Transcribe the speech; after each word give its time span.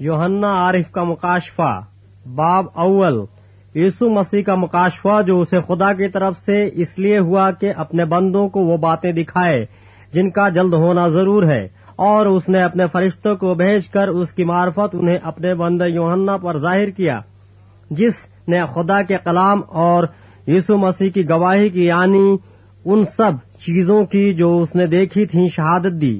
یوہنا 0.00 0.52
عارف 0.56 0.90
کا 0.92 1.02
مکاشفہ، 1.04 1.80
باب 2.34 2.66
اول۔ 2.74 3.18
یسو 3.74 4.08
مسیح 4.10 4.42
کا 4.42 4.54
مکاشفہ 4.54 5.20
جو 5.26 5.40
اسے 5.40 5.58
خدا 5.66 5.92
کی 5.92 6.08
طرف 6.08 6.38
سے 6.44 6.68
اس 6.74 6.98
لیے 6.98 7.18
ہوا 7.18 7.50
کہ 7.50 7.72
اپنے 7.76 8.04
بندوں 8.04 8.48
کو 8.48 8.60
وہ 8.60 8.76
باتیں 8.76 9.12
دکھائے، 9.12 9.64
جن 10.12 10.30
کا 10.30 10.48
جلد 10.48 10.74
ہونا 10.74 11.06
ضرور 11.08 11.42
ہے، 11.42 11.66
اور 11.96 12.26
اس 12.26 12.48
نے 12.48 12.62
اپنے 12.62 12.86
فرشتوں 12.92 13.34
کو 13.36 13.54
بھیج 13.54 13.88
کر 13.88 14.08
اس 14.08 14.32
کی 14.32 14.44
معرفت 14.44 14.94
انہیں 14.94 15.18
اپنے 15.22 15.54
بند 15.54 15.82
یوہنا 15.88 16.36
پر 16.36 16.58
ظاہر 16.58 16.90
کیا، 16.90 17.20
جس 17.90 18.14
نے 18.48 18.60
خدا 18.74 19.02
کے 19.02 19.16
کلام 19.24 19.60
اور 19.68 20.04
یسو 20.46 20.76
مسیح 20.78 21.10
کی 21.10 21.28
گواہی 21.28 21.68
کی 21.68 21.84
یعنی 21.86 22.36
ان 22.84 23.04
سب 23.16 23.32
چیزوں 23.58 24.04
کی 24.04 24.32
جو 24.32 24.58
اس 24.58 24.74
نے 24.74 24.86
دیکھی 24.86 25.26
تھی 25.26 25.48
شہادت 25.48 26.00
دی۔ 26.00 26.18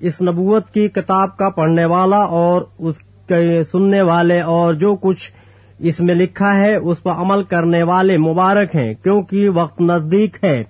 اس 0.00 0.20
نبوت 0.22 0.70
کی 0.70 0.86
کتاب 0.88 1.36
کا 1.36 1.48
پڑھنے 1.48 1.84
والا 1.84 2.20
اور 2.36 2.62
اس 2.78 2.96
کے 3.32 3.62
سننے 3.62 4.02
والے 4.02 4.40
اور 4.40 4.74
جو 4.74 4.94
کچھ 4.94 5.30
اس 5.78 6.00
میں 6.00 6.14
لکھا 6.14 6.54
ہے، 6.56 6.74
اس 6.76 7.02
پر 7.02 7.12
عمل 7.12 7.42
کرنے 7.42 7.82
والے 7.82 8.16
مبارک 8.18 8.76
ہیں، 8.76 8.92
کیونکہ 9.02 9.48
وقت 9.48 9.80
نزدیک 9.80 10.36
ہے۔ 10.44 10.62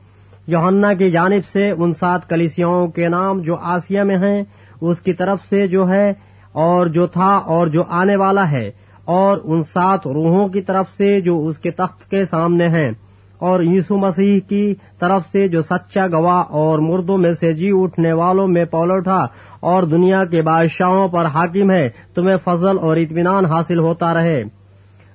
یوہنا 0.46 0.92
کی 0.92 1.10
جانب 1.10 1.46
سے 1.52 1.70
ان 1.70 1.92
سات 1.92 2.28
کلیسیاؤں 2.28 2.86
کے 2.88 3.08
نام 3.08 3.40
جو 3.40 3.56
آسیہ 3.56 4.00
میں 4.00 4.16
ہیں، 4.16 4.42
اس 4.80 5.00
کی 5.00 5.12
طرف 5.12 5.38
سے 5.50 5.66
جو 5.66 5.88
ہے 5.88 6.12
اور 6.52 6.86
جو 6.86 7.06
تھا 7.06 7.36
اور 7.46 7.66
جو 7.66 7.82
آنے 7.88 8.16
والا 8.16 8.50
ہے، 8.50 8.70
اور 9.04 9.38
ان 9.44 9.62
سات 9.62 10.06
روحوں 10.06 10.48
کی 10.48 10.60
طرف 10.60 10.86
سے 10.96 11.20
جو 11.20 11.46
اس 11.46 11.58
کے 11.58 11.70
تخت 11.70 12.10
کے 12.10 12.24
سامنے 12.30 12.68
ہیں۔ 12.68 12.90
اور 13.38 13.60
یسو 13.62 13.96
مسیح 13.96 14.40
کی 14.48 14.74
طرف 14.98 15.22
سے 15.32 15.46
جو 15.48 15.62
سچا 15.62 16.06
گواہ 16.06 16.42
اور 16.50 16.78
مردوں 16.78 17.18
میں 17.18 17.32
سے 17.32 17.52
جی 17.52 17.70
اٹھنے 17.74 18.12
والوں 18.12 18.48
میں 18.48 18.64
پولوٹا 18.64 19.24
اور 19.62 19.82
دنیا 19.82 20.24
کے 20.24 20.42
بادشاہوں 20.42 21.08
پر 21.08 21.24
حاکم 21.24 21.70
ہے، 21.70 21.88
تمہیں 22.14 22.36
فضل 22.44 22.78
اور 22.78 22.96
اطمینان 22.96 23.46
حاصل 23.46 23.78
ہوتا 23.78 24.14
رہے۔ 24.14 24.42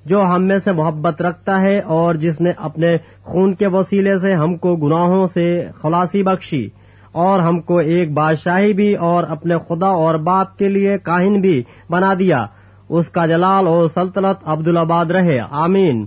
جو 0.05 0.21
ہم 0.21 0.43
میں 0.43 0.59
سے 0.59 0.71
محبت 0.71 1.21
رکھتا 1.21 1.61
ہے 1.61 1.79
اور 1.79 2.15
جس 2.15 2.41
نے 2.41 2.51
اپنے 2.57 2.97
خون 3.23 3.53
کے 3.53 3.67
وسیلے 3.67 4.17
سے 4.17 4.33
ہم 4.33 4.55
کو 4.55 4.75
گناہوں 4.75 5.27
سے 5.33 5.67
خلاصی 5.81 6.23
بخشی، 6.23 6.67
اور 7.11 7.39
ہم 7.39 7.59
کو 7.61 7.77
ایک 7.77 8.11
بادشاہی 8.11 8.73
بھی 8.73 8.93
اور 8.95 9.23
اپنے 9.23 9.55
خدا 9.67 9.87
اور 9.87 10.15
باپ 10.15 10.57
کے 10.57 10.67
لیے 10.67 10.97
کاہن 10.97 11.41
بھی 11.41 11.63
بنا 11.89 12.13
دیا۔ 12.19 12.45
اس 12.89 13.09
کا 13.09 13.25
جلال 13.25 13.67
اور 13.67 13.87
سلطنت 13.93 14.37
عبدالآباد 14.45 15.05
رہے۔ 15.05 15.39
آمین۔ 15.51 16.05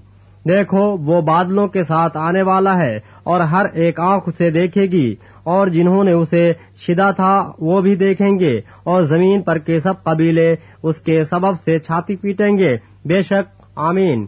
دیکھو، 0.48 0.96
وہ 0.98 1.20
بادلوں 1.20 1.66
کے 1.68 1.82
ساتھ 1.82 2.16
آنے 2.16 2.42
والا 2.42 2.76
ہے 2.76 3.00
اور 3.30 3.40
ہر 3.40 3.66
ایک 3.72 4.00
آنکھ 4.00 4.28
اسے 4.28 4.50
دیکھے 4.50 4.82
گی 4.82 5.14
اور 5.42 5.66
جنہوں 5.66 6.04
نے 6.04 6.12
اسے 6.12 6.52
چھدا 6.86 7.10
تھا 7.10 7.32
وہ 7.58 7.80
بھی 7.80 7.94
دیکھیں 7.94 8.38
گے 8.38 8.60
اور 8.82 9.02
زمین 9.02 9.42
پر 9.42 9.58
کے 9.58 9.80
سب 9.80 10.02
قبیلے 10.02 10.56
اس 10.82 10.96
کے 10.96 11.24
سبب 11.24 11.54
سے 11.64 11.78
چھاتی 11.78 12.16
پیٹیں 12.16 12.58
گے۔ 12.58 12.76
بے 13.04 13.22
شک، 13.22 13.62
آمین۔ 13.76 14.26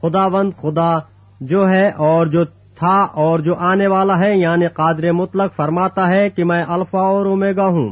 خدا 0.00 0.28
بند 0.28 0.50
خدا 0.60 0.98
جو 1.40 1.68
ہے 1.70 1.90
اور 1.96 2.26
جو 2.26 2.44
تھا 2.78 3.06
اور 3.12 3.38
جو 3.38 3.54
آنے 3.54 3.86
والا 3.86 4.18
ہے 4.18 4.36
یعنی 4.38 4.66
قادر 4.66 5.12
مطلق 5.12 5.56
فرماتا 5.56 6.10
ہے 6.10 6.30
کہ 6.30 6.44
میں 6.44 6.64
الفا 6.68 7.00
اور 7.00 7.26
اومیگا 7.26 7.66
ہوں۔ 7.66 7.88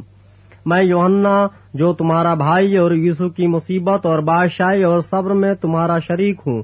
میں 0.67 0.83
یوہنا 0.83 1.47
جو 1.75 1.93
تمہارا 1.93 2.35
بھائی 2.35 2.77
اور 2.77 2.91
یسو 2.91 3.29
کی 3.29 3.47
مصیبت 3.47 4.07
اور 4.07 4.19
بادشاہی 4.19 4.83
اور 4.83 5.01
صبر 5.01 5.31
میں 5.31 5.55
تمہارا 5.55 5.99
شریک 5.99 6.41
ہوں۔ 6.47 6.63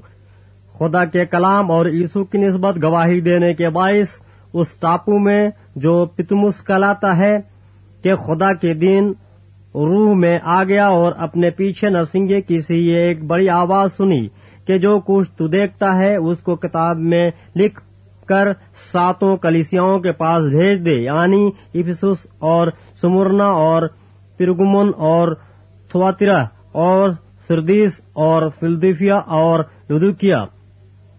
خدا 0.79 1.03
کے 1.05 1.25
کلام 1.25 1.71
اور 1.71 1.85
یسو 1.91 2.23
کی 2.23 2.37
نسبت 2.37 2.81
گواہی 2.83 3.21
دینے 3.21 3.53
کے 3.53 3.69
باعث 3.69 4.19
اس 4.53 4.75
ٹاپو 4.79 5.17
میں 5.19 5.41
جو 5.75 5.93
پتمس 6.15 6.61
کلاتا 6.61 7.15
ہے 7.17 7.37
کہ 8.03 8.15
خدا 8.15 8.53
کے 8.53 8.73
دن 8.73 9.11
روح 9.75 10.13
میں 10.13 10.37
آ 10.43 10.63
گیا 10.63 10.87
اور 10.87 11.11
اپنے 11.17 11.49
پیچھے 11.49 11.89
نرسنگے 11.89 12.41
کی 12.41 12.59
سی 12.59 12.77
یہ 12.87 12.97
ایک 12.97 13.23
بڑی 13.23 13.49
آواز 13.49 13.91
سنی 13.97 14.27
کہ 14.67 14.77
جو 14.77 14.99
کچھ 14.99 15.29
تو 15.37 15.47
دیکھتا 15.47 15.95
ہے 15.97 16.15
اس 16.15 16.39
کو 16.39 16.55
کتاب 16.55 16.97
میں 17.11 17.29
لکھ 17.55 17.79
کر 18.27 18.51
ساتوں 18.91 19.35
کلیسیاؤں 19.37 19.99
کے 19.99 20.11
پاس 20.11 20.45
بھیج 20.47 20.85
دے 20.85 20.95
یعنی 20.95 21.45
افسس 21.75 22.25
اور 22.49 22.67
سمرنا 23.01 23.47
اور 23.59 23.87
پرگمن 24.39 24.91
اور 25.05 25.33
تھواترا 25.91 26.43
اور 26.81 27.09
سردیس 27.49 27.99
اور 28.19 28.49
فلدیفیا 28.59 29.15
اور 29.37 29.63
لدوکیا 29.89 30.43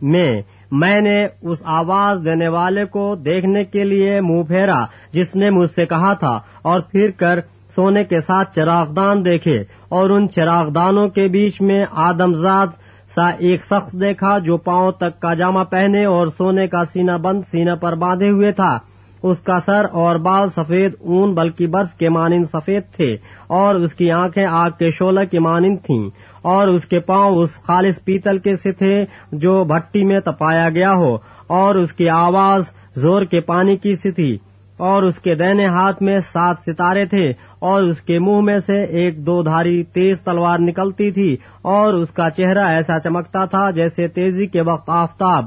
میں 0.02 0.42
میں 0.72 1.00
نے 1.00 1.26
اس 1.42 1.58
آواز 1.64 2.20
دینے 2.24 2.48
والے 2.48 2.84
کو 2.84 3.14
دیکھنے 3.14 3.64
کے 3.64 3.84
لیے 3.84 4.20
منہ 4.20 4.42
پھیرا، 4.42 4.84
جس 5.12 5.34
نے 5.36 5.50
مجھ 5.50 5.70
سے 5.70 5.86
کہا 5.86 6.12
تھا، 6.14 6.38
اور 6.62 6.80
پھر 6.80 7.10
کر 7.10 7.40
سونے 7.76 8.04
کے 8.04 8.20
ساتھ 8.20 8.54
چراغدان 8.54 9.24
دیکھے، 9.24 9.62
اور 9.88 10.10
ان 10.10 10.28
چراغدانوں 10.28 11.08
کے 11.08 11.28
بیچ 11.28 11.60
میں 11.60 11.84
آدمزاد 11.90 12.66
سا 13.14 13.28
ایک 13.28 13.64
شخص 13.64 13.92
دیکھا 13.92 14.38
جو 14.38 14.56
پاؤں 14.56 14.92
تک 14.92 15.20
کا 15.20 15.34
جامع 15.34 15.62
پہنے 15.64 16.04
اور 16.04 16.26
سونے 16.26 16.66
کا 16.68 16.82
سینہ 16.92 17.16
بند 17.22 17.40
سینہ 17.50 17.74
پر 17.80 17.94
باندھے 17.94 18.30
ہوئے 18.30 18.52
تھا۔ 18.52 18.78
اس 19.22 19.38
کا 19.38 19.58
سر 19.66 19.86
اور 19.92 20.16
بال 20.16 20.48
سفید 20.50 20.94
اون، 21.00 21.34
بلکہ 21.34 21.66
برف 21.66 21.98
کے 21.98 22.08
مانند 22.08 22.44
سفید 22.52 22.82
تھے، 22.96 23.16
اور 23.46 23.74
اس 23.74 23.94
کی 23.94 24.10
آنکھیں 24.10 24.44
آگ 24.44 24.70
کے 24.78 24.90
شولہ 24.90 25.24
کی 25.30 25.38
مانند 25.38 25.76
تھیں۔ 25.84 26.08
اور 26.42 26.68
اس 26.68 26.84
کے 26.84 27.00
پاؤں 27.00 27.36
اس 27.36 27.50
خالص 27.66 28.02
پیتل 28.04 28.38
کے 28.38 28.54
سے 28.56 28.72
تھے 28.72 29.04
جو 29.34 29.62
بھٹی 29.64 30.04
میں 30.04 30.20
تپایا 30.20 30.68
گیا 30.68 30.92
ہو، 30.94 31.16
اور 31.48 31.74
اس 31.74 31.92
کی 31.92 32.08
آواز 32.08 32.64
زور 32.96 33.22
کے 33.22 33.40
پانی 33.40 33.76
کی 33.76 33.94
سی 33.96 34.10
تھی، 34.12 34.36
اور 34.78 35.02
اس 35.02 35.18
کے 35.18 35.34
دہنے 35.34 35.66
ہاتھ 35.66 36.02
میں 36.02 36.18
سات 36.32 36.56
ستارے 36.66 37.04
تھے، 37.04 37.32
اور 37.60 37.82
اس 37.82 38.00
کے 38.00 38.18
منہ 38.18 38.40
میں 38.40 38.58
سے 38.66 38.82
ایک 39.00 39.24
دو 39.26 39.42
دھاری 39.42 39.82
تیز 39.92 40.20
تلوار 40.20 40.58
نکلتی 40.58 41.10
تھی، 41.10 41.36
اور 41.62 41.94
اس 41.94 42.10
کا 42.10 42.30
چہرہ 42.30 42.66
ایسا 42.66 42.98
چمکتا 42.98 43.44
تھا 43.44 43.70
جیسے 43.70 44.08
تیزی 44.08 44.46
کے 44.46 44.62
وقت 44.62 44.90
آفتاب۔ 44.94 45.44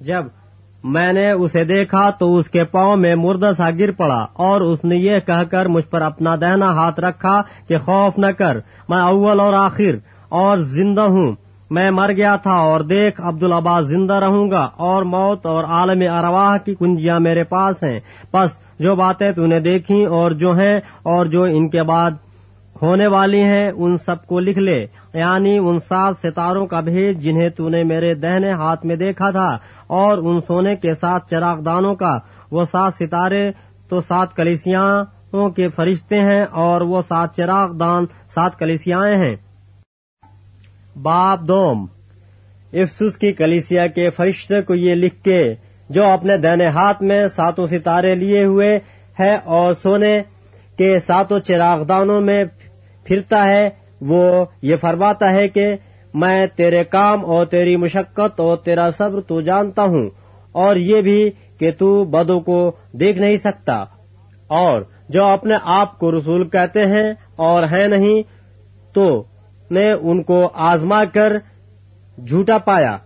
جب 0.00 0.24
میں 0.84 1.12
نے 1.12 1.30
اسے 1.30 1.64
دیکھا 1.64 2.08
تو 2.10 2.36
اس 2.36 2.48
کے 2.50 2.64
پاؤں 2.64 2.96
میں 2.96 3.14
مردہ 3.14 3.50
سا 3.56 3.68
گر 3.70 3.90
پڑا، 3.90 4.24
اور 4.34 4.60
اس 4.60 4.84
نے 4.84 4.96
یہ 4.96 5.18
کہہ 5.26 5.42
کر 5.50 5.66
مجھ 5.66 5.86
پر 5.86 6.02
اپنا 6.02 6.34
دہنا 6.36 6.70
ہاتھ 6.72 7.00
رکھا 7.00 7.40
کہ 7.68 7.78
خوف 7.78 8.18
نہ 8.18 8.30
کر، 8.38 8.58
میں 8.88 9.00
اول 9.00 9.40
اور 9.40 9.52
آخر 9.54 9.96
اور 10.30 10.58
زندہ 10.58 11.00
ہوں۔ 11.00 11.32
میں 11.70 11.90
مر 11.90 12.12
گیا 12.16 12.36
تھا 12.36 12.52
اور 12.52 12.80
دیکھ 12.80 13.20
عبدالآباد 13.20 13.82
زندہ 13.82 14.14
رہوں 14.14 14.50
گا 14.50 14.68
اور 14.76 15.02
موت 15.02 15.46
اور 15.46 15.64
عالم 15.64 16.12
ارواح 16.12 16.56
کی 16.56 16.74
کنجیاں 16.74 17.20
میرے 17.20 17.44
پاس 17.44 17.82
ہیں۔ 17.82 18.00
بس 18.32 18.50
جو 18.78 18.96
باتیں 18.96 19.32
تو 19.32 19.46
نے 19.46 19.60
دیکھی 19.60 20.04
اور 20.04 20.30
جو 20.30 20.58
ہیں 20.58 20.80
اور 21.02 21.26
جو 21.26 21.42
ان 21.42 21.68
کے 21.68 21.82
بعد 21.82 22.10
ہونے 22.82 23.06
والی 23.06 23.42
ہیں، 23.42 23.70
ان 23.76 23.96
سب 23.98 24.26
کو 24.26 24.40
لکھ 24.40 24.58
لے۔ 24.58 24.86
یعنی 25.14 25.58
ان 25.58 25.78
سات 25.88 26.14
ستاروں 26.22 26.66
کا 26.66 26.80
بھیج 26.80 27.22
جنہیں 27.22 27.48
تو 27.48 27.68
نے 27.68 27.84
میرے 27.84 28.14
دہنے 28.14 28.50
ہاتھ 28.50 28.86
میں 28.86 28.96
دیکھا 28.96 29.30
تھا 29.30 29.58
اور 29.86 30.18
ان 30.18 30.40
سونے 30.46 30.76
کے 30.76 30.94
ساتھ 30.94 31.30
چراغ 31.30 31.60
دانوں 31.60 31.94
کا۔ 31.94 32.18
وہ 32.50 32.64
سات 32.64 32.92
ستارے 32.94 33.50
تو 33.88 34.00
سات 34.00 34.36
کلیسیاں 34.36 35.04
کے 35.56 35.68
فرشتے 35.68 36.20
ہیں 36.20 36.44
اور 36.50 36.80
وہ 36.80 37.00
سات 37.08 37.36
چراغ 37.36 37.72
دان 37.72 38.06
سات 38.34 38.58
کلیسیاں 38.58 39.00
ہیں۔ 39.00 39.36
باپ 40.96 41.40
دوم۔ 41.40 41.86
افسوس 42.72 43.16
کی 43.16 43.32
کلیسیا 43.32 43.86
کے 43.86 44.08
فرشتے 44.10 44.60
کو 44.62 44.74
یہ 44.74 44.94
لکھ 44.94 45.22
کے 45.24 45.42
جو 45.90 46.06
اپنے 46.06 46.36
دہنے 46.36 46.66
ہاتھ 46.66 47.02
میں 47.02 47.26
ساتوں 47.26 47.66
ستارے 47.66 48.14
لیے 48.14 48.44
ہوئے 48.44 48.78
ہے 49.18 49.34
اور 49.46 49.74
سونے 49.74 50.20
کے 50.78 50.98
ساتوں 50.98 51.38
چراغ 51.38 51.82
دانوں 51.84 52.20
میں 52.20 52.44
پھرتا 53.06 53.46
ہے، 53.46 53.68
وہ 54.00 54.44
یہ 54.62 54.76
فرماتا 54.76 55.30
ہے 55.30 55.48
کہ 55.48 55.66
میں 56.14 56.46
تیرے 56.56 56.82
کام 56.84 57.24
اور 57.24 57.46
تیری 57.46 57.76
مشقت 57.76 58.40
اور 58.40 58.56
تیرا 58.56 58.88
صبر 58.90 59.20
تو 59.20 59.40
جانتا 59.40 59.82
ہوں، 59.82 60.08
اور 60.54 60.76
یہ 60.76 61.00
بھی 61.00 61.30
کہ 61.58 61.70
تو 61.78 62.04
بدو 62.04 62.38
کو 62.40 62.60
دیکھ 62.92 63.18
نہیں 63.20 63.36
سکتا۔ 63.36 63.78
اور 64.50 64.82
جو 65.08 65.24
اپنے 65.24 65.54
آپ 65.74 65.98
کو 65.98 66.10
رسول 66.10 66.48
کہتے 66.48 66.86
ہیں 66.86 67.12
اور 67.36 67.62
ہیں 67.62 67.86
نہیں، 67.88 68.22
تو 68.94 69.22
نے 69.70 69.92
ان 69.92 70.22
کو 70.22 70.50
آزما 70.54 71.04
کر 71.04 71.36
جھوٹا 72.28 72.58
پایا 72.58 72.96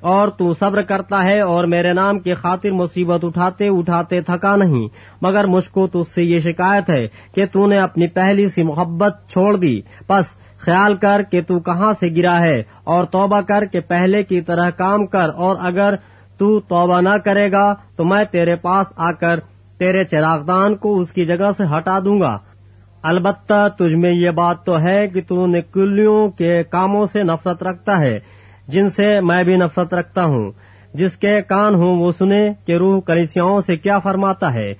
اور 0.00 0.28
تو 0.28 0.54
صبر 0.60 0.82
کرتا 0.82 1.24
ہے 1.24 1.40
اور 1.40 1.64
میرے 1.64 1.92
نام 1.92 2.18
کی 2.18 2.34
خاطر 2.34 2.70
مصیبت 2.70 3.24
اٹھاتے 3.24 3.68
اٹھاتے 3.68 4.20
تھکا 4.20 4.56
نہیں 4.56 4.88
مگر 5.22 5.44
مجھ 5.44 5.68
کو 5.70 5.86
تج 5.86 6.14
سے 6.14 6.22
یہ 6.22 6.38
شکایت 6.38 6.90
ہے 6.90 7.08
کہ 7.34 7.46
تو 7.46 7.66
نے 7.66 7.78
اپنی 7.78 8.06
پہلی 8.06 8.48
سی 8.48 8.62
محبت 8.62 9.16
چھوڑ 9.28 9.56
دی۔ 9.56 9.80
بس 10.08 10.24
خیال 10.58 10.96
کر 10.96 11.22
کہ 11.30 11.40
تو 11.42 11.60
کہاں 11.60 11.92
سے 12.00 12.08
گرا 12.16 12.38
ہے 12.44 12.62
اور 12.84 13.04
توبہ 13.04 13.40
کر 13.40 13.64
کے 13.64 13.80
پہلے 13.80 14.22
کی 14.22 14.40
طرح 14.40 14.70
کام 14.70 15.06
کر 15.06 15.30
اور 15.36 15.56
اگر 15.60 15.94
تو 16.38 16.60
توبہ 16.60 17.00
نہ 17.00 17.16
کرے 17.24 17.52
گا 17.52 17.74
تو 17.96 18.04
میں 18.04 18.24
تیرے 18.24 18.56
پاس 18.56 18.86
آ 18.96 19.12
کر 19.12 19.40
تیرے 19.78 20.04
چراغدان 20.04 20.76
کو 20.76 21.00
اس 21.00 21.12
کی 21.12 21.24
جگہ 21.24 21.50
سے 21.56 21.64
ہٹا 21.76 21.98
دوں 21.98 22.20
گا۔ 22.20 22.38
البتہ 23.02 23.68
تجھ 23.78 23.94
میں 23.94 24.12
یہ 24.12 24.30
بات 24.30 24.64
تو 24.64 24.80
ہے 24.80 25.08
کہ 25.08 25.20
تو 25.28 25.46
نکلیوں 25.46 26.28
کے 26.28 26.62
کاموں 26.62 27.06
سے 27.12 27.22
نفرت 27.22 27.62
رکھتا 27.62 28.00
ہے، 28.00 28.20
جن 28.68 28.90
سے 28.90 29.20
میں 29.20 29.44
بھی 29.44 29.56
نفرت 29.56 29.94
رکھتا 29.94 30.24
ہوں۔ 30.24 30.52
جس 30.94 31.16
کے 31.16 31.42
کان 31.42 31.74
ہوں 31.74 31.96
وہ 31.96 32.12
سنے 32.18 32.48
کہ 32.66 32.76
روح 32.76 33.00
کلیسیاؤں 33.00 33.60
سے 33.66 33.76
کیا 33.76 33.98
فرماتا 33.98 34.54
ہے۔ 34.54 34.74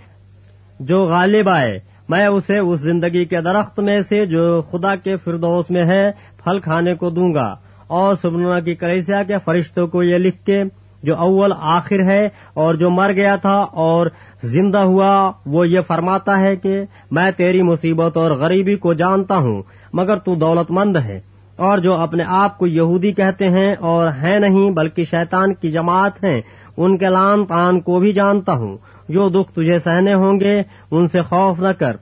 جو 0.81 1.01
غالب 1.01 1.49
آئے، 1.49 1.79
میں 2.09 2.27
اسے 2.27 2.59
اس 2.59 2.81
زندگی 2.81 3.25
کے 3.25 3.41
درخت 3.41 3.81
میں 3.81 4.01
سے 4.09 4.27
جو 4.27 4.61
خدا 4.61 4.97
کے 4.97 5.17
فردوس 5.17 5.71
میں 5.71 5.85
ہے، 5.85 6.11
پھل 6.45 6.59
کھانے 6.61 6.95
کو 6.95 7.11
دوں 7.11 7.35
گا۔ 7.35 7.57
اور 7.87 8.15
سبنا 8.23 8.61
کی 8.61 8.75
کلیسیا 8.75 9.23
کے 9.23 9.35
فرشتوں 9.45 9.87
کو 9.87 10.03
یہ 10.03 10.19
لکھ 10.19 10.45
کے، 10.45 10.63
جو 11.03 11.17
اول 11.17 11.53
آخر 11.57 12.01
ہے 12.01 12.29
اور 12.55 12.75
جو 12.75 12.91
مر 12.91 13.13
گیا 13.13 13.37
تھا 13.37 13.55
اور 13.55 14.07
زندہ 14.43 14.79
ہوا، 14.79 15.33
وہ 15.47 15.69
یہ 15.69 15.81
فرماتا 15.81 16.41
ہے 16.41 16.57
کہ 16.57 16.83
میں 17.11 17.31
تیری 17.31 17.63
مصیبت 17.63 18.17
اور 18.17 18.31
غریبی 18.31 18.75
کو 18.75 18.93
جانتا 18.93 19.37
ہوں، 19.37 19.63
مگر 19.93 20.17
تو 20.17 20.35
دولت 20.35 20.71
مند 20.71 20.97
ہے۔ 20.97 21.21
اور 21.57 21.79
جو 21.79 21.95
اپنے 21.95 22.23
آپ 22.27 22.59
کو 22.59 22.67
یہودی 22.67 23.13
کہتے 23.13 23.49
ہیں 23.49 23.75
اور 23.81 24.09
ہیں 24.09 24.39
نہیں 24.39 24.71
بلکہ 24.71 25.05
شیطان 25.05 25.55
کی 25.55 25.71
جماعت 25.71 26.25
ہیں، 26.25 26.41
ان 26.77 26.99
کے 26.99 27.07
لان 27.07 27.45
تان 27.45 27.81
کو 27.81 28.01
بھی 28.01 28.13
جانتا 28.13 28.53
ہوں۔ 28.53 28.77
جو 29.09 29.29
دکھ 29.29 29.53
تجھے 29.53 29.79
سہنے 29.79 30.15
ہوں 30.15 30.41
گے، 30.41 30.63
ان 30.91 31.09
سے 31.09 31.23
خوف 31.23 31.61
نہ 31.61 31.69
کر۔ 31.69 31.97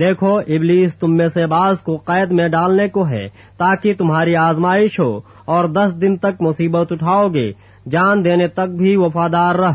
دیکھو، 0.00 0.38
ابلیس 0.38 0.94
تم 0.94 1.16
میں 1.16 1.28
سے 1.28 1.46
بعض 1.46 1.80
کو 1.80 1.96
قید 1.96 2.30
میں 2.30 2.48
ڈالنے 2.48 2.88
کو 2.88 3.08
ہے، 3.08 3.28
تاکہ 3.56 3.94
تمہاری 3.98 4.36
آزمائش 4.36 5.00
ہو 5.00 5.20
اور 5.44 5.64
دس 5.64 5.92
دن 6.00 6.16
تک 6.16 6.42
مصیبت 6.42 6.92
اٹھاؤ 6.92 7.28
گے۔ 7.28 7.52
جان 7.90 8.24
دینے 8.24 8.48
تک 8.48 8.68
بھی 8.78 8.96
وفادار 8.96 9.54
رہ۔ 9.54 9.72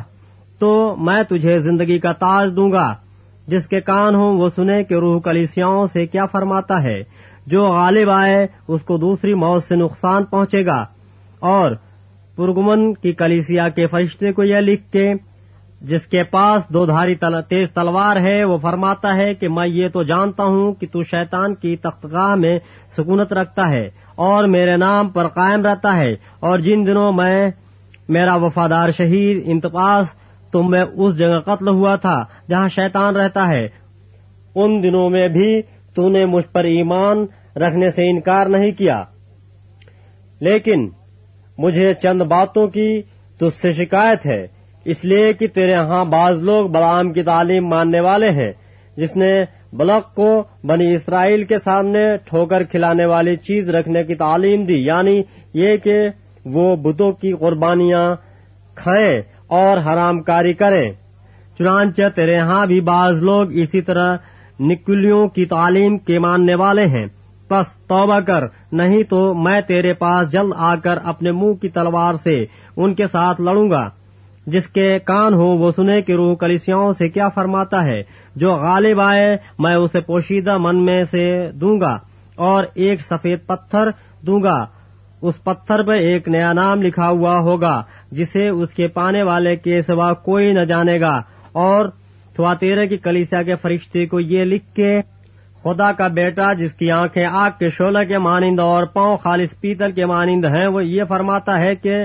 تو 0.62 0.96
میں 1.00 1.24
تجھے 1.24 1.60
زندگی 1.60 2.00
کا 2.00 2.12
تاج 2.12 2.56
دوں 2.56 2.72
گا۔ 2.72 2.96
جس 3.48 3.68
کے 3.68 3.82
کان 3.82 4.16
ہوں 4.16 4.38
وہ 4.38 4.50
سنے 4.56 4.84
کہ 4.84 4.94
روح 4.94 5.22
کلیسیاؤں 5.22 5.88
سے 5.94 6.08
کیا 6.08 6.26
فرماتا 6.26 6.84
ہے۔ 6.84 7.04
جو 7.46 7.66
غالب 7.66 8.10
آئے 8.10 8.48
اس 8.68 8.82
کو 8.82 8.98
دوسری 8.98 9.34
موت 9.34 9.64
سے 9.64 9.76
نقصان 9.76 10.24
پہنچے 10.24 10.66
گا۔ 10.66 10.86
اور 11.40 11.72
پرگمن 12.36 12.94
کی 12.94 13.14
کلیسیا 13.14 13.70
کے 13.70 13.88
فرشتے 13.88 14.32
کو 14.32 14.44
یہ 14.44 14.56
لکھ 14.56 14.92
کے 14.92 15.14
جس 15.82 16.08
کے 16.08 16.24
پاس 16.24 16.74
دو 16.74 16.86
دھاری 16.86 17.16
تل، 17.16 17.42
تیز 17.42 17.72
تلوار 17.72 18.16
ہے، 18.16 18.44
وہ 18.44 18.58
فرماتا 18.58 19.16
ہے 19.16 19.34
کہ 19.34 19.50
میں 19.50 19.68
یہ 19.68 19.88
تو 19.94 20.04
جانتا 20.04 20.44
ہوں 20.44 20.74
کہ 20.74 20.88
تو 20.92 21.04
شیطان 21.04 21.56
کی 21.56 21.76
تختگاہ 21.76 22.36
میں 22.36 22.60
سکونت 22.98 23.34
رکھتا 23.34 23.70
ہے 23.70 23.90
اور 24.16 24.44
میرے 24.44 24.78
نام 24.78 25.10
پر 25.10 25.28
قائم 25.28 25.62
رہتا 25.62 25.98
ہے۔ 25.98 26.16
اور 26.40 26.60
جن 26.60 26.86
دنوں 26.86 27.14
میں 27.14 27.52
میرا 28.10 28.36
وفادار 28.36 28.90
شہید 28.92 29.42
انتقاص 29.46 30.06
تم 30.52 30.70
میں 30.70 30.82
اس 30.82 31.18
جگہ 31.18 31.40
قتل 31.46 31.68
ہوا 31.68 31.96
تھا 31.96 32.26
جہاں 32.50 32.70
شیطان 32.70 33.16
رہتا 33.16 33.48
ہے۔ 33.48 33.68
ان 34.56 34.84
دنوں 34.84 35.10
میں 35.10 35.28
بھی 35.28 35.62
تو 35.94 36.10
نے 36.10 36.26
مجھ 36.26 36.46
پر 36.52 36.64
ایمان 36.64 37.26
رکھنے 37.56 37.92
سے 37.92 38.10
انکار 38.10 38.46
نہیں 38.46 38.72
کیا۔ 38.72 39.04
لیکن 40.40 40.90
مجھے 41.58 41.94
چند 41.94 42.22
باتوں 42.22 42.68
کی 42.68 43.02
تج 43.38 43.62
سے 43.62 43.72
شکایت 43.72 44.26
ہے۔ 44.26 44.48
اس 44.86 45.06
لیے 45.06 45.34
کہ 45.34 45.48
تیرے 45.48 45.74
ہاں 45.74 46.06
بعض 46.06 46.44
لوگ 46.44 46.70
بلام 46.70 47.14
کی 47.14 47.24
تعلیم 47.24 47.68
ماننے 47.68 48.00
والے 48.00 48.30
ہیں۔ 48.30 48.52
جس 48.98 49.16
نے 49.16 49.44
بلق 49.74 50.16
کو 50.16 50.44
بنی 50.64 50.94
اسرائیل 50.94 51.44
کے 51.44 51.56
سامنے 51.64 52.18
ٹھوکر 52.26 52.64
کھلانے 52.64 53.06
والی 53.06 53.36
چیز 53.36 53.70
رکھنے 53.70 54.04
کی 54.04 54.16
تعلیم 54.16 54.66
دی 54.66 54.86
یعنی 54.86 55.22
یہ 55.54 55.78
کہ 55.78 55.96
وہ 56.46 56.76
بتوں 56.76 57.12
کی 57.12 57.34
قربانیاں 57.34 58.16
کھائیں 58.76 59.22
اور 59.52 59.78
حرام 59.78 60.22
کاری 60.22 60.54
کریں 60.54 60.92
چنانچہ 61.60 62.02
تیرے 62.16 62.38
ہاں 62.38 62.66
بھی 62.66 62.82
بعض 62.82 63.24
لوگ 63.24 63.48
اسی 63.52 63.82
طرح 63.82 64.18
نکلیوں 64.60 65.28
کی 65.28 65.46
تعلیم 65.46 65.98
کے 65.98 66.20
ماننے 66.20 66.56
والے 66.56 66.86
ہیں۔ 66.86 67.06
بس 67.50 67.66
توبہ 67.88 68.20
کر، 68.20 68.44
نہیں 68.72 69.04
تو 69.04 69.34
میں 69.34 69.62
تیرے 69.62 69.94
پاس 69.94 70.32
جلد 70.32 70.52
آ 70.56 70.76
کر 70.76 71.00
اپنے 71.04 71.32
منہ 71.32 71.54
کی 71.54 71.70
تلوار 71.70 72.14
سے 72.14 72.46
ان 72.78 72.94
کے 72.94 73.08
ساتھ 73.08 73.42
لڑوں 73.42 73.72
گا۔ 73.72 73.90
جس 74.48 74.68
کے 74.68 75.00
کان 75.00 75.34
ہو 75.34 75.46
وہ 75.46 75.72
سنے 75.76 76.02
کہ 76.02 76.12
روح 76.12 76.36
کلیسیاؤں 76.36 76.92
سے 76.92 77.10
کیا 77.10 77.30
فرماتا 77.30 77.86
ہے۔ 77.86 78.04
جو 78.36 78.54
غالب 78.54 79.02
آئے، 79.02 79.38
میں 79.60 79.76
اسے 79.76 80.02
پوشیدہ 80.02 80.58
من 80.58 80.86
میں 80.86 81.04
سے 81.04 81.52
دوں 81.52 81.82
گا 81.82 82.00
اور 82.36 82.64
ایک 82.74 83.02
سفید 83.02 83.40
پتھر 83.48 83.90
دوں 84.22 84.44
گا۔ 84.44 84.66
اس 85.22 85.44
پتھر 85.44 85.84
پہ 85.84 85.92
ایک 85.92 86.28
نیا 86.28 86.54
نام 86.54 86.82
لکھا 86.82 87.10
ہوا 87.10 87.40
ہوگا۔ 87.40 87.84
جسے 88.12 88.48
اس 88.50 88.70
کے 88.70 88.88
پانے 88.88 89.24
والے 89.24 89.56
کے 89.56 89.82
سوا 89.82 90.14
کوئی 90.14 90.52
نہ 90.52 90.60
جانے 90.60 91.00
گا۔ 91.00 91.22
اور 91.52 91.90
تھواتیرے 92.36 92.88
کی 92.88 92.98
کلیسیا 92.98 93.44
کے 93.44 93.56
فرشتے 93.56 94.06
کو 94.06 94.20
یہ 94.20 94.44
لکھ 94.44 94.76
کے 94.76 95.02
خدا 95.64 95.92
کا 95.92 96.08
بیٹا 96.08 96.54
جس 96.54 96.74
کی 96.74 96.92
آنکھیں 96.92 97.26
آگ 97.26 97.50
کے 97.60 97.70
شولہ 97.70 98.00
کے 98.08 98.18
مانند 98.18 98.60
اور 98.60 98.84
پاؤں 98.84 99.18
خالص 99.18 99.60
پیتل 99.60 99.92
کے 99.92 100.06
مانند 100.06 100.46
ہیں، 100.46 100.68
وہ 100.68 100.86
یہ 100.86 101.04
فرماتا 101.04 101.60
ہے 101.60 101.76
کہ 101.76 101.96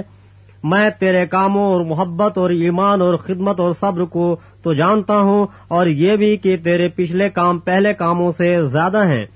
میں 0.65 0.91
تیرے 0.91 1.27
کاموں 1.27 1.65
اور 1.65 1.81
محبت 1.81 2.39
اور 2.39 2.51
ایمان 2.51 3.01
اور 3.01 3.15
خدمت 3.15 3.61
اور 3.61 3.75
صبر 3.81 4.05
کو 4.05 4.37
تو 4.63 4.73
جانتا 4.73 5.19
ہوں، 5.19 5.47
اور 5.69 5.87
یہ 5.87 6.17
بھی 6.17 6.37
کہ 6.37 6.57
تیرے 6.57 6.89
پچھلے 6.89 7.29
کام 7.29 7.59
پہلے 7.59 7.95
کاموں 7.95 8.33
سے 8.33 8.63
زیادہ 8.63 9.07
ہیں۔ 9.07 9.27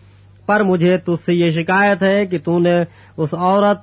پر 0.47 0.63
مجھے 0.63 0.97
تج 0.97 1.25
سے 1.27 1.35
یہ 1.35 1.51
شکایت 1.51 2.03
ہے 2.03 2.27
کہ 2.27 2.39
تو 2.45 2.59
نے 2.59 2.77
اس 3.17 3.35
عورت 3.35 3.79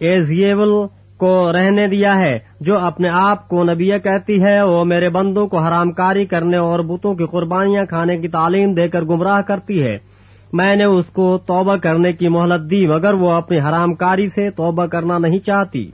ایزیبل 0.00 0.72
کو 1.18 1.52
رہنے 1.52 1.86
دیا 1.86 2.18
ہے، 2.18 2.38
جو 2.60 2.78
اپنے 2.78 3.08
آپ 3.08 3.48
کو 3.48 3.64
نبی 3.64 3.90
کہتی 4.04 4.42
ہے، 4.42 4.62
وہ 4.62 4.84
میرے 4.84 5.08
بندوں 5.08 5.46
کو 5.46 5.58
حرام 5.58 5.92
کاری 5.92 6.26
کرنے 6.26 6.56
اور 6.56 6.80
بتوں 6.80 7.14
کی 7.14 7.26
قربانیاں 7.26 7.84
کھانے 7.84 8.16
کی 8.16 8.28
تعلیم 8.28 8.72
دے 8.74 8.88
کر 8.88 9.04
گمراہ 9.04 9.40
کرتی 9.40 9.82
ہے۔ 9.82 9.98
میں 10.52 10.76
نے 10.76 10.84
اس 10.84 11.06
کو 11.06 11.38
توبہ 11.38 11.76
کرنے 11.76 12.12
کی 12.12 12.28
مہلت 12.28 12.70
دی، 12.70 12.86
مگر 12.86 13.14
وہ 13.14 13.30
اپنی 13.30 13.58
حرام 13.58 13.94
کاری 13.94 14.28
سے 14.28 14.50
توبہ 14.50 14.86
کرنا 14.86 15.18
نہیں 15.18 15.38
چاہتی۔ 15.38 15.90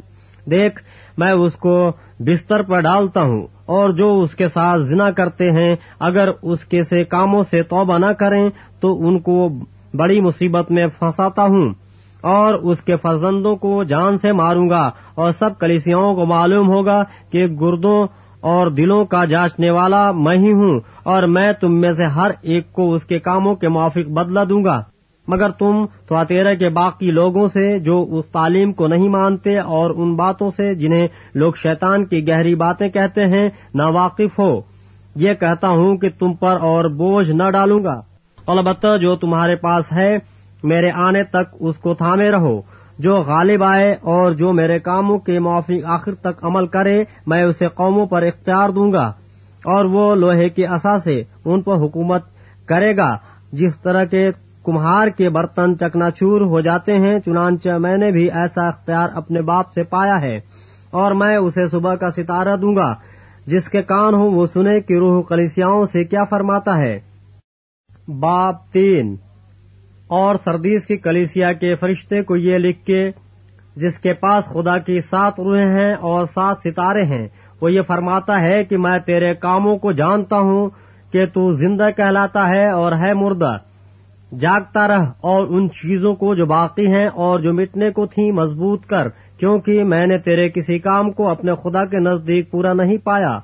دیکھ، 0.51 0.83
میں 1.19 1.33
اس 1.33 1.55
کو 1.55 1.93
بستر 2.19 2.63
پر 2.63 2.81
ڈالتا 2.81 3.23
ہوں، 3.23 3.47
اور 3.67 3.91
جو 3.91 4.21
اس 4.21 4.35
کے 4.35 4.49
ساتھ 4.49 4.83
زنا 4.83 5.11
کرتے 5.11 5.51
ہیں، 5.53 5.75
اگر 5.99 6.29
اس 6.43 6.65
کے 6.65 6.83
سے 6.85 7.05
کاموں 7.05 7.43
سے 7.51 7.63
توبہ 7.63 7.99
نہ 7.99 8.13
کریں، 8.19 8.49
تو 8.81 9.09
ان 9.09 9.19
کو 9.19 9.49
بڑی 9.95 10.21
مصیبت 10.21 10.71
میں 10.71 10.87
پھنساتا 10.99 11.43
ہوں۔ 11.43 11.73
اور 12.25 12.55
اس 12.55 12.81
کے 12.81 12.97
فرزندوں 12.97 13.57
کو 13.57 13.85
جان 13.85 14.19
سے 14.19 14.33
ماروں 14.33 14.71
گا 14.71 14.91
اور 15.15 15.33
سب 15.39 15.59
کلیسیاؤں 15.59 16.15
کو 16.15 16.27
معلوم 16.27 16.69
ہوگا 16.69 17.05
کہ 17.33 17.47
گردوں 17.47 18.07
اور 18.41 18.67
دلوں 18.67 19.05
کا 19.05 19.25
جانچنے 19.25 19.71
والا 19.71 20.13
میں 20.13 20.37
ہی 20.37 20.53
ہوں 20.53 20.81
اور 21.03 21.23
میں 21.23 21.53
تم 21.53 21.81
میں 21.81 21.93
سے 21.93 22.05
ہر 22.05 22.31
ایک 22.43 22.73
کو 22.73 22.95
اس 22.95 23.05
کے 23.05 23.19
کاموں 23.19 23.55
کے 23.55 23.69
موافق 23.69 24.09
بدلہ 24.09 24.41
دوں 24.49 24.65
گا۔ 24.65 24.83
مگر 25.29 25.51
تم 25.51 25.87
تو 26.09 26.15
کے 26.59 26.69
باقی 26.69 27.11
لوگوں 27.11 27.49
سے 27.49 27.79
جو 27.79 28.07
اس 28.11 28.25
تعلیم 28.33 28.73
کو 28.73 28.87
نہیں 28.87 29.09
مانتے 29.09 29.59
اور 29.59 29.91
ان 29.97 30.15
باتوں 30.15 30.51
سے 30.57 30.75
جنہیں 30.75 31.09
لوگ 31.35 31.53
شیطان 31.63 32.05
کی 32.05 32.29
گہری 32.29 32.55
باتیں 32.55 32.89
کہتے 32.89 33.27
ہیں 33.27 33.49
نا 33.75 33.89
واقف 33.89 34.39
ہو۔ 34.39 34.61
یہ 35.17 35.35
کہتا 35.35 35.69
ہوں 35.69 35.97
کہ 35.97 36.09
تم 36.19 36.33
پر 36.33 36.57
اور 36.61 36.85
بوجھ 36.85 37.31
نہ 37.31 37.51
ڈالوں 37.51 37.85
گا۔ 37.85 38.01
البتہ 38.47 38.97
جو 38.99 39.17
تمہارے 39.17 39.57
پاس 39.57 39.93
ہے 39.93 40.19
میرے 40.65 40.91
آنے 40.91 41.23
تک 41.23 41.57
اس 41.61 41.77
کو 41.77 41.95
تھامے 41.95 42.31
رہو۔ 42.31 42.61
جو 42.99 43.17
غالب 43.17 43.65
آئے 43.65 43.97
اور 44.01 44.33
جو 44.33 44.53
میرے 44.53 44.79
کاموں 44.79 45.19
کے 45.19 45.39
موافق 45.39 45.85
آخر 45.85 46.15
تک 46.15 46.45
عمل 46.45 46.67
کرے، 46.67 47.05
میں 47.27 47.43
اسے 47.43 47.69
قوموں 47.75 48.07
پر 48.07 48.23
اختیار 48.23 48.69
دوں 48.69 48.93
گا۔ 48.93 49.13
اور 49.65 49.85
وہ 49.85 50.15
لوہے 50.15 50.49
کے 50.49 50.67
اثا 50.67 50.99
سے 50.99 51.23
ان 51.45 51.63
پر 51.63 51.75
حکومت 51.75 52.23
کرے 52.67 52.97
گا۔ 52.97 53.19
جس 53.53 53.77
طرح 53.83 54.05
کے 54.05 54.31
کمہار 54.65 55.09
کے 55.09 55.31
برتن 55.31 55.79
چکنا 55.79 56.11
چور 56.11 56.41
ہو 56.41 56.61
جاتے 56.61 56.99
ہیں، 56.99 57.19
چنانچہ 57.19 57.69
میں 57.69 57.97
نے 57.97 58.11
بھی 58.11 58.31
ایسا 58.31 58.69
اختیار 58.69 59.09
اپنے 59.15 59.43
باپ 59.43 59.73
سے 59.73 59.83
پایا 59.83 60.21
ہے۔ 60.21 60.41
اور 60.91 61.13
میں 61.13 61.37
اسے 61.37 61.67
صبح 61.67 61.95
کا 61.95 62.11
ستارہ 62.11 62.57
دوں 62.57 62.77
گا۔ 62.77 62.95
جس 63.47 63.69
کے 63.69 63.83
کان 63.83 64.15
ہوں 64.15 64.31
وہ 64.31 64.47
سنے 64.47 64.81
کہ 64.81 64.95
روح 64.95 65.23
کلیسیاؤں 65.23 65.85
سے 65.85 66.05
کیا 66.05 66.25
فرماتا 66.25 66.79
ہے۔ 66.79 67.01
باپ 68.09 68.73
تین۔ 68.73 69.17
اور 70.11 70.37
سردیس 70.45 70.87
کی 70.87 70.97
کلیسیا 70.97 71.53
کے 71.53 71.75
فرشتے 71.75 72.23
کو 72.23 72.37
یہ 72.37 72.59
لکھ 72.59 72.85
کے، 72.87 73.03
جس 73.77 73.99
کے 73.99 74.13
پاس 74.15 74.45
خدا 74.45 74.77
کی 74.79 75.01
سات 75.01 75.41
روحیں 75.41 75.71
ہیں 75.71 75.93
اور 76.03 76.27
سات 76.27 76.57
ستارے 76.65 77.05
ہیں، 77.05 77.27
وہ 77.63 77.73
یہ 77.73 77.83
فرماتا 77.83 78.41
ہے 78.41 78.63
کہ 78.65 78.77
میں 78.77 78.99
تیرے 78.99 79.35
کاموں 79.35 79.77
کو 79.77 79.93
جانتا 79.93 80.39
ہوں 80.39 80.69
کہ 81.13 81.25
تو 81.27 81.51
زندہ 81.53 81.89
کہلاتا 81.97 82.49
ہے 82.49 82.69
اور 82.71 82.93
ہے 82.93 83.13
مردہ۔ 83.15 83.57
جاگتا 84.39 84.87
رہ 84.89 85.05
اور 85.21 85.47
ان 85.49 85.69
چیزوں 85.71 86.15
کو 86.15 86.35
جو 86.35 86.47
باقی 86.47 86.87
ہیں 86.87 87.07
اور 87.07 87.41
جو 87.41 87.53
مٹنے 87.53 87.91
کو 87.91 88.07
تھیں 88.07 88.31
مضبوط 88.33 88.87
کر، 88.87 89.09
کیونکہ 89.39 89.85
میں 89.85 90.07
نے 90.07 90.19
تیرے 90.19 90.49
کسی 90.49 90.79
کام 90.79 91.11
کو 91.11 91.29
اپنے 91.29 91.53
خدا 91.63 91.85
کے 91.85 91.99
نزدیک 91.99 92.51
پورا 92.51 92.73
نہیں 92.73 92.99
پایا۔ 93.05 93.39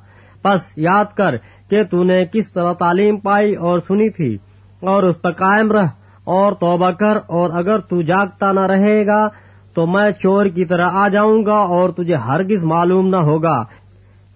بس 0.44 0.72
یاد 0.76 1.16
کر 1.16 1.36
کہ 1.70 1.82
تو 1.82 2.02
نے 2.04 2.24
کس 2.32 2.52
طرح 2.52 2.72
تعلیم 2.72 3.16
پائی 3.16 3.54
اور 3.54 3.78
سنی 3.78 4.08
تھی، 4.08 4.36
اور 4.82 5.02
اس 5.02 5.20
پر 5.22 5.32
قائم 5.32 5.72
رہ۔ 5.72 5.86
اور 6.24 6.52
توبہ 6.52 6.90
کر 6.90 7.18
اور 7.26 7.50
اگر 7.50 7.78
تو 7.78 8.02
جاگتا 8.02 8.52
نہ 8.52 8.60
رہے 8.60 9.06
گا 9.06 9.28
تو 9.74 9.86
میں 9.86 10.10
چور 10.10 10.46
کی 10.46 10.64
طرح 10.64 10.90
آ 10.92 11.08
جاؤں 11.08 11.46
گا 11.46 11.54
اور 11.54 11.90
تجھے 11.90 12.14
ہرگز 12.14 12.64
معلوم 12.64 13.08
نہ 13.08 13.16
ہوگا 13.16 13.64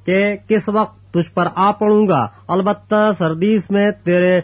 کہ 0.07 0.37
کس 0.49 0.69
وقت 0.69 1.13
تجھ 1.13 1.35
پر 1.35 1.49
آ 1.55 1.71
پڑوں 1.71 2.09
گا۔ 2.09 2.27
البتہ 2.49 3.11
سردیس 3.19 3.71
میں 3.71 3.91
تیرے 4.05 4.41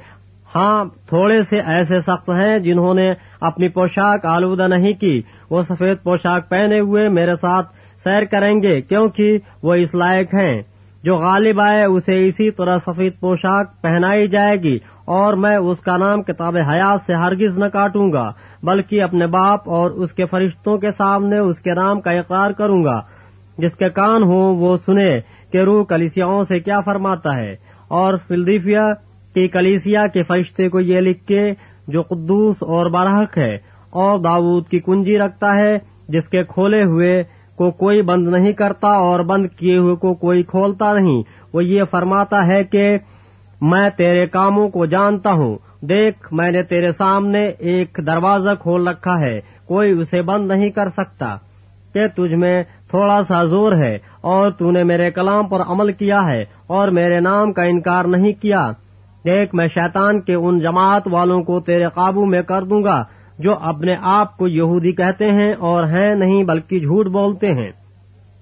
ہاں 0.54 0.84
تھوڑے 1.06 1.42
سے 1.42 1.60
ایسے 1.60 2.00
سخت 2.00 2.30
ہیں 2.30 2.58
جنہوں 2.58 2.94
نے 2.94 3.12
اپنی 3.40 3.68
پوشاک 3.68 4.26
آلودہ 4.26 4.66
نہیں 4.68 4.92
کی۔ 4.92 5.22
وہ 5.50 5.62
سفید 5.62 6.02
پوشاک 6.02 6.48
پہنے 6.48 6.80
ہوئے 6.80 7.08
میرے 7.08 7.36
ساتھ 7.40 7.66
سیر 8.04 8.22
کریں 8.22 8.62
گے 8.62 8.80
کیونکہ 8.80 9.38
وہ 9.62 9.74
اس 9.74 9.94
لائق 9.94 10.34
ہیں۔ 10.34 10.62
جو 11.02 11.16
غالب 11.16 11.60
آئے 11.60 11.84
اسے 11.84 12.28
اسی 12.28 12.50
طرح 12.50 12.78
سفید 12.86 13.20
پوشاک 13.20 13.82
پہنائی 13.82 14.28
جائے 14.28 14.56
گی 14.56 14.78
اور 15.10 15.34
میں 15.34 15.56
اس 15.56 15.78
کا 15.78 15.96
نام 15.96 16.22
کتاب 16.22 16.56
حیات 16.68 17.00
سے 17.06 17.14
ہرگز 17.14 17.58
نہ 17.58 17.64
کاٹوں 17.64 18.12
گا، 18.12 18.32
بلکہ 18.62 19.02
اپنے 19.02 19.26
باپ 19.26 19.68
اور 19.68 19.90
اس 19.90 20.12
کے 20.12 20.26
فرشتوں 20.26 20.78
کے 20.78 20.90
سامنے 20.90 21.38
اس 21.38 21.58
کے 21.58 21.74
نام 21.74 22.00
کا 22.00 22.10
اقرار 22.10 22.50
کروں 22.50 22.84
گا۔ 22.84 23.00
جس 23.58 23.72
کے 23.78 23.88
کان 23.88 24.22
ہو 24.22 24.38
وہ 24.54 24.76
سنے 24.86 25.20
کہ 25.52 25.58
روح 25.58 25.84
کلیسیاؤں 25.84 26.42
سے 26.42 26.60
کیا 26.60 26.80
فرماتا 26.80 27.36
ہے۔ 27.36 27.56
اور 27.88 28.14
فلدیفیا 28.28 28.86
کی 29.34 29.48
کلیسیا 29.48 30.06
کے 30.06 30.22
فرشتے 30.22 30.68
کو 30.68 30.80
یہ 30.80 31.00
لکھ 31.00 31.26
کے 31.26 31.50
جو 31.88 32.02
قدوس 32.02 32.56
اور 32.60 32.86
برحق 32.86 33.38
ہے، 33.38 33.58
اور 33.90 34.18
داود 34.18 34.68
کی 34.68 34.78
کنجی 34.78 35.18
رکھتا 35.18 35.56
ہے، 35.56 35.78
جس 36.08 36.28
کے 36.28 36.44
کھولے 36.44 36.82
ہوئے 36.84 37.22
کو 37.56 37.70
کوئی 37.70 38.02
بند 38.02 38.28
نہیں 38.28 38.52
کرتا 38.52 38.88
اور 38.88 39.20
بند 39.20 39.46
کیے 39.58 39.78
ہوئے 39.78 39.96
کو 39.96 40.14
کوئی 40.14 40.42
کھولتا 40.42 40.92
نہیں۔ 40.92 41.22
وہ 41.52 41.64
یہ 41.64 41.82
فرماتا 41.90 42.46
ہے 42.46 42.64
کہ 42.64 42.90
میں 43.60 43.90
تیرے 43.96 44.26
کاموں 44.26 44.68
کو 44.68 44.86
جانتا 44.86 45.32
ہوں۔ 45.32 45.58
دیکھ، 45.80 46.32
میں 46.32 46.50
نے 46.50 46.62
تیرے 46.62 46.92
سامنے 46.92 47.48
ایک 47.58 48.00
دروازہ 48.06 48.50
کھول 48.60 48.88
رکھا 48.88 49.20
ہے، 49.20 49.40
کوئی 49.66 49.90
اسے 49.90 50.22
بند 50.22 50.48
نہیں 50.48 50.70
کر 50.70 50.86
سکتا۔ 50.86 51.36
کہ 51.94 52.06
تجھ 52.16 52.34
میں 52.34 52.62
تھوڑا 52.90 53.20
سا 53.28 53.44
زور 53.44 53.72
ہے 53.72 53.98
اور 54.20 54.50
تو 54.50 54.70
نے 54.70 54.84
میرے 54.84 55.10
کلام 55.10 55.48
پر 55.48 55.60
عمل 55.60 55.92
کیا 55.92 56.28
ہے 56.28 56.44
اور 56.66 56.88
میرے 56.88 57.20
نام 57.20 57.52
کا 57.52 57.62
انکار 57.62 58.04
نہیں 58.04 58.32
کیا۔ 58.42 58.72
دیکھ، 59.24 59.54
میں 59.54 59.66
شیطان 59.66 60.20
کے 60.20 60.34
ان 60.34 60.58
جماعت 60.58 61.02
والوں 61.06 61.42
کو 61.42 61.60
تیرے 61.60 61.84
قابو 61.94 62.24
میں 62.24 62.42
کر 62.42 62.62
دوں 62.62 62.84
گا 62.84 63.04
جو 63.38 63.54
اپنے 63.54 63.94
آپ 64.00 64.36
کو 64.36 64.48
یہودی 64.48 64.92
کہتے 64.92 65.30
ہیں 65.30 65.52
اور 65.52 65.84
ہیں 65.84 66.14
نہیں 66.14 66.44
بلکہ 66.44 66.80
جھوٹ 66.80 67.06
بولتے 67.06 67.54
ہیں۔ 67.54 67.72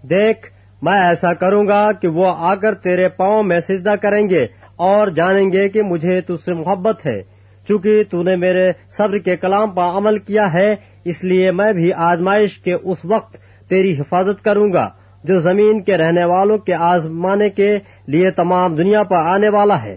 دیکھ، 0.03 0.47
میں 0.83 1.01
ایسا 1.01 1.35
کروں 1.35 1.67
گا 1.67 1.93
کہ 1.93 2.09
وہ 2.09 2.35
آ 2.37 2.55
کر 2.55 2.75
تیرے 2.75 3.09
پاؤں 3.09 3.43
میں 3.43 3.61
سجدہ 3.61 3.95
کریں 4.01 4.29
گے 4.29 4.47
اور 4.79 5.09
جانیں 5.09 5.53
گے 5.53 5.69
کہ 5.69 5.83
مجھے 5.83 6.21
تج 6.21 6.45
سے 6.45 6.55
محبت 6.55 7.07
ہے۔ 7.07 7.23
چونکہ 7.69 8.03
تو 8.11 8.23
نے 8.23 8.37
میرے 8.37 8.73
صبر 8.97 9.19
کے 9.19 9.37
کلام 9.37 9.71
پر 9.71 9.83
عمل 9.83 10.19
کیا 10.19 10.53
ہے، 10.53 10.77
اس 11.05 11.25
لیے 11.25 11.51
میں 11.51 11.73
بھی 11.73 11.93
آزمائش 11.93 12.59
کے 12.59 12.75
اس 12.75 12.99
وقت 13.05 13.37
تیری 13.69 13.99
حفاظت 13.99 14.45
کروں 14.45 14.73
گا، 14.73 14.89
جو 15.25 15.41
زمین 15.41 15.83
کے 15.83 15.97
رہنے 15.97 16.25
والوں 16.25 16.59
کے 16.59 16.75
آزمانے 16.75 17.51
کے 17.51 17.79
لیے 18.07 18.31
تمام 18.31 18.75
دنیا 18.75 19.03
پر 19.03 19.17
آنے 19.17 19.49
والا 19.49 19.83
ہے۔ 19.83 19.97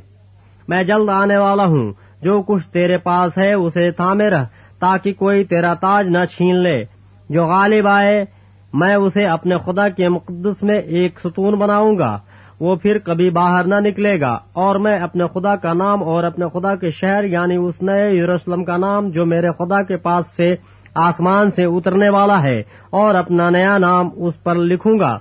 میں 0.67 0.83
جلد 0.83 1.09
آنے 1.09 1.37
والا 1.37 1.65
ہوں، 1.65 1.93
جو 2.21 2.41
کچھ 2.41 2.67
تیرے 2.67 2.97
پاس 2.97 3.37
ہے 3.37 3.53
اسے 3.53 3.91
تھامے 3.91 4.29
رہ، 4.29 4.43
تاکہ 4.79 5.13
کوئی 5.13 5.43
تیرا 5.43 5.73
تاج 5.73 6.07
نہ 6.07 6.25
چھین 6.25 6.55
لے۔ 6.55 6.85
جو 7.29 7.45
غالب 7.45 7.87
آئے، 7.87 8.25
میں 8.73 8.95
اسے 8.95 9.25
اپنے 9.25 9.55
خدا 9.65 9.89
کے 9.89 10.09
مقدس 10.09 10.63
میں 10.63 10.79
ایک 10.79 11.19
ستون 11.19 11.59
بناؤں 11.59 11.97
گا۔ 11.99 12.19
وہ 12.61 12.75
پھر 12.75 12.99
کبھی 12.99 13.29
باہر 13.29 13.63
نہ 13.63 13.75
نکلے 13.75 14.19
گا۔ 14.19 14.37
اور 14.53 14.75
میں 14.75 14.99
اپنے 14.99 15.23
خدا 15.33 15.55
کا 15.55 15.73
نام 15.73 16.03
اور 16.03 16.23
اپنے 16.23 16.45
خدا 16.53 16.75
کے 16.75 16.89
شہر 16.89 17.23
یعنی 17.23 17.55
اس 17.55 17.81
نئے 17.81 18.15
یوروسلم 18.15 18.63
کا 18.63 18.77
نام 18.77 19.09
جو 19.09 19.25
میرے 19.25 19.47
خدا 19.59 19.83
کے 19.83 19.97
پاس 19.97 20.25
سے 20.37 20.55
آسمان 20.95 21.51
سے 21.51 21.65
اترنے 21.65 22.09
والا 22.09 22.43
ہے 22.43 22.63
اور 22.89 23.15
اپنا 23.15 23.49
نیا 23.49 23.77
نام 23.77 24.09
اس 24.15 24.43
پر 24.43 24.55
لکھوں 24.55 24.99
گا۔ 24.99 25.19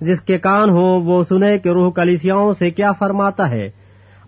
جس 0.00 0.20
کے 0.20 0.38
کان 0.38 0.70
ہو 0.70 1.00
وہ 1.00 1.24
سنے 1.28 1.58
کہ 1.58 1.68
روح 1.68 1.90
کلیسیاؤں 1.90 2.52
سے 2.58 2.70
کیا 2.70 2.92
فرماتا 2.92 3.50
ہے۔ 3.50 3.70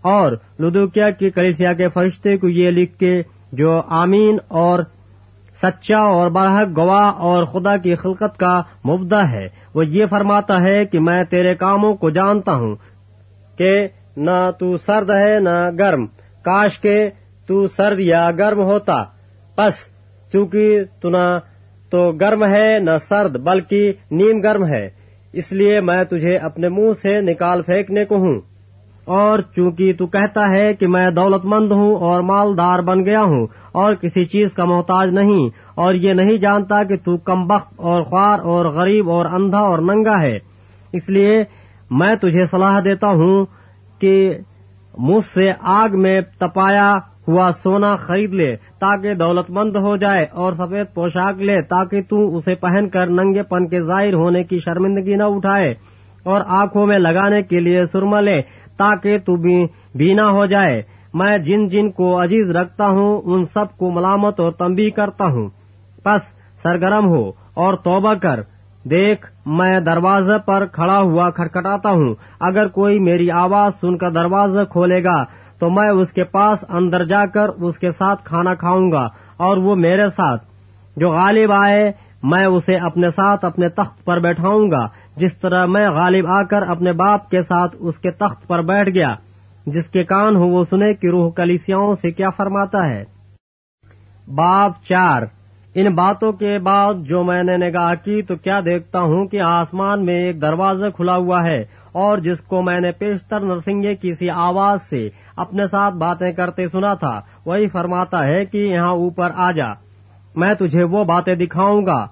اور 0.02 0.32
لدوکیا 0.60 1.10
کی 1.10 1.30
کلیسیا 1.30 1.72
کے 1.72 1.88
فرشتے 1.88 2.36
کو 2.36 2.48
یہ 2.48 2.70
لکھ 2.70 2.98
کے 2.98 3.22
جو 3.52 3.80
آمین 3.86 4.36
اور 4.48 4.78
سچا 5.62 5.98
اور 5.98 6.30
برحق 6.30 6.76
گواہ 6.76 7.10
اور 7.10 7.44
خدا 7.44 7.76
کی 7.76 7.94
خلقت 7.94 8.38
کا 8.38 8.62
مبدہ 8.88 9.22
ہے۔ 9.28 9.48
وہ 9.74 9.86
یہ 9.86 10.06
فرماتا 10.06 10.62
ہے 10.62 10.84
کہ 10.84 11.00
میں 11.00 11.24
تیرے 11.24 11.54
کاموں 11.54 11.94
کو 11.94 12.10
جانتا 12.10 12.54
ہوں 12.54 12.76
کہ 13.58 13.88
نہ 14.16 14.50
تو 14.58 14.76
سرد 14.76 15.10
ہے 15.10 15.40
نہ 15.40 15.70
گرم۔ 15.78 16.06
کاش 16.42 16.78
کے 16.78 17.10
تو 17.46 17.68
سرد 17.68 18.00
یا 18.00 18.30
گرم 18.30 18.62
ہوتا۔ 18.62 19.04
بس 19.56 19.88
چونکہ 20.32 20.80
تو 21.00 21.10
نہ 21.10 21.38
تو 21.90 22.12
گرم 22.12 22.44
ہے 22.44 22.78
نہ 22.78 22.90
سرد، 23.08 23.36
بلکہ 23.36 23.92
نیم 24.10 24.40
گرم 24.40 24.64
ہے۔ 24.66 24.90
اس 25.32 25.52
لیے 25.52 25.80
میں 25.80 26.04
تجھے 26.04 26.36
اپنے 26.36 26.68
منہ 26.68 26.92
سے 27.02 27.20
نکال 27.20 27.62
پھینکنے 27.62 28.04
کو 28.04 28.16
ہوں۔ 28.16 28.40
اور 29.06 29.38
چونکہ 29.56 29.92
تو 29.92 30.06
کہتا 30.06 30.48
ہے 30.50 30.72
کہ 30.74 30.86
میں 30.86 31.10
دولت 31.10 31.44
مند 31.44 31.72
ہوں 31.72 31.94
اور 32.00 32.20
مالدار 32.22 32.78
بن 32.78 33.04
گیا 33.04 33.22
ہوں 33.22 33.46
اور 33.72 33.94
کسی 33.94 34.24
چیز 34.24 34.52
کا 34.52 34.64
محتاج 34.64 35.10
نہیں، 35.10 35.48
اور 35.74 35.94
یہ 35.94 36.12
نہیں 36.12 36.36
جانتا 36.36 36.82
کہ 36.82 36.96
تو 36.96 37.16
کم 37.24 37.46
بخت 37.46 37.72
اور 37.76 38.02
خوار 38.02 38.38
اور 38.44 38.64
غریب 38.74 39.10
اور 39.10 39.26
اندھا 39.32 39.58
اور 39.60 39.78
ننگا 39.84 40.20
ہے۔ 40.22 40.38
اس 40.92 41.08
لیے 41.08 41.42
میں 41.90 42.14
تجھے 42.16 42.46
صلاح 42.46 42.80
دیتا 42.84 43.08
ہوں 43.10 43.44
کہ 44.00 44.14
مجھ 44.98 45.24
سے 45.34 45.52
آگ 45.72 46.00
میں 46.00 46.20
تپایا 46.38 46.96
ہوا 47.28 47.50
سونا 47.62 47.94
خرید 47.96 48.34
لے 48.34 48.54
تاکہ 48.80 49.14
دولت 49.14 49.50
مند 49.50 49.76
ہو 49.76 49.96
جائے 49.96 50.26
اور 50.32 50.52
سفید 50.52 50.94
پوشاک 50.94 51.40
لے 51.40 51.60
تاکہ 51.62 52.02
تو 52.02 52.36
اسے 52.36 52.54
پہن 52.54 52.88
کر 52.88 53.10
ننگے 53.10 53.42
پن 53.42 53.68
کے 53.68 53.80
ظاہر 53.80 54.14
ہونے 54.14 54.42
کی 54.44 54.58
شرمندگی 54.58 55.16
نہ 55.16 55.22
اٹھائے 55.22 55.74
اور 56.24 56.40
آنکھوں 56.46 56.86
میں 56.86 56.98
لگانے 56.98 57.42
کے 57.42 57.60
لیے 57.60 57.84
سرما 57.92 58.20
لے۔ 58.20 58.40
تاکہ 58.80 59.18
تو 59.18 59.36
بینا 59.94 60.30
ہو 60.30 60.46
جائے۔ 60.46 60.82
میں 61.14 61.38
جن 61.38 61.68
جن 61.68 61.90
کو 61.90 62.22
عزیز 62.22 62.50
رکھتا 62.50 62.86
ہوں، 62.86 63.20
ان 63.24 63.44
سب 63.44 63.78
کو 63.78 63.90
ملامت 63.90 64.40
اور 64.40 64.52
تمبی 64.52 64.90
کرتا 64.90 65.24
ہوں۔ 65.24 65.48
بس 66.04 66.20
سرگرم 66.62 67.08
ہو 67.08 67.32
اور 67.54 67.74
توبہ 67.74 68.14
کر۔ 68.14 68.40
دیکھ، 68.84 69.32
میں 69.46 69.80
دروازے 69.80 70.38
پر 70.46 70.66
کھڑا 70.66 70.98
ہوا 70.98 71.30
کھٹکھٹاتا 71.30 71.90
ہوں۔ 71.90 72.14
اگر 72.40 72.68
کوئی 72.68 72.98
میری 72.98 73.30
آواز 73.30 73.72
سن 73.80 73.98
کر 73.98 74.10
دروازہ 74.10 74.60
کھولے 74.70 75.04
گا، 75.04 75.24
تو 75.58 75.70
میں 75.70 75.88
اس 75.88 76.12
کے 76.12 76.24
پاس 76.24 76.64
اندر 76.68 77.02
جا 77.02 77.26
کر 77.26 77.48
اس 77.48 77.78
کے 77.78 77.92
ساتھ 77.92 78.24
کھانا 78.24 78.54
کھاؤں 78.54 78.92
گا 78.92 79.08
اور 79.36 79.56
وہ 79.56 79.74
میرے 79.74 80.04
ساتھ۔ 80.16 80.44
جو 80.96 81.10
غالب 81.10 81.52
آئے، 81.52 81.92
میں 82.22 82.44
اسے 82.44 82.76
اپنے 82.76 83.10
ساتھ 83.10 83.44
اپنے 83.44 83.68
تخت 83.68 84.04
پر 84.04 84.20
بیٹھاؤں 84.20 84.70
گا۔ 84.70 84.88
جس 85.20 85.36
طرح 85.36 85.66
میں 85.66 85.88
غالب 85.90 86.26
آ 86.26 86.42
کر 86.42 86.62
اپنے 86.62 86.92
باپ 86.92 87.30
کے 87.30 87.42
ساتھ 87.42 87.76
اس 87.78 87.98
کے 87.98 88.10
تخت 88.10 88.46
پر 88.48 88.62
بیٹھ 88.62 88.90
گیا، 88.90 89.14
جس 89.66 89.84
کے 89.84 90.04
کان 90.04 90.36
ہو 90.36 90.46
وہ 90.46 90.64
سنے 90.70 90.94
کہ 90.94 91.06
روح 91.06 91.30
کلیسیاؤں 91.30 91.94
سے 91.94 92.10
کیا 92.10 92.30
فرماتا 92.30 92.88
ہے۔ 92.88 93.04
باب 94.34 94.72
چار۔ 94.88 95.22
ان 95.74 95.94
باتوں 95.94 96.32
کے 96.32 96.58
بعد 96.58 96.94
جو 96.94 97.24
میں 97.24 97.42
نے 97.42 97.56
نگاہ 97.56 97.94
کی 98.04 98.22
تو 98.22 98.36
کیا 98.36 98.60
دیکھتا 98.64 99.00
ہوں 99.00 99.26
کہ 99.26 99.40
آسمان 99.40 100.04
میں 100.04 100.14
ایک 100.14 100.42
دروازہ 100.42 100.86
کھلا 100.96 101.16
ہوا 101.16 101.44
ہے 101.44 101.64
اور 101.92 102.18
جس 102.18 102.40
کو 102.40 102.62
میں 102.62 102.80
نے 102.80 102.92
پیشتر 102.92 103.40
نرسنگے 103.40 103.94
کسی 104.02 104.30
آواز 104.30 104.78
سے 104.90 105.08
اپنے 105.36 105.66
ساتھ 105.66 105.94
باتیں 105.94 106.32
کرتے 106.32 106.68
سنا 106.68 106.94
تھا، 106.94 107.20
وہی 107.46 107.68
فرماتا 107.68 108.26
ہے 108.26 108.44
کہ 108.44 108.58
یہاں 108.58 108.90
اوپر 108.90 109.30
آ 109.36 109.50
جا۔ 109.50 109.68
میں 110.36 110.54
تجھے 110.54 110.82
وہ 110.82 111.04
باتیں 111.04 111.34
دکھاؤں 111.34 111.86
گا 111.86 112.06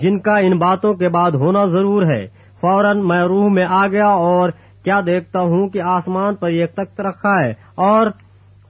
جن 0.00 0.18
کا 0.18 0.36
ان 0.38 0.58
باتوں 0.58 0.94
کے 0.94 1.08
بعد 1.08 1.30
ہونا 1.30 1.64
ضرور 1.64 2.02
ہے۔ 2.02 2.43
فوراً 2.64 3.00
میں 3.06 3.22
روح 3.22 3.48
میں 3.48 3.64
آ 3.68 3.86
گیا 3.86 4.08
اور 4.26 4.50
کیا 4.84 5.00
دیکھتا 5.06 5.40
ہوں 5.40 5.68
کہ 5.68 5.80
آسمان 5.88 6.34
پر 6.34 6.48
ایک 6.50 6.72
تخت 6.72 7.00
رکھا 7.00 7.38
ہے 7.40 7.52
اور 7.84 8.06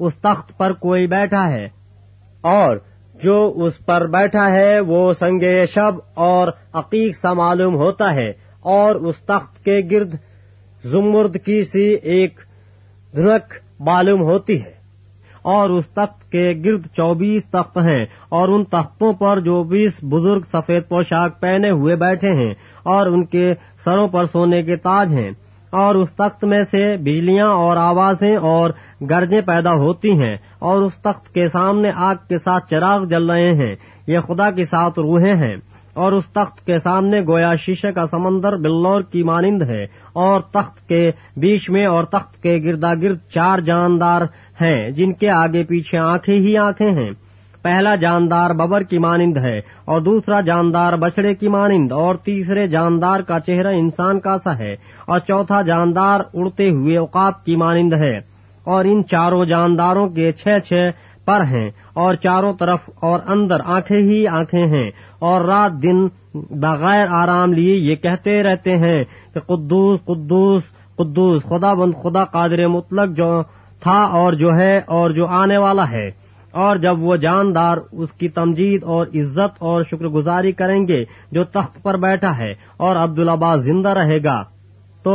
اس 0.00 0.14
تخت 0.20 0.56
پر 0.58 0.72
کوئی 0.78 1.06
بیٹھا 1.06 1.48
ہے 1.50 1.68
اور 2.44 2.76
جو 3.14 3.36
اس 3.56 3.78
پر 3.86 4.06
بیٹھا 4.06 4.50
ہے 4.52 4.80
وہ 4.80 5.12
سنگ 5.12 5.44
شب 5.70 5.98
اور 6.22 6.48
عقیق 6.72 7.16
سا 7.16 7.32
معلوم 7.32 7.76
ہوتا 7.76 8.14
ہے 8.14 8.32
اور 8.72 8.94
اس 9.00 9.20
تخت 9.26 9.64
کے 9.64 9.80
گرد 9.90 10.14
زمرد 10.84 11.36
کی 11.44 11.62
سی 11.64 11.84
ایک 12.14 12.40
دھنک 13.12 13.54
معلوم 13.80 14.22
ہوتی 14.22 14.60
ہے 14.62 14.72
اور 15.44 15.70
اس 15.70 15.88
تخت 15.94 16.30
کے 16.32 16.52
گرد 16.64 16.86
چوبیس 16.96 17.44
تخت 17.50 17.76
ہیں 17.78 18.04
اور 18.28 18.48
ان 18.48 18.64
تختوں 18.64 19.12
پر 19.12 19.40
جو 19.40 19.62
بیس 19.68 20.02
بزرگ 20.02 20.42
سفید 20.52 20.88
پوشاک 20.88 21.40
پہنے 21.40 21.70
ہوئے 21.70 21.96
بیٹھے 21.96 22.30
ہیں 22.34 22.52
اور 22.84 23.06
ان 23.06 23.24
کے 23.24 23.54
سروں 23.84 24.08
پر 24.08 24.24
سونے 24.24 24.62
کے 24.62 24.76
تاج 24.76 25.12
ہیں۔ 25.12 25.30
اور 25.70 25.94
اس 25.94 26.08
تخت 26.10 26.44
میں 26.44 26.62
سے 26.70 26.96
بجلیاں 26.96 27.48
اور 27.48 27.76
آوازیں 27.76 28.36
اور 28.36 28.70
گرجیں 29.10 29.40
پیدا 29.40 29.72
ہوتی 29.72 30.12
ہیں 30.12 30.36
اور 30.58 30.82
اس 30.82 30.92
تخت 30.94 31.34
کے 31.34 31.48
سامنے 31.48 31.90
آگ 31.94 32.14
کے 32.28 32.38
ساتھ 32.38 32.70
چراغ 32.70 33.04
جل 33.04 33.30
رہے 33.30 33.54
ہیں۔ 33.54 33.76
یہ 34.06 34.18
خدا 34.18 34.50
کی 34.50 34.64
سات 34.64 34.98
روحیں 34.98 35.34
ہیں۔ 35.34 35.56
اور 35.92 36.12
اس 36.12 36.24
تخت 36.26 36.66
کے 36.66 36.78
سامنے 36.78 37.20
گویا 37.20 37.54
شیشے 37.54 37.92
کا 37.92 38.06
سمندر 38.06 38.56
بلور 38.56 39.02
کی 39.02 39.22
مانند 39.22 39.62
ہے۔ 39.62 39.86
اور 40.12 40.40
تخت 40.40 40.88
کے 40.88 41.10
بیچ 41.36 41.70
میں 41.70 41.86
اور 41.86 42.04
تخت 42.04 42.42
کے 42.42 42.60
گردا 42.64 42.94
گرد 42.94 43.18
چار 43.34 43.58
جاندار 43.58 44.22
ہیں 44.60 44.90
جن 44.90 45.12
کے 45.12 45.30
آگے 45.30 45.64
پیچھے 45.64 45.98
آنکھیں 45.98 46.36
ہی 46.36 46.56
آنکھیں 46.56 46.90
ہیں۔ 46.90 47.10
پہلا 47.64 47.94
جاندار 47.94 48.50
ببر 48.50 48.82
کی 48.82 48.98
مانند 48.98 49.36
ہے 49.36 49.60
اور 49.84 50.00
دوسرا 50.00 50.40
جاندار 50.40 50.92
بچڑے 50.92 51.34
کی 51.34 51.48
مانند 51.48 51.92
اور 51.92 52.14
تیسرے 52.14 52.66
جاندار 52.66 53.20
کا 53.20 53.40
چہرہ 53.40 53.68
انسان 53.68 54.20
کا 54.20 54.36
سا 54.44 54.58
ہے 54.58 54.76
اور 55.06 55.18
چوتھا 55.18 55.62
جاندار 55.62 56.20
اڑتے 56.34 56.70
ہوئے 56.70 56.96
اوقات 56.96 57.44
کی 57.44 57.56
مانند 57.56 57.92
ہے 57.92 58.20
اور 58.64 58.84
ان 58.84 59.02
چاروں 59.10 59.44
جانداروں 59.44 60.08
کے 60.08 60.32
چھ 60.32 60.48
چھ 60.68 60.88
پر 61.24 61.40
ہیں 61.40 61.70
اور 61.94 62.14
چاروں 62.14 62.52
طرف 62.58 62.90
اور 63.00 63.20
اندر 63.26 63.60
آنکھیں 63.64 64.02
ہی 64.02 64.26
آنکھیں 64.26 64.66
ہیں 64.66 64.90
اور 65.18 65.44
رات 65.44 65.82
دن 65.82 66.06
بغیر 66.34 67.06
آرام 67.10 67.52
لیے 67.52 67.76
یہ 67.76 67.94
کہتے 67.94 68.42
رہتے 68.42 68.76
ہیں 68.78 69.04
کہ 69.34 69.40
قدوس 69.40 69.98
قدوس 70.04 70.62
قدوس 70.96 71.42
خدا 71.42 71.74
بند 71.74 71.92
خدا 72.02 72.24
قادر 72.24 72.66
مطلق 72.66 73.16
جو 73.16 73.42
تھا 73.80 74.04
اور 74.04 74.32
جو 74.32 74.54
ہے 74.54 74.80
اور 74.86 75.10
جو 75.10 75.26
آنے 75.26 75.56
والا 75.56 75.90
ہے۔ 75.90 76.23
اور 76.54 76.76
جب 76.76 77.02
وہ 77.02 77.16
جاندار 77.16 77.76
اس 77.92 78.12
کی 78.12 78.28
تمجید 78.30 78.84
اور 78.84 79.06
عزت 79.14 79.62
اور 79.62 79.82
شکر 79.82 80.06
گزاری 80.10 80.52
کریں 80.52 80.86
گے 80.88 81.04
جو 81.32 81.44
تخت 81.54 81.82
پر 81.82 81.96
بیٹھا 82.00 82.36
ہے 82.38 82.52
اور 82.78 82.96
عبدالعباس 82.96 83.64
زندہ 83.64 83.88
رہے 83.94 84.22
گا، 84.24 84.42
تو 85.04 85.14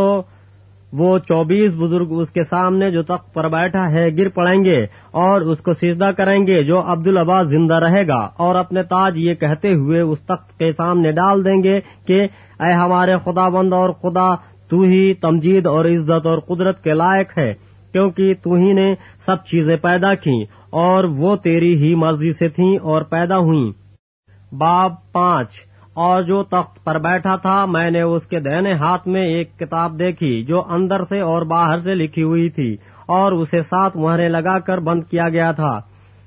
وہ 0.93 1.17
چوبیس 1.19 1.73
بزرگ 1.73 2.11
اس 2.11 2.29
کے 2.29 2.43
سامنے 2.43 2.89
جو 2.91 3.01
تخت 3.03 3.33
پر 3.33 3.47
بیٹھا 3.49 3.89
ہے 3.91 4.07
گر 4.17 4.29
پڑیں 4.29 4.63
گے 4.63 4.79
اور 5.21 5.41
اس 5.41 5.59
کو 5.59 5.73
سجدہ 5.73 6.09
کریں 6.17 6.39
گے 6.47 6.61
جو 6.63 6.81
عبدالعباس 6.85 7.47
زندہ 7.47 7.79
رہے 7.79 8.07
گا 8.07 8.19
اور 8.37 8.55
اپنے 8.55 8.83
تاج 8.89 9.17
یہ 9.17 9.33
کہتے 9.35 9.73
ہوئے 9.73 10.01
اس 10.01 10.19
تخت 10.21 10.57
کے 10.59 10.71
سامنے 10.77 11.11
ڈال 11.13 11.45
دیں 11.45 11.61
گے 11.63 11.79
کہ 12.07 12.21
اے 12.59 12.71
ہمارے 12.73 13.15
خدا 13.25 13.47
بند 13.49 13.73
اور 13.73 13.89
خدا، 14.01 14.29
تو 14.69 14.81
ہی 14.83 15.13
تمجید 15.21 15.67
اور 15.67 15.85
عزت 15.85 16.25
اور 16.25 16.39
قدرت 16.47 16.83
کے 16.83 16.93
لائق 16.93 17.37
ہے، 17.37 17.53
کیونکہ 17.93 18.33
تو 18.43 18.53
ہی 18.53 18.73
نے 18.73 18.93
سب 19.25 19.45
چیزیں 19.45 19.75
پیدا 19.81 20.13
کی 20.15 20.43
اور 20.69 21.03
وہ 21.03 21.35
تیری 21.35 21.75
ہی 21.75 21.95
مرضی 21.95 22.33
سے 22.33 22.49
تھیں 22.49 22.77
اور 22.77 23.01
پیدا 23.01 23.37
ہوئیں۔ 23.37 23.71
باب 24.55 24.93
پانچ۔ 25.11 25.49
اور 25.93 26.21
جو 26.23 26.43
تخت 26.43 26.83
پر 26.83 26.97
بیٹھا 26.99 27.35
تھا، 27.35 27.65
میں 27.65 27.89
نے 27.91 28.01
اس 28.01 28.25
کے 28.25 28.39
دہنے 28.39 28.73
ہاتھ 28.73 29.07
میں 29.07 29.21
ایک 29.21 29.57
کتاب 29.59 29.99
دیکھی، 29.99 30.43
جو 30.43 30.61
اندر 30.69 31.01
سے 31.09 31.19
اور 31.21 31.41
باہر 31.41 31.79
سے 31.79 31.95
لکھی 31.95 32.23
ہوئی 32.23 32.49
تھی، 32.49 32.75
اور 33.07 33.31
اسے 33.31 33.61
سات 33.61 33.95
مہرے 33.95 34.29
لگا 34.29 34.59
کر 34.59 34.79
بند 34.79 35.03
کیا 35.09 35.29
گیا 35.29 35.51
تھا۔ 35.51 35.79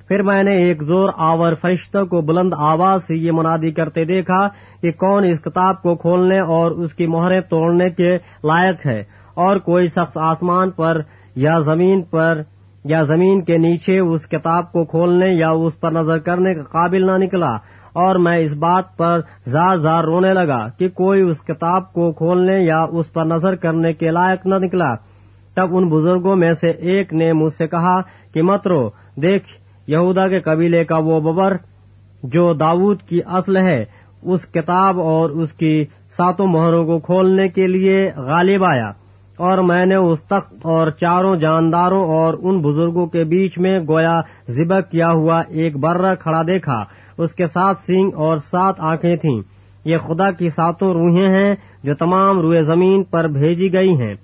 پھر 0.08 0.22
میں 0.22 0.42
نے 0.42 0.52
ایک 0.52 0.82
زور 0.82 1.10
آور 1.16 1.54
فرشتہ 1.54 2.04
کو 2.04 2.20
بلند 2.20 2.54
آواز 2.56 3.06
سے 3.06 3.16
یہ 3.16 3.32
منادی 3.32 3.70
کرتے 3.70 4.04
دیکھا 4.04 4.48
کہ 4.80 4.92
کون 4.92 5.24
اس 5.24 5.40
کتاب 5.40 5.82
کو 5.82 5.94
کھولنے 5.96 6.38
اور 6.38 6.70
اس 6.70 6.94
کی 6.94 7.06
مہریں 7.06 7.40
توڑنے 7.40 7.90
کے 7.90 8.16
لائق 8.44 8.86
ہے، 8.86 9.02
اور 9.34 9.56
کوئی 9.56 9.86
شخص 9.86 10.16
آسمان 10.16 10.70
پر 10.70 11.00
یا 11.36 11.58
زمین 11.58 12.02
پر 12.02 12.42
یا 12.84 13.02
زمین 13.02 13.42
کے 13.42 13.58
نیچے 13.58 13.98
اس 13.98 14.26
کتاب 14.26 14.72
کو 14.72 14.84
کھولنے 14.84 15.28
یا 15.28 15.50
اس 15.50 15.80
پر 15.80 15.92
نظر 15.92 16.18
کرنے 16.18 16.54
کا 16.54 16.62
قابل 16.62 17.06
نہ 17.06 17.16
نکلا 17.16 17.56
اور 17.92 18.16
میں 18.16 18.38
اس 18.38 18.52
بات 18.52 18.96
پر 18.96 19.20
زار 19.46 19.76
زار 19.76 20.04
رونے 20.04 20.32
لگا 20.34 20.68
کہ 20.78 20.88
کوئی 20.88 21.22
اس 21.22 21.40
کتاب 21.40 21.92
کو 21.92 22.12
کھولنے 22.12 22.60
یا 22.60 22.82
اس 22.82 23.12
پر 23.12 23.24
نظر 23.24 23.54
کرنے 23.54 23.92
کے 23.92 24.10
لائق 24.10 24.46
نہ 24.46 24.54
نکلا۔ 24.54 24.94
تب 25.54 25.76
ان 25.76 25.88
بزرگوں 25.88 26.36
میں 26.36 26.54
سے 26.60 26.70
ایک 26.70 27.14
نے 27.14 27.32
مجھ 27.32 27.52
سے 27.52 27.66
کہا 27.66 28.00
کہ 28.32 28.42
مت 28.42 28.66
رو، 28.66 28.90
دیکھ، 29.16 29.44
یہودا 29.86 30.28
کے 30.28 30.40
قبیلے 30.40 30.84
کا 30.84 30.96
وہ 30.96 31.20
ببر 31.20 31.56
جو 32.22 32.54
داود 32.54 33.02
کی 33.02 33.20
اصل 33.26 33.56
ہے، 33.56 33.84
اس 34.22 34.46
کتاب 34.46 35.00
اور 35.00 35.30
اس 35.30 35.52
کی 35.52 35.84
ساتوں 36.16 36.46
مہروں 36.46 36.84
کو 36.84 36.98
کھولنے 36.98 37.48
کے 37.48 37.66
لیے 37.66 38.10
غالب 38.16 38.64
آیا۔ 38.64 38.92
اور 39.42 39.58
میں 39.58 39.86
نے 39.86 39.94
اس 39.94 40.22
تخت 40.22 40.54
اور 40.62 40.90
چاروں 40.90 41.36
جانداروں 41.36 42.04
اور 42.04 42.34
ان 42.42 42.60
بزرگوں 42.62 43.06
کے 43.06 43.24
بیچ 43.24 43.58
میں 43.58 43.80
گویا 43.88 44.20
ذبح 44.48 44.80
کیا 44.80 45.10
ہوا 45.10 45.42
ایک 45.48 45.76
برہ 45.76 46.14
کھڑا 46.14 46.42
دیکھا۔ 46.46 46.84
اس 47.18 47.32
کے 47.32 47.46
سات 47.46 47.76
سینگ 47.86 48.10
اور 48.14 48.36
سات 48.36 48.74
آنکھیں 48.78 49.16
تھیں۔ 49.16 49.40
یہ 49.84 49.96
خدا 50.06 50.30
کی 50.30 50.48
ساتوں 50.48 50.92
روحیں 50.92 51.28
ہیں 51.28 51.54
جو 51.82 51.94
تمام 51.94 52.40
روئے 52.40 52.62
زمین 52.62 53.04
پر 53.04 53.24
بھیجی 53.24 53.72
گئی 53.72 54.00
ہیں۔ 54.00 54.14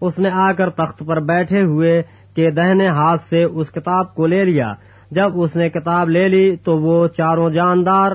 اس 0.00 0.18
نے 0.18 0.28
آ 0.28 0.52
کر 0.52 0.70
تخت 0.70 1.02
پر 1.06 1.20
بیٹھے 1.20 1.62
ہوئے 1.62 2.02
کے 2.36 2.50
دہنے 2.50 2.86
ہاتھ 2.86 3.22
سے 3.30 3.44
اس 3.44 3.70
کتاب 3.70 4.14
کو 4.14 4.26
لے 4.26 4.44
لیا۔ 4.44 4.74
جب 5.10 5.30
اس 5.34 5.56
نے 5.56 5.70
کتاب 5.70 6.08
لے 6.08 6.28
لی 6.28 6.56
تو 6.56 6.78
وہ 6.78 7.06
چاروں 7.06 7.50
جاندار 7.50 8.12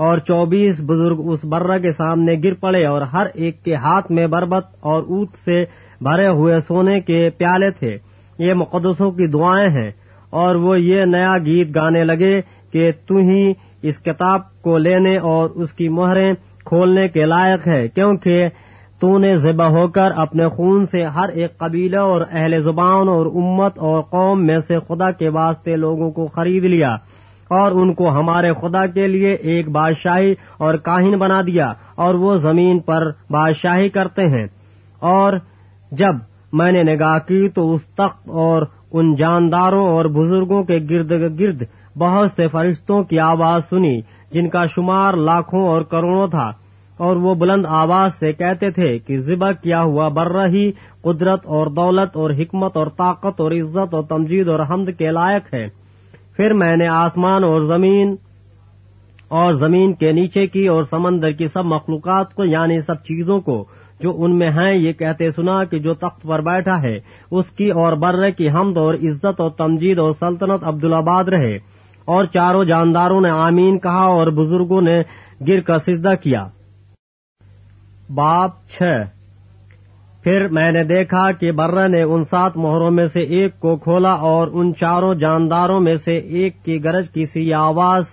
اور 0.00 0.18
چوبیس 0.18 0.80
بزرگ 0.80 1.28
اس 1.30 1.44
برہ 1.44 1.78
کے 1.78 1.92
سامنے 1.92 2.34
گر 2.44 2.54
پڑے 2.54 2.86
اور 2.86 3.00
ہر 3.00 3.26
ایک 3.34 3.64
کے 3.64 3.74
ہاتھ 3.74 4.12
میں 4.12 4.26
بربت 4.26 4.66
اور 4.80 5.02
اوت 5.02 5.28
سے 5.44 5.64
بھرے 6.00 6.26
ہوئے 6.26 6.60
سونے 6.60 7.00
کے 7.00 7.30
پیالے 7.38 7.70
تھے۔ 7.70 7.98
یہ 8.38 8.54
مقدسوں 8.54 9.10
کی 9.10 9.26
دعائیں 9.26 9.70
ہیں۔ 9.70 9.90
اور 10.30 10.54
وہ 10.54 10.80
یہ 10.80 11.04
نیا 11.04 11.38
گیت 11.38 11.74
گانے 11.74 12.04
لگے 12.04 12.40
کہ 12.72 12.90
تو 13.06 13.16
ہی 13.16 13.52
اس 13.82 13.98
کتاب 13.98 14.62
کو 14.62 14.78
لینے 14.78 15.16
اور 15.16 15.50
اس 15.50 15.72
کی 15.72 15.88
مہریں 15.88 16.32
کھولنے 16.64 17.08
کے 17.08 17.26
لائق 17.26 17.68
ہے، 17.68 17.88
کیونکہ 17.88 18.48
تو 19.00 19.18
نے 19.18 19.36
ذبح 19.36 19.64
ہو 19.64 19.88
کر 19.88 20.10
اپنے 20.16 20.48
خون 20.48 20.86
سے 20.86 21.04
ہر 21.04 21.28
ایک 21.28 21.58
قبیلہ 21.58 21.96
اور 21.96 22.20
اہل 22.32 22.60
زبان 22.60 23.08
اور 23.08 23.26
امت 23.26 23.78
اور 23.78 24.02
قوم 24.02 24.46
میں 24.46 24.58
سے 24.68 24.76
خدا 24.88 25.10
کے 25.10 25.28
واسطے 25.28 25.76
لوگوں 25.76 26.10
کو 26.10 26.26
خرید 26.26 26.64
لیا۔ 26.64 26.96
اور 27.50 27.72
ان 27.72 27.94
کو 27.94 28.10
ہمارے 28.10 28.52
خدا 28.60 28.86
کے 28.86 29.08
لیے 29.08 29.32
ایک 29.32 29.68
بادشاہی 29.68 30.34
اور 30.58 30.74
کاہن 30.74 31.18
بنا 31.18 31.42
دیا 31.46 31.72
اور 31.94 32.14
وہ 32.14 32.36
زمین 32.36 32.78
پر 32.78 33.10
بادشاہی 33.30 33.88
کرتے 33.88 34.22
ہیں۔ 34.22 34.46
اور 34.98 35.32
جب 35.92 36.14
میں 36.52 36.72
نے 36.72 36.82
نگاہ 36.82 37.18
کی 37.18 37.48
تو 37.48 37.74
اس 37.74 37.82
تخت 37.82 38.28
اور 38.28 38.62
ان 38.92 39.14
جانداروں 39.14 39.88
اور 39.88 40.04
بزرگوں 40.04 40.62
کے 40.62 40.78
گرد 40.90 41.40
گرد 41.40 41.62
بہت 41.98 42.30
سے 42.36 42.48
فرشتوں 42.48 43.02
کی 43.02 43.18
آواز 43.18 43.62
سنی، 43.70 44.00
جن 44.32 44.48
کا 44.48 44.66
شمار 44.66 45.14
لاکھوں 45.14 45.68
اور 45.68 45.82
کروڑوں 45.82 46.28
تھا۔ 46.28 46.52
اور 46.96 47.16
وہ 47.16 47.34
بلند 47.34 47.66
آواز 47.68 48.10
سے 48.20 48.32
کہتے 48.32 48.70
تھے 48.70 48.98
کہ 48.98 49.16
ذبح 49.16 49.52
کیا 49.52 49.82
ہوا 49.82 50.08
برہ 50.08 50.46
ہی 50.46 50.72
قدرت 51.02 51.46
اور 51.46 51.66
دولت 51.66 52.16
اور 52.16 52.30
حکمت 52.30 52.76
اور 52.76 52.86
طاقت 52.86 53.40
اور 53.40 53.52
عزت 53.52 53.94
اور 53.94 54.02
تمجید 54.02 54.48
اور 54.48 54.60
حمد 54.70 54.90
کے 54.98 55.10
لائق 55.10 55.54
ہے۔ 55.54 55.79
پھر 56.40 56.54
میں 56.54 56.76
نے 56.76 56.86
آسمان 56.86 57.44
اور 57.44 57.60
زمین 57.60 58.16
اور 59.28 59.54
زمین 59.54 59.92
کے 59.92 60.12
نیچے 60.12 60.46
کی 60.46 60.66
اور 60.66 60.82
سمندر 60.82 61.32
کی 61.32 61.48
سب 61.48 61.64
مخلوقات 61.64 62.34
کو 62.34 62.44
یعنی 62.44 62.80
سب 62.80 62.94
چیزوں 62.94 63.40
کو 63.40 63.64
جو 64.00 64.14
ان 64.18 64.38
میں 64.38 64.50
ہیں، 64.50 64.74
یہ 64.74 64.92
کہتے 64.92 65.30
سنا 65.30 65.64
کہ 65.64 65.78
جو 65.78 65.94
تخت 65.94 66.22
پر 66.22 66.40
بیٹھا 66.40 66.82
ہے، 66.82 67.00
اس 67.30 67.44
کی 67.56 67.70
اور 67.70 67.92
برے 67.92 68.32
کی 68.32 68.50
حمد 68.50 68.76
اور 68.76 68.94
عزت 68.94 69.40
اور 69.40 69.50
تمجید 69.50 69.98
اور 69.98 70.12
سلطنت 70.20 70.64
عبدالآباد 70.64 71.24
رہے۔ 71.24 71.58
اور 72.04 72.24
چاروں 72.24 72.64
جانداروں 72.64 73.20
نے 73.20 73.30
آمین 73.30 73.78
کہا 73.78 74.04
اور 74.04 74.26
بزرگوں 74.26 74.82
نے 74.82 75.02
گر 75.48 75.60
کر 75.60 75.78
سجدہ 75.78 76.14
کیا۔ 76.22 76.46
باپ 78.14 78.50
چھ۔ 78.68 78.82
پھر 80.24 80.48
میں 80.48 80.72
نے 80.72 80.84
دیکھا 80.84 81.32
کہ 81.32 81.52
برہ 81.52 81.88
نے 81.88 82.02
ان 82.02 82.24
سات 82.24 82.56
مہروں 82.56 82.90
میں 82.90 83.06
سے 83.06 83.20
ایک 83.20 83.60
کو 83.60 83.76
کھولا 83.76 84.12
اور 84.12 84.48
ان 84.52 84.74
چاروں 84.74 85.14
جانداروں 85.14 85.80
میں 85.80 85.94
سے 85.94 86.16
ایک 86.16 86.64
کی 86.64 86.84
گرج 86.84 87.10
کی 87.10 87.24
سی 87.24 87.52
آواز 87.52 88.04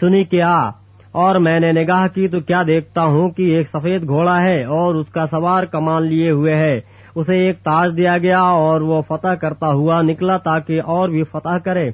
سنی 0.00 0.24
کیا 0.24 0.70
اور 1.12 1.36
میں 1.36 1.60
نے 1.60 1.72
نگاہ 1.72 2.06
کی 2.14 2.28
تو 2.28 2.40
کیا 2.40 2.62
دیکھتا 2.66 3.04
ہوں 3.04 3.30
کہ 3.30 3.42
ایک 3.42 3.68
سفید 3.68 4.08
گھوڑا 4.08 4.42
ہے 4.42 4.64
اور 4.64 4.94
اس 4.94 5.08
کا 5.08 5.26
سوار 5.26 5.64
کمان 5.64 6.02
لیے 6.02 6.30
ہوئے 6.30 6.54
ہے۔ 6.54 6.80
اسے 7.14 7.34
ایک 7.34 7.58
تاج 7.58 7.96
دیا 7.96 8.18
گیا 8.18 8.40
اور 8.40 8.80
وہ 8.80 9.02
فتح 9.08 9.34
کرتا 9.40 9.68
ہوا 9.68 10.02
نکلا 10.02 10.36
تاکہ 10.36 10.80
اور 10.84 11.08
بھی 11.08 11.22
فتح 11.22 11.58
کرے۔ 11.64 11.88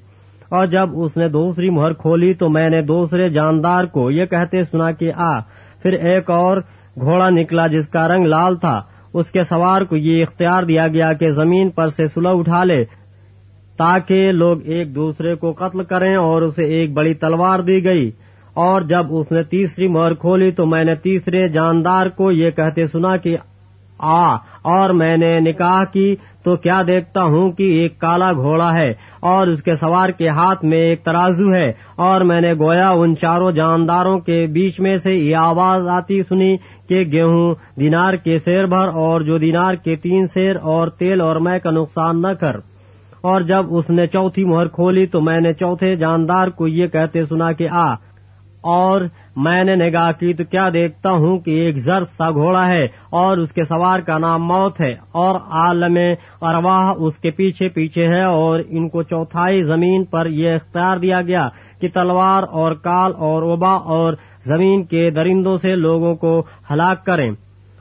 اور 0.49 0.67
جب 0.67 0.89
اس 0.93 1.17
نے 1.17 1.29
دوسری 1.29 1.71
مہر 1.71 1.93
کھولی 1.93 2.35
تو 2.35 2.49
میں 2.49 2.71
نے 2.71 2.83
دوسرے 2.83 3.29
جاندار 3.29 3.85
کو 3.85 4.11
یہ 4.11 4.25
کہتے 4.25 4.65
سنا 4.65 4.91
کہ 4.91 5.13
آ، 5.17 5.39
پھر 5.83 5.93
ایک 5.93 6.31
اور 6.31 6.57
گھوڑا 7.01 7.31
نکلا 7.31 7.67
جس 7.67 7.89
کا 7.89 8.09
رنگ 8.09 8.27
لال 8.27 8.57
تھا۔ 8.57 8.83
اس 9.15 9.31
کے 9.31 9.45
سوار 9.45 9.83
کو 9.83 9.97
یہ 9.97 10.23
اختیار 10.23 10.63
دیا 10.63 10.89
گیا 10.89 11.13
کہ 11.13 11.31
زمین 11.31 11.71
پر 11.71 11.87
سے 11.87 12.07
سلح 12.07 12.31
اٹھا 12.33 12.65
لے 12.65 12.85
تاکہ 13.77 14.33
لوگ 14.33 14.59
ایک 14.65 14.95
دوسرے 14.95 15.35
کو 15.35 15.53
قتل 15.53 15.85
کریں 15.85 16.15
اور 16.17 16.43
اسے 16.43 16.65
ایک 16.65 16.93
بڑی 16.93 17.15
تلوار 17.15 17.59
دی 17.59 17.85
گئی۔ 17.85 18.11
اور 18.55 18.83
جب 18.83 19.07
اس 19.11 19.33
نے 19.33 19.43
تیسری 19.43 19.89
مہر 19.89 20.15
کھولی 20.15 20.51
تو 20.51 20.67
میں 20.67 20.85
نے 20.85 20.95
تیسرے 20.95 21.49
جاندار 21.49 22.07
کو 22.07 22.33
یہ 22.33 22.51
کہتے 22.51 22.87
سنا 22.87 23.17
کہ 23.17 23.37
آ، 23.99 24.35
اور 24.63 24.91
میں 24.91 25.17
نے 25.17 25.41
نکاح 25.41 25.85
کی 25.85 26.17
تو 26.43 26.57
کیا 26.57 26.83
دیکھتا 26.87 27.25
ہوں 27.25 27.51
کہ 27.53 27.63
ایک 27.63 27.99
کالا 27.99 28.33
گھوڑا 28.33 28.79
ہے 28.79 28.95
اور 29.21 29.47
اس 29.47 29.63
کے 29.63 29.75
سوار 29.75 30.09
کے 30.09 30.29
ہاتھ 30.29 30.65
میں 30.65 30.79
ایک 30.79 31.05
ترازو 31.05 31.55
ہے۔ 31.55 31.73
اور 31.97 32.21
میں 32.21 32.41
نے 32.41 32.53
گویا 32.55 32.91
ان 32.91 33.17
چاروں 33.17 33.53
جانداروں 33.53 34.19
کے 34.19 34.47
بیچ 34.47 34.81
میں 34.81 34.97
سے 34.97 35.13
یہ 35.13 35.37
آواز 35.37 35.89
آتی 35.89 36.23
سنی 36.29 36.57
کہ 36.89 37.05
گیہوں، 37.13 37.55
دینار 37.81 38.15
کے 38.15 38.39
سیر 38.39 38.67
بھر 38.67 38.89
اور 38.89 39.21
جو 39.21 39.39
دینار 39.39 39.75
کے 39.75 39.97
تین 39.97 40.27
سیر 40.27 40.57
اور 40.57 40.89
تیل 40.89 41.21
اور 41.21 41.37
میں 41.37 41.59
کا 41.59 41.71
نقصان 41.71 42.23
نہ 42.23 42.33
کر۔ 42.41 42.57
اور 43.23 43.41
جب 43.41 43.65
اس 43.71 43.91
نے 43.91 44.07
چوتھی 44.07 44.45
مہر 44.45 44.69
کھولی 44.69 45.07
تو 45.07 45.21
میں 45.21 45.41
نے 45.41 45.53
چوتھے 45.53 45.95
جاندار 45.97 46.49
کو 46.49 46.69
یہ 46.69 46.87
کہتے 46.87 47.25
سنا 47.25 47.53
کہ 47.53 47.69
آ، 47.71 47.93
اور 48.61 49.01
میں 49.37 49.65
نے 49.65 49.75
نگاہ 49.77 50.13
کی 50.21 50.35
تو 50.35 50.45
کیا 50.45 50.69
دیکھتا 50.73 51.11
ہوں 51.11 51.39
کہ 51.39 51.51
ایک 51.51 51.77
زرد 51.77 52.07
سا 52.19 52.31
گھوڑا 52.31 52.67
ہے 52.67 52.89
اور 53.11 53.39
اس 53.39 53.53
کے 53.53 53.65
سوار 53.65 54.01
کا 54.01 54.19
نام 54.19 54.45
موت 54.45 54.81
ہے 54.81 54.95
اور 55.13 55.41
عالم 55.51 55.99
ارواح 56.43 56.93
اس 56.99 57.19
کے 57.19 57.31
پیچھے 57.31 57.69
پیچھے 57.69 58.09
ہے 58.09 58.25
اور 58.25 58.61
ان 58.69 58.89
کو 58.89 59.03
چوتھائی 59.03 59.63
زمین 59.63 60.05
پر 60.05 60.27
یہ 60.27 60.55
اختیار 60.55 60.97
دیا 60.97 61.23
گیا 61.23 61.49
کہ 61.81 61.89
تلوار 61.95 62.43
اور 62.43 62.73
کال 62.73 63.13
اور 63.17 63.43
وبا 63.43 63.75
اور 63.75 64.15
زمین 64.47 64.85
کے 64.85 65.11
درندوں 65.11 65.57
سے 65.57 65.75
لوگوں 65.75 66.15
کو 66.15 66.43
ہلاک 66.71 67.07
کریں۔ 67.07 67.31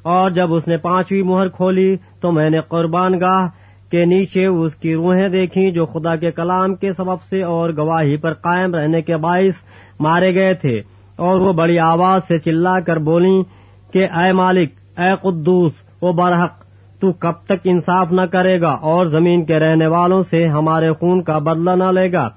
اور 0.01 0.31
جب 0.31 0.53
اس 0.53 0.67
نے 0.67 0.77
پانچویں 0.77 1.23
مہر 1.23 1.47
کھولی 1.47 1.95
تو 2.21 2.31
میں 2.31 2.49
نے 2.49 2.59
قربان 2.67 3.19
گاہ 3.19 3.47
کے 3.91 4.05
نیچے 4.05 4.45
اس 4.45 4.75
کی 4.75 4.93
روحیں 4.93 5.29
دیکھی 5.29 5.71
جو 5.71 5.85
خدا 5.85 6.15
کے 6.15 6.31
کلام 6.31 6.75
کے 6.75 6.91
سبب 6.93 7.21
سے 7.29 7.43
اور 7.43 7.69
گواہی 7.77 8.17
پر 8.17 8.33
قائم 8.33 8.75
رہنے 8.75 9.01
کے 9.01 9.17
باعث 9.17 9.53
مارے 9.99 10.35
گئے 10.35 10.53
تھے۔ 10.53 10.81
اور 11.15 11.39
وہ 11.39 11.53
بڑی 11.53 11.79
آواز 11.79 12.21
سے 12.27 12.39
چلا 12.39 12.79
کر 12.79 12.97
بولی 12.97 13.43
کہ 13.91 14.07
اے 14.09 14.31
مالک، 14.31 14.99
اے 14.99 15.13
قدوس 15.21 15.71
وہ 16.01 16.11
برحق، 16.11 16.63
تو 16.99 17.13
کب 17.13 17.31
تک 17.45 17.57
انصاف 17.63 18.11
نہ 18.11 18.21
کرے 18.21 18.61
گا 18.61 18.71
اور 18.71 19.05
زمین 19.05 19.45
کے 19.45 19.59
رہنے 19.59 19.87
والوں 19.87 20.21
سے 20.29 20.47
ہمارے 20.47 20.93
خون 20.93 21.21
کا 21.21 21.37
بدلہ 21.37 21.71
نہ 21.71 21.99
لے 21.99 22.11
گا۔ 22.11 22.29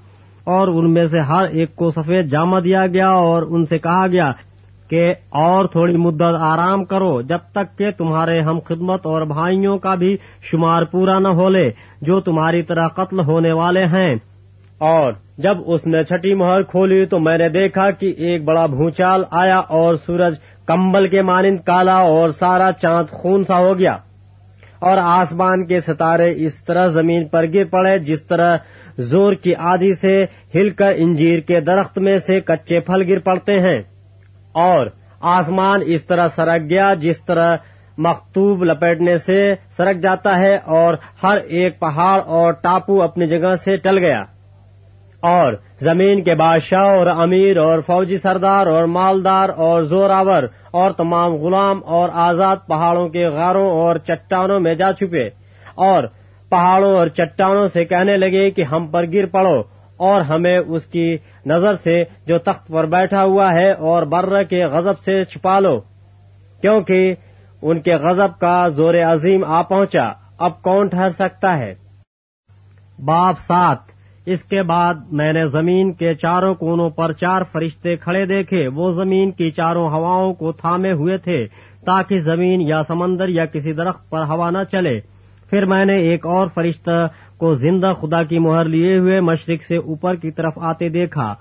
اور 0.47 0.67
ان 0.67 0.93
میں 0.93 1.07
سے 1.07 1.19
ہر 1.19 1.45
ایک 1.45 1.75
کو 1.75 1.91
سفید 1.91 2.27
جامہ 2.27 2.59
دیا 2.59 2.87
گیا 2.87 3.09
اور 3.09 3.41
ان 3.41 3.65
سے 3.65 3.77
کہا 3.79 4.07
گیا 4.07 4.31
کہ 4.89 5.13
اور 5.29 5.65
تھوڑی 5.65 5.97
مدت 5.97 6.21
آرام 6.21 6.85
کرو 6.85 7.21
جب 7.21 7.37
تک 7.51 7.77
کہ 7.77 7.91
تمہارے 7.91 8.41
ہم 8.41 8.59
خدمت 8.59 9.05
اور 9.05 9.21
بھائیوں 9.21 9.77
کا 9.77 9.95
بھی 9.95 10.17
شمار 10.41 10.83
پورا 10.83 11.19
نہ 11.19 11.27
ہو 11.27 11.49
لے 11.49 11.71
جو 12.01 12.19
تمہاری 12.19 12.61
طرح 12.61 12.87
قتل 12.87 13.19
ہونے 13.19 13.51
والے 13.51 13.85
ہیں۔ 13.85 14.15
اور 14.77 15.13
جب 15.37 15.57
اس 15.65 15.87
نے 15.87 16.03
چھٹی 16.03 16.33
مہر 16.33 16.63
کھولی 16.63 17.05
تو 17.05 17.19
میں 17.19 17.37
نے 17.37 17.49
دیکھا 17.49 17.91
کہ 17.91 18.13
ایک 18.17 18.43
بڑا 18.43 18.65
بھونچال 18.65 19.23
آیا 19.31 19.57
اور 19.57 19.95
سورج 19.95 20.33
کمبل 20.65 21.07
کے 21.07 21.21
مانند 21.21 21.57
کالا 21.65 21.95
اور 21.95 22.29
سارا 22.29 22.71
چاند 22.81 23.11
خون 23.11 23.45
سا 23.45 23.57
ہو 23.57 23.79
گیا۔ 23.79 23.97
اور 24.79 24.97
آسمان 24.97 25.65
کے 25.65 25.81
ستارے 25.81 26.33
اس 26.35 26.63
طرح 26.63 26.87
زمین 26.87 27.27
پر 27.27 27.45
گر 27.53 27.65
پڑے 27.65 27.99
جس 27.99 28.23
طرح 28.23 28.57
زور 28.97 29.33
کی 29.33 29.55
آدھی 29.55 29.95
سے 29.95 30.25
ہل 30.55 30.69
کر 30.69 30.93
انجیر 30.95 31.39
کے 31.39 31.59
درخت 31.59 31.97
میں 31.97 32.17
سے 32.17 32.41
کچے 32.41 32.79
پھل 32.79 33.03
گر 33.07 33.19
پڑتے 33.19 33.61
ہیں۔ 33.61 33.81
اور 34.51 34.87
آسمان 35.19 35.81
اس 35.85 36.05
طرح 36.05 36.27
سرک 36.35 36.69
گیا 36.69 36.93
جس 36.93 37.25
طرح 37.25 37.57
مختوب 37.97 38.63
لپیٹنے 38.63 39.17
سے 39.17 39.55
سرک 39.77 39.97
جاتا 39.97 40.39
ہے 40.39 40.57
اور 40.65 40.93
ہر 41.23 41.37
ایک 41.37 41.79
پہاڑ 41.79 42.21
اور 42.25 42.51
ٹاپو 42.51 43.03
اپنی 43.03 43.27
جگہ 43.27 43.55
سے 43.65 43.75
ٹل 43.75 43.97
گیا۔ 43.97 44.25
اور 45.27 45.53
زمین 45.79 46.23
کے 46.23 46.35
بادشاہ 46.35 46.85
اور 46.97 47.07
امیر 47.07 47.57
اور 47.57 47.79
فوجی 47.79 48.17
سردار 48.17 48.67
اور 48.67 48.83
مالدار 48.83 49.49
اور 49.49 49.81
زوراور 49.81 50.43
اور 50.71 50.91
تمام 50.91 51.33
غلام 51.33 51.81
اور 51.85 52.09
آزاد 52.13 52.57
پہاڑوں 52.67 53.09
کے 53.09 53.27
غاروں 53.27 53.69
اور 53.69 53.95
چٹانوں 53.95 54.59
میں 54.59 54.75
جا 54.75 54.93
چھپے 54.93 55.29
اور 55.75 56.03
پہاڑوں 56.49 56.93
اور 56.95 57.07
چٹانوں 57.07 57.67
سے 57.67 57.85
کہنے 57.85 58.17
لگے 58.17 58.51
کہ 58.51 58.61
ہم 58.61 58.87
پر 58.87 59.05
گر 59.13 59.25
پڑو 59.25 59.61
اور 59.97 60.21
ہمیں 60.21 60.57
اس 60.57 60.85
کی 60.85 61.17
نظر 61.45 61.73
سے 61.73 62.03
جو 62.25 62.37
تخت 62.37 62.67
پر 62.67 62.85
بیٹھا 62.85 63.23
ہوا 63.23 63.53
ہے 63.53 63.71
اور 63.71 64.03
بر 64.03 64.43
کے 64.43 64.63
غضب 64.63 64.99
سے 65.05 65.23
چھپا 65.23 65.59
لو، 65.59 65.79
کیونکہ 66.61 67.15
ان 67.61 67.79
کے 67.79 67.95
غضب 67.95 68.39
کا 68.39 68.67
زور 68.67 68.93
عظیم 68.93 69.43
آ 69.43 69.61
پہنچا۔ 69.61 70.07
اب 70.39 70.61
کون 70.61 70.87
ٹھہر 70.87 71.09
سکتا 71.09 71.57
ہے؟ 71.57 71.73
باپ 73.05 73.35
سات 73.39 73.96
اس 74.27 74.43
کے 74.43 74.63
بعد 74.63 74.93
میں 75.11 75.33
نے 75.33 75.45
زمین 75.45 75.91
کے 75.93 76.13
چاروں 76.13 76.55
کونوں 76.55 76.89
پر 76.89 77.11
چار 77.11 77.41
فرشتے 77.51 77.95
کھڑے 77.95 78.25
دیکھے۔ 78.25 78.67
وہ 78.67 78.91
زمین 78.91 79.31
کی 79.31 79.51
چاروں 79.51 79.89
ہواؤں 79.89 80.33
کو 80.33 80.51
تھامے 80.51 80.91
ہوئے 80.91 81.17
تھے 81.17 81.47
تاکہ 81.85 82.19
زمین 82.19 82.61
یا 82.61 82.81
سمندر 82.87 83.29
یا 83.29 83.45
کسی 83.45 83.73
درخت 83.73 84.09
پر 84.09 84.23
ہوا 84.23 84.49
نہ 84.49 84.63
چلے۔ 84.71 84.99
پھر 85.49 85.65
میں 85.65 85.85
نے 85.85 85.95
ایک 85.95 86.25
اور 86.25 86.47
فرشتہ 86.53 87.07
کو 87.37 87.53
زندہ 87.55 87.93
خدا 88.01 88.23
کی 88.23 88.39
مہر 88.39 88.65
لیے 88.65 88.97
ہوئے 88.97 89.21
مشرق 89.21 89.63
سے 89.63 89.77
اوپر 89.77 90.15
کی 90.15 90.31
طرف 90.31 90.53
آتے 90.55 90.89
دیکھا۔ 90.89 91.33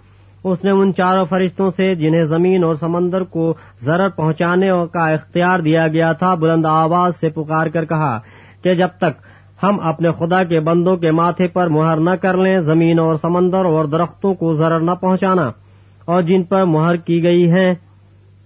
اس 0.44 0.64
نے 0.64 0.70
ان 0.70 0.94
چاروں 0.94 1.24
فرشتوں 1.24 1.70
سے 1.76 1.94
جنہیں 1.94 2.24
زمین 2.24 2.64
اور 2.64 2.74
سمندر 2.74 3.22
کو 3.24 3.54
ضرر 3.82 4.08
پہنچانے 4.08 4.70
کا 4.92 5.08
اختیار 5.08 5.60
دیا 5.60 5.88
گیا 5.88 6.12
تھا 6.12 6.34
بلند 6.34 6.66
آواز 6.66 7.16
سے 7.20 7.28
پکار 7.28 7.66
کر 7.66 7.84
کہا 7.84 8.18
کہ 8.62 8.74
جب 8.74 8.88
تک 8.98 9.25
ہم 9.62 9.80
اپنے 9.80 10.10
خدا 10.18 10.44
کے 10.44 10.60
بندوں 10.60 10.96
کے 10.96 11.10
ماتھے 11.10 11.48
پر 11.48 11.66
مہر 11.66 11.96
نہ 11.96 12.10
کر 12.10 12.36
لیں، 12.36 12.60
زمین 12.60 12.98
اور 12.98 13.14
سمندر 13.14 13.64
اور 13.64 13.84
درختوں 13.84 14.34
کو 14.34 14.54
ضرر 14.54 14.80
نہ 14.80 14.90
پہنچانا۔ 14.90 15.50
اور 16.04 16.22
جن 16.22 16.42
پر 16.42 16.64
مہر 16.64 16.96
کی 16.96 17.22
گئی 17.22 17.50
ہے، 17.50 17.74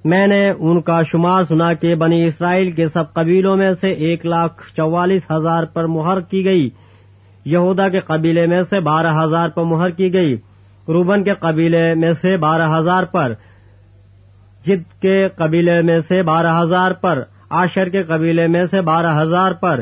میں 0.05 0.27
نے 0.27 0.51
ان 0.59 0.81
کا 0.81 1.03
شمار 1.03 1.42
سنا 1.42 1.73
کہ 1.73 1.94
بنی 1.94 2.27
اسرائیل 2.27 2.70
کے 2.70 2.88
سب 2.88 3.12
قبیلوں 3.12 3.57
میں 3.57 3.73
سے 3.81 3.88
ایک 3.88 4.27
لاکھ 4.27 4.77
چوالیس 4.77 5.31
ہزار 5.31 5.64
پر 5.64 5.87
مہر 5.87 6.20
کی 6.20 6.44
گئی۔ 6.44 6.70
یہودا 7.44 7.88
کے 7.88 8.01
قبیلے 8.01 8.46
میں 8.46 8.62
سے 8.62 8.81
بارہ 8.81 9.25
ہزار 9.25 9.49
پر 9.49 9.62
مہر 9.62 9.90
کی 9.90 10.12
گئی۔ 10.12 10.35
روبن 10.88 11.25
کے 11.25 11.33
قبیلے 11.33 11.94
میں 11.94 12.12
سے 12.12 12.37
بارہ 12.37 12.79
ہزار 12.79 13.03
پر۔ 13.03 13.33
جد 14.66 15.03
کے 15.03 15.29
قبیلے 15.37 15.83
میں 15.83 16.01
سے 16.09 16.23
بارہ 16.23 16.61
ہزار 16.62 16.90
پر۔ 16.90 17.23
آشر 17.51 17.88
کے 17.88 18.03
قبیلے 18.03 18.46
میں 18.46 18.64
سے 18.64 18.81
بارہ 18.81 19.23
ہزار 19.23 19.53
پر۔ 19.53 19.81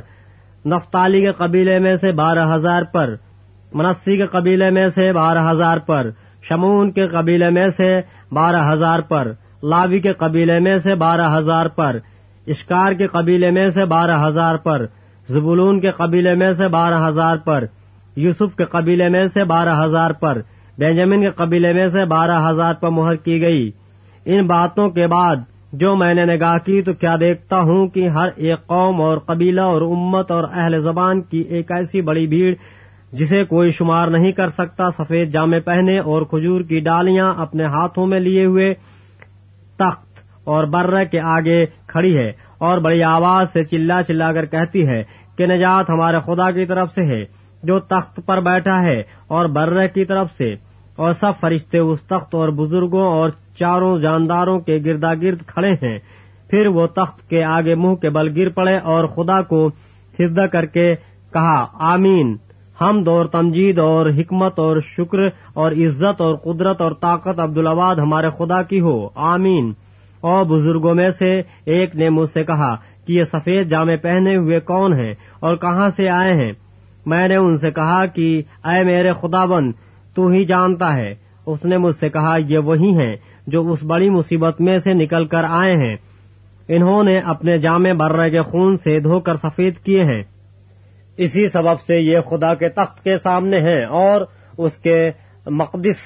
نفتالی 0.67 1.21
کے 1.21 1.33
قبیلے 1.33 1.79
میں 1.79 1.97
سے 1.97 2.13
بارہ 2.13 2.55
ہزار 2.55 2.83
پر 2.83 3.15
منسی 3.75 4.17
کے 4.17 4.27
قبیلے 4.27 4.71
میں 4.71 4.89
سے 4.89 5.13
بارہ 5.13 5.51
ہزار 5.51 5.79
پر، 5.79 6.11
شمون 6.43 6.91
کے 6.91 7.07
قبیلے 7.09 7.51
میں 7.51 7.69
سے 7.77 8.01
بارہ 8.33 8.73
ہزار 8.73 8.99
پر، 8.99 9.33
لاوی 9.63 10.01
کے 10.01 10.13
قبیلے 10.13 10.59
میں 10.59 10.79
سے 10.79 10.95
بارہ 10.95 11.39
ہزار 11.39 11.67
پر، 11.67 11.99
اشکار 12.47 12.93
کے 12.93 13.07
قبیلے 13.07 13.51
میں 13.51 13.71
سے 13.71 13.85
بارہ 13.85 14.29
ہزار 14.29 14.55
پر، 14.55 14.87
زبولون 15.29 15.81
کے 15.81 15.91
قبیلے 15.91 16.35
میں 16.35 16.53
سے 16.53 16.69
بارہ 16.69 17.09
ہزار 17.09 17.37
پر، 17.37 17.65
یوسف 18.17 18.57
کے 18.57 18.65
قبیلے 18.65 19.09
میں 19.09 19.27
سے 19.27 19.45
بارہ 19.45 19.85
ہزار 19.85 20.11
پر، 20.11 20.41
بینجامن 20.79 21.21
کے 21.21 21.31
قبیلے 21.31 21.73
میں 21.73 21.89
سے 21.89 22.05
بارہ 22.05 22.51
ہزار 22.51 22.75
پر 22.75 22.89
مہر 22.89 23.15
کی 23.15 23.41
گئی۔ 23.41 23.71
ان 24.25 24.47
باتوں 24.47 24.91
کے 24.91 25.07
بعد 25.07 25.37
جو 25.73 25.95
میں 25.97 26.13
نے 26.15 26.25
نگاہ 26.25 26.57
کی 26.59 26.81
تو 26.83 26.93
کیا 26.93 27.15
دیکھتا 27.21 27.61
ہوں 27.61 27.87
کہ 27.89 28.09
ہر 28.09 28.29
ایک 28.37 28.67
قوم 28.67 29.01
اور 29.03 29.19
قبیلہ 29.19 29.61
اور 29.61 29.83
امت 29.83 30.31
اور 30.31 30.45
اہل 30.53 30.79
زبان 30.81 31.21
کی 31.23 31.41
ایک 31.49 31.73
ایسی 31.73 32.01
بڑی 32.01 32.27
بھیڑ 32.27 32.55
جسے 33.13 33.45
کوئی 33.45 33.71
شمار 33.71 34.09
نہیں 34.09 34.33
کر 34.33 34.49
سکتا، 34.49 34.91
سفید 34.91 35.33
جامے 35.33 35.61
پہنے 35.61 35.99
اور 35.99 36.23
کھجور 36.23 36.61
کی 36.61 36.81
ڈالیاں 36.81 37.33
اپنے 37.39 37.65
ہاتھوں 37.65 38.07
میں 38.07 38.21
لیے 38.21 38.45
ہوئے 38.45 38.73
تخت 39.79 40.21
اور 40.45 40.65
برہ 40.65 41.05
کے 41.05 41.21
آگے 41.21 41.65
کھڑی 41.87 42.17
ہے 42.17 42.31
اور 42.59 42.79
بڑی 42.79 43.03
آواز 43.03 43.53
سے 43.53 43.63
چلا 43.63 44.03
چلا 44.03 44.33
کر 44.33 44.47
کہتی 44.47 44.87
ہے 44.87 45.03
کہ 45.37 45.47
نجات 45.47 45.91
ہمارے 45.91 46.17
خدا 46.27 46.51
کی 46.51 46.67
طرف 46.67 46.95
سے 46.95 47.05
ہے، 47.05 47.25
جو 47.63 47.79
تخت 47.81 48.21
پر 48.27 48.41
بیٹھا 48.41 48.81
ہے 48.83 49.03
اور 49.29 49.47
برہ 49.49 49.87
کی 49.95 50.05
طرف 50.05 50.33
سے 50.39 50.55
اور 50.97 51.13
سب 51.13 51.41
فرشتے 51.41 51.79
اس 51.79 52.03
تخت 52.03 52.35
اور 52.35 52.49
بزرگوں 52.57 53.07
اور 53.09 53.29
چاروں 53.59 53.99
جانداروں 54.01 54.61
کے 54.61 54.79
گردا 54.85 55.15
گرد 55.15 55.43
کھڑے 55.47 55.73
ہیں۔ 55.73 55.99
پھر 56.51 56.67
وہ 56.67 56.87
تخت 56.87 57.31
کے 57.31 57.45
آگے 57.45 57.75
منہ 57.75 57.95
کے 57.95 58.11
بل 58.11 58.33
گر 58.37 58.49
پڑے 58.49 58.79
اور 58.79 59.05
خدا 59.05 59.43
کو 59.43 59.71
سدھا 60.19 60.47
کر 60.47 60.67
کے 60.67 60.95
کہا، 61.33 61.67
آمین۔ 61.73 62.37
ہم 62.81 63.03
دور 63.03 63.27
تمجید 63.27 63.79
اور 63.79 64.07
حکمت 64.07 64.59
اور 64.59 64.77
شکر 64.81 65.19
اور 65.55 65.73
عزت 65.73 66.21
اور 66.21 66.35
قدرت 66.35 66.81
اور 66.81 66.93
طاقت 66.93 67.41
عبدالآباد 67.41 67.97
ہمارے 67.97 68.27
خدا 68.39 68.63
کی 68.63 68.81
ہو۔ 68.81 69.09
آمین۔ 69.15 69.73
اور 70.21 70.45
بزرگوں 70.45 70.95
میں 70.95 71.11
سے 71.19 71.43
ایک 71.65 71.97
نے 71.97 72.11
مجھ 72.11 72.31
سے 72.31 72.45
کہا 72.45 72.77
کہ 73.07 73.13
یہ 73.13 73.25
سفید 73.25 73.69
جامے 73.69 73.97
پہنے 73.97 74.37
ہوئے 74.37 74.61
کون 74.61 74.93
ہیں 74.93 75.15
اور 75.41 75.57
کہاں 75.57 75.89
سے 75.89 76.09
آئے 76.09 76.33
ہیں؟ 76.33 76.53
میں 77.07 77.29
نے 77.29 77.37
ان 77.37 77.59
سے 77.59 77.71
کہا 77.71 78.07
کہ، 78.07 78.43
اے 78.65 78.85
میرے 78.85 79.13
خدا 79.21 79.45
بند 79.45 79.73
تو 80.15 80.27
ہی 80.27 80.45
جانتا 80.45 80.97
ہے۔ 80.97 81.15
اس 81.47 81.65
نے 81.65 81.79
مجھ 81.79 81.95
سے 81.95 82.09
کہا، 82.09 82.37
یہ 82.49 82.59
وہی 82.59 82.97
ہیں 82.99 83.17
جو 83.49 83.73
اس 83.73 83.83
بڑی 83.83 84.11
مصیبت 84.11 84.61
میں 84.61 84.79
سے 84.79 84.93
نکل 84.95 85.27
کر 85.27 85.45
آئے 85.49 85.73
ہیں۔ 85.73 85.97
انہوں 86.69 87.03
نے 87.03 87.19
اپنے 87.19 87.59
جامع 87.59 87.93
برے 87.93 88.31
کے 88.31 88.43
خون 88.43 88.77
سے 88.77 89.01
دھو 89.01 89.21
کر 89.21 89.35
سفید 89.35 89.75
کیے 89.85 90.05
ہیں۔ 90.05 90.23
اسی 91.17 91.49
سبب 91.49 91.81
سے 91.87 92.01
یہ 92.01 92.19
خدا 92.31 92.55
کے 92.55 92.69
تخت 92.69 93.05
کے 93.05 93.19
سامنے 93.23 93.61
ہیں 93.61 93.85
اور 93.85 94.21
اس 94.59 94.73
کے 94.73 95.11
مقدس 95.47 95.97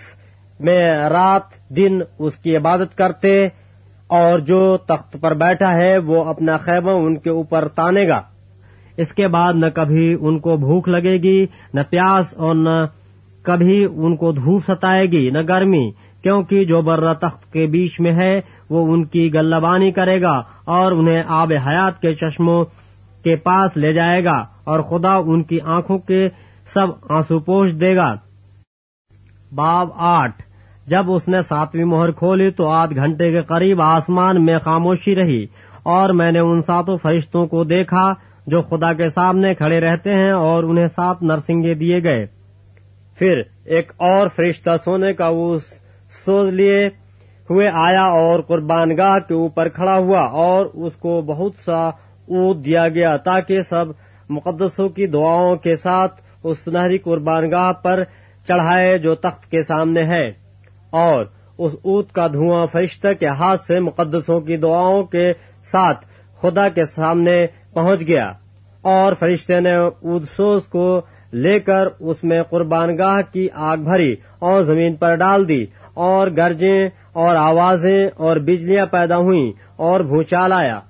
میں 0.60 0.90
رات 0.90 1.70
دن 1.76 2.00
اس 2.18 2.36
کی 2.36 2.56
عبادت 2.56 2.98
کرتے 2.98 3.46
اور 4.06 4.38
جو 4.38 4.76
تخت 4.76 5.16
پر 5.20 5.34
بیٹھا 5.34 5.76
ہے 5.76 5.98
وہ 5.98 6.24
اپنا 6.24 6.56
خیمہ 6.56 6.90
ان 6.90 7.18
کے 7.18 7.30
اوپر 7.30 7.68
تانے 7.68 8.08
گا۔ 8.08 8.22
اس 8.96 9.12
کے 9.12 9.28
بعد 9.28 9.52
نہ 9.54 9.66
کبھی 9.74 10.16
ان 10.20 10.38
کو 10.38 10.56
بھوک 10.56 10.88
لگے 10.88 11.12
گی، 11.12 11.46
نہ 11.74 11.80
پیاس 11.90 12.34
اور 12.34 12.54
نہ 12.54 12.86
کبھی 13.42 13.84
ان 13.84 14.16
کو 14.16 14.32
دھوپ 14.32 14.62
ستائے 14.66 15.06
گی، 15.06 15.30
نہ 15.30 15.38
گرمی 15.48 15.90
کیونکہ 16.22 16.64
جو 16.64 16.82
برہ 16.82 17.14
تخت 17.14 17.52
کے 17.52 17.66
بیچ 17.66 18.00
میں 18.00 18.12
ہے، 18.12 18.40
وہ 18.70 18.92
ان 18.92 19.04
کی 19.04 19.34
گلبانی 19.34 19.92
کرے 19.92 20.22
گا 20.22 20.42
اور 20.64 20.92
انہیں 20.92 21.22
آب 21.26 21.52
حیات 21.66 22.02
کے 22.02 22.14
چشموں 22.14 22.64
کے 23.22 23.36
پاس 23.36 23.76
لے 23.76 23.92
جائے 23.92 24.24
گا 24.24 24.44
اور 24.64 24.80
خدا 24.80 25.14
ان 25.14 25.42
کی 25.42 25.60
آنکھوں 25.60 25.98
کے 25.98 26.28
سب 26.74 26.86
آنسو 27.10 27.38
پوش 27.38 27.70
دے 27.80 27.96
گا۔ 27.96 28.14
باب 29.54 29.88
آٹھ۔ 29.94 30.42
جب 30.86 31.12
اس 31.12 31.28
نے 31.28 31.42
ساتویں 31.42 31.84
مہر 31.84 32.10
کھولی 32.10 32.50
تو 32.50 32.68
آدھ 32.68 32.94
گھنٹے 32.94 33.30
کے 33.30 33.42
قریب 33.42 33.82
آسمان 33.82 34.44
میں 34.44 34.58
خاموشی 34.58 35.16
رہی 35.16 35.46
اور 35.82 36.10
میں 36.10 36.32
نے 36.32 36.38
ان 36.38 36.62
ساتوں 36.62 36.96
فرشتوں 36.96 37.46
کو 37.46 37.64
دیکھا 37.64 38.12
جو 38.46 38.62
خدا 38.62 38.92
کے 38.92 39.10
سامنے 39.10 39.54
کھڑے 39.54 39.80
رہتے 39.80 40.14
ہیں 40.14 40.30
اور 40.30 40.64
انہیں 40.64 40.86
سات 40.86 41.22
نرسنگے 41.22 41.74
دیے 41.74 42.02
گئے۔ 42.02 42.26
پھر 43.18 43.42
ایک 43.64 43.92
اور 43.96 44.28
فرشتہ 44.28 44.70
سونے 44.84 45.12
کا 45.12 45.26
اس 45.26 45.62
سوز 46.26 46.48
لیے 46.48 46.86
ہوئے 47.50 47.70
آیا 47.72 48.02
اور 48.02 48.40
قربان 48.40 48.96
گاہ 48.96 49.18
کے 49.28 49.34
اوپر 49.34 49.68
کھڑا 49.68 49.98
ہوا 49.98 50.20
اور 50.20 50.66
اس 50.66 50.92
کو 50.96 51.20
بہت 51.20 51.52
سا 51.64 51.86
اونٹ 52.28 52.64
دیا 52.64 52.88
گیا 52.88 53.16
تاکہ 53.16 53.60
سب 53.60 53.84
مقدسوں 54.28 54.88
کی 54.88 55.06
دعاؤں 55.06 55.56
کے 55.56 55.76
ساتھ 55.76 56.22
اس 56.44 56.58
سنہری 56.64 56.98
قربان 56.98 57.50
گاہ 57.50 57.72
پر 57.72 58.02
چڑھائے 58.48 58.98
جو 58.98 59.14
تخت 59.14 59.50
کے 59.50 59.62
سامنے 59.62 60.02
ہے۔ 60.02 60.32
اور 60.90 61.24
اس 61.58 61.72
اونٹ 61.82 62.12
کا 62.12 62.26
دھواں 62.26 62.66
فرشتہ 62.66 63.08
کے 63.20 63.26
ہاتھ 63.26 63.60
سے 63.60 63.80
مقدسوں 63.80 64.40
کی 64.40 64.56
دعاؤں 64.56 65.04
کے 65.04 65.32
ساتھ 65.72 66.06
خدا 66.40 66.68
کے 66.68 66.84
سامنے 66.84 67.46
پہنچ 67.72 68.00
گیا 68.00 68.32
اور 68.82 69.12
فرشتے 69.14 69.60
نے 69.60 69.74
ادسوس 70.02 70.62
کو 70.62 71.00
لے 71.32 71.60
کر 71.60 71.88
اس 72.00 72.24
میں 72.24 72.42
قربان 72.42 72.98
گاہ 72.98 73.32
کی 73.32 73.48
آگ 73.54 73.76
بھری 73.76 74.16
اور 74.38 74.62
زمین 74.62 74.96
پر 74.96 75.14
ڈال 75.14 75.48
دی 75.48 75.66
اور 75.94 76.28
گرجیں 76.36 76.88
اور 77.12 77.36
آوازیں 77.36 78.08
اور 78.16 78.36
بجلیاں 78.36 78.86
پیدا 78.86 79.16
ہوئیں 79.16 79.52
اور 79.76 80.00
بھوچال 80.00 80.52
آیا۔ 80.52 80.80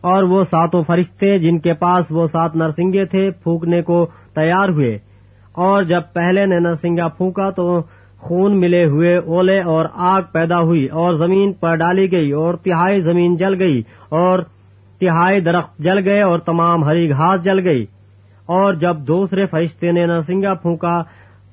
اور 0.00 0.22
وہ 0.22 0.44
ساتوں 0.50 0.82
فرشتے 0.82 1.38
جن 1.38 1.58
کے 1.58 1.74
پاس 1.74 2.06
وہ 2.10 2.26
سات 2.26 2.56
نرسنگے 2.56 3.04
تھے 3.04 3.30
پھونکنے 3.30 3.82
کو 3.82 4.06
تیار 4.34 4.68
ہوئے۔ 4.68 4.98
اور 5.52 5.82
جب 5.82 6.00
پہلے 6.12 6.46
نے 6.46 6.60
نرسنگا 6.60 7.08
پھونکا 7.08 7.50
تو 7.50 7.82
خون 8.18 8.60
ملے 8.60 8.84
ہوئے 8.84 9.16
اولے 9.16 9.60
اور 9.60 9.86
آگ 9.94 10.22
پیدا 10.32 10.60
ہوئی 10.60 10.86
اور 10.86 11.14
زمین 11.14 11.52
پر 11.52 11.76
ڈالی 11.76 12.12
گئی 12.12 12.32
اور 12.32 12.54
تہائی 12.54 13.00
زمین 13.00 13.36
جل 13.36 13.58
گئی 13.58 13.82
اور 14.08 14.38
تہائی 15.00 15.40
درخت 15.40 15.78
جل 15.78 15.98
گئے 16.04 16.22
اور 16.22 16.38
تمام 16.38 16.84
ہری 16.84 17.08
گھاس 17.08 17.44
جل 17.44 17.58
گئی۔ 17.64 17.86
اور 18.46 18.74
جب 18.74 18.96
دوسرے 18.96 19.46
فرشتے 19.46 19.92
نے 19.92 20.06
نرسنگا 20.06 20.54
پھونکا 20.54 21.02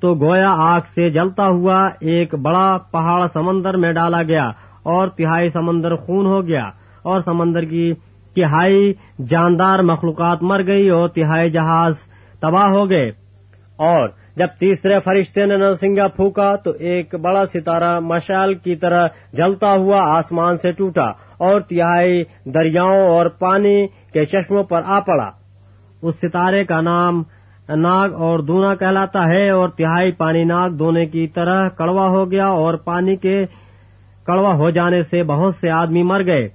تو 0.03 0.15
گویا 0.15 0.53
آگ 0.57 0.81
سے 0.95 1.09
جلتا 1.09 1.47
ہوا 1.47 1.89
ایک 1.99 2.35
بڑا 2.35 2.77
پہاڑ 2.91 3.27
سمندر 3.33 3.77
میں 3.77 3.93
ڈالا 3.93 4.23
گیا 4.23 4.51
اور 4.83 5.07
تہائی 5.07 5.49
سمندر 5.49 5.95
خون 5.95 6.25
ہو 6.25 6.47
گیا 6.47 6.69
اور 7.01 7.19
سمندر 7.19 7.65
کی 7.65 7.93
تہائی 8.35 8.93
جاندار 9.27 9.79
مخلوقات 9.79 10.43
مر 10.43 10.67
گئی 10.67 10.89
اور 10.89 11.09
تہائی 11.09 11.51
جہاز 11.51 11.93
تباہ 12.39 12.67
ہو 12.69 12.89
گئے۔ 12.89 13.11
اور 13.75 14.09
جب 14.35 14.47
تیسرے 14.59 14.99
فرشتے 14.99 15.45
نے 15.45 15.57
نرسنگا 15.57 16.07
پھونکا 16.07 16.55
تو 16.55 16.71
ایک 16.71 17.15
بڑا 17.15 17.45
ستارہ 17.45 17.99
مشال 17.99 18.53
کی 18.53 18.75
طرح 18.75 19.07
جلتا 19.33 19.73
ہوا 19.73 20.01
آسمان 20.01 20.57
سے 20.57 20.71
ٹوٹا 20.71 21.11
اور 21.37 21.59
تہائی 21.59 22.23
دریاؤں 22.45 23.07
اور 23.07 23.25
پانی 23.25 23.87
کے 24.13 24.25
چشموں 24.25 24.63
پر 24.63 24.81
آ 24.85 24.99
پڑا۔ 24.99 25.31
اس 26.01 26.15
ستارے 26.15 26.65
کا 26.65 26.81
نام 26.81 27.23
ناگ 27.69 28.13
اور 28.13 28.39
دونا 28.39 28.75
کہلاتا 28.75 29.25
ہے 29.25 29.49
اور 29.49 29.69
تہائی 29.69 30.11
پانی 30.11 30.43
ناگ 30.43 30.69
دونے 30.69 31.05
کی 31.05 31.27
طرح 31.27 31.69
کڑوا 31.69 32.07
ہو 32.07 32.31
گیا 32.31 32.47
اور 32.47 32.73
پانی 32.73 33.15
کے 33.15 33.45
کڑوا 34.23 34.53
ہو 34.53 34.69
جانے 34.69 35.03
سے 35.03 35.23
بہت 35.23 35.55
سے 35.55 35.69
آدمی 35.69 36.03
مر 36.03 36.25
گئے۔ 36.25 36.49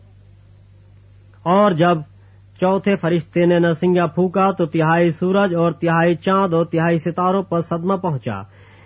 اور 1.43 1.73
جب 1.73 1.99
چوتھے 2.61 2.97
فرشتے 2.97 3.47
نے 3.47 3.59
نرسنگا 3.59 4.07
پھونکا 4.07 4.51
تو 4.51 4.67
تہائی 4.67 5.11
سورج 5.11 5.55
اور 5.55 5.73
تہائی 5.73 6.15
چاند 6.15 6.55
اور 6.55 6.65
تہائی 6.65 6.99
ستاروں 6.99 7.43
پر 7.43 7.61
صدمہ 7.61 7.95
پہنچا۔ 7.95 8.43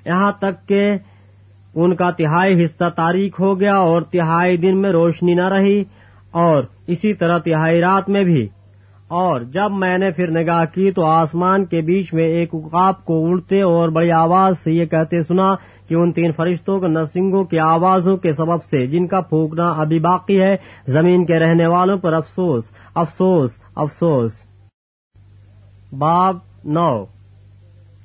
یہاں 0.06 0.32
تک 0.38 0.68
کہ 0.68 0.96
ان 1.74 1.96
کا 1.96 2.11
تہائی 2.11 2.64
حصہ 2.64 2.85
تاریخ 2.96 3.40
ہو 3.40 3.61
گیا 3.61 3.76
اور 3.76 4.02
تہائی 4.02 4.56
دن 4.56 4.82
میں 4.82 4.90
روشنی 4.90 5.35
نہ 5.35 5.48
رہی 5.48 5.85
اور 6.30 6.64
اسی 6.87 7.14
طرح 7.14 7.38
تہائی 7.38 7.80
رات 7.80 8.08
میں 8.08 8.24
بھی۔ 8.24 8.48
اور 9.12 9.40
جب 9.40 9.70
میں 9.70 9.98
نے 9.98 10.11
پھر 10.11 10.31
نگاہ 10.31 10.64
کی 10.75 10.92
تو 10.92 11.05
آسمان 11.05 11.64
کے 11.64 11.81
بیچ 11.81 12.14
میں 12.14 12.25
ایک 12.25 12.48
اقاب 12.53 13.05
کو 13.05 13.27
اڑتے 13.27 13.62
اور 13.62 13.88
بڑی 13.88 14.11
آواز 14.11 14.59
سے 14.64 14.72
یہ 14.72 14.85
کہتے 14.85 15.22
سنا 15.22 15.55
کہ 15.88 15.94
ان 15.94 16.12
تین 16.12 16.33
فرشتوں 16.33 16.81
کو 16.81 16.87
نرسنگوں 16.87 17.44
کی 17.44 17.59
آوازوں 17.59 18.16
کے 18.16 18.33
سبب 18.33 18.64
سے 18.64 18.87
جن 18.87 19.07
کا 19.07 19.20
پھونکنا 19.20 19.70
ابھی 19.70 19.98
باقی 19.98 20.40
ہے، 20.40 20.57
زمین 20.87 21.25
کے 21.25 21.38
رہنے 21.38 21.66
والوں 21.66 21.98
پر 21.98 22.12
افسوس 22.12 22.64
افسوس 22.94 23.51
افسوس۔ 23.75 24.33
باب 25.98 26.37
نو۔ 26.64 27.05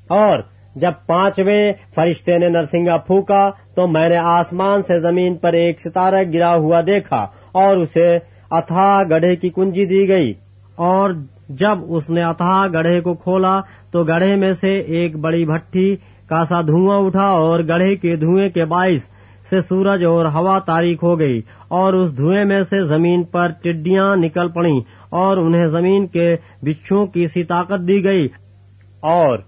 اور 0.09 0.39
جب 0.75 0.91
پانچویں 1.07 1.73
فرشتے 1.95 2.37
نے 2.37 2.49
نرسنگا 2.49 2.97
پھونکا 2.97 3.49
تو 3.75 3.87
میں 3.87 4.09
نے 4.09 4.17
آسمان 4.17 4.81
سے 4.83 4.99
زمین 4.99 5.35
پر 5.35 5.53
ایک 5.53 5.81
ستارہ 5.81 6.23
گرا 6.33 6.55
ہوا 6.55 6.81
دیکھا 6.87 7.27
اور 7.51 7.77
اسے 7.77 8.17
اتھا 8.51 9.03
گڑھے 9.09 9.35
کی 9.35 9.49
کنجی 9.49 9.85
دی 9.85 10.07
گئی۔ 10.07 10.33
اور 10.77 11.11
جب 11.49 11.77
اس 11.87 12.09
نے 12.09 12.23
اتھا 12.23 12.67
گڑھے 12.73 13.01
کو 13.01 13.13
کھولا 13.13 13.59
تو 13.91 14.03
گڑھے 14.03 14.35
میں 14.35 14.53
سے 14.53 14.77
ایک 14.77 15.15
بڑی 15.15 15.45
بھٹی 15.45 15.95
کا 16.29 16.43
سا 16.45 16.61
دھواں 16.61 16.97
اٹھا 16.97 17.27
اور 17.27 17.59
گڑھے 17.59 17.95
کے 17.95 18.15
دھوئیں 18.15 18.49
کے 18.49 18.65
باعث 18.65 19.03
سے 19.49 19.61
سورج 19.61 20.03
اور 20.03 20.25
ہوا 20.25 20.59
تاریخ 20.59 21.03
ہو 21.03 21.19
گئی 21.19 21.41
اور 21.67 21.93
اس 21.93 22.17
دھوئیں 22.17 22.45
میں 22.45 22.63
سے 22.63 22.83
زمین 22.83 23.23
پر 23.23 23.51
ٹڈیاں 23.61 24.15
نکل 24.15 24.47
پڑیں 24.49 24.79
اور 25.09 25.37
انہیں 25.37 25.67
زمین 25.67 26.07
کے 26.07 26.35
بچھوں 26.61 27.05
کی 27.05 27.27
سی 27.27 27.43
طاقت 27.43 27.87
دی 27.87 28.03
گئی 28.03 28.27
اور 28.99 29.39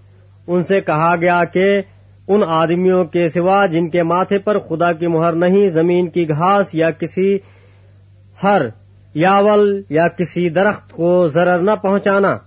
ان 0.46 0.62
سے 0.62 0.80
کہا 0.80 1.16
گیا 1.16 1.44
کہ 1.44 1.80
ان 2.28 2.40
آدمیوں 2.46 3.04
کے 3.04 3.28
سوا 3.28 3.66
جن 3.66 3.88
کے 3.90 4.02
ماتھے 4.02 4.38
پر 4.38 4.58
خدا 4.58 4.92
کی 4.92 5.06
مہر 5.06 5.32
نہیں، 5.32 5.68
زمین 5.68 6.08
کی 6.08 6.28
گھاس 6.28 6.74
یا 6.74 6.90
کسی 6.90 7.38
ہر 8.42 8.62
یاول 9.14 9.82
یا 9.90 10.08
کسی 10.08 10.48
درخت 10.48 10.92
کو 10.92 11.28
ضرر 11.28 11.58
نہ 11.58 11.70
پہنچانا۔ 11.82 12.38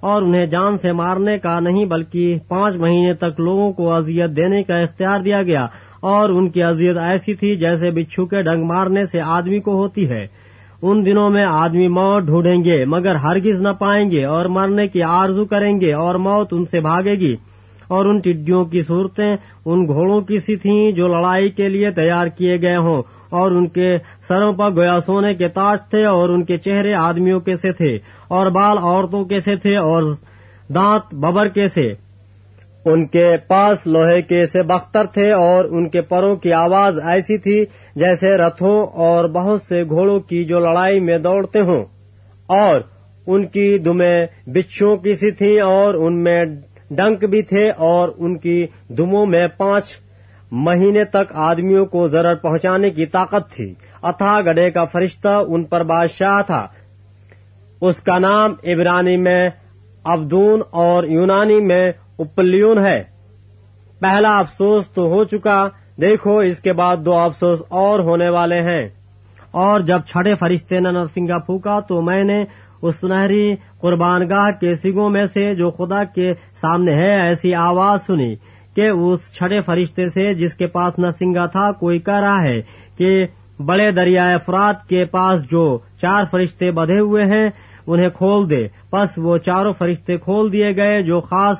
اور 0.00 0.22
انہیں 0.22 0.46
جان 0.46 0.78
سے 0.78 0.92
مارنے 0.92 1.38
کا 1.38 1.60
نہیں 1.60 1.84
بلکہ 1.84 2.38
پانچ 2.48 2.76
مہینے 2.76 3.14
تک 3.14 3.40
لوگوں 3.40 3.72
کو 3.72 3.92
اذیت 3.92 4.36
دینے 4.36 4.62
کا 4.62 4.78
اختیار 4.78 5.20
دیا 5.20 5.42
گیا۔ 5.42 5.66
اور 6.00 6.28
ان 6.28 6.50
کی 6.50 6.62
اذیت 6.62 6.96
ایسی 6.98 7.34
تھی 7.34 7.56
جیسے 7.56 7.90
بچھو 7.90 8.26
کے 8.26 8.42
ڈنگ 8.42 8.64
مارنے 8.64 9.04
سے 9.04 9.20
آدمی 9.20 9.60
کو 9.60 9.76
ہوتی 9.82 10.08
ہے۔ 10.08 10.26
ان 10.82 11.06
دنوں 11.06 11.30
میں 11.30 11.44
آدمی 11.44 11.88
موت 11.88 12.22
ڈھونڈیں 12.22 12.64
گے، 12.64 12.84
مگر 12.84 13.14
ہرگز 13.14 13.62
نہ 13.62 13.68
پائیں 13.68 14.10
گے 14.10 14.24
اور 14.24 14.46
مرنے 14.46 14.88
کی 14.88 15.02
آرزو 15.02 15.44
کریں 15.44 15.80
گے 15.80 15.92
اور 15.92 16.14
موت 16.14 16.48
ان 16.52 16.64
سے 16.64 16.80
بھاگے 16.80 17.14
گی۔ 17.14 17.36
اور 17.88 18.06
ان 18.06 18.18
ٹڈیوں 18.18 18.64
کی 18.64 18.82
صورتیں 18.82 19.36
ان 19.64 19.86
گھوڑوں 19.86 20.20
کی 20.20 20.38
سی 20.38 20.56
تھیں 20.56 20.92
جو 20.92 21.08
لڑائی 21.08 21.50
کے 21.50 21.68
لیے 21.68 21.90
تیار 21.90 22.26
کیے 22.26 22.60
گئے 22.62 22.76
ہوں۔ 22.76 23.02
اور 23.30 23.50
ان 23.50 23.66
کے 23.68 23.98
سروں 24.28 24.52
پر 24.52 24.70
گویا 24.70 24.98
سونے 25.06 25.34
کے 25.34 25.48
تاج 25.48 25.78
تھے 25.90 26.04
اور 26.04 26.28
ان 26.28 26.44
کے 26.44 26.56
چہرے 26.56 26.94
آدمیوں 26.94 27.40
کے 27.40 27.56
سے 27.56 27.72
تھے 27.72 27.98
اور 28.28 28.46
بال 28.46 28.78
عورتوں 28.78 29.24
کے 29.24 29.40
سے 29.40 29.56
تھے 29.56 29.76
اور 29.76 30.02
دانت 30.74 31.14
ببر 31.14 31.48
کے 31.48 31.68
سے۔ 31.68 31.92
ان 32.84 33.06
کے 33.06 33.36
پاس 33.48 33.86
لوہے 33.86 34.22
کے 34.22 34.46
سے 34.46 34.62
بختر 34.62 35.06
تھے 35.06 35.32
اور 35.32 35.64
ان 35.64 35.88
کے 35.88 36.00
پروں 36.00 36.36
کی 36.36 36.52
آواز 36.52 36.98
ایسی 37.04 37.38
تھی 37.38 37.64
جیسے 37.96 38.36
رتھوں 38.36 38.86
اور 38.86 39.24
بہت 39.24 39.62
سے 39.62 39.84
گھوڑوں 39.84 40.20
کی 40.20 40.44
جو 40.44 40.58
لڑائی 40.58 41.00
میں 41.00 41.18
دوڑتے 41.18 41.60
ہوں۔ 41.60 41.84
اور 42.46 42.80
ان 43.26 43.46
کی 43.46 43.78
دمیں 43.78 44.26
بچھوں 44.46 44.96
کی 44.96 45.14
سی 45.14 45.30
تھیں 45.30 45.60
اور 45.60 45.94
ان 45.94 46.22
میں 46.22 46.44
ڈنک 46.90 47.24
بھی 47.24 47.42
تھے 47.42 47.70
اور 47.70 48.08
ان 48.18 48.38
کی 48.38 48.66
دموں 48.88 49.26
میں 49.26 49.46
پانچ 49.56 49.84
مہینے 50.50 51.04
تک 51.04 51.32
آدمیوں 51.32 51.86
کو 51.86 52.08
ضرر 52.08 52.34
پہنچانے 52.34 52.90
کی 52.90 53.06
طاقت 53.06 53.52
تھی۔ 53.52 53.74
اتھا 54.02 54.40
گڑے 54.40 54.70
کا 54.70 54.84
فرشتہ 54.84 55.42
ان 55.48 55.64
پر 55.64 55.82
بادشاہ 55.82 56.42
تھا۔ 56.42 56.66
اس 57.80 58.00
کا 58.00 58.18
نام 58.18 58.50
عبرانی 58.66 59.16
میں 59.16 59.50
ابدون 60.04 60.60
اور 60.70 61.04
یونانی 61.04 61.60
میں 61.60 61.92
اپلیون 62.18 62.78
ہے۔ 62.78 63.02
پہلا 64.00 64.38
افسوس 64.38 64.88
تو 64.88 65.02
ہو 65.02 65.24
چکا۔ 65.24 65.68
دیکھو، 66.00 66.38
اس 66.38 66.60
کے 66.60 66.72
بعد 66.72 66.96
دو 66.96 67.14
افسوس 67.14 67.62
اور 67.68 68.00
ہونے 68.00 68.28
والے 68.28 68.62
ہیں۔ 68.62 68.88
اور 69.50 69.80
جب 69.80 70.00
چھڑے 70.08 70.34
فرشتے 70.34 70.80
نے 70.80 70.90
نرسنگا 70.90 71.38
پھونکا 71.38 71.80
تو 71.80 72.02
میں 72.02 72.24
نے 72.24 72.44
اس 72.82 72.96
سنہری 73.00 73.56
قربان 73.80 74.28
گاہ 74.30 74.50
کے 74.60 74.76
سگوں 74.76 75.10
میں 75.10 75.24
سے 75.24 75.54
جو 75.54 75.70
خدا 75.70 76.04
کے 76.04 76.34
سامنے 76.60 76.94
ہے 76.94 77.20
ایسی 77.20 77.54
آواز 77.54 78.06
سنی۔ 78.06 78.34
کہ 78.76 78.88
اس 78.88 79.20
چھڑے 79.32 79.60
فرشتے 79.60 80.10
سے 80.10 80.34
جس 80.34 80.54
کے 80.54 80.66
پاس 80.66 80.98
نرسنگا 80.98 81.46
تھا، 81.46 81.72
کوئی 81.72 81.98
کہہ 81.98 82.20
رہا 82.20 82.42
ہے 82.42 82.62
کہ 82.96 83.26
بڑے 83.66 83.90
دریائے 83.90 84.34
افراد 84.34 84.88
کے 84.88 85.04
پاس 85.04 85.50
جو 85.50 85.78
چار 86.00 86.24
فرشتے 86.30 86.70
بدھے 86.70 86.98
ہوئے 86.98 87.24
ہیں، 87.24 87.50
انہیں 87.86 88.08
کھول 88.08 88.50
دے۔ 88.50 88.68
بس 88.92 89.08
وہ 89.16 89.38
چاروں 89.38 89.72
فرشتے 89.72 90.16
کھول 90.16 90.52
دیے 90.52 90.76
گئے، 90.76 91.02
جو 91.02 91.20
خاص 91.20 91.56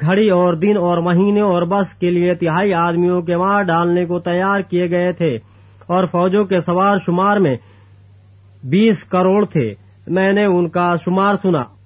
گھڑی 0.00 0.30
اور 0.30 0.54
دن 0.54 0.76
اور 0.76 0.98
مہینے 0.98 1.40
اور 1.40 1.62
بس 1.62 1.94
کے 1.94 2.10
لیے 2.10 2.34
تہائی 2.34 2.74
آدمیوں 2.74 3.22
کے 3.22 3.36
مار 3.36 3.62
ڈالنے 3.62 4.06
کو 4.06 4.18
تیار 4.18 4.60
کیے 4.60 4.90
گئے 4.90 5.12
تھے 5.12 5.38
اور 5.86 6.04
فوجوں 6.04 6.44
کے 6.44 6.60
سوار 6.60 6.98
شمار 7.06 7.36
میں 7.36 7.56
بیس 8.64 9.04
کروڑ 9.04 9.44
تھے۔ 9.44 9.74
میں 10.06 10.32
نے 10.32 10.44
ان 10.44 10.68
کا 10.68 10.94
شمار 11.04 11.34
سنا۔ 11.42 11.77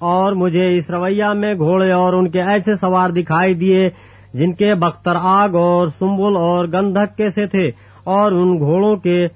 اور 0.00 0.32
مجھے 0.32 0.76
اس 0.76 0.90
رویہ 0.90 1.24
میں 1.24 1.54
گھوڑے 1.54 1.92
اور 1.92 2.12
ان 2.12 2.30
کے 2.30 2.42
ایسے 2.42 2.74
سوار 2.74 3.10
دکھائی 3.10 3.54
دیے 3.54 3.90
جن 4.34 4.52
کے 4.52 4.74
بختر 4.74 5.16
آگ 5.16 5.54
اور 5.54 5.86
سمبل 5.98 6.36
اور 6.36 6.64
گندھک 6.72 7.16
کے 7.16 7.30
سے 7.30 7.46
تھے 7.46 7.70
اور 8.04 8.32
ان 8.32 8.58
گھوڑوں 8.58 8.96
کے 8.96 9.26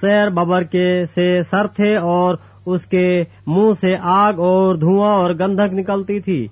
سیر 0.00 0.30
ببر 0.30 0.62
کے 0.62 1.04
سے 1.14 1.42
سر 1.50 1.66
تھے 1.66 1.96
اور 1.96 2.34
اس 2.66 2.86
کے 2.86 3.24
منہ 3.46 3.72
سے 3.80 3.96
آگ 4.00 4.32
اور 4.32 4.74
دھواں 4.74 5.14
اور 5.14 5.30
گندھک 5.30 5.74
نکلتی 5.74 6.20
تھی۔ 6.20 6.46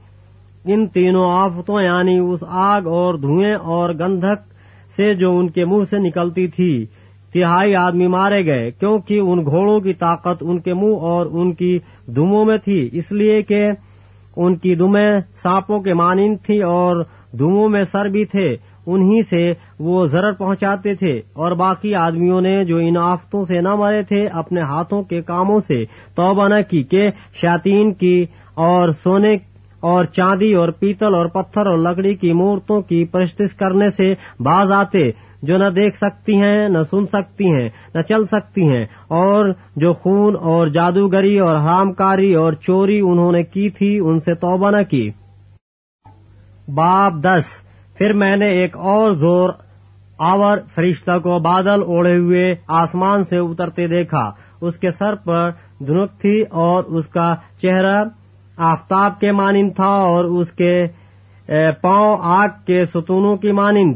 ان 0.64 0.86
تینوں 0.86 1.30
آفتوں 1.30 1.82
یعنی 1.82 2.18
اس 2.18 2.40
آگ 2.48 2.82
اور 2.82 3.14
دھوئیں 3.14 3.54
اور 3.54 3.90
گندھک 3.90 4.52
سے 4.96 5.14
جو 5.14 5.38
ان 5.38 5.48
کے 5.48 5.64
منہ 5.64 5.84
سے 5.90 5.98
نکلتی 5.98 6.46
تھی۔ 6.46 6.86
تہائی 7.34 7.74
آدمی 7.74 8.06
مارے 8.06 8.46
گئے 8.46 8.70
کیونکہ 8.70 9.20
ان 9.20 9.44
گھوڑوں 9.44 9.80
کی 9.80 9.92
طاقت 9.92 10.36
ان 10.40 10.58
کے 10.58 10.74
منہ 10.74 10.96
اور 10.96 11.26
ان 11.26 11.52
کی 11.54 11.78
دموں 12.06 12.44
میں 12.44 12.58
تھی، 12.58 12.88
اس 12.92 13.12
لیے 13.12 13.42
کہ 13.42 13.70
ان 14.36 14.56
کی 14.56 14.74
دمیں 14.74 15.10
سانپوں 15.42 15.80
کے 15.80 15.94
مانند 15.94 16.36
تھی 16.46 16.62
اور 16.62 17.04
دموں 17.38 17.68
میں 17.68 17.84
سر 17.84 18.04
بھی 18.04 18.24
تھے، 18.24 18.56
انہی 18.86 19.22
سے 19.22 19.54
وہ 19.78 20.06
ضرر 20.06 20.32
پہنچاتے 20.32 20.94
تھے۔ 20.94 21.20
اور 21.32 21.52
باقی 21.52 21.94
آدمیوں 21.94 22.40
نے 22.40 22.64
جو 22.64 22.76
ان 22.76 22.96
آفتوں 22.96 23.44
سے 23.44 23.60
نہ 23.60 23.74
مرے 23.74 24.02
تھے، 24.02 24.26
اپنے 24.26 24.60
ہاتھوں 24.60 25.02
کے 25.02 25.22
کاموں 25.22 25.58
سے 25.66 25.84
توبہ 26.14 26.48
نہ 26.48 26.54
کی 26.70 26.82
کہ 26.82 27.10
شاطین 27.34 27.94
کی 27.94 28.26
اور 28.54 28.88
سونے 28.88 29.36
اور 29.80 30.04
چاندی 30.04 30.54
اور 30.54 30.68
پیتل 30.68 31.14
اور 31.14 31.26
پتھر 31.26 31.66
اور 31.66 31.78
لکڑی 31.78 32.14
کی 32.14 32.32
مورتوں 32.32 32.80
کی 32.80 33.04
پرستش 33.04 33.54
کرنے 33.54 33.90
سے 33.90 34.14
باز 34.40 34.72
آتے۔ 34.72 35.10
جو 35.42 35.58
نہ 35.58 35.64
دیکھ 35.64 35.96
سکتی 35.96 36.40
ہیں، 36.40 36.68
نہ 36.68 36.78
سن 36.90 37.06
سکتی 37.06 37.52
ہیں، 37.52 37.68
نہ 37.94 38.00
چل 38.00 38.24
سکتی 38.24 38.68
ہیں۔ 38.68 38.86
اور 39.08 39.46
جو 39.76 39.94
خون 39.94 40.36
اور 40.36 40.66
جادوگری 40.66 41.38
اور 41.38 41.56
حرام 41.56 41.92
کاری 41.92 42.34
اور 42.34 42.52
چوری 42.52 43.00
انہوں 43.00 43.32
نے 43.32 43.42
کی 43.42 43.70
تھی، 43.70 43.98
ان 43.98 44.18
سے 44.18 44.34
توبہ 44.34 44.70
نہ 44.70 44.82
کی۔ 44.82 45.10
باب 46.74 47.22
دس۔ 47.22 47.44
پھر 47.98 48.12
میں 48.12 48.36
نے 48.36 48.46
ایک 48.46 48.76
اور 48.76 49.10
زور 49.10 49.50
آور 50.18 50.58
فرشتہ 50.74 51.18
کو 51.18 51.38
بادل 51.38 51.82
اوڑے 51.82 52.16
ہوئے 52.16 52.54
آسمان 52.66 53.24
سے 53.24 53.36
اترتے 53.36 53.86
دیکھا۔ 53.86 54.30
اس 54.60 54.76
کے 54.76 54.90
سر 54.90 55.14
پر 55.14 55.50
دنک 55.78 56.10
تھی 56.20 56.42
اور 56.42 56.84
اس 56.84 57.06
کا 57.06 57.34
چہرہ 57.62 58.04
آفتاب 58.56 59.20
کے 59.20 59.32
مانند 59.32 59.70
تھا 59.76 59.88
اور 59.88 60.24
اس 60.24 60.52
کے 60.52 60.86
پاؤں 61.80 62.16
آگ 62.20 62.48
کے 62.66 62.84
ستونوں 62.84 63.36
کی 63.36 63.52
مانند۔ 63.52 63.94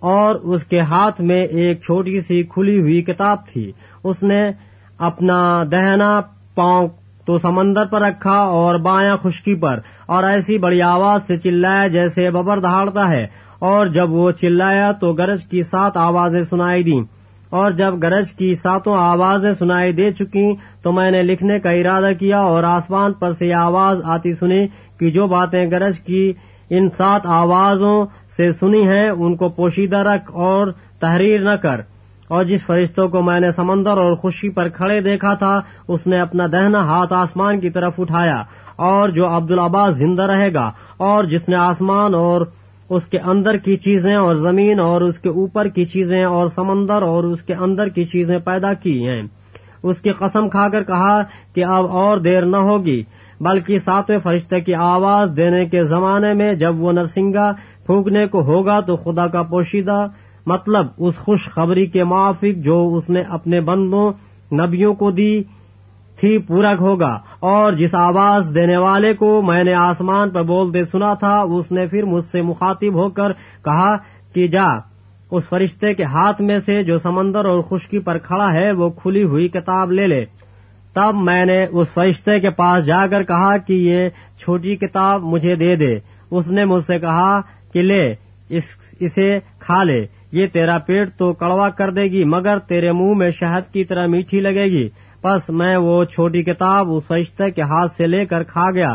اور 0.00 0.34
اس 0.34 0.64
کے 0.64 0.80
ہاتھ 0.80 1.20
میں 1.20 1.46
ایک 1.46 1.82
چھوٹی 1.82 2.20
سی 2.20 2.42
کھلی 2.42 2.80
ہوئی 2.80 3.02
کتاب 3.02 3.46
تھی۔ 3.52 3.72
اس 4.04 4.22
نے 4.22 4.50
اپنا 4.98 5.62
دہنا 5.70 6.20
پاؤں 6.54 6.88
تو 7.26 7.38
سمندر 7.38 7.84
پر 7.84 8.00
رکھا 8.00 8.38
اور 8.38 8.74
بایاں 8.74 9.16
خشکی 9.22 9.54
پر، 9.54 9.80
اور 10.06 10.24
ایسی 10.24 10.58
بڑی 10.58 10.82
آواز 10.82 11.20
سے 11.26 11.36
چلایا 11.36 11.86
جیسے 11.86 12.30
ببر 12.30 12.60
دہاڑتا 12.60 13.08
ہے۔ 13.08 13.26
اور 13.58 13.86
جب 13.86 14.10
وہ 14.10 14.30
چلایا 14.30 14.92
تو 14.92 15.12
گرج 15.12 15.44
کی 15.44 15.62
سات 15.62 15.96
آوازیں 15.96 16.42
سنائی 16.42 16.82
دیں۔ 16.82 17.02
اور 17.50 17.70
جب 17.70 18.02
گرج 18.02 18.32
کی 18.32 18.54
ساتوں 18.54 18.94
آوازیں 18.98 19.52
سنائی 19.52 19.92
دے 19.92 20.10
چکی 20.10 20.54
تو 20.82 20.92
میں 20.92 21.10
نے 21.10 21.22
لکھنے 21.22 21.60
کا 21.60 21.70
ارادہ 21.70 22.10
کیا 22.18 22.38
اور 22.38 22.62
آسمان 22.62 23.12
پر 23.12 23.32
سے 23.32 23.52
آواز 23.52 24.00
آتی 24.04 24.32
سنی 24.32 24.66
کہ 24.98 25.10
جو 25.10 25.26
باتیں 25.26 25.70
گرج 25.70 25.98
کی 25.98 26.32
ان 26.70 26.88
سات 26.96 27.26
آوازوں 27.26 28.06
سے 28.38 28.52
سنی 28.52 28.88
ہیں، 28.88 29.10
ان 29.10 29.36
کو 29.36 29.48
پوشیدہ 29.48 29.98
رکھ 29.98 30.30
اور 30.32 30.66
تحریر 31.00 31.40
نہ 31.40 31.56
کر۔ 31.62 31.80
اور 32.28 32.44
جس 32.44 32.66
فرشتوں 32.66 33.08
کو 33.08 33.22
میں 33.22 33.40
نے 33.40 33.52
سمندر 33.52 33.90
اور 33.90 34.14
خوشی 34.14 34.48
پر 34.48 34.68
کھڑے 34.68 35.00
دیکھا 35.00 35.34
تھا، 35.34 35.60
اس 35.88 36.06
نے 36.06 36.20
اپنا 36.20 36.46
دہنا 36.52 36.84
ہاتھ 36.84 37.12
آسمان 37.12 37.60
کی 37.60 37.70
طرف 37.70 37.92
اٹھایا۔ 37.98 38.42
اور 38.76 39.08
جو 39.08 39.36
عبدالعباس 39.36 39.94
زندہ 39.94 40.22
رہے 40.22 40.54
گا، 40.54 40.70
اور 40.96 41.24
جس 41.24 41.48
نے 41.48 41.56
آسمان 41.56 42.14
اور 42.14 42.46
اس 42.88 43.06
کے 43.06 43.18
اندر 43.18 43.56
کی 43.56 43.76
چیزیں 43.76 44.14
اور 44.14 44.34
زمین 44.34 44.80
اور 44.80 45.00
اس 45.00 45.18
کے 45.18 45.28
اوپر 45.28 45.68
کی 45.68 45.84
چیزیں 45.84 46.24
اور 46.24 46.46
سمندر 46.46 47.02
اور 47.02 47.24
اس 47.24 47.42
کے 47.42 47.54
اندر 47.54 47.88
کی 47.88 48.04
چیزیں 48.04 48.38
پیدا 48.38 48.72
کی 48.72 49.08
ہیں۔ 49.08 49.22
اس 49.82 49.96
کی 49.98 50.10
قسم 50.10 50.48
کھا 50.48 50.68
کر 50.68 50.84
کہا 50.84 51.22
کہ 51.54 51.64
اب 51.64 51.86
اور 51.86 52.18
دیر 52.18 52.46
نہ 52.46 52.56
ہوگی، 52.56 53.02
بلکہ 53.40 53.78
ساتویں 53.78 54.18
فرشتے 54.18 54.60
کی 54.60 54.74
آواز 54.74 55.30
دینے 55.36 55.64
کے 55.64 55.82
زمانے 55.82 56.34
میں 56.34 56.52
جب 56.52 56.80
وہ 56.80 56.92
نرسنگا 56.92 57.52
پھونکنے 57.88 58.26
کو 58.26 58.42
ہوگا 58.42 58.80
تو 58.80 58.96
خدا 58.96 59.26
کا 59.26 59.42
پوشیدہ 59.42 60.06
مطلب 60.46 60.86
اس 60.98 61.16
خوش 61.16 61.44
خبری 61.44 61.86
کے 61.86 62.04
موافق 62.04 62.56
جو 62.56 62.94
اس 62.94 63.10
نے 63.10 63.22
اپنے 63.28 63.60
بندوں، 63.60 64.12
نبیوں 64.54 64.94
کو 64.94 65.10
دی 65.10 65.42
تھی 66.20 66.38
پورک 66.38 66.80
ہوگا۔ 66.80 67.18
اور 67.40 67.72
جس 67.72 67.94
آواز 67.94 68.52
دینے 68.54 68.76
والے 68.76 69.14
کو 69.14 69.42
میں 69.42 69.64
نے 69.64 69.74
آسمان 69.74 70.30
پر 70.30 70.42
بولتے 70.42 70.84
سنا 70.84 71.14
تھا، 71.14 71.40
اس 71.40 71.72
نے 71.72 71.86
پھر 71.86 72.04
مجھ 72.04 72.24
سے 72.24 72.42
مخاطب 72.42 72.94
ہو 72.94 73.08
کر 73.08 73.32
کہا 73.64 73.96
کہ 74.34 74.46
جا، 74.46 74.66
اس 75.30 75.48
فرشتے 75.48 75.94
کے 75.94 76.04
ہاتھ 76.04 76.42
میں 76.42 76.58
سے 76.58 76.82
جو 76.82 76.98
سمندر 76.98 77.44
اور 77.44 77.60
خشکی 77.60 77.98
پر 77.98 78.18
کھڑا 78.18 78.52
ہے، 78.52 78.72
وہ 78.72 78.90
کھلی 78.90 79.22
ہوئی 79.22 79.48
کتاب 79.48 79.92
لے 79.92 80.06
لے۔ 80.06 80.24
تب 80.92 81.14
میں 81.14 81.44
نے 81.44 81.66
اس 81.70 81.88
فرشتے 81.94 82.40
کے 82.40 82.50
پاس 82.50 82.86
جا 82.86 83.06
کر 83.06 83.22
کہا 83.22 83.56
کہ 83.56 83.72
یہ 83.72 84.08
چھوٹی 84.38 84.76
کتاب 84.76 85.22
مجھے 85.22 85.54
دے 85.54 85.76
دے۔ 85.76 85.98
اس 86.30 86.48
نے 86.48 86.64
مجھ 86.64 86.84
سے 86.84 86.98
کہا 86.98 87.40
کہ 87.72 87.82
لے، 87.82 88.14
اس، 88.48 88.64
اسے 89.00 89.38
کھا 89.58 89.84
لے، 89.84 90.06
یہ 90.32 90.46
تیرا 90.46 90.78
پیٹ 90.78 91.08
تو 91.16 91.32
کڑوا 91.32 91.68
کر 91.68 91.90
دے 91.90 92.02
گی، 92.02 92.24
مگر 92.24 92.58
تیرے 92.58 92.92
منہ 92.92 93.14
میں 93.14 93.30
شہد 93.30 93.72
کی 93.72 93.84
طرح 93.84 94.06
میٹھی 94.06 94.40
لگے 94.40 94.64
گی۔ 94.64 94.88
پس 95.22 95.50
میں 95.50 95.76
وہ 95.76 96.04
چھوٹی 96.04 96.42
کتاب 96.42 96.86
اس 96.90 97.04
فرشتے 97.06 97.50
کے 97.50 97.62
ہاتھ 97.62 97.92
سے 97.96 98.06
لے 98.06 98.26
کر 98.26 98.42
کھا 98.42 98.70
گیا۔ 98.70 98.94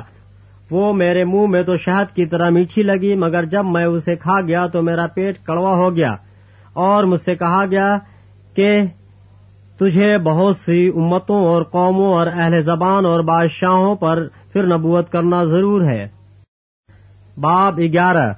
وہ 0.72 0.94
میرے 0.94 1.24
منہ 1.24 1.48
میں 1.48 1.64
تو 1.64 1.76
شہد 1.76 2.16
کی 2.16 2.26
طرح 2.26 2.50
میٹھی 2.50 2.84
لگی، 2.84 3.16
مگر 3.16 3.44
جب 3.44 3.66
میں 3.66 3.86
اسے 3.86 4.16
کھا 4.16 4.42
گیا 4.42 4.68
تو 4.68 4.82
میرا 4.82 5.08
پیٹ 5.08 5.38
کڑوا 5.44 5.76
ہو 5.76 5.96
گیا۔ 5.96 6.16
اور 6.74 7.04
مجھ 7.04 7.22
سے 7.22 7.36
کہا 7.36 7.66
گیا 7.72 7.98
کہ 8.56 8.82
تجھے 9.80 10.18
بہت 10.18 10.58
سی 10.66 10.92
امتوں 10.96 11.40
اور 11.40 11.64
قوموں 11.64 12.14
اور 12.14 12.28
اہل 12.28 12.62
زبان 12.62 13.06
اور 13.06 13.20
بادشاہوں 13.20 13.96
پر 13.96 14.28
پھر 14.54 14.78
نبوت 14.78 15.12
کرنا 15.12 15.44
ضرور 15.44 15.82
ہے۔ 15.82 16.08
باب 17.38 17.78
گیارہ۔ 17.78 18.34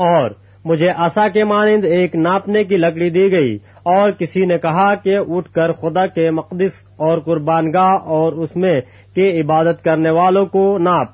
اور 0.00 0.30
مجھے 0.64 0.90
اصا 0.90 1.28
کے 1.28 1.44
مانند 1.44 1.84
ایک 1.84 2.16
ناپنے 2.16 2.64
کی 2.64 2.76
لکڑی 2.76 3.10
دی 3.10 3.32
گئی 3.32 3.58
اور 3.82 4.10
کسی 4.10 4.46
نے 4.46 4.58
کہا 4.58 4.94
کہ 4.94 5.18
اٹھ 5.28 5.52
کر 5.52 5.72
خدا 5.72 6.06
کے 6.06 6.30
مقدس 6.30 6.70
اور 6.96 7.18
قربان 7.18 7.72
گاہ 7.72 7.96
اور 8.04 8.32
اس 8.32 8.56
میں 8.56 8.80
کے 9.14 9.40
عبادت 9.40 9.84
کرنے 9.84 10.10
والوں 10.10 10.46
کو 10.46 10.78
ناپ 10.78 11.08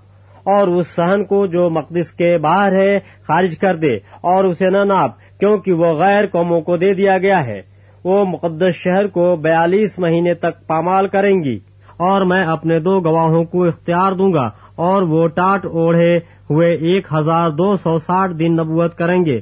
اور 0.44 0.68
اس 0.68 0.86
سہن 0.96 1.24
کو 1.24 1.46
جو 1.46 1.70
مقدس 1.70 2.12
کے 2.12 2.38
باہر 2.38 2.72
ہے 2.72 2.98
خارج 3.26 3.58
کر 3.58 3.76
دے 3.76 3.98
اور 4.20 4.44
اسے 4.44 4.70
نہ 4.70 4.84
ناپ 4.84 5.10
کیونکہ 5.40 5.72
وہ 5.72 5.86
غیر 5.86 6.26
قوموں 6.26 6.60
کو 6.60 6.76
دے 6.76 6.94
دیا 6.94 7.18
گیا 7.18 7.46
ہے۔ 7.46 7.62
وہ 8.04 8.24
مقدس 8.24 8.74
شہر 8.74 9.06
کو 9.06 9.36
بیالیس 9.36 9.98
مہینے 9.98 10.34
تک 10.34 10.66
پامال 10.66 11.08
کریں 11.08 11.44
گی 11.44 11.58
اور 11.96 12.22
میں 12.22 12.44
اپنے 12.44 12.78
دو 12.78 13.00
گواہوں 13.00 13.44
کو 13.44 13.64
اختیار 13.64 14.12
دوں 14.12 14.32
گا 14.32 14.48
اور 14.76 15.02
وہ 15.02 15.26
ٹاٹ 15.28 15.66
اوڑھے 15.66 16.18
ہوئے 16.50 16.72
ایک 16.74 17.06
ہزار 17.12 17.50
دو 17.50 17.76
سو 17.76 17.98
ساٹھ 17.98 18.32
دن 18.32 18.52
نبوت 18.52 18.98
کریں 18.98 19.24
گے۔ 19.24 19.40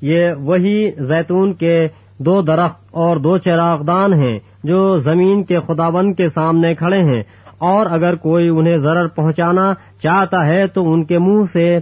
یہ 0.00 0.32
وہی 0.32 0.90
زیتون 0.98 1.52
کے 1.52 1.88
دو 2.18 2.42
درخت 2.42 2.80
اور 2.90 3.16
دو 3.16 3.38
چراغ 3.38 3.82
دان 3.82 4.12
ہیں 4.12 4.38
جو 4.64 4.96
زمین 4.96 5.44
کے 5.44 5.58
خداون 5.66 6.14
کے 6.14 6.28
سامنے 6.28 6.74
کھڑے 6.74 7.00
ہیں۔ 7.00 7.22
اور 7.58 7.86
اگر 7.90 8.14
کوئی 8.14 8.48
انہیں 8.48 8.76
ضرر 8.76 9.06
پہنچانا 9.06 9.74
چاہتا 10.02 10.46
ہے 10.46 10.66
تو 10.66 10.92
ان 10.92 11.04
کے 11.04 11.18
منہ 11.18 11.44
سے 11.52 11.78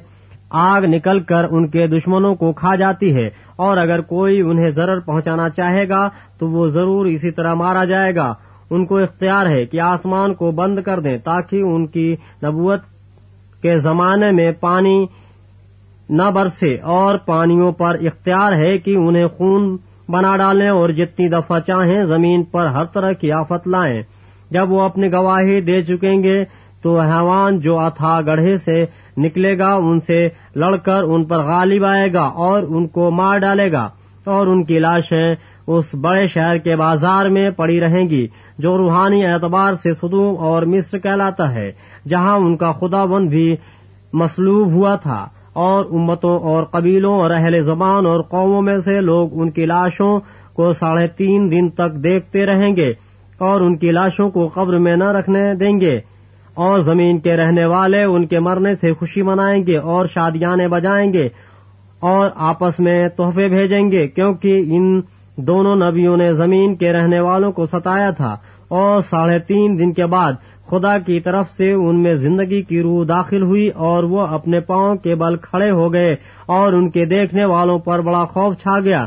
آگ 0.50 0.82
نکل 0.82 1.20
کر 1.20 1.46
ان 1.50 1.68
کے 1.68 1.86
دشمنوں 1.86 2.34
کو 2.34 2.52
کھا 2.52 2.74
جاتی 2.74 3.14
ہے۔ 3.14 3.30
اور 3.56 3.76
اگر 3.76 4.00
کوئی 4.00 4.40
انہیں 4.40 4.70
ضرر 4.70 5.00
پہنچانا 5.00 5.48
چاہے 5.48 5.88
گا 5.88 6.08
تو 6.38 6.48
وہ 6.48 6.68
ضرور 6.68 7.06
اسی 7.06 7.30
طرح 7.30 7.54
مارا 7.54 7.84
جائے 7.84 8.14
گا۔ 8.16 8.34
ان 8.70 8.86
کو 8.86 8.96
اختیار 8.98 9.46
ہے 9.46 9.66
کہ 9.66 9.80
آسمان 9.80 10.34
کو 10.34 10.50
بند 10.50 10.78
کر 10.78 11.00
دیں 11.00 11.18
تاکہ 11.18 11.56
ان 11.56 11.86
کی 11.86 12.16
نبوت 12.44 12.80
کے 13.62 13.78
زمانے 13.78 14.32
میں 14.32 14.52
پانی 14.52 15.06
نہ 16.08 16.22
برسے 16.22 16.78
اور 16.82 17.18
پانیوں 17.18 17.72
پر 17.72 17.96
اختیار 18.00 18.52
ہے 18.52 18.78
کہ 18.78 18.96
انہیں 18.96 19.28
خون 19.28 19.76
بنا 20.08 20.36
ڈالیں 20.36 20.68
اور 20.68 20.88
جتنی 20.88 21.28
دفعہ 21.28 21.60
چاہیں 21.60 22.02
زمین 22.02 22.42
پر 22.42 22.66
ہر 22.66 22.84
طرح 22.84 23.12
کی 23.12 23.32
آفت 23.32 23.68
لائیں۔ 23.68 24.02
جب 24.50 24.72
وہ 24.72 24.80
اپنی 24.80 25.12
گواہی 25.12 25.60
دے 25.60 25.82
چکیں 25.82 26.22
گے 26.22 26.44
تو 26.82 27.00
حیوان 27.00 27.60
جو 27.60 27.78
اتھا 27.78 28.20
گڑھے 28.20 28.56
سے 28.56 28.84
نکلے 29.16 29.58
گا، 29.58 29.72
ان 29.72 30.00
سے 30.00 30.28
لڑ 30.56 30.76
کر 30.76 31.02
ان 31.02 31.24
پر 31.24 31.38
غالب 31.38 31.84
آئے 31.84 32.12
گا 32.12 32.22
اور 32.22 32.62
ان 32.62 32.86
کو 32.86 33.10
مار 33.10 33.38
ڈالے 33.38 33.72
گا 33.72 33.88
اور 34.24 34.46
ان 34.46 34.64
کی 34.64 34.78
لاشیں 34.78 35.34
اس 35.66 35.84
بڑے 35.94 36.28
شہر 36.28 36.58
کے 36.58 36.76
بازار 36.76 37.26
میں 37.26 37.50
پڑی 37.50 37.80
رہیں 37.80 38.08
گی۔ 38.08 38.26
جو 38.58 38.76
روحانی 38.78 39.24
اعتبار 39.26 39.74
سے 39.82 39.92
سدوم 39.92 40.36
اور 40.38 40.62
مصر 40.62 40.98
کہلاتا 40.98 41.54
ہے، 41.54 41.70
جہاں 42.08 42.36
ان 42.36 42.56
کا 42.56 42.72
خدا 42.72 43.04
بند 43.04 43.28
بھی 43.28 43.56
مسلوب 44.12 44.72
ہوا 44.72 44.94
تھا 44.96 45.26
اور 45.52 45.84
امتوں 45.90 46.38
اور 46.40 46.64
قبیلوں 46.64 47.14
اور 47.14 47.30
اہل 47.30 47.60
زبان 47.62 48.06
اور 48.06 48.22
قوموں 48.22 48.62
میں 48.62 48.76
سے 48.78 49.00
لوگ 49.00 49.40
ان 49.40 49.50
کی 49.50 49.66
لاشوں 49.66 50.18
کو 50.52 50.72
ساڑھے 50.72 51.06
تین 51.16 51.50
دن 51.50 51.68
تک 51.70 51.94
دیکھتے 52.04 52.46
رہیں 52.46 52.76
گے 52.76 52.92
اور 53.38 53.60
ان 53.60 53.76
کی 53.76 53.90
لاشوں 53.90 54.30
کو 54.30 54.46
قبر 54.54 54.78
میں 54.78 54.96
نہ 54.96 55.10
رکھنے 55.12 55.54
دیں 55.54 55.80
گے 55.80 55.98
اور 56.56 56.80
زمین 56.80 57.18
کے 57.18 57.36
رہنے 57.36 57.64
والے 57.64 58.02
ان 58.04 58.26
کے 58.26 58.40
مرنے 58.40 58.74
سے 58.80 58.92
خوشی 58.94 59.22
منائیں 59.22 59.66
گے 59.66 59.76
اور 59.76 60.06
شادیاں 60.06 60.56
بجائیں 60.70 61.12
گے 61.12 61.28
اور 62.00 62.30
آپس 62.36 62.78
میں 62.80 63.08
تحفے 63.08 63.48
بھیجیں 63.48 63.90
گے، 63.90 64.06
کیونکہ 64.08 64.62
ان 64.66 65.00
دونوں 65.36 65.76
نبیوں 65.76 66.16
نے 66.16 66.32
زمین 66.32 66.74
کے 66.74 66.92
رہنے 66.92 67.20
والوں 67.20 67.52
کو 67.52 67.66
ستایا 67.66 68.10
تھا 68.10 68.36
اور 68.68 69.00
ساڑھے 69.10 69.38
تین 69.38 69.78
دن 69.78 69.92
کے 69.92 70.06
بعد 70.06 70.32
خدا 70.70 70.98
کی 70.98 71.20
طرف 71.20 71.46
سے 71.56 71.72
ان 71.72 72.02
میں 72.02 72.14
زندگی 72.14 72.62
کی 72.62 72.82
روح 72.82 73.04
داخل 73.08 73.42
ہوئی 73.42 73.68
اور 73.68 74.04
وہ 74.04 74.20
اپنے 74.20 74.60
پاؤں 74.60 74.96
کے 74.96 75.14
بل 75.14 75.36
کھڑے 75.36 75.70
ہو 75.70 75.92
گئے 75.92 76.16
اور 76.46 76.72
ان 76.72 76.90
کے 76.90 77.04
دیکھنے 77.04 77.44
والوں 77.44 77.78
پر 77.78 78.00
بڑا 78.00 78.24
خوف 78.24 78.56
چھا 78.56 78.80
گیا 78.80 79.06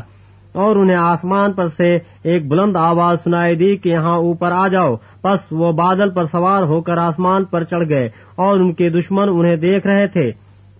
اور 0.52 0.76
انہیں 0.76 0.96
آسمان 0.96 1.52
پر 1.52 1.68
سے 1.68 1.98
ایک 2.22 2.48
بلند 2.48 2.76
آواز 2.76 3.18
سنائی 3.24 3.56
دی 3.56 3.76
کہ 3.76 3.88
یہاں 3.88 4.16
اوپر 4.16 4.52
آ 4.52 4.68
جاؤ۔ 4.68 4.94
بس 5.24 5.38
وہ 5.50 5.72
بادل 5.72 6.10
پر 6.10 6.24
سوار 6.24 6.62
ہو 6.62 6.80
کر 6.80 6.98
آسمان 6.98 7.44
پر 7.44 7.64
چڑھ 7.64 7.88
گئے 7.88 8.10
اور 8.36 8.58
ان 8.58 8.72
کے 8.72 8.90
دشمن 8.90 9.28
انہیں 9.28 9.56
دیکھ 9.56 9.86
رہے 9.86 10.06
تھے۔ 10.06 10.32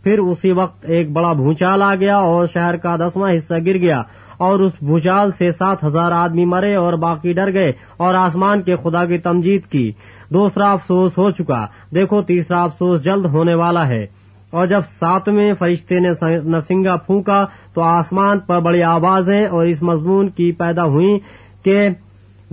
پھر 0.02 0.18
اسی 0.18 0.52
وقت 0.52 0.84
ایک 0.88 1.12
بڑا 1.12 1.32
بھونچال 1.32 1.82
آ 1.82 1.94
گیا 1.94 2.16
اور 2.16 2.46
شہر 2.54 2.76
کا 2.76 2.96
دسواں 2.96 3.32
حصہ 3.32 3.54
گر 3.54 3.74
گیا 3.74 4.02
اور 4.40 4.58
اس 4.58 4.72
بھوچال 4.82 5.30
سے 5.38 5.50
سات 5.50 5.84
ہزار 5.84 6.12
آدمی 6.12 6.44
مرے 6.44 6.74
اور 6.74 6.92
باقی 6.92 7.32
ڈر 7.32 7.52
گئے 7.52 7.72
اور 7.96 8.14
آسمان 8.14 8.62
کے 8.62 8.76
خدا 8.82 9.04
کی 9.04 9.18
تمجید 9.18 9.64
کی۔ 9.66 9.92
دوسرا 10.30 10.72
افسوس 10.72 11.18
ہو 11.18 11.30
چکا۔ 11.30 11.66
دیکھو 11.94 12.22
تیسرا 12.22 12.62
افسوس 12.62 13.04
جلد 13.04 13.24
ہونے 13.24 13.54
والا 13.54 13.88
ہے۔ 13.88 14.06
اور 14.50 14.66
جب 14.66 14.80
ساتویں 15.00 15.52
فرشتے 15.58 16.00
نے 16.00 16.10
نسنگا 16.44 16.96
پھونکا 16.96 17.44
تو 17.74 17.80
آسمان 17.80 18.38
پر 18.38 18.60
بڑی 18.60 18.82
آوازیں 18.82 19.46
اور 19.46 19.66
اس 19.66 19.82
مضمون 19.82 20.28
کی 20.28 20.52
پیدا 20.52 20.84
ہوئی 20.84 21.18
کہ 21.62 21.88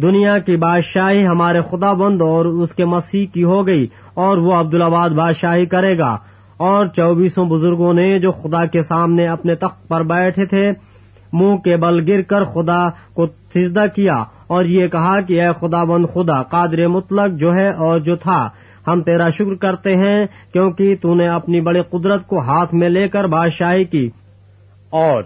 دنیا 0.02 0.38
کی 0.40 0.58
بادشاہی 0.58 1.28
ہمارے 1.28 1.62
خدا 1.72 1.94
بند 1.94 2.22
اور 2.22 2.46
اس 2.46 2.72
کے 2.72 2.86
مسیح 2.86 3.26
کی 3.34 3.44
ہو 3.44 3.68
گئی 3.68 3.88
اور 4.14 4.38
وہ 4.38 4.54
عبدالآباد 4.54 5.10
بادشاہی 5.10 5.66
کرے 5.66 5.98
گا۔ 5.98 6.18
اور 6.58 6.86
چوبیسوں 6.86 7.46
بزرگوں 7.46 7.94
نے 7.94 8.20
جو 8.20 8.32
خدا 8.32 8.66
کے 8.66 8.84
سامنے 8.84 9.28
اپنے 9.28 9.56
تخت 9.56 9.88
پر 9.88 10.04
بیٹھے 10.04 10.46
تھے 10.46 10.72
منہ 11.34 11.58
کے 11.58 11.78
بل 11.78 12.04
گر 12.08 12.22
کر 12.22 12.44
خدا 12.44 12.88
کو 13.14 13.26
سجدہ 13.54 13.86
کیا 13.96 14.24
اور 14.48 14.66
یہ 14.66 14.88
کہا 14.88 15.20
کہ 15.22 15.42
اے 15.42 15.48
خدا 15.60 15.84
بند 15.84 16.06
خدا، 16.14 16.42
قادر 16.44 16.88
مطلق 16.88 17.40
جو 17.40 17.56
ہے 17.56 17.70
اور 17.70 18.00
جو 18.00 18.16
تھا، 18.16 18.48
ہم 18.88 19.02
تیرا 19.02 19.30
شکر 19.30 19.56
کرتے 19.56 19.96
ہیں 19.96 20.26
کیونکہ 20.54 20.96
تو 21.02 21.16
نے 21.16 21.28
اپنی 21.28 21.62
بڑی 21.62 21.82
قدرت 21.90 22.28
کو 22.28 22.40
ہاتھ 22.40 22.74
میں 22.74 22.90
لے 22.90 23.08
کر 23.08 23.28
بادشاہی 23.28 23.84
کی 23.84 24.10
اور 24.90 25.24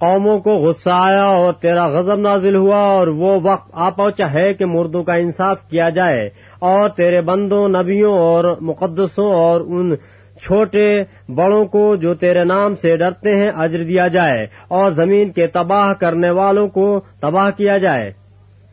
قوموں 0.00 0.38
کو 0.38 0.50
غصہ 0.50 0.90
آیا 0.90 1.24
اور 1.24 1.52
تیرا 1.52 1.86
غضب 1.88 2.18
نازل 2.20 2.56
ہوا 2.56 2.76
اور 2.76 3.06
وہ 3.06 3.38
وقت 3.42 3.68
آ 3.72 3.90
پہنچا 3.90 4.32
ہے 4.32 4.52
کہ 4.54 4.66
مردوں 4.66 5.02
کا 5.02 5.14
انصاف 5.14 5.60
کیا 5.70 5.88
جائے 5.88 6.28
اور 6.58 6.88
تیرے 6.88 7.20
بندوں، 7.20 7.68
نبیوں 7.68 8.18
اور 8.18 8.44
مقدسوں 8.60 9.30
اور 9.34 9.60
ان 9.60 9.94
چھوٹے 10.42 11.02
بڑوں 11.28 11.64
کو 11.64 11.96
جو 11.96 12.14
تیرے 12.14 12.44
نام 12.44 12.74
سے 12.74 12.96
ڈرتے 12.96 13.36
ہیں، 13.36 13.50
اجر 13.54 13.84
دیا 13.84 14.08
جائے 14.08 14.46
اور 14.68 14.90
زمین 14.90 15.32
کے 15.32 15.46
تباہ 15.46 15.92
کرنے 15.92 16.30
والوں 16.30 16.68
کو 16.68 17.00
تباہ 17.20 17.50
کیا 17.50 17.78
جائے۔ 17.78 18.12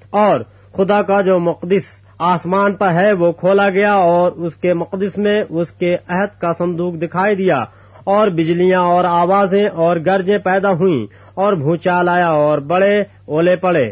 اور 0.10 0.40
خدا 0.74 1.02
کا 1.02 1.22
جو 1.22 1.40
مقدس 1.40 2.02
آسمان 2.20 2.74
پر 2.74 2.92
ہے، 2.94 3.12
وہ 3.14 3.32
کھولا 3.32 3.70
گیا 3.70 3.94
اور 3.94 4.32
اس 4.32 4.56
کے 4.56 4.74
مقدس 4.74 5.18
میں 5.18 5.44
اس 5.50 5.72
کے 5.72 5.98
عہد 6.08 6.42
کا 6.42 6.54
صندوق 6.58 6.94
دکھائی 6.94 7.36
دیا۔ 7.36 7.66
اور 8.04 8.28
بجلیاں 8.28 8.80
اور 8.80 9.04
آوازیں 9.04 9.68
اور 9.68 9.98
گرجیں 10.06 10.38
پیدا 10.38 10.72
ہوئیں 10.72 11.08
اور 11.34 11.54
بھوچال 11.54 12.10
آیا 12.10 12.28
اور 12.28 12.58
بڑے 12.58 13.04
اولے 13.26 13.56
پڑے۔ 13.56 13.92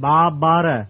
باپ 0.00 0.32
بارہ۔ 0.32 0.82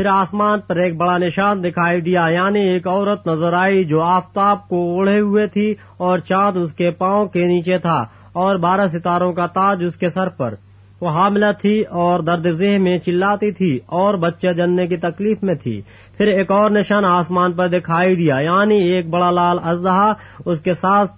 پھر 0.00 0.06
آسمان 0.06 0.60
پر 0.66 0.76
ایک 0.76 0.96
بڑا 0.96 1.18
نشان 1.18 1.62
دکھائی 1.64 2.00
دیا 2.00 2.26
یعنی 2.30 2.60
ایک 2.60 2.86
عورت 2.86 3.26
نظر 3.26 3.52
آئی 3.52 3.84
جو 3.84 4.00
آفتاب 4.02 4.68
کو 4.68 4.76
اوڑھے 4.76 5.20
ہوئے 5.20 5.46
تھی 5.46 5.74
اور 5.96 6.18
چاند 6.18 6.56
اس 6.56 6.72
کے 6.72 6.90
پاؤں 6.90 7.26
کے 7.26 7.46
نیچے 7.46 7.78
تھا 7.78 8.04
اور 8.32 8.56
بارہ 8.56 8.86
ستاروں 8.92 9.32
کا 9.32 9.46
تاج 9.46 9.84
اس 9.84 9.96
کے 9.96 10.10
سر 10.10 10.28
پر۔ 10.28 10.54
وہ 11.00 11.08
حاملہ 11.08 11.52
تھی 11.60 11.82
اور 11.82 12.20
درد 12.20 12.50
ذہ 12.50 12.78
میں 12.78 12.98
چلاتی 12.98 13.52
تھی 13.52 13.78
اور 13.86 14.14
بچہ 14.14 14.52
جننے 14.52 14.86
کی 14.86 14.96
تکلیف 14.96 15.42
میں 15.42 15.54
تھی۔ 15.54 15.82
پھر 16.16 16.26
ایک 16.26 16.50
اور 16.50 16.70
نشان 16.70 17.04
آسمان 17.04 17.52
پر 17.52 17.68
دکھائی 17.68 18.16
دیا 18.16 18.34
یعنی 18.34 18.78
ایک 18.78 19.10
بڑا 19.10 19.30
لال 19.30 19.58
ازدہا 19.62 20.12
اس 20.44 20.60
کے 20.60 20.74
ساتھ 20.74 21.12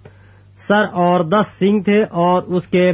سر 0.67 0.85
اور 0.91 1.19
دس 1.19 1.59
سنگ 1.59 1.81
تھے 1.81 2.03
اور 2.11 2.41
اس 2.43 2.67
کے 2.67 2.91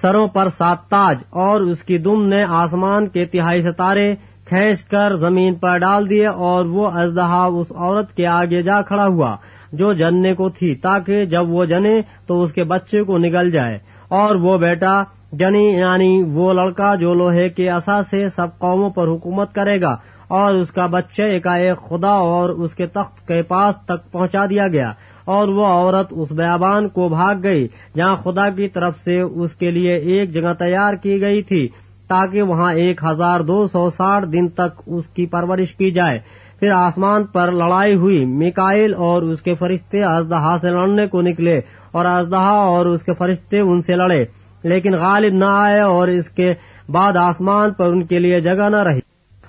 سروں 0.00 0.28
پر 0.28 0.48
سات 0.58 0.88
تاج 0.88 1.22
اور 1.30 1.60
اس 1.60 1.82
کی 1.82 1.98
دم 1.98 2.24
نے 2.24 2.44
آسمان 2.48 3.06
کے 3.06 3.24
تہائی 3.24 3.60
ستارے 3.60 4.14
کھینچ 4.52 4.82
کر 4.82 5.16
زمین 5.16 5.54
پر 5.54 5.78
ڈال 5.78 6.10
دیے 6.10 6.26
اور 6.26 6.64
وہ 6.64 6.88
ازدہا 6.94 7.44
اس 7.44 7.66
عورت 7.70 8.16
کے 8.16 8.26
آگے 8.26 8.62
جا 8.62 8.82
کھڑا 8.82 9.06
ہوا 9.06 9.36
جو 9.72 9.92
جننے 9.92 10.34
کو 10.34 10.48
تھی، 10.48 10.74
تاکہ 10.74 11.24
جب 11.24 11.50
وہ 11.50 11.64
جنے 11.64 12.00
تو 12.26 12.42
اس 12.42 12.52
کے 12.52 12.64
بچے 12.64 13.02
کو 13.02 13.18
نگل 13.18 13.50
جائے۔ 13.50 13.78
اور 14.08 14.34
وہ 14.34 14.58
بیٹا، 14.58 15.02
جنی 15.32 15.70
یعنی 15.70 16.22
وہ 16.32 16.52
لڑکا 16.52 16.94
جو 16.94 17.14
لوہے 17.14 17.48
کے 17.48 17.70
اثا 17.70 18.02
سے 18.02 18.28
سب 18.28 18.46
قوموں 18.58 18.90
پر 18.90 19.08
حکومت 19.08 19.54
کرے 19.54 19.80
گا 19.80 19.96
اور 20.28 20.54
اس 20.54 20.70
کا 20.70 20.86
بچہ 20.86 21.22
ایک 21.22 21.46
خدا 21.88 22.10
اور 22.10 22.48
اس 22.50 22.74
کے 22.74 22.86
تخت 22.86 23.28
کے 23.28 23.42
پاس 23.42 23.74
تک 23.84 24.12
پہنچا 24.12 24.46
دیا 24.50 24.68
گیا۔ 24.68 24.92
اور 25.24 25.48
وہ 25.48 25.66
عورت 25.66 26.06
اس 26.10 26.32
بیابان 26.32 26.88
کو 26.88 27.08
بھاگ 27.08 27.34
گئی، 27.42 27.68
جہاں 27.96 28.16
خدا 28.16 28.48
کی 28.48 28.68
طرف 28.68 28.94
سے 29.04 29.20
اس 29.20 29.52
کے 29.52 29.70
لیے 29.70 29.96
ایک 29.96 30.30
جگہ 30.30 30.52
تیار 30.58 30.94
کی 30.94 31.20
گئی 31.20 31.42
تھی۔ 31.42 31.68
تاکہ 32.12 32.42
وہاں 32.42 32.72
ایک 32.72 33.04
ہزار 33.04 33.40
دو 33.40 33.68
سو 33.68 33.90
ساٹھ 33.90 34.26
دن 34.26 34.48
تک 34.48 34.82
اس 34.86 35.06
کی 35.06 35.26
پرورش 35.26 35.74
کی 35.74 35.90
جائے۔ 35.90 36.18
پھر 36.60 36.70
آسمان 36.70 37.24
پر 37.24 37.52
لڑائی 37.52 37.94
ہوئی۔ 37.94 38.24
میکائل 38.24 38.94
اور 38.94 39.22
اس 39.22 39.42
کے 39.42 39.54
فرشتے 39.54 40.04
ازدہا 40.04 40.56
سے 40.60 40.70
لڑنے 40.70 41.06
کو 41.06 41.22
نکلے 41.22 41.60
اور 41.92 42.04
ازدہا 42.04 42.50
اور 42.50 42.86
اس 42.86 43.02
کے 43.02 43.14
فرشتے 43.14 43.60
ان 43.60 43.82
سے 43.82 43.96
لڑے۔ 43.96 44.24
لیکن 44.62 44.92
غالب 44.92 45.34
نہ 45.34 45.44
آئے 45.44 45.80
اور 45.80 46.08
اس 46.08 46.28
کے 46.28 46.54
بعد 46.88 47.16
آسمان 47.16 47.72
پر 47.72 47.84
ان 47.84 48.06
کے 48.06 48.18
لیے 48.18 48.40
جگہ 48.40 48.68
نہ 48.68 48.76
رہی۔ 48.76 49.00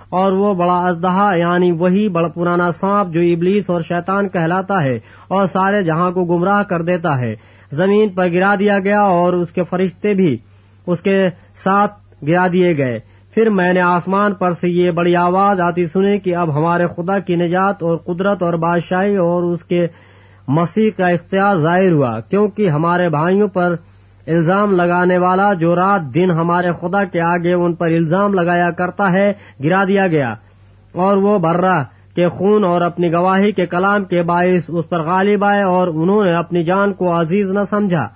اور 0.09 0.31
وہ 0.31 0.53
بڑا 0.53 0.85
ازدہا 0.85 1.35
یعنی 1.35 1.71
وہی 1.71 2.09
بڑا 2.09 2.27
پرانا 2.27 2.71
سانپ 2.71 3.13
جو 3.13 3.19
ابلیس 3.19 3.69
اور 3.69 3.81
شیطان 3.81 4.29
کہلاتا 4.29 4.83
ہے 4.83 4.99
اور 5.27 5.47
سارے 5.53 5.83
جہاں 5.83 6.11
کو 6.11 6.25
گمراہ 6.25 6.63
کر 6.63 6.81
دیتا 6.81 7.17
ہے۔ 7.17 7.35
زمین 7.71 8.09
پر 8.09 8.27
گرا 8.33 8.55
دیا 8.59 8.79
گیا 8.79 9.01
اور 9.01 9.33
اس 9.33 9.49
کے 9.49 9.63
فرشتے 9.69 10.13
بھی 10.13 10.37
اس 10.87 10.99
کے 10.99 11.29
ساتھ 11.63 12.02
گرا 12.27 12.47
دیے 12.53 12.77
گئے۔ 12.77 12.99
پھر 13.33 13.49
میں 13.49 13.73
نے 13.73 13.81
آسمان 13.81 14.33
پر 14.33 14.51
سے 14.61 14.69
یہ 14.69 14.91
بڑی 14.91 15.15
آواز 15.15 15.59
آتی 15.59 15.85
سنی 15.85 16.19
کہ 16.19 16.35
اب 16.35 16.57
ہمارے 16.57 16.85
خدا 16.87 17.19
کی 17.19 17.35
نجات 17.35 17.83
اور 17.83 17.97
قدرت 17.97 18.43
اور 18.43 18.53
بادشاہی 18.53 19.15
اور 19.15 19.43
اس 19.43 19.63
کے 19.63 19.87
مسیح 20.47 20.91
کا 20.97 21.07
اختیار 21.07 21.55
ظاہر 21.55 21.91
ہوا، 21.91 22.19
کیونکہ 22.19 22.69
ہمارے 22.69 23.09
بھائیوں 23.09 23.47
پر 23.47 23.75
الزام 24.27 24.71
لگانے 24.71 25.17
والا 25.17 25.53
جو 25.53 25.75
رات 25.75 26.13
دن 26.13 26.31
ہمارے 26.31 26.67
خدا 26.81 27.03
کے 27.03 27.21
آگے 27.21 27.53
ان 27.53 27.73
پر 27.73 27.87
الزام 27.87 28.33
لگایا 28.33 28.71
کرتا 28.71 29.11
ہے، 29.11 29.33
گرا 29.63 29.83
دیا 29.87 30.07
گیا۔ 30.07 30.35
اور 30.91 31.17
وہ 31.17 31.39
برہ 31.39 31.83
کے 32.15 32.29
خون 32.29 32.63
اور 32.63 32.81
اپنی 32.81 33.11
گواہی 33.11 33.51
کے 33.51 33.65
کلام 33.65 34.05
کے 34.05 34.23
باعث 34.23 34.63
اس 34.67 34.89
پر 34.89 35.01
غالب 35.01 35.43
آئے 35.43 35.63
اور 35.63 35.87
انہوں 35.87 36.23
نے 36.23 36.33
اپنی 36.33 36.63
جان 36.63 36.93
کو 36.93 37.21
عزیز 37.21 37.49
نہ 37.49 37.59
سمجھا۔ 37.69 38.07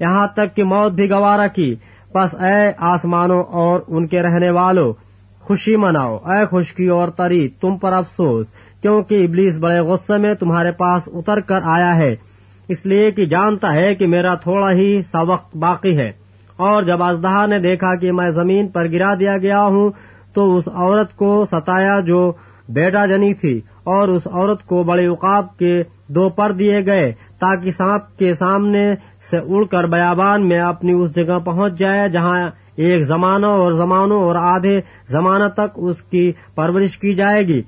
یہاں 0.00 0.26
تک 0.26 0.56
کہ 0.56 0.64
موت 0.64 0.92
بھی 0.92 1.10
گوارا 1.10 1.46
کی۔ 1.46 1.74
بس 2.16 2.34
اے 2.34 2.72
آسمانوں 2.78 3.42
اور 3.42 3.80
ان 3.88 4.06
کے 4.06 4.22
رہنے 4.22 4.50
والوں 4.50 4.92
خوشی 5.40 5.76
مناؤ۔ 5.76 6.16
اے 6.16 6.44
خشکی 6.50 6.86
اور 6.86 7.08
تری، 7.08 7.48
تم 7.48 7.76
پر 7.76 7.92
افسوس، 7.92 8.46
کیونکہ 8.82 9.24
ابلیس 9.24 9.58
بڑے 9.58 9.80
غصے 9.80 10.16
میں 10.16 10.34
تمہارے 10.34 10.72
پاس 10.72 11.08
اتر 11.14 11.40
کر 11.40 11.60
آیا 11.64 11.96
ہے۔ 11.96 12.16
اس 12.68 12.86
لیے 12.86 13.10
کہ 13.10 13.24
جانتا 13.24 13.74
ہے 13.74 13.94
کہ 13.94 14.06
میرا 14.06 14.34
تھوڑا 14.34 14.70
ہی 14.70 15.02
سا 15.12 15.20
وقت 15.20 15.56
باقی 15.56 15.98
ہے۔ 15.98 16.12
اور 16.56 16.82
جب 16.82 17.02
ازدہا 17.02 17.46
نے 17.46 17.58
دیکھا 17.58 17.94
کہ 17.94 18.12
میں 18.12 18.30
زمین 18.30 18.68
پر 18.68 18.90
گرا 18.92 19.14
دیا 19.20 19.38
گیا 19.38 19.62
ہوں، 19.62 19.90
تو 20.34 20.56
اس 20.56 20.68
عورت 20.68 21.16
کو 21.16 21.44
ستایا 21.52 22.00
جو 22.00 22.32
بیٹا 22.68 23.06
جنی 23.06 23.34
تھی، 23.34 23.60
اور 23.84 24.08
اس 24.08 24.22
عورت 24.26 24.66
کو 24.66 24.82
بڑے 24.82 25.06
اوقاب 25.06 25.58
کے 25.58 25.82
دو 26.08 26.28
پر 26.28 26.52
دیے 26.52 26.86
گئے، 26.86 27.12
تاکہ 27.38 27.70
سانپ 27.70 28.18
کے 28.18 28.34
سامنے 28.34 28.94
سے 29.30 29.38
اڑ 29.38 29.64
کر 29.64 29.84
بیابان 29.84 30.48
میں 30.48 30.58
اپنی 30.58 30.92
اس 30.92 31.14
جگہ 31.14 31.38
پہنچ 31.38 31.78
جائے 31.78 32.08
جہاں 32.08 32.50
ایک 32.76 33.04
زمانوں 33.04 33.50
اور 33.50 33.72
زمانوں 33.72 34.22
اور 34.22 34.34
آدھے 34.34 34.80
زمانہ 35.08 35.44
تک 35.54 35.70
اس 35.74 36.02
کی 36.02 36.32
پرورش 36.54 36.98
کی 36.98 37.14
جائے 37.14 37.42
گی۔ 37.42 37.62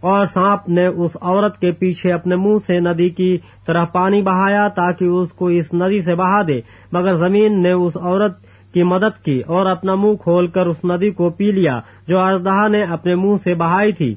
اور 0.00 0.26
سانپ 0.26 0.68
نے 0.68 0.86
اس 0.86 1.16
عورت 1.20 1.60
کے 1.60 1.72
پیچھے 1.72 2.12
اپنے 2.12 2.36
منہ 2.36 2.56
سے 2.66 2.80
ندی 2.80 3.08
کی 3.08 3.38
طرح 3.66 3.84
پانی 3.84 4.22
بہایا 4.22 4.68
تاکہ 4.68 5.04
اس 5.04 5.32
کو 5.32 5.46
اس 5.46 5.74
ندی 5.74 6.02
سے 6.02 6.14
بہا 6.14 6.42
دے۔ 6.46 6.60
مگر 6.92 7.14
زمین 7.14 7.62
نے 7.62 7.72
اس 7.72 7.96
عورت 7.96 8.32
کی 8.74 8.82
مدد 8.82 9.24
کی 9.24 9.40
اور 9.46 9.66
اپنا 9.66 9.94
منہ 9.94 10.14
کھول 10.14 10.46
کر 10.46 10.66
اس 10.66 10.76
ندی 10.84 11.10
کو 11.10 11.30
پی 11.30 11.50
لیا 11.50 11.80
جو 12.08 12.18
اژدہا 12.18 12.68
نے 12.68 12.82
اپنے 12.82 13.14
منہ 13.14 13.36
سے 13.44 13.54
بہائی 13.54 13.92
تھی۔ 13.92 14.14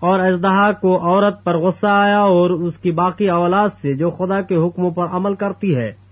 اور 0.00 0.18
اژدہا 0.18 0.72
کو 0.72 0.96
عورت 0.96 1.44
پر 1.44 1.56
غصہ 1.56 1.86
آیا 1.86 2.18
اور 2.18 2.50
اس 2.50 2.76
کی 2.76 2.90
باقی 2.90 3.30
اولاد 3.30 3.68
سے 3.82 3.94
جو 3.94 4.10
خدا 4.10 4.40
کے 4.40 4.56
حکموں 4.56 4.90
پر 4.90 5.06
عمل 5.10 5.34
کرتی 5.34 5.76
ہے۔ 5.76 6.05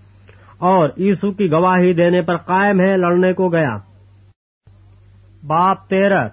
اور 0.65 0.89
عیسو 0.97 1.31
کی 1.31 1.51
گواہی 1.51 1.93
دینے 1.93 2.21
پر 2.21 2.37
قائم 2.37 2.79
ہے، 2.79 2.97
لڑنے 2.97 3.33
کو 3.33 3.49
گیا۔ 3.49 3.77
باپ 5.47 5.89
تیرہ 5.89 6.27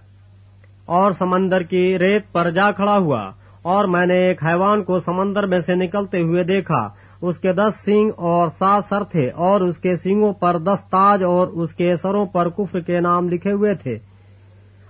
اور 0.86 1.10
سمندر 1.10 1.62
کی 1.62 1.98
ریت 1.98 2.32
پر 2.32 2.50
جا 2.50 2.70
کھڑا 2.70 2.98
ہوا 2.98 3.30
اور 3.62 3.84
میں 3.84 4.06
نے 4.06 4.14
ایک 4.14 4.44
حیوان 4.44 4.84
کو 4.84 4.98
سمندر 4.98 5.46
میں 5.46 5.60
سے 5.60 5.74
نکلتے 5.74 6.20
ہوئے 6.20 6.44
دیکھا۔ 6.44 6.88
اس 7.20 7.38
کے 7.38 7.52
دس 7.52 7.72
سینگ 7.84 8.10
اور 8.16 8.48
سات 8.58 8.84
سر 8.88 9.04
تھے 9.04 9.30
اور 9.30 9.60
اس 9.60 9.78
کے 9.78 9.96
سینگوں 9.96 10.32
پر 10.32 10.58
دس 10.58 10.78
تاج 10.90 11.24
اور 11.24 11.48
اس 11.48 11.72
کے 11.72 11.96
سروں 11.96 12.26
پر 12.26 12.48
کفر 12.48 12.80
کے 12.80 13.00
نام 13.00 13.28
لکھے 13.28 13.52
ہوئے 13.52 13.74
تھے۔ 13.74 13.98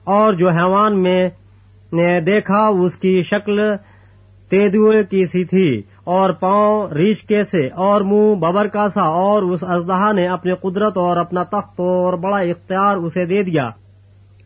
اور 0.04 0.32
جو 0.32 0.48
حیوان 0.48 1.02
میں 1.02 1.28
نے 1.92 2.20
دیکھا، 2.20 2.66
اس 2.66 2.96
کی 2.96 3.22
شکل 3.22 3.60
تیدوئے 4.48 5.04
کی 5.04 5.26
سی 5.26 5.44
تھی۔ 5.44 5.82
اور 6.04 6.30
پاؤں 6.30 6.88
ریچھ 6.88 7.26
کے 7.26 7.42
سے 7.44 7.68
اور 7.74 8.00
منہ 8.00 8.34
ببر 8.34 8.66
کا 8.66 8.88
سا 8.88 9.02
اور 9.02 9.42
اس 9.42 9.64
ازدہا 9.68 10.12
نے 10.12 10.26
اپنی 10.26 10.52
قدرت 10.60 10.96
اور 10.96 11.16
اپنا 11.16 11.42
تخت 11.42 11.80
اور 11.80 12.12
بڑا 12.12 12.38
اختیار 12.38 12.96
اسے 12.96 13.24
دے 13.24 13.42
دیا۔ 13.42 13.70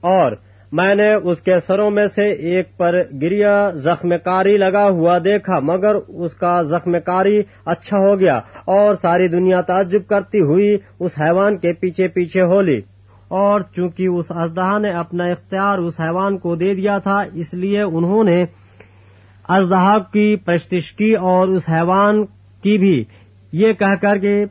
اور 0.01 0.33
میں 0.73 0.95
نے 0.95 1.15
اس 1.15 1.41
کے 1.41 1.61
سروں 1.61 1.91
میں 1.91 2.07
سے 2.15 2.29
ایک 2.29 2.77
پر 2.77 3.03
گریا 3.23 3.71
زخم 3.75 4.09
کاری 4.25 4.57
لگا 4.57 4.89
ہوا 4.89 5.19
دیکھا، 5.25 5.59
مگر 5.63 5.95
اس 6.09 6.35
کا 6.35 6.63
زخم 6.63 6.97
کاری 7.05 7.43
اچھا 7.65 7.99
ہو 7.99 8.21
گیا 8.21 8.41
اور 8.65 8.95
ساری 9.03 9.29
دنیا 9.29 9.61
تعجب 9.61 10.01
کرتی 10.09 10.41
ہوئی 10.41 10.77
اس 11.01 11.13
حیوان 11.21 11.57
کے 11.57 11.73
پیچھے 11.73 12.09
پیچھے 12.09 12.43
ہو 12.43 12.61
لی۔ 12.61 12.81
اور 13.29 13.61
چونکہ 13.61 14.07
اس 14.07 14.27
ازدہا 14.29 14.79
نے 14.79 14.91
اپنا 14.91 15.25
اختیار 15.25 15.79
اس 15.79 15.95
حیوان 16.01 16.39
کو 16.39 16.57
دے 16.57 16.75
دیا 16.75 16.99
تھا، 16.99 17.23
اس 17.35 17.55
لیے 17.55 17.83
انہوں 17.83 18.25
نے 18.25 18.45
ازدہا 19.49 19.99
کی 19.99 20.37
پرستش 20.37 20.93
کی 20.93 21.13
اور 21.13 21.49
اس 21.49 21.63
حیوان 21.69 22.27
کی 22.63 22.79
بھی۔ 22.79 23.05
یہ 23.53 23.73
کہہ 23.73 23.95
کر 24.01 24.19
کے 24.19 24.45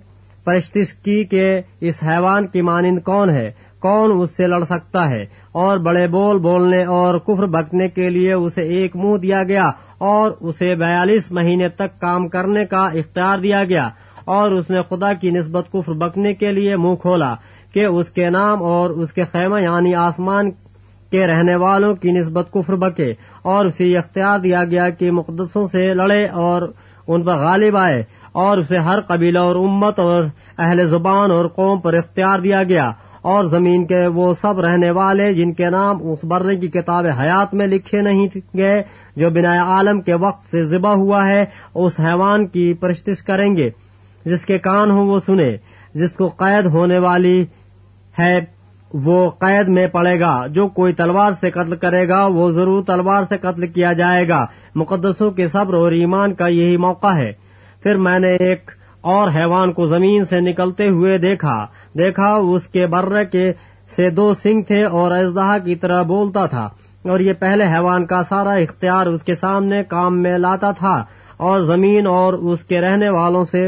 پرستش 0.43 0.93
کی 0.93 1.23
کہ 1.23 1.61
اس 1.81 1.95
حیوان 2.07 2.47
کی 2.47 2.61
مانند 2.61 2.99
کون 2.99 3.29
ہے؟ 3.29 3.51
کون 3.79 4.11
اس 4.19 4.37
سے 4.37 4.47
لڑ 4.47 4.63
سکتا 4.63 5.09
ہے؟ 5.09 5.23
اور 5.51 5.77
بڑے 5.77 6.07
بول 6.07 6.39
بولنے 6.39 6.83
اور 6.83 7.19
کفر 7.19 7.45
بکنے 7.45 7.87
کے 7.87 8.09
لیے 8.09 8.33
اسے 8.33 8.61
ایک 8.61 8.95
منہ 8.95 9.17
دیا 9.17 9.43
گیا 9.43 9.71
اور 9.97 10.31
اسے 10.39 10.75
بیالیس 10.75 11.31
مہینے 11.31 11.69
تک 11.69 11.99
کام 11.99 12.27
کرنے 12.27 12.65
کا 12.65 12.85
اختیار 12.85 13.39
دیا 13.39 13.63
گیا 13.63 13.89
اور 14.25 14.51
اس 14.51 14.69
نے 14.69 14.79
خدا 14.89 15.13
کی 15.13 15.31
نسبت 15.31 15.65
کفر 15.73 15.93
بکنے 15.93 16.33
کے 16.33 16.51
لیے 16.51 16.77
منہ 16.77 16.95
کھولا 16.95 17.35
کہ 17.73 17.85
اس 17.85 18.09
کے 18.09 18.29
نام 18.29 18.63
اور 18.63 18.89
اس 18.89 19.11
کے 19.11 19.23
خیمہ 19.31 19.61
یعنی 19.61 19.95
آسمان 19.95 20.51
کے 21.11 21.27
رہنے 21.27 21.55
والوں 21.55 21.95
کی 21.95 22.11
نسبت 22.11 22.47
کفر 22.53 22.75
بکے 22.75 23.13
اور 23.45 23.65
اسے 23.65 23.97
اختیار 23.97 24.39
دیا 24.39 24.63
گیا 24.63 24.89
کہ 24.89 25.11
مقدسوں 25.11 25.65
سے 25.71 25.93
لڑے 25.93 26.25
اور 26.25 26.61
ان 27.07 27.23
پر 27.23 27.35
غالب 27.35 27.77
آئے 27.77 28.03
اور 28.31 28.57
اسے 28.57 28.77
ہر 28.77 28.99
قبیلہ 29.01 29.39
اور 29.39 29.55
امت 29.55 29.99
اور 29.99 30.23
اہل 30.57 30.85
زبان 30.87 31.31
اور 31.31 31.45
قوم 31.45 31.79
پر 31.79 31.93
اختیار 31.93 32.39
دیا 32.39 32.63
گیا 32.63 32.91
اور 33.21 33.43
زمین 33.43 33.85
کے 33.85 34.07
وہ 34.07 34.33
سب 34.33 34.59
رہنے 34.59 34.91
والے 34.91 35.33
جن 35.33 35.53
کے 35.53 35.69
نام 35.69 35.97
اس 36.01 36.23
برے 36.23 36.55
کی 36.55 36.67
کتاب 36.67 37.05
حیات 37.19 37.53
میں 37.53 37.67
لکھے 37.67 38.01
نہیں 38.01 38.27
گئے، 38.57 38.83
جو 39.15 39.29
بنا 39.29 39.53
عالم 39.63 40.01
کے 40.01 40.13
وقت 40.13 40.51
سے 40.51 40.65
ذبح 40.65 40.93
ہوا 40.93 41.25
ہے، 41.27 41.45
اس 41.75 41.99
حیوان 41.99 42.47
کی 42.47 42.73
پرستش 42.73 43.23
کریں 43.23 43.57
گے۔ 43.57 43.69
جس 44.25 44.45
کے 44.45 44.59
کان 44.59 44.91
ہوں 44.91 45.07
وہ 45.07 45.19
سنے 45.25 45.57
جس 45.93 46.11
کو 46.11 46.27
قید 46.27 46.65
ہونے 46.65 46.97
والی 46.97 47.45
ہے 48.19 48.39
وہ 49.03 49.29
قید 49.29 49.67
میں 49.67 49.87
پڑے 49.87 50.19
گا۔ 50.19 50.47
جو 50.47 50.67
کوئی 50.67 50.93
تلوار 50.93 51.31
سے 51.41 51.51
قتل 51.51 51.75
کرے 51.75 52.07
گا، 52.07 52.25
وہ 52.25 52.51
ضرور 52.51 52.83
تلوار 52.83 53.23
سے 53.29 53.37
قتل 53.37 53.67
کیا 53.67 53.93
جائے 53.93 54.29
گا۔ 54.29 54.45
مقدسوں 54.75 55.31
کے 55.31 55.47
صبر 55.47 55.73
اور 55.73 55.91
ایمان 55.91 56.33
کا 56.33 56.47
یہی 56.47 56.77
موقع 56.77 57.15
ہے۔ 57.15 57.31
پھر 57.83 57.97
میں 57.97 58.19
نے 58.19 58.35
ایک 58.35 58.71
اور 59.01 59.29
حیوان 59.29 59.73
کو 59.73 59.87
زمین 59.87 60.25
سے 60.25 60.39
نکلتے 60.39 60.87
ہوئے 60.87 61.17
دیکھا۔ 61.17 61.67
دیکھا، 61.97 62.33
اس 62.33 62.67
کے 62.67 62.87
برے 62.87 63.25
کے 63.25 63.53
سے 63.95 64.09
دو 64.09 64.33
سنگ 64.33 64.61
تھے 64.61 64.83
اور 64.83 65.11
اژدہا 65.11 65.57
کی 65.57 65.75
طرح 65.75 66.01
بولتا 66.01 66.45
تھا۔ 66.45 66.69
اور 67.03 67.19
یہ 67.19 67.33
پہلے 67.33 67.63
حیوان 67.63 68.05
کا 68.05 68.23
سارا 68.23 68.51
اختیار 68.51 69.05
اس 69.05 69.23
کے 69.23 69.35
سامنے 69.35 69.83
کام 69.83 70.21
میں 70.21 70.37
لاتا 70.37 70.71
تھا۔ 70.71 71.03
اور 71.37 71.59
زمین 71.59 72.07
اور 72.07 72.33
اس 72.33 72.59
کے 72.59 72.81
رہنے 72.81 73.09
والوں 73.09 73.43
سے 73.43 73.67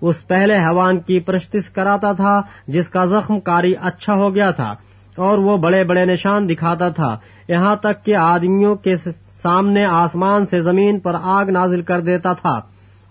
اس 0.00 0.26
پہلے 0.28 0.56
حیوان 0.58 0.98
کی 0.98 1.18
پرستش 1.20 1.70
کراتا 1.70 2.12
تھا، 2.12 2.40
جس 2.66 2.88
کا 2.88 3.04
زخم 3.06 3.40
کاری 3.40 3.72
اچھا 3.82 4.14
ہو 4.14 4.34
گیا 4.34 4.50
تھا، 4.50 4.74
اور 5.18 5.38
وہ 5.38 5.56
بڑے 5.56 5.82
بڑے 5.84 6.04
نشان 6.04 6.48
دکھاتا 6.48 6.88
تھا۔ 6.88 7.16
یہاں 7.48 7.74
تک 7.76 8.04
کہ 8.04 8.14
آدمیوں 8.16 8.74
کے 8.76 8.94
سامنے 9.42 9.84
آسمان 9.84 10.46
سے 10.46 10.60
زمین 10.62 10.98
پر 10.98 11.16
آگ 11.22 11.50
نازل 11.50 11.82
کر 11.82 12.00
دیتا 12.00 12.32
تھا، 12.32 12.60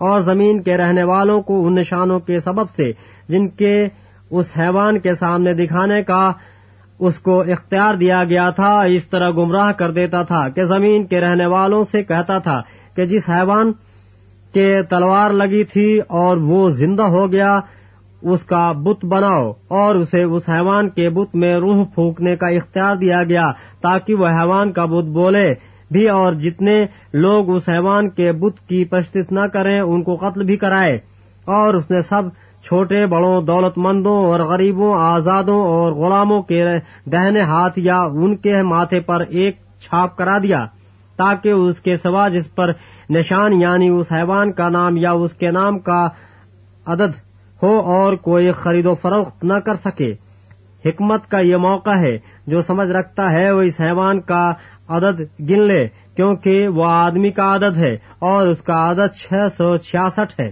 اور 0.00 0.20
زمین 0.20 0.62
کے 0.62 0.76
رہنے 0.76 1.02
والوں 1.04 1.40
کو 1.42 1.66
ان 1.66 1.74
نشانوں 1.74 2.18
کے 2.20 2.40
سبب 2.40 2.70
سے، 2.76 2.90
جن 3.28 3.48
کے 3.48 3.74
اس 4.30 4.46
حیوان 4.58 4.98
کے 4.98 5.14
سامنے 5.14 5.54
دکھانے 5.54 6.02
کا 6.02 6.30
اس 7.00 7.18
کو 7.18 7.40
اختیار 7.42 7.94
دیا 7.94 8.22
گیا 8.24 8.48
تھا، 8.50 8.72
اس 8.86 9.06
طرح 9.06 9.30
گمراہ 9.30 9.70
کر 9.72 9.90
دیتا 9.90 10.22
تھا 10.22 10.48
کہ 10.48 10.64
زمین 10.64 11.06
کے 11.06 11.20
رہنے 11.20 11.46
والوں 11.46 11.84
سے 11.92 12.02
کہتا 12.02 12.38
تھا 12.38 12.60
کہ 12.96 13.06
جس 13.06 13.28
حیوان 13.28 13.72
کے 14.54 14.82
تلوار 14.88 15.30
لگی 15.30 15.64
تھی 15.64 15.98
اور 16.18 16.36
وہ 16.36 16.68
زندہ 16.70 17.02
ہو 17.08 17.30
گیا، 17.32 17.58
اس 18.22 18.42
کا 18.42 18.70
بت 18.82 19.04
بناؤ 19.04 19.50
اور 19.68 19.94
اسے 19.94 20.22
اس 20.22 20.48
حیوان 20.48 20.88
کے 20.88 21.08
بت 21.10 21.34
میں 21.34 21.54
روح 21.54 21.84
پھونکنے 21.94 22.36
کا 22.36 22.46
اختیار 22.48 22.96
دیا 22.96 23.22
گیا 23.24 23.50
تاکہ 23.80 24.14
وہ 24.14 24.26
حیوان 24.28 24.72
کا 24.72 24.84
بت 24.84 25.08
بولے 25.10 25.52
بھی 25.90 26.08
اور 26.08 26.32
جتنے 26.32 26.74
لوگ 27.14 27.50
اس 27.50 27.68
حیوان 27.68 28.08
کے 28.10 28.32
بت 28.32 28.58
کی 28.68 28.84
پشت 28.84 29.16
نہ 29.32 29.46
کریں 29.52 29.78
ان 29.80 30.02
کو 30.02 30.16
قتل 30.16 30.44
بھی 30.44 30.56
کرائے 30.56 30.98
اور 31.46 31.74
اس 31.74 31.90
نے 31.90 32.02
سب 32.02 32.28
چھوٹے، 32.64 33.06
بڑوں 33.06 33.40
دولت 33.42 33.78
مندوں 33.78 34.16
اور 34.24 34.40
غریبوں، 34.40 34.92
آزادوں 34.94 35.60
اور 35.60 35.92
غلاموں 35.92 36.40
کے 36.42 36.64
دہنے 37.12 37.40
ہاتھ 37.42 37.78
یا 37.78 38.00
ان 38.02 38.36
کے 38.36 38.62
ماتھے 38.62 39.00
پر 39.00 39.20
ایک 39.20 39.56
چھاپ 39.80 40.16
کرا 40.16 40.36
دیا 40.42 40.64
تاکہ 41.18 41.48
اس 41.48 41.80
کے 41.80 41.96
سوا 41.96 42.28
جس 42.28 42.54
پر 42.54 42.72
نشان 43.10 43.52
یعنی 43.52 43.88
اس 43.88 44.12
حیوان 44.12 44.52
کا 44.52 44.68
نام 44.68 44.96
یا 44.96 45.12
اس 45.12 45.32
کے 45.32 45.50
نام 45.50 45.78
کا 45.78 46.08
عدد 46.86 47.14
ہو 47.62 47.80
اور 47.80 48.12
کوئی 48.12 48.52
خرید 48.52 48.86
و 48.86 48.94
فروخت 48.94 49.44
نہ 49.44 49.52
کر 49.52 49.74
سکے۔ 49.74 50.14
حکمت 50.84 51.30
کا 51.30 51.38
یہ 51.38 51.56
موقع 51.56 51.90
ہے، 51.90 52.18
جو 52.46 52.62
سمجھ 52.62 52.88
رکھتا 52.88 53.30
ہے 53.30 53.52
وہ 53.52 53.62
اس 53.62 53.80
حیوان 53.80 54.20
کا 54.20 54.52
عدد 54.88 55.20
گن 55.20 55.60
لے، 55.60 55.88
کیونکہ 56.16 56.68
وہ 56.68 56.84
آدمی 56.86 57.30
کا 57.30 57.54
عدد 57.54 57.76
ہے 57.76 57.94
اور 58.18 58.46
اس 58.46 58.60
کا 58.60 58.90
عدد 58.90 59.16
چھ 59.16 59.32
سو 59.56 59.76
چھیاسٹھ 59.76 60.40
ہے۔ 60.40 60.50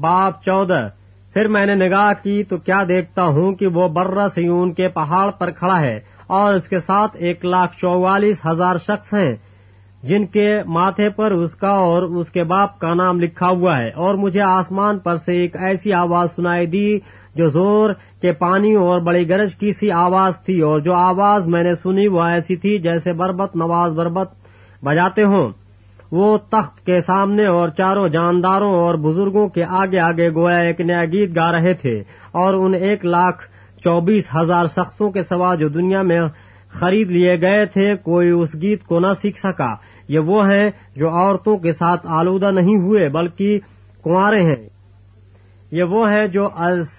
باپ 0.00 0.42
چودہ۔ 0.44 0.88
پھر 1.32 1.48
میں 1.48 1.66
نے 1.66 1.74
نگاہ 1.74 2.12
کی 2.22 2.44
تو 2.44 2.56
کیا 2.56 2.82
دیکھتا 2.88 3.24
ہوں 3.24 3.54
کہ 3.54 3.66
وہ 3.66 3.88
برہ 3.88 4.28
سیون 4.28 4.72
کے 4.72 4.88
پہاڑ 4.88 5.30
پر 5.30 5.50
کھڑا 5.50 5.80
ہے 5.80 6.00
اور 6.26 6.54
اس 6.54 6.68
کے 6.68 6.80
ساتھ 6.80 7.16
ایک 7.16 7.44
لاکھ 7.44 7.76
چوالیس 7.76 8.46
ہزار 8.46 8.76
شخص 8.76 9.14
ہیں۔ 9.14 9.36
جن 10.02 10.24
کے 10.26 10.46
ماتھے 10.66 11.08
پر 11.08 11.30
اس 11.30 11.54
کا 11.54 11.70
اور 11.80 12.02
اس 12.02 12.30
کے 12.30 12.44
باپ 12.44 12.78
کا 12.78 12.92
نام 12.94 13.20
لکھا 13.20 13.48
ہوا 13.48 13.78
ہے۔ 13.78 13.90
اور 13.96 14.14
مجھے 14.14 14.40
آسمان 14.40 14.98
پر 14.98 15.16
سے 15.16 15.36
ایک 15.40 15.56
ایسی 15.56 15.92
آواز 15.92 16.34
سنائی 16.34 16.66
دی 16.66 16.98
جو 17.36 17.48
زور 17.48 17.90
کے 18.22 18.32
پانی 18.38 18.74
اور 18.74 19.00
بڑی 19.00 19.28
گرج 19.28 19.54
کی 19.54 19.72
سی 19.72 19.90
آواز 19.90 20.32
تھی، 20.44 20.60
اور 20.60 20.80
جو 20.80 20.94
آواز 20.94 21.46
میں 21.46 21.62
نے 21.62 21.74
سنی 21.74 22.06
وہ 22.08 22.22
ایسی 22.22 22.56
تھی 22.56 22.76
جیسے 22.78 23.12
بربت، 23.12 23.56
نواز 23.56 23.92
بربت 23.92 24.32
بجاتے 24.82 25.22
ہوں۔ 25.24 25.50
وہ 26.12 26.36
تخت 26.50 26.84
کے 26.86 27.00
سامنے 27.00 27.46
اور 27.46 27.68
چاروں 27.68 28.08
جانداروں 28.08 28.72
اور 28.74 28.94
بزرگوں 29.02 29.48
کے 29.48 29.64
آگے 29.70 29.98
آگے 29.98 30.28
گویا 30.30 30.58
ایک 30.58 30.80
نیا 30.80 31.04
گیت 31.04 31.36
گا 31.36 31.50
رہے 31.52 31.72
تھے، 31.74 32.02
اور 32.32 32.54
ان 32.54 32.74
ایک 32.74 33.06
لاکھ 33.06 33.42
چوبیس 33.84 34.28
ہزار 34.36 34.66
شخصوں 34.66 35.10
کے 35.10 35.22
سوا 35.22 35.54
جو 35.54 35.68
دنیا 35.68 36.02
میں 36.02 36.20
خرید 36.70 37.10
لیے 37.10 37.40
گئے 37.40 37.64
تھے، 37.66 37.94
کوئی 38.02 38.30
اس 38.30 38.54
گیت 38.62 38.84
کو 38.84 39.00
نہ 39.00 39.12
سیکھ 39.22 39.38
سکا۔ 39.38 39.72
یہ 40.12 40.18
وہ 40.18 40.52
ہیں 40.52 40.70
جو 40.96 41.10
عورتوں 41.10 41.56
کے 41.56 41.72
ساتھ 41.72 42.06
آلودہ 42.06 42.50
نہیں 42.50 42.76
ہوئے 42.76 43.08
بلکہ 43.08 43.60
کنوارے 44.04 44.40
ہیں۔ 44.42 44.68
یہ 45.70 45.82
وہ 45.82 46.12
ہیں 46.12 46.26
جو 46.26 46.48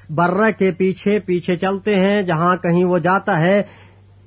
برہ 0.09 0.51
کے 0.59 0.71
پیچھے 0.71 1.19
پیچھے 1.19 1.55
چلتے 1.55 1.95
ہیں، 1.95 2.21
جہاں 2.21 2.55
کہیں 2.55 2.85
وہ 2.85 2.97
جاتا 2.97 3.39
ہے، 3.39 3.63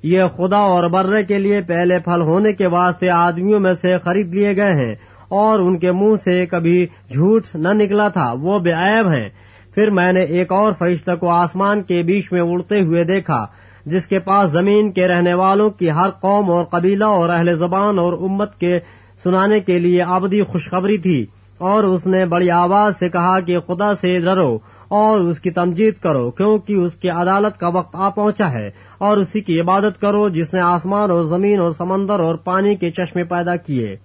یہ 0.03 0.23
خدا 0.37 0.57
اور 0.57 0.89
برے 0.89 1.23
کے 1.23 1.39
لیے 1.39 1.61
پہلے 1.61 1.99
پھل 1.99 2.21
ہونے 2.21 2.53
کے 2.53 2.67
واسطے 2.67 3.09
آدمیوں 3.09 3.59
میں 3.59 3.73
سے 3.73 3.97
خرید 4.03 4.33
لیے 4.33 4.55
گئے 4.55 4.73
ہیں۔ 4.73 4.95
اور 5.29 5.59
ان 5.59 5.79
کے 5.79 5.91
منہ 5.91 6.15
سے 6.23 6.45
کبھی 6.45 6.85
جھوٹ 6.85 7.43
نہ 7.53 7.67
نکلا 7.67 8.09
تھا، 8.09 8.33
وہ 8.41 8.59
بے 8.59 8.71
عیب 8.71 9.11
ہیں۔ 9.11 9.29
پھر 9.75 9.91
میں 9.91 10.13
نے 10.13 10.21
ایک 10.21 10.51
اور 10.51 10.73
فرشتہ 10.79 11.11
کو 11.19 11.29
آسمان 11.29 11.83
کے 11.83 12.03
بیچ 12.03 12.31
میں 12.31 12.41
اڑتے 12.41 12.81
ہوئے 12.81 13.03
دیکھا۔ 13.03 13.45
جس 13.87 14.07
کے 14.07 14.19
پاس 14.19 14.51
زمین 14.51 14.91
کے 14.91 15.07
رہنے 15.07 15.33
والوں 15.33 15.69
کی 15.69 15.91
ہر 15.91 16.09
قوم 16.09 16.51
اور 16.51 16.65
قبیلہ 16.65 17.05
اور 17.05 17.29
اہل 17.29 17.57
زبان 17.57 17.99
اور 17.99 18.13
امت 18.13 18.59
کے 18.59 18.79
سنانے 19.23 19.59
کے 19.59 19.79
لیے 19.79 20.01
آبدی 20.01 20.43
خوشخبری 20.43 20.97
تھی 20.97 21.25
اور 21.57 21.83
اس 21.83 22.07
نے 22.07 22.25
بڑی 22.25 22.49
آواز 22.51 22.93
سے 22.99 23.09
کہا 23.09 23.39
کہ 23.39 23.59
خدا 23.59 23.93
سے 23.93 24.19
ڈرو 24.19 24.57
اور 24.87 25.21
اس 25.21 25.39
کی 25.39 25.49
تمجید 25.49 25.93
کرو 26.01 26.31
کیونکہ 26.31 26.73
اس 26.73 26.93
کی 26.93 27.09
عدالت 27.09 27.59
کا 27.59 27.67
وقت 27.67 27.95
آ 27.95 28.09
پہنچا 28.09 28.51
ہے 28.51 28.69
اور 28.97 29.17
اسی 29.17 29.41
کی 29.41 29.59
عبادت 29.61 30.01
کرو 30.01 30.29
جس 30.29 30.53
نے 30.53 30.59
آسمان 30.59 31.11
اور 31.11 31.21
زمین 31.21 31.59
اور 31.59 31.69
سمندر 31.69 32.19
اور 32.19 32.35
پانی 32.35 32.75
کے 32.75 32.91
چشمے 32.91 33.23
پیدا 33.23 33.55
کیے۔ 33.55 33.95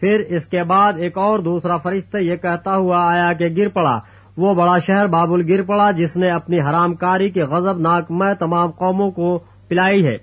پھر 0.00 0.20
اس 0.28 0.46
کے 0.46 0.62
بعد 0.62 0.92
ایک 0.96 1.18
اور 1.18 1.38
دوسرا 1.38 1.76
فرشتہ 1.76 2.16
یہ 2.16 2.36
کہتا 2.36 2.76
ہوا 2.76 3.12
آیا 3.12 3.32
کہ 3.32 3.48
گر 3.56 3.68
پڑا۔ 3.68 3.98
وہ 4.36 4.54
بڑا 4.54 4.78
شہر 4.78 5.06
بابل 5.06 5.52
گر 5.52 5.62
پڑا 5.62 5.90
جس 5.90 6.16
نے 6.16 6.30
اپنی 6.30 6.60
حرام 6.60 6.94
کاری 6.94 7.30
کے 7.30 7.44
غزب 7.44 7.78
ناک 7.78 8.10
میں 8.10 8.34
تمام 8.34 8.70
قوموں 8.70 9.10
کو 9.10 9.38
پلائی 9.68 10.06
ہے۔ 10.06 10.16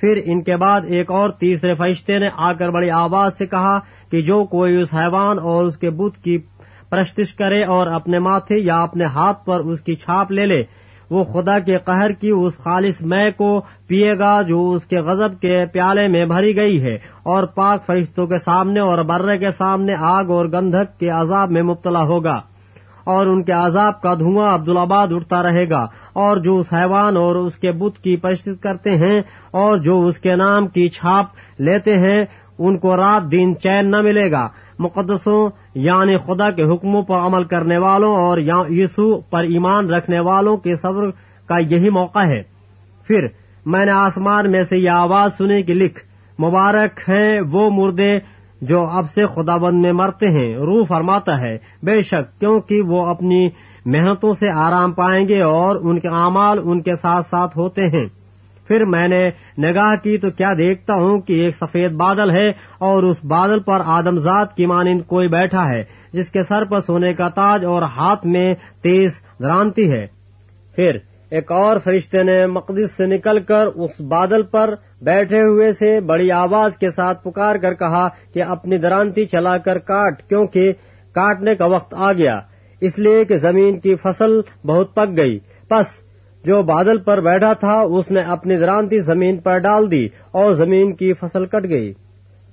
پھر 0.00 0.20
ان 0.24 0.42
کے 0.42 0.56
بعد 0.56 0.80
ایک 0.86 1.10
اور 1.10 1.30
تیسرے 1.30 1.74
فرشتے 1.74 2.18
نے 2.18 2.28
آ 2.36 2.52
کر 2.52 2.70
بڑی 2.70 2.90
آواز 2.90 3.38
سے 3.38 3.46
کہا 3.46 3.78
کہ 4.10 4.20
جو 4.22 4.44
کوئی 4.44 4.76
اس 4.76 4.88
حیوان 4.94 5.38
اور 5.38 5.64
اس 5.64 5.76
کے 5.76 5.90
بت 5.90 6.24
کی 6.24 6.38
پرستش 6.90 7.34
کرے 7.34 7.64
اور 7.64 7.86
اپنے 7.86 8.18
ماتھے 8.18 8.58
یا 8.58 8.80
اپنے 8.80 9.04
ہاتھ 9.04 9.44
پر 9.44 9.60
اس 9.60 9.80
کی 9.80 9.94
چھاپ 9.94 10.32
لے 10.32 10.46
لے، 10.46 10.64
وہ 11.10 11.24
خدا 11.24 11.58
کے 11.58 11.78
قہر 11.78 12.12
کی 12.12 12.30
اس 12.30 12.58
خالص 12.58 13.02
مے 13.02 13.30
کو 13.30 13.60
پیے 13.86 14.18
گا 14.18 14.42
جو 14.42 14.70
اس 14.70 14.84
کے 14.84 14.98
غزب 14.98 15.40
کے 15.40 15.66
پیالے 15.72 16.08
میں 16.08 16.24
بھری 16.24 16.56
گئی 16.56 16.82
ہے۔ 16.82 16.94
اور 17.22 17.44
پاک 17.44 17.86
فرشتوں 17.86 18.26
کے 18.26 18.38
سامنے 18.38 18.80
اور 18.80 18.98
برے 18.98 19.38
کے 19.38 19.50
سامنے 19.50 19.94
آگ 19.98 20.24
اور 20.24 20.46
گندھک 20.46 21.00
کے 21.00 21.08
عذاب 21.08 21.50
میں 21.50 21.62
مبتلا 21.62 22.02
ہوگا۔ 22.02 22.40
اور 23.04 23.26
ان 23.26 23.42
کے 23.42 23.52
عذاب 23.52 24.02
کا 24.02 24.14
دھواں 24.14 24.54
عبدالآباد 24.54 25.08
اٹھتا 25.10 25.42
رہے 25.42 25.70
گا 25.70 25.86
اور 26.12 26.36
جو 26.36 26.58
اس 26.58 26.66
حیوان 26.72 27.16
اور 27.16 27.36
اس 27.36 27.54
کے 27.54 27.72
بت 27.72 28.04
کی 28.04 28.16
پرست 28.16 28.48
کرتے 28.60 28.90
ہیں 28.90 29.20
اور 29.50 29.76
جو 29.76 30.06
اس 30.06 30.18
کے 30.18 30.36
نام 30.36 30.66
کی 30.66 30.88
چھاپ 30.88 31.26
لیتے 31.58 31.98
ہیں، 31.98 32.24
ان 32.58 32.78
کو 32.78 32.96
رات 32.96 33.32
دن 33.32 33.54
چین 33.62 33.90
نہ 33.90 34.00
ملے 34.00 34.30
گا۔ 34.30 34.48
مقدسوں 34.78 35.50
یعنی 35.74 36.16
خدا 36.16 36.50
کے 36.50 36.62
حکموں 36.62 37.02
پر 37.02 37.18
عمل 37.18 37.44
کرنے 37.44 37.78
والوں 37.78 38.16
اور 38.16 38.38
یسو 38.68 39.20
پر 39.20 39.42
ایمان 39.42 39.90
رکھنے 39.90 40.20
والوں 40.20 40.56
کے 40.56 40.74
صبر 40.74 41.10
کا 41.46 41.58
یہی 41.58 41.90
موقع 41.90 42.18
ہے۔ 42.18 42.42
پھر، 43.06 43.26
میں 43.66 43.86
نے 43.86 43.92
آسمان 43.92 44.50
میں 44.50 44.62
سے 44.62 44.78
یہ 44.78 44.90
آواز 44.90 45.30
سنی 45.38 45.62
کہ 45.62 45.74
لکھ، 45.74 46.00
مبارک 46.40 47.10
ہیں 47.10 47.40
وہ 47.52 47.70
مردے 47.70 48.39
جو 48.60 48.86
اب 48.86 49.04
سے 49.14 49.26
خدا 49.26 49.56
بند 49.56 49.82
میں 49.82 49.92
مرتے 49.92 50.26
ہیں، 50.26 50.56
روح 50.56 50.84
فرماتا 50.88 51.40
ہے، 51.40 51.58
بے 51.82 52.02
شک، 52.02 52.40
کیونکہ 52.40 52.82
وہ 52.82 53.06
اپنی 53.06 53.48
محنتوں 53.86 54.34
سے 54.34 54.50
آرام 54.50 54.92
پائیں 54.92 55.28
گے 55.28 55.42
اور 55.42 55.76
ان 55.76 55.98
کے 55.98 56.08
اعمال 56.08 56.58
ان 56.64 56.80
کے 56.80 56.96
ساتھ 56.96 57.26
ساتھ 57.26 57.58
ہوتے 57.58 57.88
ہیں۔ 57.88 58.06
پھر 58.68 58.84
میں 58.84 59.08
نے 59.08 59.30
نگاہ 59.58 59.94
کی 60.02 60.18
تو 60.18 60.30
کیا 60.30 60.52
دیکھتا 60.58 60.94
ہوں 60.94 61.20
کہ 61.20 61.32
ایک 61.32 61.56
سفید 61.56 61.92
بادل 61.92 62.30
ہے 62.30 62.48
اور 62.78 63.02
اس 63.02 63.16
بادل 63.24 63.60
پر 63.60 63.80
آدم 63.84 64.18
ذات 64.18 64.56
کی 64.56 64.66
مانند 64.66 65.00
کوئی 65.06 65.28
بیٹھا 65.28 65.68
ہے، 65.68 65.84
جس 66.12 66.30
کے 66.30 66.42
سر 66.42 66.64
پر 66.64 66.80
سونے 66.80 67.14
کا 67.14 67.28
تاج 67.28 67.64
اور 67.64 67.82
ہاتھ 67.82 68.26
میں 68.26 68.54
تیز 68.82 69.10
درانتی 69.40 69.90
ہے۔ 69.90 70.06
پھر 70.76 70.98
ایک 71.30 71.52
اور 71.52 71.78
فرشتے 71.78 72.22
نے 72.22 72.46
مقدس 72.46 72.96
سے 72.96 73.06
نکل 73.06 73.38
کر 73.38 73.66
اس 73.66 74.00
بادل 74.00 74.42
پر 74.42 74.74
بیٹھے 75.02 75.42
ہوئے 75.42 75.72
سے 75.72 76.00
بڑی 76.00 76.30
آواز 76.30 76.78
کے 76.78 76.90
ساتھ 76.90 77.24
پکار 77.24 77.54
کر 77.54 77.74
کہا 77.74 78.08
کہ 78.34 78.42
اپنی 78.42 78.78
درانتی 78.78 79.24
چلا 79.24 79.58
کر 79.58 79.78
کاٹ، 79.78 80.22
کیونکہ 80.22 80.72
کاٹنے 81.12 81.54
کا 81.54 81.64
وقت 81.64 81.94
آ 81.96 82.12
گیا۔ 82.12 82.40
اس 82.80 82.98
لیے 82.98 83.24
کہ 83.24 83.36
زمین 83.36 83.80
کی 83.80 83.94
فصل 83.94 84.40
بہت 84.66 84.94
پک 84.94 85.16
گئی۔ 85.16 85.38
پس 85.68 85.86
جو 86.44 86.62
بادل 86.62 86.98
پر 86.98 87.20
بیٹھا 87.20 87.52
تھا، 87.52 87.80
اس 87.80 88.10
نے 88.10 88.20
اپنی 88.20 88.56
درانتی 88.56 89.00
زمین 89.00 89.36
پر 89.36 89.58
ڈال 89.58 89.90
دی 89.90 90.08
اور 90.30 90.52
زمین 90.52 90.94
کی 90.94 91.12
فصل 91.12 91.46
کٹ 91.46 91.68
گئی۔ 91.68 91.92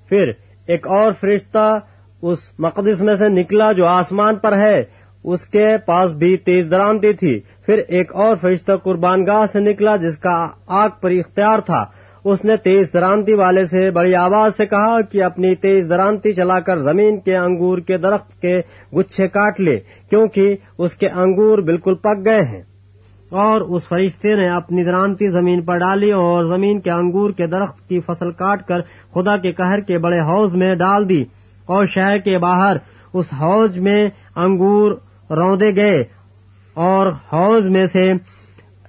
پھر 0.09 0.31
ایک 0.65 0.87
اور 0.87 1.11
فرشتہ 1.19 1.79
اس 2.21 2.39
مقدس 2.59 3.01
میں 3.01 3.15
سے 3.15 3.29
نکلا 3.29 3.71
جو 3.71 3.85
آسمان 3.85 4.35
پر 4.35 4.57
ہے۔ 4.57 4.83
اس 5.23 5.45
کے 5.45 5.77
پاس 5.85 6.11
بھی 6.11 6.37
تیز 6.37 6.67
درانتی 6.71 7.13
تھی۔ 7.13 7.39
پھر 7.65 7.81
ایک 7.87 8.15
اور 8.15 8.35
فرشتہ 8.41 8.71
قربان 8.83 9.25
گاہ 9.27 9.45
سے 9.53 9.59
نکلا 9.59 9.95
جس 9.95 10.17
کا 10.17 10.47
آگ 10.67 10.89
پر 11.01 11.09
اختیار 11.09 11.59
تھا۔ 11.59 11.85
اس 12.29 12.45
نے 12.45 12.57
تیز 12.57 12.93
درانتی 12.93 13.33
والے 13.33 13.65
سے 13.65 13.91
بڑی 13.91 14.15
آواز 14.15 14.51
سے 14.57 14.65
کہا 14.65 15.01
کہ 15.01 15.23
اپنی 15.23 15.55
تیز 15.55 15.89
درانتی 15.89 16.33
چلا 16.33 16.59
کر 16.59 16.77
زمین 16.77 17.19
کے 17.19 17.37
انگور 17.37 17.77
کے 17.77 17.97
درخت 17.97 18.41
کے 18.41 18.61
گچھے 18.97 19.27
کاٹ 19.27 19.59
لے، 19.59 19.79
کیونکہ 20.09 20.55
اس 20.77 20.93
کے 20.93 21.09
انگور 21.09 21.57
بالکل 21.59 21.95
پک 21.95 22.25
گئے 22.25 22.41
ہیں۔ 22.41 22.63
اور 23.29 23.61
اس 23.61 23.87
فرشتے 23.87 24.35
نے 24.35 24.49
اپنی 24.49 24.83
درانتی 24.83 25.27
زمین 25.27 25.61
پر 25.61 25.77
ڈالی 25.77 26.11
اور 26.11 26.43
زمین 26.43 26.79
کے 26.79 26.91
انگور 26.91 27.29
کے 27.29 27.47
درخت 27.47 27.89
کی 27.89 27.99
فصل 27.99 28.31
کاٹ 28.31 28.67
کر 28.67 28.81
خدا 29.13 29.37
کے 29.37 29.51
قہر 29.51 29.79
کے 29.79 29.97
بڑے 29.97 30.19
حوض 30.19 30.55
میں 30.55 30.75
ڈال 30.75 31.09
دی 31.09 31.23
اور 31.65 31.85
شہر 31.85 32.17
کے 32.17 32.37
باہر 32.37 32.77
اس 33.13 33.25
حوض 33.41 33.77
میں 33.77 34.09
انگور 34.35 34.91
روندے 35.29 35.75
گئے 35.75 36.03
اور 36.73 37.11
حوض 37.33 37.67
میں 37.67 37.85
سے 37.85 38.13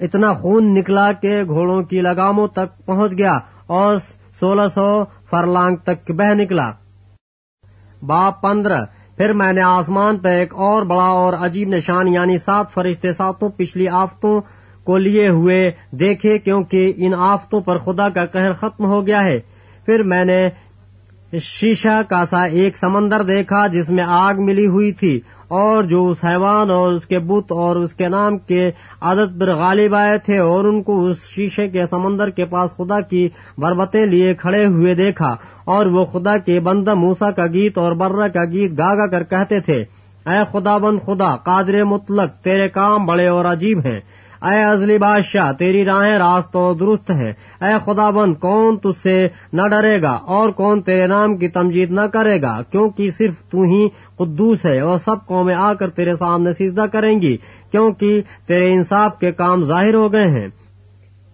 اتنا 0.01 0.33
خون 0.33 0.75
نکلا 0.75 1.13
کہ 1.13 1.43
گھوڑوں 1.45 1.83
کی 1.83 2.01
لگاموں 2.01 2.47
تک 2.49 2.87
پہنچ 2.87 3.13
گیا 3.19 3.39
اور 3.67 3.97
سولہ 4.41 4.69
سو 4.75 5.05
فرلانگ 5.31 5.77
تک 5.77 6.11
بہ 6.11 6.35
نکلا۔ 6.35 6.71
باپ 8.07 8.41
پندرہ، 8.43 8.85
پھر 9.17 9.33
میں 9.33 9.53
نے 9.53 9.61
آسمان 9.61 10.19
پہ 10.19 10.29
ایک 10.29 10.55
اور 10.55 10.83
بڑا 10.83 11.09
اور 11.21 11.33
عجیب 11.33 11.69
نشان 11.69 12.09
یعنی 12.09 12.39
سات 12.39 12.73
فرشتے 12.75 13.13
ساتوں 13.13 13.49
پچھلی 13.49 13.89
آفتوں 13.89 14.41
کو 14.85 14.97
لیے 14.99 15.29
ہوئے 15.29 15.71
دیکھے 15.91 16.39
کیونکہ 16.39 16.93
ان 16.97 17.15
آفتوں 17.19 17.61
پر 17.61 17.79
خدا 17.79 18.09
کا 18.09 18.27
قہر 18.27 18.53
ختم 18.53 18.85
ہو 18.85 19.07
گیا 19.07 19.25
ہے۔ 19.25 19.39
پھر 19.87 20.03
میں 20.03 20.25
نے 20.25 20.49
شیشہ 21.33 22.01
کا 22.09 22.25
سا 22.31 22.43
ایک 22.43 22.77
سمندر 22.77 23.23
دیکھا 23.23 23.67
جس 23.67 23.89
میں 23.89 24.05
آگ 24.07 24.35
ملی 24.39 24.67
ہوئی 24.67 24.93
تھی 24.93 25.21
اور 25.49 25.85
جو 25.85 26.09
اس 26.09 26.17
حیوان 26.25 26.71
اور 26.71 26.93
اس 26.93 27.05
کے 27.05 27.19
بت 27.19 27.53
اور 27.53 27.77
اس 27.77 27.93
کے 27.93 28.09
نام 28.09 28.39
کے 28.39 28.71
عادت 29.01 29.41
پر 29.41 29.55
غالب 29.55 29.95
آئے 29.95 30.19
تھے 30.19 30.39
اور 30.39 30.65
ان 30.65 30.83
کو 30.83 31.07
اس 31.07 31.17
شیشے 31.35 31.69
کے 31.69 31.87
سمندر 31.91 32.31
کے 32.31 32.45
پاس 32.45 32.71
خدا 32.71 33.01
کی 33.01 33.29
بربتیں 33.59 34.07
لیے 34.07 34.35
کھڑے 34.35 34.67
ہوئے 34.67 34.95
دیکھا 34.95 35.37
اور 35.65 35.87
وہ 35.87 36.05
خدا 36.05 36.39
کے 36.39 36.61
بندہ 36.61 36.95
موسا 36.95 37.31
کا 37.31 37.47
گیت 37.47 37.79
اور 37.79 37.93
برہ 37.93 38.29
کا 38.29 38.45
گیت 38.45 38.79
گا 38.79 38.95
گا 38.95 39.07
کر 39.07 39.23
کہتے 39.23 39.61
تھے، 39.61 39.85
اے 40.27 40.41
خدا 40.53 40.77
بند 40.77 40.99
خدا، 41.07 41.37
قادر 41.37 41.85
مطلق، 41.85 42.45
تیرے 42.45 42.69
کام 42.69 43.07
بڑے 43.07 43.29
اور 43.29 43.45
عجیب 43.45 43.79
ہیں۔ 43.85 44.01
اے 44.43 44.65
ازلی 44.65 44.99
بادشاہ، 44.99 45.53
تیری 45.53 45.85
راہیں 45.85 46.19
راست 46.19 46.57
و 46.57 46.75
درست 46.75 47.11
ہیں۔ 47.11 47.33
اے 47.61 47.73
خدا 47.85 48.11
بند 48.11 48.35
کون 48.35 48.79
تج 48.79 49.03
سے 49.03 49.29
نہ 49.53 49.63
ڈرے 49.69 50.03
گا 50.03 50.11
اور 50.11 50.49
کون 50.51 50.83
تیرے 50.83 51.07
نام 51.07 51.37
کی 51.37 51.49
تمجید 51.49 51.91
نہ 51.91 52.01
کرے 52.01 52.43
گا؟ 52.43 52.63
کیونکہ 52.71 53.11
صرف 53.11 53.51
تو 53.51 53.63
ہی 53.63 53.89
قدوس 54.17 54.65
ہے 54.65 54.81
اور 54.81 54.99
سب 54.99 55.27
قومیں 55.27 55.55
آ 55.55 55.73
کر 55.75 55.91
تیرے 55.91 56.17
سامنے 56.17 56.53
سیزدہ 56.53 56.85
کریں 56.93 57.21
گی، 57.21 57.37
کیونکہ 57.71 58.23
تیرے 58.47 58.73
انصاف 58.75 59.19
کے 59.19 59.33
کام 59.33 59.65
ظاہر 59.65 59.95
ہو 59.95 60.13
گئے 60.13 60.27
ہیں۔ 60.27 60.49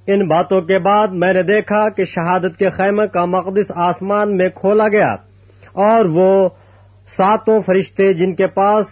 ان 0.07 0.29
باتوں 0.29 0.61
کے 0.61 0.79
بعد 0.79 1.09
میں 1.09 1.33
نے 1.33 1.43
دیکھا 1.43 1.89
کہ 1.89 2.05
شہادت 2.05 2.57
کے 2.59 2.71
خیمے 2.71 3.07
کا 3.07 3.25
مقدس 3.25 3.73
آسمان 3.75 4.37
میں 4.37 4.49
کھولا 4.55 4.89
گیا 4.89 5.17
اور 5.73 6.05
وہ 6.05 6.49
ساتوں 7.17 7.61
فرشتے 7.67 8.13
جن 8.13 8.35
کے 8.35 8.47
پاس 8.47 8.87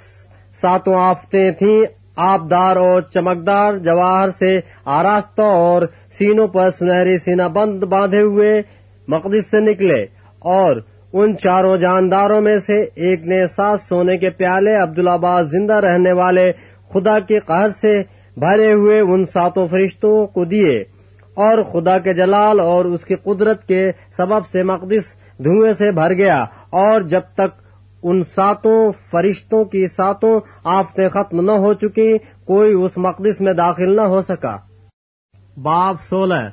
ساتوں 0.61 0.95
آفتیں 0.95 1.51
تھیں 1.51 2.02
آبدار 2.17 2.77
اور 2.77 3.03
چمکدار 3.03 3.75
جواہر 3.75 4.29
سے 4.39 4.61
آراستہ 4.85 5.43
اور 5.43 5.83
سینوں 6.19 6.47
پر 6.49 6.71
سنہری 6.71 7.17
سینا 7.19 7.47
بند 7.47 7.85
باندھے 7.85 8.21
ہوئے 8.21 8.63
مقدس 9.09 9.51
سے 9.51 9.61
نکلے 9.61 10.05
اور 10.53 10.77
ان 11.13 11.37
چاروں 11.37 11.77
جانداروں 11.77 12.41
میں 12.41 12.59
سے 12.59 12.81
ایک 12.83 13.27
نے 13.27 13.47
سات 13.47 13.81
سونے 13.81 14.17
کے 14.19 14.31
پیالے 14.31 14.75
عبدالآباد 14.75 15.45
زندہ 15.45 15.75
رہنے 15.75 16.13
والے 16.13 16.53
خدا 16.93 17.19
کے 17.19 17.41
قہر 17.41 17.69
سے 17.81 18.01
بھرے 18.37 18.73
ہوئے 18.73 19.01
ان 19.01 19.25
ساتوں 19.25 19.67
فرشتوں 19.67 20.27
کو 20.27 20.45
دیے 20.45 20.79
اور 21.37 21.63
خدا 21.63 21.99
کے 21.99 22.13
جلال 22.15 22.61
اور 22.61 22.85
اس 22.85 23.05
کی 23.05 23.15
قدرت 23.15 23.67
کے 23.69 23.91
سبب 24.17 24.47
سے 24.53 24.63
مقدس 24.63 25.15
دھوئیں 25.45 25.73
سے 25.73 25.91
بھر 25.93 26.13
گیا 26.13 26.45
اور 26.71 27.01
جب 27.01 27.21
تک 27.35 27.61
ان 28.03 28.23
ساتوں 28.35 28.93
فرشتوں 29.11 29.65
کی 29.65 29.87
ساتوں 29.87 30.41
آفتیں 30.65 31.09
ختم 31.09 31.41
نہ 31.41 31.51
ہو 31.51 31.75
چکی، 31.75 32.19
کوئی 32.45 32.73
اس 32.73 32.91
مقدس 32.97 33.41
میں 33.41 33.53
داخل 33.53 33.97
نہ 33.97 34.01
ہو 34.01 34.23
سکا۔ 34.23 34.57
باب 35.63 35.97
سولہ۔ 36.11 36.49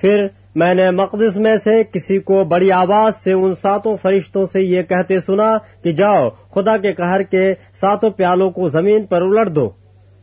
پھر 0.00 0.26
میں 0.54 0.74
نے 0.74 0.90
مقدس 0.90 1.36
میں 1.36 1.56
سے 1.64 1.82
کسی 1.92 2.18
کو 2.18 2.44
بڑی 2.44 2.72
آواز 2.72 3.24
سے 3.24 3.32
ان 3.32 3.54
ساتوں 3.62 3.96
فرشتوں 3.96 4.46
سے 4.52 4.60
یہ 4.60 4.82
کہتے 4.82 5.20
سنا 5.20 5.58
کہ 5.82 5.92
جاؤ، 5.92 6.28
خدا 6.28 6.76
کے 6.76 6.92
قہر 6.92 7.22
کے 7.22 7.54
ساتوں 7.80 8.10
پیالوں 8.10 8.50
کو 8.50 8.68
زمین 8.68 9.06
پر 9.06 9.22
الٹ 9.22 9.48
دو۔ 9.50 9.70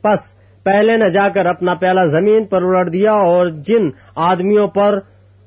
پس 0.01 0.19
پہلے 0.63 0.97
نے 0.97 1.09
جا 1.09 1.29
کر 1.29 1.45
اپنا 1.45 1.73
پیالہ 1.73 2.01
زمین 2.01 2.45
پر 2.45 2.61
الٹ 2.61 2.93
دیا 2.93 3.11
اور 3.11 3.47
جن 3.47 3.89
آدمیوں 4.15 4.67
پر 4.67 4.99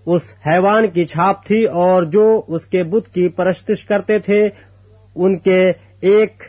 اس 0.06 0.22
حیوان 0.46 0.86
کی 0.86 1.04
چھاپ 1.04 1.46
تھی 1.46 1.64
اور 1.64 2.02
جو 2.02 2.42
اس 2.48 2.66
کے 2.66 2.82
بت 2.82 3.14
کی 3.14 3.28
پرستش 3.28 3.84
کرتے 3.84 4.18
تھے 4.18 4.48
ان 5.14 5.38
کے 5.38 5.72
ایک 6.00 6.42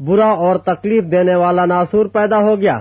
برا 0.00 0.26
اور 0.26 0.56
تکلیف 0.56 1.04
دینے 1.04 1.34
والا 1.34 1.64
ناسور 1.64 2.06
پیدا 2.06 2.38
ہو 2.38 2.60
گیا 2.60 2.80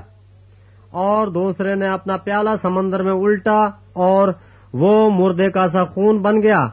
اور 0.91 1.27
دوسرے 1.27 1.75
نے 1.75 1.87
اپنا 1.87 2.17
پیالہ 2.17 2.49
سمندر 2.61 3.03
میں 3.03 3.13
الٹا 3.13 3.69
اور 3.93 4.27
وہ 4.73 5.09
مردے 5.09 5.49
کا 5.51 5.67
سا 5.67 5.83
خون 5.83 6.17
بن 6.17 6.41
گیا 6.41 6.67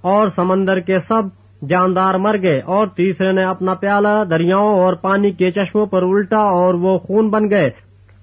اور 0.00 0.28
سمندر 0.28 0.80
کے 0.80 0.98
سب 1.00 1.22
جاندار 1.68 2.14
مر 2.14 2.36
گئے 2.42 2.60
اور 2.60 2.86
تیسرے 2.86 3.32
نے 3.32 3.42
اپنا 3.42 3.74
پیالہ 3.74 4.24
دریاؤں 4.30 4.74
اور 4.74 4.94
پانی 4.94 5.30
کے 5.30 5.50
چشموں 5.50 5.86
پر 5.86 6.02
الٹا 6.02 6.38
اور 6.38 6.74
وہ 6.74 6.98
خون 6.98 7.30
بن 7.30 7.50
گئے 7.50 7.70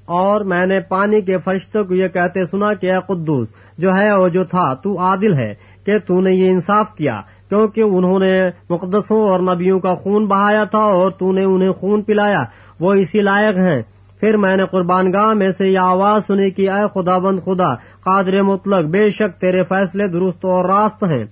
اور 0.06 0.42
میں 0.42 0.66
نے 0.66 0.80
پانی 0.80 1.22
کے 1.22 1.38
فرشتوں 1.38 1.84
کو 1.84 1.94
یہ 1.94 2.08
کہتے 2.08 2.46
سنا 2.46 2.74
کہ 2.74 2.92
اے 2.92 3.00
قدوس 3.08 3.48
جو 3.78 3.96
ہے 3.96 4.10
اور 4.10 4.30
جو 4.30 4.44
تھا، 4.44 4.74
تو 4.74 5.00
عادل 5.00 5.34
ہے 5.34 5.54
کہ 5.86 5.98
تو 5.98 6.22
نے 6.22 6.32
یہ 6.32 6.50
انصاف 6.50 6.96
کیا۔ 6.96 7.22
کیونکہ 7.54 7.82
انہوں 7.82 8.20
نے 8.20 8.50
مقدسوں 8.70 9.30
اور 9.30 9.40
نبیوں 9.40 9.80
کا 9.80 9.96
خون 9.96 10.26
بہایا 10.26 10.64
تھا 10.64 10.80
اور 10.80 11.12
تو 11.12 11.32
نے 11.32 11.44
انہیں 11.44 11.72
خون 11.72 12.02
پلایا، 12.02 12.44
وہ 12.80 12.94
اسی 12.94 13.22
لائق 13.22 13.58
ہیں۔ 13.58 13.82
پھر 14.20 14.38
میں 14.38 14.56
نے 14.56 14.64
قربان 14.72 15.14
گاہ 15.14 15.34
میں 15.34 15.52
سے 15.58 15.68
یہ 15.68 15.80
آواز 15.80 16.28
سنی 16.28 16.50
کہ 16.50 16.70
اے 16.70 16.82
خدا 16.94 17.18
بند 17.18 17.40
خدا، 17.46 17.74
قادر 18.04 18.42
مطلق، 18.42 18.86
بے 18.86 19.10
شک 19.10 19.42
تیرے 19.42 19.64
فیصلے 19.64 20.08
درست 20.08 20.46
اور 20.46 20.66
راست 20.66 21.04
ہیں۔ 21.04 21.24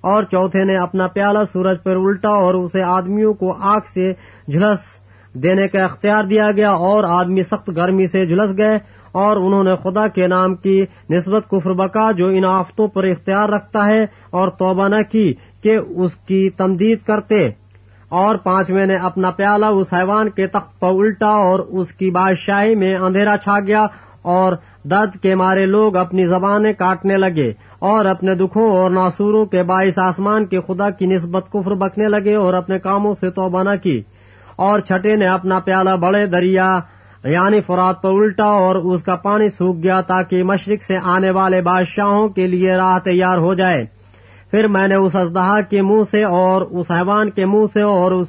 اور 0.00 0.22
چوتھے 0.22 0.64
نے 0.64 0.76
اپنا 0.76 1.06
پیالہ 1.06 1.38
سورج 1.52 1.82
پر 1.82 1.96
الٹا 1.96 2.30
اور 2.30 2.54
اسے 2.54 2.82
آدمیوں 2.82 3.34
کو 3.34 3.54
آگ 3.60 3.80
سے 3.94 4.12
جھلس 4.48 4.78
دینے 5.34 5.68
کا 5.68 5.84
اختیار 5.84 6.24
دیا 6.24 6.52
گیا 6.52 6.70
اور 6.70 7.04
آدمی 7.04 7.42
سخت 7.42 7.70
گرمی 7.76 8.06
سے 8.06 8.26
جھلس 8.26 8.58
گئے۔ 8.58 8.78
اور 9.12 9.36
انہوں 9.36 9.64
نے 9.64 9.70
خدا 9.82 10.08
کے 10.08 10.26
نام 10.26 10.54
کی 10.54 10.84
نسبت 11.10 11.50
کفر 11.50 11.72
بکا 11.72 12.12
جو 12.12 12.26
ان 12.26 12.44
آفتوں 12.44 12.88
پر 12.88 13.04
اختیار 13.04 13.48
رکھتا 13.48 13.86
ہے 13.86 14.06
اور 14.30 14.48
توبہ 14.48 14.88
نہ 14.88 14.94
کی۔ 15.10 15.34
کہ 15.62 15.78
اس 15.96 16.14
کی 16.14 16.50
تمدید 16.50 16.98
کرتے 17.06 17.50
اور 18.08 18.36
پانچویں 18.36 18.86
نے 18.86 18.96
اپنا 18.96 19.30
پیالہ 19.30 19.66
اس 19.66 19.92
حیوان 19.92 20.30
کے 20.30 20.46
تخت 20.46 20.80
پر 20.80 20.88
الٹا 20.88 21.28
اور 21.28 21.58
اس 21.58 21.92
کی 21.92 22.10
بادشاہی 22.10 22.74
میں 22.74 22.94
اندھیرا 22.96 23.36
چھا 23.36 23.58
گیا 23.66 23.86
اور 24.22 24.52
درد 24.84 25.22
کے 25.22 25.34
مارے 25.34 25.66
لوگ 25.66 25.96
اپنی 25.96 26.26
زبانیں 26.26 26.72
کاٹنے 26.72 27.16
لگے 27.16 27.52
اور 27.78 28.04
اپنے 28.04 28.34
دکھوں 28.34 28.70
اور 28.72 28.90
ناسوروں 28.90 29.44
کے 29.44 29.62
باعث 29.62 29.98
آسمان 29.98 30.46
کے 30.46 30.60
خدا 30.60 30.90
کی 30.90 31.06
نسبت 31.06 31.46
کفر 31.52 31.74
بکنے 31.74 32.08
لگے 32.08 32.34
اور 32.34 32.54
اپنے 32.54 32.78
کاموں 32.78 33.12
سے 33.20 33.30
توبہ 33.30 33.62
نہ 33.62 33.76
کی 33.82 34.02
اور 34.56 34.78
چھٹے 34.78 35.16
نے 35.16 35.26
اپنا 35.26 35.58
پیالہ 35.58 35.90
بڑے 35.90 36.26
دریا 36.26 36.80
یعنی 37.24 37.60
فرات 37.60 38.02
پر 38.02 38.08
الٹا 38.08 38.44
اور 38.44 38.76
اس 38.76 39.02
کا 39.02 39.16
پانی 39.16 39.48
سوکھ 39.48 39.78
گیا 39.82 40.00
تاکہ 40.00 40.42
مشرق 40.42 40.84
سے 40.84 40.96
آنے 41.02 41.30
والے 41.30 41.60
بادشاہوں 41.60 42.28
کے 42.28 42.46
لیے 42.46 42.76
راہ 42.76 42.98
تیار 42.98 43.38
ہو 43.38 43.54
جائے۔ 43.54 43.99
پھر 44.50 44.66
میں 44.66 44.88
نے 44.88 44.94
اس 44.94 45.16
ازدہا 45.16 45.60
کے 45.60 45.82
منہ 45.82 46.02
سے 46.10 46.24
اور 46.24 46.62
اس 46.62 46.90
حیوان 46.90 47.30
کے 47.30 47.46
منہ 47.46 47.66
سے 47.72 47.80
اور 47.80 48.12
اس 48.12 48.28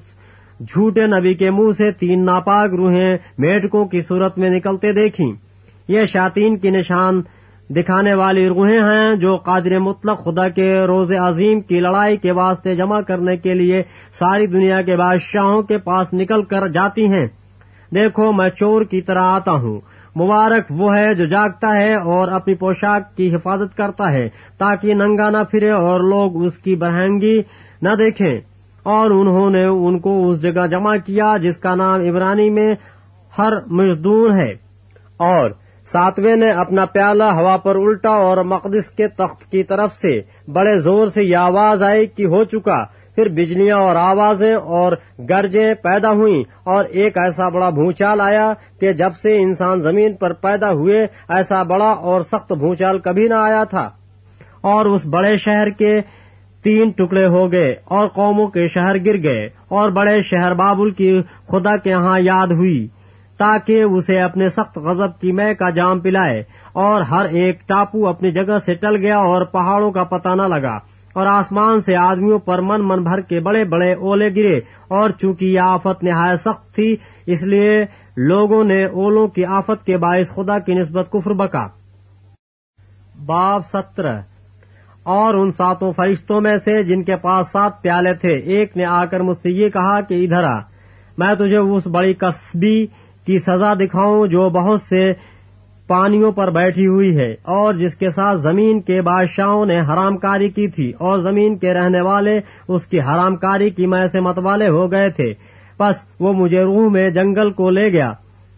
جھوٹے 0.59 1.07
نبی 1.07 1.33
کے 1.33 1.51
منہ 1.51 1.71
سے 1.77 1.91
تین 1.91 2.25
ناپاک 2.25 2.73
روحیں 2.73 3.17
میٹکوں 3.37 3.85
کی 3.85 4.01
صورت 4.01 4.37
میں 4.37 4.49
نکلتے 4.49 4.91
دیکھی 4.91 5.33
یہ 5.87 6.05
شاطین 6.05 6.57
کی 6.57 6.69
نشان 6.69 7.21
دکھانے 7.69 8.13
والی 8.13 8.47
روحیں 8.47 8.79
ہیں 8.79 9.15
جو 9.15 9.37
قادر 9.37 9.79
مطلق 9.79 10.23
خدا 10.23 10.49
کے 10.49 10.79
روز 10.79 11.11
عظیم 11.11 11.61
کی 11.61 11.79
لڑائی 11.79 12.17
کے 12.17 12.31
واسطے 12.31 12.75
جمع 12.75 13.01
کرنے 13.01 13.37
کے 13.37 13.53
لیے 13.53 13.83
ساری 14.19 14.47
دنیا 14.47 14.81
کے 14.81 14.95
بادشاہوں 14.95 15.61
کے 15.61 15.77
پاس 15.77 16.07
نکل 16.13 16.43
کر 16.43 16.67
جاتی 16.67 17.07
ہیں۔ 17.07 17.27
دیکھو 17.95 18.31
میں 18.31 18.49
چور 18.49 18.81
کی 18.81 19.01
طرح 19.01 19.21
آتا 19.21 19.51
ہوں۔ 19.51 19.79
مبارک 20.15 20.71
وہ 20.71 20.97
ہے 20.97 21.13
جو 21.13 21.25
جاگتا 21.25 21.77
ہے 21.77 21.95
اور 21.95 22.27
اپنی 22.27 22.55
پوشاک 22.55 23.17
کی 23.17 23.35
حفاظت 23.35 23.77
کرتا 23.77 24.11
ہے 24.11 24.29
تاکہ 24.57 24.93
ننگا 24.93 25.29
نہ 25.29 25.37
پھرے 25.51 25.69
اور 25.69 25.99
لوگ 25.99 26.45
اس 26.45 26.57
کی 26.57 26.75
بہنگی 26.75 27.41
نہ 27.81 27.89
دیکھیں۔ 27.97 28.41
اور 28.83 29.11
انہوں 29.11 29.49
نے 29.49 29.65
ان 29.65 29.99
کو 29.99 30.29
اس 30.29 30.41
جگہ 30.41 30.67
جمع 30.67 30.95
کیا 31.05 31.37
جس 31.41 31.57
کا 31.57 31.75
نام 31.75 32.01
عبرانی 32.01 32.49
میں 32.49 32.75
ہر 33.37 33.53
مزدور 33.67 34.31
ہے۔ 34.31 34.55
اور 35.17 35.51
ساتویں 35.87 36.35
نے 36.35 36.51
اپنا 36.51 36.85
پیالہ 36.85 37.23
ہوا 37.23 37.57
پر 37.57 37.75
الٹا 37.75 38.09
اور 38.09 38.37
مقدس 38.37 38.89
کے 38.89 39.07
تخت 39.07 39.51
کی 39.51 39.63
طرف 39.63 39.93
سے 40.01 40.21
بڑے 40.47 40.79
زور 40.79 41.07
سے 41.07 41.23
یہ 41.23 41.35
آواز 41.35 41.83
آئی 41.83 42.05
کہ 42.05 42.25
ہو 42.25 42.43
چکا 42.43 42.85
پھر 43.15 43.29
بجلیاں 43.29 43.77
اور 43.77 43.95
آوازیں 43.95 44.53
اور 44.53 44.91
گرجیں 45.29 45.73
پیدا 45.73 46.11
ہوئیں 46.11 46.43
اور 46.63 46.85
ایک 46.85 47.17
ایسا 47.17 47.49
بڑا 47.49 47.69
بھونچال 47.69 48.21
آیا 48.21 48.53
کہ 48.79 48.93
جب 48.93 49.09
سے 49.21 49.41
انسان 49.41 49.81
زمین 49.81 50.13
پر 50.13 50.33
پیدا 50.33 50.71
ہوئے، 50.71 51.07
ایسا 51.29 51.63
بڑا 51.63 51.89
اور 51.89 52.21
سخت 52.21 52.53
بھونچال 52.53 52.99
کبھی 52.99 53.27
نہ 53.27 53.33
آیا 53.33 53.63
تھا۔ 53.63 53.89
اور 54.61 54.85
اس 54.85 55.05
بڑے 55.05 55.37
شہر 55.37 55.69
کے 55.69 56.01
تین 56.63 56.89
ٹکڑے 56.89 57.25
ہو 57.25 57.51
گئے 57.51 57.75
اور 57.85 58.07
قوموں 58.07 58.47
کے 58.47 58.67
شہر 58.67 58.95
گر 59.05 59.23
گئے 59.23 59.49
اور 59.67 59.89
بڑے 59.89 60.21
شہر 60.21 60.53
بابل 60.53 60.91
کی 60.91 61.21
خدا 61.47 61.77
کے 61.77 61.93
ہاں 61.93 62.19
یاد 62.19 62.47
ہوئی، 62.47 62.87
تاکہ 63.37 63.81
اسے 63.81 64.21
اپنے 64.21 64.49
سخت 64.49 64.77
غضب 64.77 65.19
کی 65.19 65.31
مے 65.31 65.53
کا 65.53 65.69
جام 65.69 65.99
پلائے۔ 65.99 66.43
اور 66.73 67.01
ہر 67.01 67.25
ایک 67.25 67.67
ٹاپو 67.67 68.07
اپنی 68.07 68.31
جگہ 68.31 68.57
سے 68.65 68.73
ٹل 68.73 68.95
گیا 68.95 69.17
اور 69.17 69.41
پہاڑوں 69.41 69.91
کا 69.91 70.03
پتہ 70.03 70.29
نہ 70.29 70.41
لگا۔ 70.41 70.77
اور 71.13 71.25
آسمان 71.25 71.81
سے 71.81 71.95
آدمیوں 71.95 72.39
پر 72.39 72.59
من 72.59 72.87
من 72.87 73.03
بھر 73.03 73.21
کے 73.21 73.39
بڑے 73.39 73.63
بڑے 73.63 73.93
اولے 73.93 74.29
گرے 74.35 74.59
اور 74.87 75.09
چونکہ 75.09 75.45
یہ 75.45 75.59
آفت 75.59 76.03
نہایت 76.03 76.39
سخت 76.39 76.75
تھی، 76.75 76.95
اس 77.25 77.43
لیے 77.43 77.85
لوگوں 78.17 78.63
نے 78.63 78.85
اولوں 78.85 79.27
کی 79.27 79.45
آفت 79.45 79.85
کے 79.85 79.97
باعث 79.97 80.29
خدا 80.29 80.59
کی 80.59 80.73
نسبت 80.73 81.11
کفر 81.11 81.33
بکا۔ 81.33 81.67
باب 83.25 83.65
سترہ۔ 83.65 84.21
اور 85.03 85.33
ان 85.33 85.51
ساتوں 85.51 85.91
فرشتوں 85.91 86.41
میں 86.41 86.57
سے 86.65 86.83
جن 86.83 87.03
کے 87.03 87.15
پاس 87.15 87.51
سات 87.51 87.81
پیالے 87.81 88.13
تھے، 88.13 88.29
ایک 88.29 88.77
نے 88.77 88.85
آ 88.85 89.05
کر 89.05 89.19
مجھ 89.19 89.37
سے 89.43 89.49
یہ 89.49 89.69
کہا 89.69 90.01
کہ 90.01 90.25
ادھر 90.25 90.43
آ، 90.43 90.59
میں 91.17 91.35
تجھے 91.35 91.57
اس 91.57 91.87
بڑی 91.87 92.13
قصبی 92.13 92.85
کی 93.25 93.39
سزا 93.39 93.73
دکھاؤں 93.73 94.27
جو 94.27 94.49
بہت 94.49 94.81
سے 94.81 95.13
پانیوں 95.91 96.31
پر 96.31 96.49
بیٹھی 96.49 96.87
ہوئی 96.87 97.17
ہے 97.17 97.35
اور 97.43 97.73
جس 97.73 97.95
کے 97.95 98.09
ساتھ 98.09 98.37
زمین 98.37 98.81
کے 98.81 99.01
بادشاہوں 99.01 99.65
نے 99.65 99.79
حرام 99.79 100.17
کاری 100.17 100.47
کی 100.47 100.67
تھی 100.67 100.91
اور 100.99 101.19
زمین 101.19 101.57
کے 101.57 101.73
رہنے 101.73 102.01
والے 102.01 102.39
اس 102.67 102.85
کی 102.85 103.01
حرام 103.01 103.35
کاری 103.35 103.69
کی 103.69 103.87
میں 103.87 104.07
سے 104.07 104.19
متوالے 104.19 104.67
ہو 104.67 104.91
گئے 104.91 105.09
تھے۔ 105.09 105.33
بس 105.79 105.95
وہ 106.19 106.33
مجھے 106.33 106.63
روح 106.63 106.89
میں 106.89 107.09
جنگل 107.09 107.51
کو 107.51 107.69
لے 107.69 107.91
گیا۔ 107.91 108.13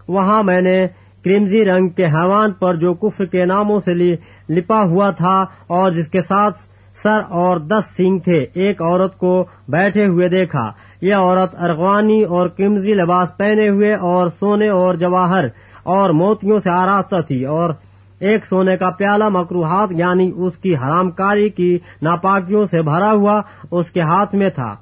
وہاں 0.08 0.44
میں 0.44 0.62
نے 0.62 0.88
کرمزی 1.26 1.66
رنگ 1.66 1.88
کے 1.88 2.06
حیوان 2.06 2.52
پر 2.52 2.76
جو 2.76 2.94
کفر 2.94 3.26
کے 3.26 3.46
ناموں 3.46 3.80
سے 3.80 4.16
لپا 4.50 4.84
ہوا 4.84 5.10
تھا 5.10 5.46
اور 5.68 5.92
جس 5.92 6.08
کے 6.08 6.22
ساتھ 6.22 6.58
سر 7.04 7.22
اور 7.30 7.58
دس 7.58 7.84
سینگ 7.98 8.20
تھے، 8.20 8.46
ایک 8.54 8.82
عورت 8.82 9.18
کو 9.18 9.46
بیٹھے 9.68 10.06
ہوئے 10.06 10.30
دیکھا۔ 10.30 10.72
یہ 11.02 11.14
عورت 11.14 11.56
ارغوانی 11.62 12.24
اور 12.24 12.50
قمزی 12.50 12.94
لباس 12.94 13.38
پہنے 13.38 13.70
ہوئے 13.70 13.94
اور 13.94 14.28
سونے 14.28 14.70
اور 14.70 14.94
جواہر 14.94 15.46
اور 15.84 16.10
موتیوں 16.10 16.60
سے 16.60 16.70
آراستہ 16.70 17.22
تھی 17.28 17.46
اور 17.46 17.74
ایک 18.20 18.46
سونے 18.46 18.78
کا 18.78 18.90
پیالہ 18.90 19.30
مکروہات 19.30 19.90
یعنی 19.92 20.32
اس 20.36 20.58
کی 20.58 20.76
حرام 20.76 21.12
کاری 21.12 21.50
کی 21.50 21.80
ناپاکیوں 22.02 22.66
سے 22.66 22.82
بھرا 22.82 23.12
ہوا 23.12 23.42
اس 23.72 23.92
کے 23.92 24.02
ہاتھ 24.02 24.36
میں 24.36 24.50
تھا 24.50 24.76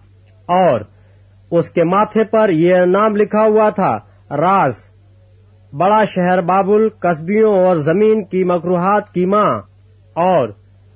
اور 0.45 0.81
اس 1.51 1.69
کے 1.69 1.83
ماتھے 1.83 2.23
پر 2.23 2.49
یہ 2.49 2.75
نام 2.75 3.15
لکھا 3.15 3.41
ہوا 3.41 3.69
تھا، 3.69 3.99
راز۔ 4.31 4.73
بڑا 5.73 6.05
شہر 6.05 6.41
بابل، 6.41 6.89
قصبیوں 6.89 7.63
اور 7.63 7.75
زمین 7.75 8.23
کی 8.23 8.43
مکروہات 8.43 9.13
کی 9.13 9.25
ماں۔ 9.25 9.61
اور 10.13 10.49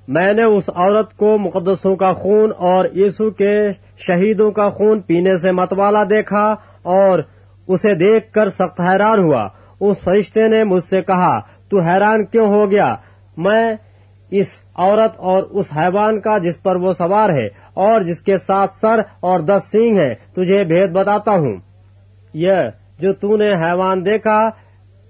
میں 0.08 0.32
نے 0.32 0.42
اس 0.42 0.70
عورت 0.74 1.16
کو 1.16 1.38
مقدسوں 1.38 1.96
کا 1.96 2.12
خون 2.12 2.50
اور 2.56 2.84
یسو 2.94 3.30
کے 3.30 3.68
شہیدوں 3.98 4.50
کا 4.50 4.70
خون 4.70 5.00
پینے 5.00 5.38
سے 5.38 5.52
متوالا 5.52 6.04
دیکھا 6.10 6.54
اور 6.82 7.18
اسے 7.68 7.94
دیکھ 7.94 8.32
کر 8.32 8.48
سخت 8.48 8.80
حیران 8.80 9.18
ہوا۔ 9.18 9.48
اس 9.80 9.96
فرشتے 10.04 10.48
نے 10.48 10.64
مجھ 10.64 10.84
سے 10.90 11.02
کہا، 11.02 11.40
تو 11.68 11.80
حیران 11.80 12.24
کیوں 12.24 12.46
ہو 12.46 12.70
گیا؟ 12.70 12.94
میں 13.36 13.74
اس 14.30 14.46
عورت 14.76 15.16
اور 15.16 15.42
اس 15.42 15.66
حیوان 15.76 16.20
کا 16.20 16.38
جس 16.38 16.62
پر 16.62 16.76
وہ 16.76 16.92
سوار 16.92 17.30
ہے 17.30 17.48
اور 17.74 18.00
جس 18.00 18.20
کے 18.20 18.38
ساتھ 18.38 18.74
سر 18.80 19.00
اور 19.20 19.40
دس 19.40 19.62
سینگ 19.72 19.98
ہے 19.98 20.14
تجھے 20.34 20.64
بھید 20.64 20.90
بتاتا 20.90 21.32
ہوں۔ 21.32 21.56
یہ 22.34 22.56
جو 22.98 23.12
تو 23.12 23.36
نے 23.36 23.52
حیوان 23.52 24.04
دیکھا، 24.04 24.50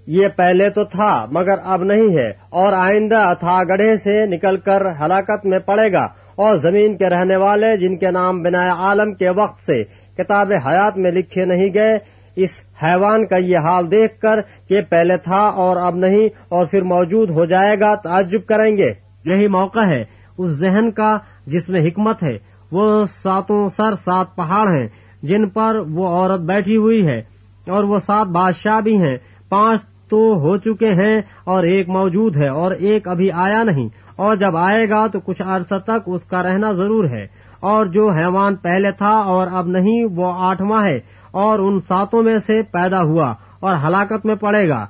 یہ 0.07 0.27
پہلے 0.27 0.69
تو 0.69 0.83
تھا، 0.83 1.25
مگر 1.31 1.55
اب 1.63 1.83
نہیں 1.83 2.17
ہے 2.17 2.31
اور 2.49 2.73
آئندہ 2.73 3.17
اتھا 3.17 3.63
گڑھے 3.63 3.95
سے 3.95 4.25
نکل 4.25 4.57
کر 4.57 4.83
ہلاکت 5.01 5.45
میں 5.45 5.59
پڑے 5.59 5.91
گا 5.91 6.07
اور 6.35 6.55
زمین 6.55 6.97
کے 6.97 7.09
رہنے 7.09 7.35
والے 7.35 7.77
جن 7.77 7.97
کے 7.97 8.11
نام 8.11 8.43
بنا 8.43 8.73
عالم 8.73 9.13
کے 9.13 9.29
وقت 9.29 9.65
سے 9.65 9.83
کتاب 10.17 10.51
حیات 10.65 10.97
میں 10.97 11.11
لکھے 11.11 11.45
نہیں 11.45 11.73
گئے 11.73 11.97
اس 12.37 12.49
حیوان 12.83 13.25
کا 13.25 13.37
یہ 13.37 13.57
حال 13.57 13.91
دیکھ 13.91 14.19
کر 14.19 14.39
کہ 14.69 14.81
پہلے 14.89 15.17
تھا 15.17 15.39
اور 15.39 15.77
اب 15.77 15.95
نہیں 15.95 16.29
اور 16.49 16.65
پھر 16.65 16.81
موجود 16.81 17.29
ہو 17.29 17.45
جائے 17.45 17.79
گا، 17.79 17.95
تعجب 17.95 18.39
کریں 18.45 18.77
گے۔ 18.77 18.93
یہی 19.25 19.47
موقع 19.47 19.79
ہے، 19.79 20.03
اس 20.37 20.51
ذہن 20.51 20.91
کا 20.91 21.17
جس 21.45 21.69
میں 21.69 21.87
حکمت 21.87 22.23
ہے، 22.23 22.37
وہ 22.71 23.05
ساتوں 23.23 23.67
سر 23.77 23.93
سات 24.05 24.35
پہاڑ 24.35 24.73
ہیں، 24.73 24.87
جن 25.23 25.49
پر 25.49 25.75
وہ 25.75 26.07
عورت 26.07 26.39
بیٹھی 26.39 26.77
ہوئی 26.77 27.07
ہے 27.07 27.21
اور 27.67 27.83
وہ 27.83 27.99
سات 27.99 28.27
بادشاہ 28.27 28.79
بھی 28.79 28.97
ہیں۔ 28.97 29.17
پانچ 29.49 29.81
تو 30.09 30.17
ہو 30.17 30.57
چکے 30.57 30.93
ہیں 30.93 31.21
اور 31.43 31.63
ایک 31.63 31.89
موجود 31.89 32.35
ہے 32.35 32.47
اور 32.47 32.71
ایک 32.71 33.07
ابھی 33.07 33.31
آیا 33.31 33.63
نہیں۔ 33.63 33.89
اور 34.15 34.35
جب 34.35 34.57
آئے 34.57 34.89
گا 34.89 35.07
تو 35.07 35.19
کچھ 35.19 35.41
عرصہ 35.45 35.75
تک 35.75 35.99
اس 36.05 36.21
کا 36.21 36.43
رہنا 36.43 36.71
ضرور 36.71 37.09
ہے۔ 37.09 37.27
اور 37.59 37.85
جو 37.85 38.09
حیوان 38.09 38.55
پہلے 38.55 38.91
تھا 38.91 39.11
اور 39.11 39.47
اب 39.51 39.67
نہیں، 39.67 40.05
وہ 40.15 40.31
آٹھواں 40.35 40.85
ہے۔ 40.85 40.99
اور 41.31 41.59
ان 41.59 41.79
ساتوں 41.87 42.23
میں 42.23 42.37
سے 42.37 42.61
پیدا 42.61 43.01
ہوا 43.01 43.33
اور 43.59 43.75
ہلاکت 43.87 44.25
میں 44.25 44.35
پڑے 44.35 44.69
گا۔ 44.69 44.87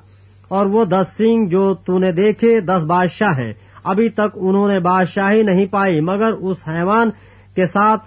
اور 0.47 0.65
وہ 0.65 0.85
دس 0.85 1.05
سنگھ 1.17 1.49
جو 1.49 1.73
تو 1.73 1.99
نے 1.99 2.11
دیکھے، 2.11 2.59
دس 2.59 2.83
بادشاہ 2.88 3.38
ہیں۔ 3.38 3.53
ابھی 3.83 4.09
تک 4.09 4.27
انہوں 4.35 4.67
نے 4.67 4.79
بادشاہی 4.79 5.43
نہیں 5.43 5.65
پائی، 5.65 6.01
مگر 6.01 6.31
اس 6.33 6.57
حیوان 6.67 7.09
کے 7.55 7.67
ساتھ 7.67 8.03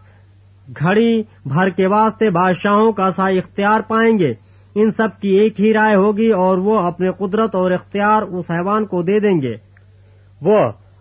گھڑی 0.78 1.22
بھر 1.46 1.68
کے 1.68 1.86
واسطے 1.86 2.30
بادشاہوں 2.30 2.92
کا 2.92 3.10
سا 3.10 3.26
اختیار 3.26 3.80
پائیں 3.88 4.18
گے۔ 4.18 4.34
ان 4.74 4.90
سب 4.90 5.08
کی 5.20 5.28
ایک 5.28 5.60
ہی 5.60 5.72
رائے 5.72 5.94
ہوگی 5.94 6.30
اور 6.30 6.58
وہ 6.58 6.78
اپنے 6.78 7.10
قدرت 7.18 7.54
اور 7.54 7.70
اختیار 7.70 8.22
اس 8.22 8.44
حیوان 8.50 8.86
کو 8.86 9.02
دے 9.02 9.20
دیں 9.20 9.40
گے۔ 9.40 9.56
وہ 10.42 10.58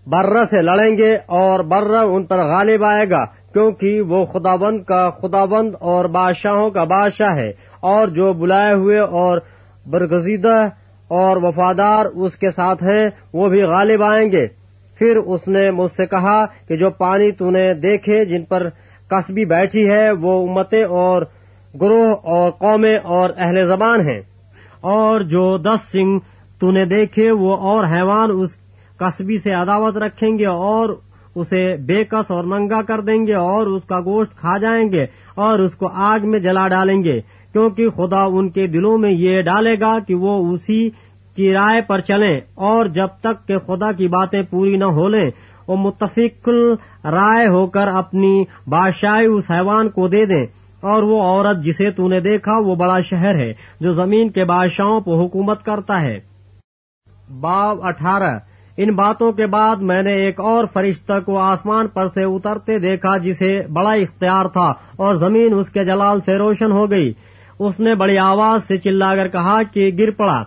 برہ 0.08 0.46
سے 0.46 0.62
لڑیں 0.62 0.98
گے 0.98 1.18
اور 1.26 1.60
برہ 1.60 1.98
ان 1.98 2.24
پر 2.24 2.38
غالب 2.38 2.84
آئے 2.84 3.10
گا۔ 3.10 3.26
کیونکہ 3.54 4.02
وہ 4.02 4.26
خداوند 4.26 4.84
کا 4.84 5.10
خداوند 5.10 5.76
اور 5.80 6.06
بادشاہوں 6.06 6.70
کا 6.70 6.84
بادشاہ 6.84 7.36
ہے 7.36 7.52
اور 7.80 8.08
جو 8.08 8.34
بلائے 8.34 8.74
ہوئے 8.74 9.00
اور 9.00 9.40
برگزیدہ 9.90 10.68
اور 11.08 11.38
وفادار 11.38 12.06
اس 12.06 12.36
کے 12.36 12.52
ساتھ 12.52 12.84
ہیں، 12.84 13.10
وہ 13.34 13.50
بھی 13.50 13.62
غالب 13.62 14.04
آئیں 14.04 14.32
گے۔ 14.32 14.48
پھر 14.98 15.18
اس 15.18 15.48
نے 15.48 15.72
مجھ 15.72 15.92
سے 15.92 16.06
کہا 16.06 16.46
کہ 16.68 16.76
جو 16.76 16.90
پانی 16.90 17.32
تو 17.32 17.52
نے 17.52 17.74
دیکھے 17.74 18.26
جن 18.26 18.44
پر 18.44 18.70
قصبی 19.08 19.46
بیٹھی 19.46 19.90
ہے، 19.90 20.12
وہ 20.12 20.48
امتیں 20.48 20.84
اور 20.84 21.22
گروہ 21.82 22.16
اور 22.24 22.52
قومیں 22.52 22.98
اور 22.98 23.30
اہل 23.38 23.66
زبان 23.66 24.02
ہیں۔ 24.02 24.22
اور 24.82 25.22
جو 25.22 25.58
دس 25.58 25.92
سنگھ 25.92 26.20
تو 26.60 26.72
نے 26.72 26.86
دیکھے، 26.86 27.32
وہ 27.32 27.56
اور 27.56 27.86
حیوان 27.86 28.30
اس 28.34 28.50
قصبی 28.98 29.40
سے 29.40 29.52
عداوت 29.52 29.98
رکھیں 29.98 30.38
گے 30.38 30.46
اور 30.46 30.90
اسے 31.40 31.76
بے 31.86 32.04
کس 32.04 32.32
اور 32.32 32.44
ننگا 32.44 32.82
کر 32.82 33.02
دیں 33.02 33.28
گے 33.28 33.34
اور 33.34 33.68
اس 33.68 33.84
کا 33.88 34.00
گوشت 34.00 34.38
کھا 34.38 34.58
جائیں 34.58 34.92
گے 34.92 35.06
اور 35.36 35.60
اس 35.60 35.76
کو 35.76 35.90
آگ 35.94 36.20
میں 36.24 36.40
جلا 36.40 36.68
ڈالیں 36.68 37.04
گے، 37.04 37.22
کیونکہ 37.52 37.90
خدا 37.90 38.24
ان 38.24 38.50
کے 38.50 38.68
دلوں 38.68 38.98
میں 38.98 39.12
یہ 39.12 39.42
ڈالے 39.42 39.80
گا 39.80 40.00
کہ 40.08 40.16
وہ 40.16 40.54
اسی 40.54 40.90
کی 41.36 41.54
رائے 41.54 41.82
پر 41.82 42.00
چلیں 42.00 42.40
اور 42.56 42.86
جب 42.86 43.08
تک 43.22 43.48
کہ 43.48 43.58
خدا 43.58 43.92
کی 43.92 44.08
باتیں 44.08 44.44
پوری 44.50 44.78
نہ 44.78 44.86
ہو 44.86 45.08
لیں 45.08 45.30
وہ 45.68 45.76
متفق 45.76 46.50
رائے 47.06 47.48
ہو 47.48 47.68
کر 47.68 47.88
اپنی 47.88 48.44
بادشاہی 48.68 49.26
اس 49.26 49.52
حیوان 49.52 49.90
کو 49.90 50.08
دے 50.08 50.26
دیں۔ 50.26 50.46
اور 50.82 51.04
وہ 51.04 51.22
عورت 51.22 51.58
جسے 51.64 51.92
تو 51.92 52.08
نے 52.08 52.20
دیکھا، 52.20 52.58
وہ 52.58 52.76
بڑا 52.76 53.00
شہر 53.00 53.36
ہے 53.36 53.54
جو 53.80 53.94
زمین 53.94 54.30
کے 54.30 54.46
بادشاہوں 54.46 55.02
پر 55.02 55.12
حکومت 55.12 55.66
کرتا 55.66 56.02
ہے۔ 56.02 56.20
باب 57.40 57.84
اٹھارہ۔ 57.84 58.38
ان 58.82 58.96
باتوں 58.96 59.32
کے 59.32 59.46
بعد 59.48 59.76
میں 59.76 60.02
نے 60.02 60.12
ایک 60.14 60.40
اور 60.40 60.66
فرشتہ 60.74 61.14
کو 61.26 61.38
آسمان 61.38 61.88
پر 61.88 62.06
سے 62.08 62.24
اترتے 62.24 62.80
دیکھا 62.80 63.18
جسے 63.18 63.62
بڑا 63.74 63.92
اختیار 63.92 64.46
تھا 64.46 64.74
اور 64.96 65.16
زمین 65.16 65.54
اس 65.54 65.70
کے 65.70 65.86
جلال 65.86 66.20
سے 66.26 66.36
روشن 66.38 66.72
ہو 66.72 66.92
گئی۔ 66.92 67.14
اس 67.60 67.80
نے 67.80 67.96
بڑی 67.96 68.18
آواز 68.18 68.68
سے 68.68 68.78
چلا 68.78 69.16
کر 69.16 69.28
کہا 69.28 69.64
کہ 69.64 69.92
گر 69.98 70.12
پڑا۔ 70.12 70.44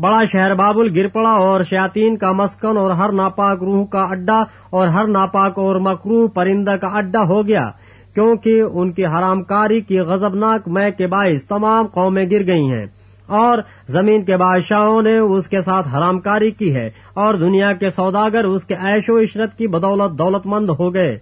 بڑا 0.00 0.24
شہر 0.32 0.54
بابل 0.54 0.98
گر 0.98 1.08
پڑا 1.08 1.30
اور 1.30 1.60
شیاتین 1.60 2.16
کا 2.16 2.32
مسکن 2.32 2.76
اور 2.76 2.90
ہر 2.90 3.12
ناپاک 3.12 3.62
روح 3.62 3.86
کا 3.86 4.02
اڈا 4.02 4.42
اور 4.70 4.88
ہر 4.88 5.06
ناپاک 5.06 5.58
اور 5.58 5.76
مکرو 5.76 6.28
پرندہ 6.28 6.76
کا 6.80 6.88
اڈا 6.88 7.22
ہو 7.22 7.46
گیا۔ 7.46 7.70
کیونکہ 8.14 8.62
ان 8.72 8.92
کی 8.92 9.06
حرام 9.06 9.42
کاری 9.42 9.80
کی 9.80 9.98
غزبناک 9.98 10.68
میں 10.68 10.90
کے 10.90 11.06
باعث 11.06 11.44
تمام 11.44 11.86
قومیں 11.86 12.24
گر 12.30 12.46
گئی 12.46 12.70
ہیں۔ 12.70 12.86
اور 13.26 13.58
زمین 13.88 14.24
کے 14.24 14.36
بادشاہوں 14.36 15.02
نے 15.02 15.18
اس 15.18 15.46
کے 15.46 15.60
ساتھ 15.60 15.88
حرام 15.88 16.20
کاری 16.20 16.50
کی 16.50 16.74
ہے 16.74 16.90
اور 17.14 17.34
دنیا 17.34 17.72
کے 17.72 17.90
سوداگر 17.90 18.44
اس 18.44 18.64
کے 18.64 18.74
عیش 18.74 19.04
و 19.08 19.18
عشرت 19.18 19.58
کی 19.58 19.66
بدولت 19.66 20.18
دولت 20.18 20.46
مند 20.46 20.70
ہو 20.70 20.94
گئے۔ 20.94 21.18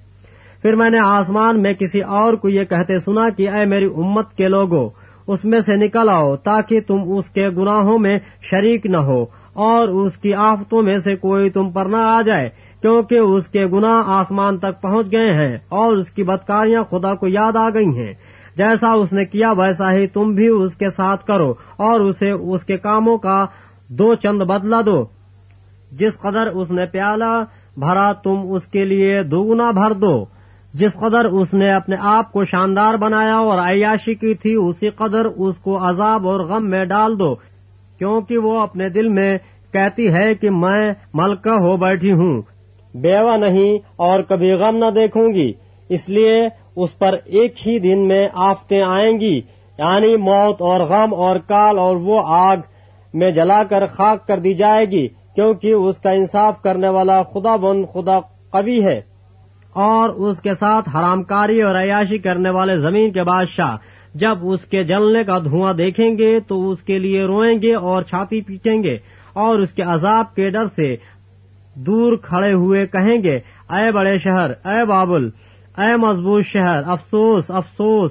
پھر 0.62 0.76
میں 0.76 0.90
نے 0.90 0.98
آسمان 0.98 1.62
میں 1.62 1.72
کسی 1.72 2.00
اور 2.00 2.34
کو 2.34 2.48
یہ 2.48 2.64
کہتے 2.64 2.98
سنا 2.98 3.28
کہ 3.28 3.50
اے 3.50 3.64
میری 3.64 3.84
امت 3.84 4.32
کے 4.36 4.48
لوگوں 4.48 4.90
اس 5.26 5.44
میں 5.44 5.61
سے 5.61 5.76
نکل 5.76 6.09
آؤ 6.12 6.36
تاکہ 6.36 6.80
تم 6.80 6.98
اس 7.07 7.24
کے 7.30 7.48
گناہوں 7.48 7.98
میں 7.98 8.18
شریک 8.42 8.86
نہ 8.86 8.96
ہو 8.96 9.24
اور 9.53 9.88
اس 9.88 10.16
کی 10.16 10.34
آفتوں 10.34 10.82
میں 10.82 10.98
سے 10.98 11.16
کوئی 11.16 11.50
تم 11.50 11.70
پر 11.70 11.86
نہ 11.86 11.96
آ 11.96 12.22
جائے، 12.22 12.48
کیونکہ 12.80 13.18
اس 13.18 13.46
کے 13.46 13.66
گناہ 13.66 14.03
آسمان 14.07 14.59
تک 14.59 14.82
پہنچ 14.82 15.12
گئے 15.12 15.32
ہیں 15.32 15.59
اور 15.68 15.96
اس 15.96 16.11
کی 16.11 16.22
بدکاریاں 16.22 16.82
خدا 16.82 17.14
کو 17.14 17.28
یاد 17.28 17.57
آ 17.57 17.68
گئی 17.68 17.86
ہیں۔ 17.86 18.14
جیسا 18.57 18.92
اس 18.92 19.12
نے 19.12 19.24
کیا 19.24 19.53
ویسا 19.53 19.92
ہی 19.92 20.07
تم 20.07 20.34
بھی 20.34 20.48
اس 20.48 20.74
کے 20.74 20.90
ساتھ 20.90 21.26
کرو 21.26 21.55
اور 21.76 22.00
اسے 22.00 22.30
اس 22.30 22.64
کے 22.64 22.76
کاموں 22.76 23.18
کا 23.18 23.46
دو 23.88 24.14
چند 24.14 24.42
بدلا 24.42 24.80
دو۔ 24.86 25.05
جس 25.92 26.18
قدر 26.20 26.46
اس 26.46 26.70
نے 26.70 26.86
پیالہ 26.86 27.44
بھرا 27.76 28.12
تم 28.12 28.36
اس 28.50 28.66
کے 28.66 28.84
لیے 28.84 29.22
دوگنا 29.22 29.70
بھر 29.70 29.92
دو۔ 29.92 30.24
جس 30.74 30.94
قدر 30.94 31.24
اس 31.24 31.55
نے 31.55 31.70
اپنے 31.70 31.96
آپ 32.00 32.32
کو 32.32 32.44
شاندار 32.44 32.94
بنایا 32.94 33.36
اور 33.36 33.59
عیاشی 33.59 34.14
کی 34.14 34.34
تھی، 34.34 34.55
اسی 34.55 34.90
قدر 34.90 35.24
اس 35.24 35.55
کو 35.55 35.88
عذاب 35.88 36.28
اور 36.28 36.40
غم 36.40 36.70
میں 36.70 36.84
ڈال 36.84 37.18
دو۔ 37.18 37.34
کیونکہ 37.98 38.38
وہ 38.38 38.61
اپنے 38.61 38.88
دل 38.88 39.09
میں 39.09 39.38
کہتی 39.72 40.12
ہے 40.12 40.34
کہ 40.34 40.50
میں 40.50 40.92
ملکہ 41.14 41.48
ہو 41.48 41.76
بیٹھی 41.76 42.12
ہوں۔ 42.12 42.42
بیوہ 42.94 43.36
نہیں 43.36 43.78
اور 43.96 44.22
کبھی 44.22 44.53
غم 44.53 44.76
نہ 44.76 44.90
دیکھوں 44.90 45.28
گی۔ 45.28 45.53
اس 45.88 46.09
لیے 46.09 46.48
اس 46.76 46.98
پر 46.98 47.16
ایک 47.24 47.66
ہی 47.66 47.78
دن 47.78 48.06
میں 48.08 48.28
آفتے 48.32 48.82
آئیں 48.82 49.20
گی 49.20 49.36
یعنی 49.78 50.16
موت 50.16 50.62
اور 50.62 50.80
غم 50.80 51.14
اور 51.14 51.36
کال 51.36 51.78
اور 51.78 51.96
وہ 51.96 52.20
آگ 52.24 52.56
میں 53.14 53.30
جلا 53.30 53.62
کر 53.64 53.86
خاک 53.86 54.26
کر 54.26 54.38
دی 54.38 54.54
جائے 54.54 54.84
گی، 54.84 55.06
کیونکہ 55.34 55.72
اس 55.72 55.98
کا 55.98 56.10
انصاف 56.10 56.60
کرنے 56.62 56.88
والا 56.88 57.22
خدا 57.22 57.56
بند 57.56 57.84
خدا 57.92 58.18
قوی 58.50 58.82
ہے۔ 58.84 59.00
اور 59.74 60.08
اس 60.08 60.40
کے 60.40 60.54
ساتھ 60.54 60.88
حرام 60.88 61.22
کاری 61.22 61.62
اور 61.62 61.74
عیاشی 61.74 62.18
کرنے 62.18 62.50
والے 62.50 62.76
زمین 62.76 63.12
کے 63.12 63.22
بادشاہ، 63.22 63.76
جب 64.14 64.50
اس 64.50 64.64
کے 64.64 64.82
جلنے 64.84 65.24
کا 65.24 65.38
دھواں 65.38 65.72
دیکھیں 65.72 66.10
گے 66.18 66.38
تو 66.40 66.70
اس 66.70 66.82
کے 66.82 66.98
لیے 66.98 67.24
روئیں 67.24 67.56
گے 67.62 67.74
اور 67.74 68.02
چھاتی 68.02 68.40
پیٹیں 68.40 68.82
گے، 68.82 68.96
اور 69.32 69.58
اس 69.58 69.70
کے 69.72 69.82
عذاب 69.82 70.34
کے 70.34 70.50
ڈر 70.50 70.64
سے 70.76 70.94
دور 71.76 72.16
کھڑے 72.16 72.52
ہوئے 72.52 72.86
کہیں 72.86 73.16
گے، 73.22 73.38
اے 73.70 73.90
بڑے 73.92 74.18
شہر، 74.18 74.50
اے 74.64 74.84
بابل 74.84 75.28
اے 75.78 75.96
مضبوط 75.96 76.44
شہر، 76.44 76.82
افسوس 76.86 77.50
افسوس، 77.50 78.10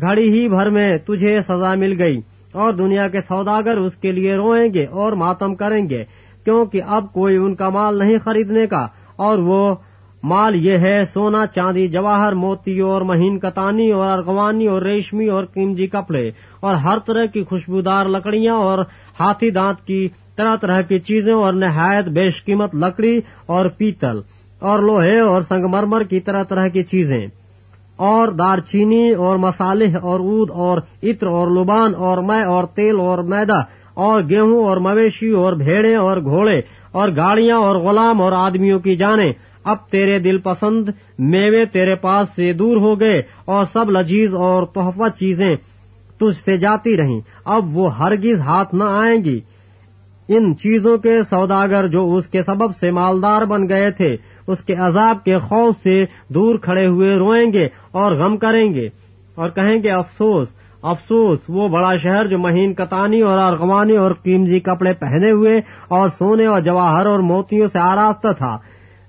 گھڑی 0.00 0.28
ہی 0.30 0.48
بھر 0.48 0.70
میں 0.70 0.96
تجھے 0.98 1.40
سزا 1.42 1.74
مل 1.74 1.94
گئی 1.98 2.20
اور 2.52 2.72
دنیا 2.72 3.08
کے 3.08 3.20
سوداگر 3.20 3.76
اس 3.76 3.96
کے 3.96 4.12
لیے 4.12 4.36
روئیں 4.36 4.68
گے 4.74 4.84
اور 4.84 5.12
ماتم 5.12 5.54
کریں 5.54 5.88
گے، 5.88 6.04
کیونکہ 6.44 6.82
اب 6.86 7.12
کوئی 7.12 7.36
ان 7.36 7.54
کا 7.54 7.68
مال 7.68 7.98
نہیں 7.98 8.18
خریدنے 8.24 8.66
کا 8.66 8.86
اور 9.16 9.38
وہ 9.38 9.74
مال 10.22 10.54
یہ 10.56 10.78
ہے 10.78 11.00
سونا، 11.14 11.46
چاندی، 11.46 11.86
جواہر 11.86 12.32
موتی 12.32 12.78
اور 12.80 13.02
مہین 13.02 13.38
کتانی 13.38 13.90
اور 13.90 14.08
ارغوانی 14.08 14.66
اور 14.66 14.82
ریشمی 14.82 15.28
اور 15.28 15.44
قیمتی 15.44 15.86
کپڑے 15.86 16.28
اور 16.60 16.74
ہر 16.74 16.98
طرح 16.98 17.24
کی 17.24 17.42
خوشبودار 17.44 18.06
لکڑیاں 18.06 18.54
اور 18.54 18.84
ہاتھی 19.20 19.50
دانت 19.50 19.86
کی 19.86 20.08
طرح 20.36 20.56
طرح 20.56 20.80
کی 20.80 20.98
چیزیں 20.98 21.32
اور 21.32 21.52
نہایت 21.52 22.06
بیش 22.08 22.44
قیمت 22.44 22.74
لکڑی 22.74 23.20
اور 23.46 23.66
پیتل۔ 23.68 24.20
اور 24.62 24.78
لوہے 24.78 25.18
اور 25.20 25.42
سنگ 25.42 25.66
مرمر 25.68 26.02
کی 26.02 26.20
طرح 26.20 26.42
طرح 26.42 26.66
کی 26.68 26.82
چیزیں، 26.84 27.26
اور 27.98 28.28
دار 28.32 28.58
چینی 28.70 29.10
اور 29.10 29.36
مسالح 29.38 29.96
اور 30.02 30.20
اود 30.22 30.50
اور 30.60 30.78
عطر 31.02 31.26
اور 31.28 31.48
لبان 31.50 31.94
اور 32.00 32.18
میں 32.18 32.42
اور 32.46 32.64
تیل 32.74 33.00
اور 33.00 33.18
میدا 33.28 33.60
اور 33.96 34.22
گیہوں 34.30 34.64
اور 34.64 34.76
مویشی 34.76 35.30
اور 35.34 35.52
بھیڑے 35.54 35.94
اور 35.96 36.16
گھوڑے، 36.16 36.60
اور 36.92 37.08
گاڑیاں 37.16 37.58
اور 37.58 37.76
غلام 37.78 38.22
اور 38.22 38.32
آدمیوں 38.38 38.78
کی 38.80 38.96
جانیں۔ 38.96 39.32
اب 39.64 39.76
تیرے 39.90 40.18
دل 40.18 40.38
پسند 40.40 40.88
میوے 41.26 41.64
تیرے 41.64 41.94
پاس 41.96 42.28
سے 42.36 42.52
دور 42.52 42.76
ہو 42.76 42.98
گئے، 43.00 43.20
اور 43.44 43.64
سب 43.72 43.90
لذیذ 43.90 44.34
اور 44.36 44.66
تحفہ 44.74 45.08
چیزیں 45.18 45.54
تجھ 46.20 46.36
سے 46.36 46.56
جاتی 46.56 46.96
رہیں۔ 46.96 47.20
اب 47.46 47.76
وہ 47.76 47.96
ہرگز 47.98 48.40
ہاتھ 48.40 48.74
نہ 48.74 48.84
آئیں 48.92 49.24
گی۔ 49.24 49.38
ان 50.28 50.54
چیزوں 50.56 50.96
کے 50.98 51.22
سوداگر 51.30 51.86
جو 51.88 52.04
اس 52.14 52.26
کے 52.26 52.42
سبب 52.42 52.76
سے 52.80 52.90
مالدار 52.90 53.42
بن 53.44 53.68
گئے 53.68 53.90
تھے 53.90 54.16
اس 54.52 54.60
کے 54.60 54.74
عذاب 54.74 55.24
کے 55.24 55.38
خوف 55.38 55.74
سے 55.82 56.04
دور 56.28 56.58
کھڑے 56.58 56.86
ہوئے 56.86 57.14
روئیں 57.16 57.52
گے 57.52 57.68
اور 57.90 58.12
غم 58.12 58.36
کریں 58.36 58.74
گے 58.74 58.88
اور 59.34 59.50
کہیں 59.50 59.82
گے، 59.82 59.90
افسوس 59.90 60.48
افسوس، 60.82 61.38
وہ 61.48 61.68
بڑا 61.68 61.96
شہر 61.96 62.26
جو 62.26 62.38
مہین 62.38 62.74
کتانی 62.74 63.20
اور 63.20 63.38
ارغوانی 63.38 63.96
اور 63.96 64.10
قیمتی 64.22 64.60
کپڑے 64.60 64.92
پہنے 64.92 65.30
ہوئے 65.30 65.60
اور 65.88 66.08
سونے 66.08 66.46
اور 66.46 66.60
جواہر 66.60 67.06
اور 67.06 67.18
موتیوں 67.18 67.68
سے 67.72 67.78
آراستہ 67.78 68.28
تھا۔ 68.38 68.56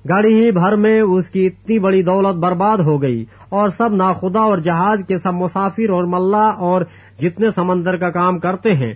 گاڑی 0.09 0.33
ہی 0.35 0.51
بھر 0.51 0.75
میں 0.75 1.01
اس 1.01 1.29
کی 1.29 1.45
اتنی 1.45 1.79
بڑی 1.79 2.01
دولت 2.01 2.35
برباد 2.35 2.77
ہو 2.77 3.01
گئی 3.01 3.25
اور 3.49 3.69
سب 3.69 3.95
ناخدا 3.95 4.39
اور 4.39 4.57
جہاز 4.57 4.99
کے 5.07 5.17
سب 5.17 5.33
مسافر 5.33 5.89
اور 5.89 6.03
ملا 6.03 6.47
اور 6.47 6.81
جتنے 7.21 7.47
سمندر 7.55 7.97
کا 7.97 8.09
کام 8.09 8.39
کرتے 8.39 8.73
ہیں۔ 8.75 8.93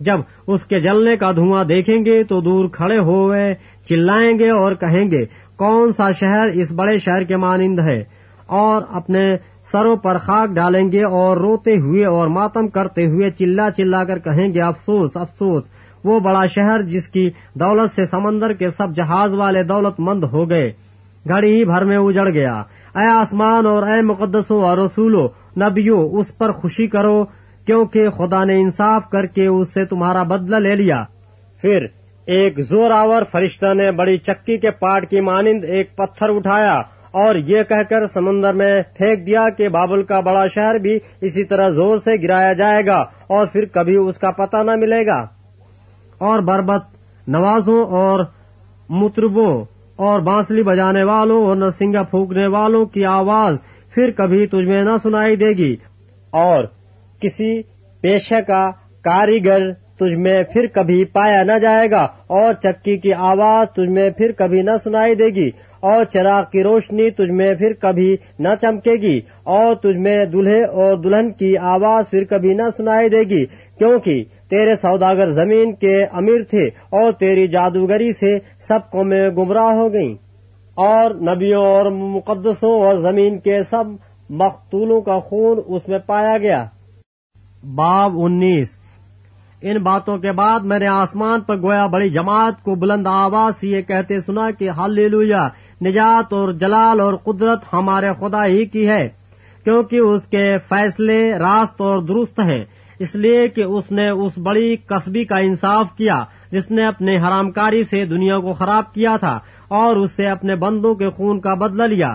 جب 0.00 0.18
اس 0.46 0.62
کے 0.62 0.80
جلنے 0.80 1.16
کا 1.16 1.32
دھواں 1.32 1.64
دیکھیں 1.64 2.04
گے 2.04 2.22
تو 2.24 2.40
دور 2.40 2.68
کھڑے 2.68 2.98
ہوئے 2.98 3.54
چلائیں 3.88 4.38
گے 4.38 4.50
اور 4.50 4.72
کہیں 4.72 5.10
گے 5.10 5.24
کون 5.56 5.92
سا 5.92 6.10
شہر 6.10 6.48
اس 6.54 6.72
بڑے 6.72 6.98
شہر 6.98 7.22
کے 7.22 7.36
مانند 7.36 7.78
ہے 7.78 8.04
اور 8.46 8.82
اپنے 8.90 9.36
سروں 9.72 9.96
پر 9.96 10.18
خاک 10.18 10.54
ڈالیں 10.54 10.92
گے 10.92 11.04
اور 11.04 11.36
روتے 11.36 11.76
ہوئے 11.76 12.04
اور 12.04 12.28
ماتم 12.28 12.68
کرتے 12.68 13.06
ہوئے 13.06 13.30
چلا 13.30 13.70
چلا 13.70 14.04
کر 14.04 14.18
کہیں 14.18 14.54
گے، 14.54 14.60
افسوس 14.60 15.16
افسوس، 15.16 15.62
وہ 16.04 16.20
بڑا 16.20 16.46
شہر 16.46 16.82
جس 16.82 17.08
کی 17.08 17.30
دولت 17.54 17.96
سے 17.96 18.06
سمندر 18.06 18.52
کے 18.52 18.68
سب 18.68 18.94
جہاز 18.94 19.34
والے 19.34 19.62
دولت 19.62 20.00
مند 20.00 20.24
ہو 20.24 20.50
گئے۔ 20.50 20.72
گھڑی 21.28 21.56
ہی 21.56 21.64
بھر 21.64 21.84
میں 21.84 21.96
اجڑ 21.96 22.28
گیا۔ 22.28 22.62
اے 22.94 23.06
آسمان 23.06 23.66
اور 23.66 23.82
اے 23.82 24.02
مقدسوں 24.02 24.62
اور 24.62 24.78
رسولوں، 24.78 25.28
نبیوں، 25.56 26.08
اس 26.08 26.38
پر 26.38 26.52
خوشی 26.52 26.86
کرو 26.86 27.24
کیونکہ 27.66 28.08
خدا 28.08 28.44
نے 28.44 28.60
انصاف 28.60 29.10
کر 29.10 29.26
کے 29.26 29.46
اس 29.46 29.74
سے 29.74 29.84
تمہارا 29.84 30.22
بدلہ 30.22 30.56
لے 30.56 30.74
لیا۔ 30.74 31.04
پھر 31.60 31.86
ایک 32.26 32.60
زور 32.60 32.90
آور 32.90 33.22
فرشتہ 33.32 33.74
نے 33.74 33.90
بڑی 33.90 34.16
چکی 34.16 34.58
کے 34.58 34.70
پاٹ 34.70 35.10
کی 35.10 35.20
مانند 35.20 35.64
ایک 35.64 35.96
پتھر 35.96 36.28
اٹھایا 36.28 36.82
اور 37.10 37.34
یہ 37.34 37.62
کہہ 37.62 37.82
کر 37.88 38.06
سمندر 38.06 38.54
میں 38.54 38.82
پھینک 38.98 39.26
دیا 39.26 39.48
کہ 39.48 39.68
بابل 39.68 40.02
کا 40.02 40.20
بڑا 40.20 40.46
شہر 40.46 40.78
بھی 40.78 40.98
اسی 41.20 41.44
طرح 41.44 41.68
زور 41.68 41.98
سے 41.98 42.10
گرایا 42.22 42.52
جائے 42.52 42.86
گا 42.86 43.04
اور 43.26 43.46
پھر 43.46 43.64
کبھی 43.64 43.96
اس 43.96 44.18
کا 44.18 44.30
پتہ 44.30 44.56
نہ 44.56 44.70
ملے 44.76 45.06
گا۔ 45.06 45.26
اور 46.18 46.38
بربت 46.38 46.82
نوازوں 47.28 47.84
اور 47.84 48.24
متربوں 48.88 49.64
اور 49.96 50.20
بانسلی 50.20 50.62
بجانے 50.62 51.02
والوں 51.02 51.42
اور 51.42 51.56
نرسنگا 51.56 52.02
پھونکنے 52.02 52.46
والوں 52.46 52.86
کی 52.86 53.04
آواز 53.04 53.56
پھر 53.94 54.10
کبھی 54.16 54.46
تجھ 54.46 54.68
میں 54.68 54.82
نہ 54.82 54.90
سنائی 55.02 55.36
دے 55.36 55.48
گی۔ 55.48 55.76
اور 56.30 56.64
کسی 57.20 57.62
پیشے 58.00 58.42
کا 58.46 58.70
کاریگر 59.04 59.60
تجھ 60.00 60.14
میں 60.14 60.42
پھر 60.42 60.66
کبھی 60.66 61.04
پایا 61.04 61.42
نہ 61.42 61.58
جائے 61.58 61.90
گا 61.90 62.06
اور 62.26 62.54
چکی 62.62 62.96
کی 62.96 63.12
آواز 63.12 63.74
تجھ 63.74 63.88
میں 63.88 64.10
پھر 64.10 64.32
کبھی 64.32 64.62
نہ 64.62 64.70
سنائی 64.84 65.14
دے 65.14 65.26
گی 65.26 65.50
اور 65.80 66.04
چراغ 66.04 66.42
کی 66.52 66.62
روشنی 66.62 67.10
تجھ 67.10 67.30
میں 67.30 67.54
پھر 67.54 67.72
کبھی 67.72 68.16
نہ 68.38 68.48
چمکے 68.60 68.92
گی 68.92 69.20
اور 69.44 69.74
تجھ 69.74 69.98
میں 69.98 70.24
دلہے 70.24 70.64
اور 70.64 70.96
دلہن 70.96 71.30
کی 71.30 71.56
آواز 71.56 72.10
پھر 72.10 72.24
کبھی 72.24 72.54
نہ 72.54 72.62
سنائی 72.76 73.08
دے 73.08 73.20
گی 73.20 73.46
کیونکہ 73.78 74.24
تیرے 74.48 74.74
سوداگر 74.76 75.30
زمین 75.30 75.72
کے 75.74 76.04
امیر 76.12 76.42
تھے 76.42 76.64
اور 76.66 77.12
تیری 77.12 77.46
جادوگری 77.46 78.12
سے 78.12 78.38
سب 78.68 78.78
قومیں 78.90 79.30
گمراہ 79.30 79.72
ہو 79.74 79.92
گئیں 79.92 80.14
اور 80.74 81.10
نبیوں 81.10 81.64
اور 81.64 81.86
مقدسوں 81.90 82.86
اور 82.86 82.96
زمین 82.96 83.38
کے 83.38 83.62
سب 83.70 83.84
مقتولوں 84.30 85.00
کا 85.00 85.18
خون 85.18 85.60
اس 85.66 85.88
میں 85.88 85.98
پایا 85.98 86.38
گیا۔ 86.38 86.64
باب 87.74 88.12
انیس۔ 88.16 88.83
ان 89.66 89.76
باتوں 89.82 90.16
کے 90.18 90.32
بعد 90.32 90.60
میں 90.60 90.78
نے 90.78 90.86
آسمان 90.86 91.40
پر 91.40 91.60
گویا 91.62 91.86
بڑی 91.86 92.08
جماعت 92.08 92.62
کو 92.62 92.74
بلند 92.74 93.06
آواز 93.06 93.52
سے 93.60 93.68
یہ 93.68 93.82
کہتے 93.82 94.20
سنا 94.20 94.50
کہ 94.50 94.70
حل 94.70 94.98
نجات 95.82 96.32
اور 96.32 96.48
جلال 96.52 97.00
اور 97.00 97.14
قدرت 97.14 97.62
ہمارے 97.72 98.08
خدا 98.20 98.44
ہی 98.46 98.64
کی 98.64 98.88
ہے، 98.88 99.08
کیونکہ 99.64 99.96
اس 99.96 100.26
کے 100.26 100.56
فیصلے 100.68 101.32
راست 101.38 101.80
اور 101.80 101.98
درست 101.98 102.40
ہیں۔ 102.40 102.64
اس 102.98 103.14
لیے 103.14 103.48
کہ 103.48 103.62
اس 103.62 103.90
نے 103.90 104.08
اس 104.08 104.38
بڑی 104.38 104.76
قصبی 104.76 105.24
کا 105.24 105.38
انصاف 105.38 105.86
کیا، 105.96 106.22
جس 106.50 106.70
نے 106.70 106.86
اپنے 106.86 107.16
حرام 107.16 107.50
کاری 107.50 107.82
سے 107.82 108.04
دنیا 108.04 108.38
کو 108.38 108.52
خراب 108.52 108.92
کیا 108.94 109.16
تھا 109.16 109.38
اور 109.68 109.96
اس 109.96 110.12
سے 110.16 110.28
اپنے 110.28 110.56
بندوں 110.56 110.94
کے 110.94 111.10
خون 111.10 111.40
کا 111.40 111.54
بدلہ 111.54 111.82
لیا۔ 111.82 112.14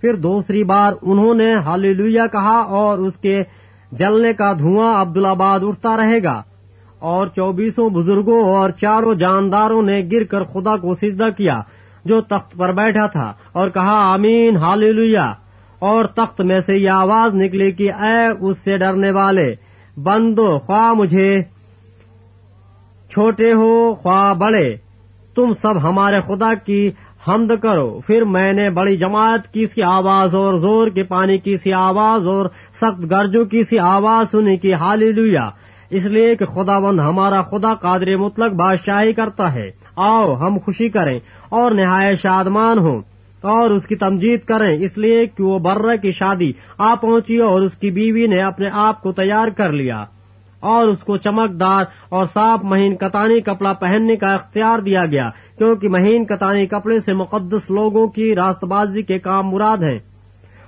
پھر 0.00 0.14
دوسری 0.14 0.64
بار 0.64 0.92
انہوں 1.02 1.34
نے 1.34 1.54
حال 1.54 1.92
کہا 2.32 2.58
اور 2.78 2.98
اس 2.98 3.16
کے 3.16 3.42
جلنے 3.92 4.32
کا 4.32 4.52
دھواں 4.52 5.00
عبدالآباد 5.00 5.60
اٹھتا 5.62 5.96
رہے 5.96 6.22
گا۔ 6.22 6.42
اور 7.04 7.26
چوبیسوں 7.26 7.88
بزرگوں 7.90 8.42
اور 8.48 8.70
چاروں 8.70 9.14
جانداروں 9.14 9.82
نے 9.82 10.00
گر 10.12 10.24
کر 10.24 10.44
خدا 10.44 10.76
کو 10.76 10.94
سجدہ 10.94 11.28
کیا 11.36 11.60
جو 12.04 12.20
تخت 12.20 12.56
پر 12.58 12.72
بیٹھا 12.72 13.06
تھا 13.06 13.32
اور 13.52 13.68
کہا، 13.68 13.96
آمین 14.12 14.56
حال 14.56 14.82
اور 15.78 16.04
تخت 16.04 16.40
میں 16.40 16.60
سے 16.60 16.76
یہ 16.78 16.90
آواز 16.90 17.34
نکلی 17.34 17.70
کہ، 17.72 17.92
اے 17.92 18.26
اس 18.40 18.58
سے 18.58 18.76
ڈرنے 18.76 19.10
والے، 19.10 19.54
بندو، 19.96 20.58
خواہ 20.58 20.92
مجھے 20.92 21.30
چھوٹے 23.10 23.52
ہو، 23.52 23.94
خواہ 23.94 24.34
بڑے، 24.34 24.66
تم 25.34 25.52
سب 25.62 25.82
ہمارے 25.82 26.20
خدا 26.26 26.52
کی 26.66 26.90
حمد 27.28 27.52
کرو۔ 27.62 27.88
پھر 28.06 28.24
میں 28.24 28.52
نے 28.52 28.68
بڑی 28.70 28.96
جماعت 28.96 29.52
کی 29.52 29.66
سی 29.66 29.82
آواز 29.82 30.34
اور 30.34 30.54
زور 30.54 30.88
کے 30.88 31.02
پانی 31.02 31.38
کی 31.38 31.56
سی 31.56 31.72
آواز 31.72 32.26
اور 32.26 32.46
سخت 32.80 33.10
گرجوں 33.10 33.44
کی 33.44 33.62
سی 33.64 33.78
آواز 33.78 34.30
سنی 34.30 34.56
کی 34.56 34.72
حالی 34.74 35.10
لیا 35.12 35.48
اس 35.94 36.04
لیے 36.04 36.36
کہ 36.36 36.44
خدا 36.44 36.78
بند 36.78 37.00
ہمارا 37.00 37.42
خدا 37.42 37.74
قادر 37.74 38.16
مطلق 38.16 38.52
بادشاہی 38.52 39.12
کرتا 39.12 39.54
ہے۔ 39.54 39.70
آؤ 39.96 40.34
ہم 40.34 40.58
خوشی 40.58 40.88
کریں 40.88 41.18
اور 41.48 41.72
نہایت 41.72 42.18
شادمان 42.18 42.78
ہوں 42.78 43.02
اور 43.40 43.70
اس 43.70 43.86
کی 43.86 43.94
تمجید 43.94 44.40
کریں۔ 44.40 44.84
اس 44.84 44.98
لیے 44.98 45.26
کہ 45.26 45.42
وہ 45.42 45.58
برہ 45.58 45.96
کی 45.96 46.12
شادی 46.12 46.52
آ 46.78 46.94
پہنچی 46.94 47.38
اور 47.38 47.60
اس 47.60 47.72
کی 47.74 47.90
بیوی 47.90 48.26
نے 48.26 48.42
اپنے 48.42 48.68
آپ 48.72 49.02
کو 49.02 49.12
تیار 49.12 49.48
کر 49.48 49.72
لیا 49.72 50.04
اور 50.60 50.86
اس 50.86 50.98
کو 50.98 51.16
چمکدار 51.16 51.84
اور 52.08 52.24
صاف 52.34 52.60
مہین 52.62 52.96
کتانی 52.96 53.40
کپڑا 53.40 53.72
پہننے 53.72 54.16
کا 54.16 54.34
اختیار 54.34 54.78
دیا 54.78 55.06
گیا، 55.06 55.30
کیونکہ 55.58 55.88
مہین 55.88 56.24
کتانی 56.24 56.66
کپڑے 56.66 57.00
سے 57.00 57.14
مقدس 57.14 57.70
لوگوں 57.70 58.06
کی 58.06 58.34
راست 58.36 58.64
بازی 58.64 59.02
کے 59.02 59.18
کام 59.18 59.46
مراد 59.46 59.78
ہیں۔ 59.78 59.98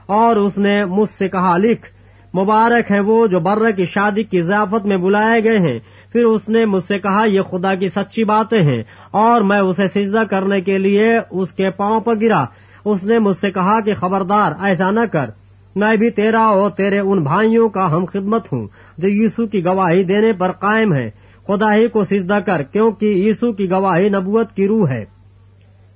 اور 0.07 0.37
اس 0.37 0.59
نے 0.59 0.85
مجھ 0.85 1.11
سے 1.11 1.29
کہا، 1.29 1.57
لکھ 1.57 1.96
مبارک 2.39 2.91
ہے 2.91 3.01
وہ 3.01 3.27
جو 3.27 3.41
برہ 3.41 3.71
کی 3.77 3.85
شادی 3.85 4.23
کی 4.23 4.43
ضیافت 4.43 4.87
میں 4.87 4.97
بلائے 4.97 5.45
گئے 5.45 5.59
ہیں۔ 5.59 5.79
پھر 6.13 6.25
اس 6.25 6.49
نے 6.49 6.65
مجھ 6.65 6.85
سے 6.89 6.99
کہا، 6.99 7.25
یہ 7.25 7.41
خدا 7.41 7.75
کی 7.75 7.89
سچی 7.89 8.25
باتیں 8.25 8.63
ہیں 8.63 8.83
اور 9.11 9.41
میں 9.41 9.59
اسے 9.59 9.89
سجدہ 9.89 10.23
کرنے 10.31 10.61
کے 10.61 10.79
لیے 10.79 11.19
اس 11.31 11.53
کے 11.53 11.71
پاؤں 11.71 12.01
پر 12.01 12.15
گرا۔ 12.21 12.45
اس 12.85 13.05
نے 13.05 13.19
مجھ 13.19 13.37
سے 13.37 13.51
کہا 13.51 13.81
کہ 13.81 13.95
خبردار، 13.95 14.53
ایسا 14.61 14.91
نہ 14.91 15.01
کر۔ 15.13 15.31
میں 15.77 15.97
بھی 15.97 16.11
تیرا 16.11 16.41
اور 16.41 16.71
تیرے 16.71 16.99
ان 16.99 17.23
بھائیوں 17.23 17.69
کا 17.69 17.93
ہم 17.93 18.05
خدمت 18.05 18.53
ہوں 18.53 18.67
جو 18.99 19.09
یسو 19.09 19.47
کی 19.47 19.65
گواہی 19.65 20.05
دینے 20.05 20.33
پر 20.33 20.53
قائم 20.53 20.95
ہے 20.95 21.11
خدا 21.47 21.75
ہی 21.75 21.89
کو 21.89 22.05
سجدہ 22.05 22.39
کر، 22.47 22.63
کیونکہ 22.63 23.07
یسو 23.07 23.53
کی 23.53 23.71
گواہی 23.71 24.09
نبوت 24.09 24.53
کی 24.53 24.69
روح 24.69 24.89
ہے۔ 24.89 25.05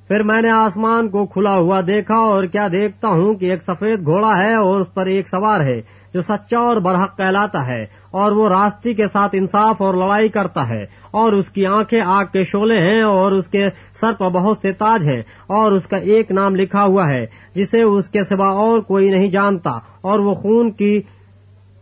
پھر 0.09 0.23
میں 0.23 0.43
نے 0.43 0.51
آسمان 0.51 1.09
کو 1.09 1.27
کھلا 1.27 1.57
ہوا 1.57 1.81
دیکھا 1.87 2.15
اور 2.15 2.45
کیا 2.45 2.69
دیکھتا 2.73 3.09
ہوں 3.09 3.35
کہ 3.35 3.51
ایک 3.51 3.63
سفید 3.63 4.05
گھوڑا 4.05 4.43
ہے 4.43 4.55
اور 4.55 4.81
اس 4.81 4.95
پر 4.95 5.07
ایک 5.07 5.29
سوار 5.29 5.61
ہے۔ 5.61 5.81
جو 6.15 6.23
سچا 6.23 6.59
اور 6.59 6.77
برحق 6.77 7.17
کہلاتا 7.19 7.67
ہے، 7.67 7.83
اور 8.11 8.33
وہ 8.33 8.49
راستی 8.49 8.95
کے 8.95 9.07
ساتھ 9.07 9.35
انصاف 9.35 9.83
اور 9.83 9.95
لڑائی 9.95 10.29
کرتا 10.29 10.69
ہے، 10.69 10.83
اور 11.13 11.33
اس 11.33 11.49
کی 11.51 11.67
آنکھیں 11.67 12.01
آگ 12.01 12.25
کے 12.33 12.45
شولے 12.45 12.79
ہیں، 12.79 13.03
اور 13.03 13.33
اس 13.33 13.47
کے 13.47 13.69
سر 14.01 14.13
پر 14.13 14.31
بہت 14.31 14.59
سے 14.63 14.73
تاج 14.73 15.09
ہیں، 15.09 15.23
اور 15.49 15.73
اس 15.73 15.87
کا 15.87 15.97
ایک 16.13 16.31
نام 16.33 16.57
لکھا 16.57 16.85
ہوا 16.85 17.09
ہے، 17.09 17.25
جسے 17.55 17.83
اس 17.83 18.09
کے 18.09 18.25
سوا 18.25 18.49
اور 18.59 18.81
کوئی 18.81 19.11
نہیں 19.11 19.29
جانتا، 19.29 19.79
اور 20.01 20.19
وہ 20.19 20.35
خون 20.35 20.71
کی 20.73 21.01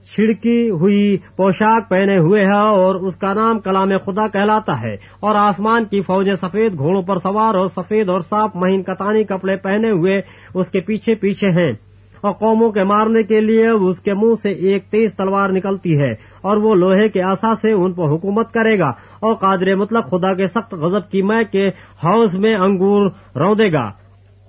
چھڑکی 0.06 0.58
ہوئی 0.70 1.16
پوشاک 1.36 1.88
پہنے 1.88 2.16
ہوئے 2.18 2.44
ہے، 2.44 2.50
اور 2.50 2.94
اس 2.94 3.16
کا 3.16 3.32
نام 3.34 3.58
کلام 3.58 3.90
خدا 4.04 4.26
کہلاتا 4.28 4.80
ہے، 4.82 4.94
اور 5.20 5.34
آسمان 5.34 5.84
کی 5.84 6.00
فوجیں 6.00 6.34
سفید 6.34 6.78
گھوڑوں 6.78 7.02
پر 7.02 7.18
سوار 7.18 7.54
اور 7.54 7.68
سفید 7.76 8.08
اور 8.08 8.20
صاف 8.30 8.56
مہین 8.56 8.82
کتانی 8.82 9.24
کپڑے 9.24 9.56
پہنے 9.56 9.90
ہوئے 9.90 10.20
اس 10.54 10.68
کے 10.68 10.80
پیچھے 10.80 11.14
پیچھے 11.14 11.50
ہیں۔ 11.50 11.72
اور 12.20 12.32
قوموں 12.32 12.70
کے 12.70 12.84
مارنے 12.84 13.22
کے 13.22 13.40
لیے 13.40 13.68
اس 13.68 14.00
کے 14.00 14.14
منہ 14.14 14.34
سے 14.42 14.50
ایک 14.50 14.84
تیز 14.90 15.14
تلوار 15.14 15.50
نکلتی 15.50 15.98
ہے 15.98 16.14
اور 16.40 16.56
وہ 16.56 16.74
لوہے 16.74 17.08
کے 17.08 17.22
آسا 17.22 17.54
سے 17.62 17.72
ان 17.72 17.92
پر 17.92 18.04
حکومت 18.04 18.52
کرے 18.52 18.78
گا 18.78 18.92
اور 19.20 19.34
قادر 19.34 19.74
مطلق 19.74 20.10
خدا 20.10 20.34
کے 20.34 20.46
سخت 20.46 20.74
غضب 20.74 21.10
کی 21.10 21.22
میں 21.22 21.44
کے 21.52 21.70
ہاؤس 22.04 22.34
میں 22.34 22.54
انگور 22.54 23.10
روندے 23.36 23.72
گا۔ 23.72 23.90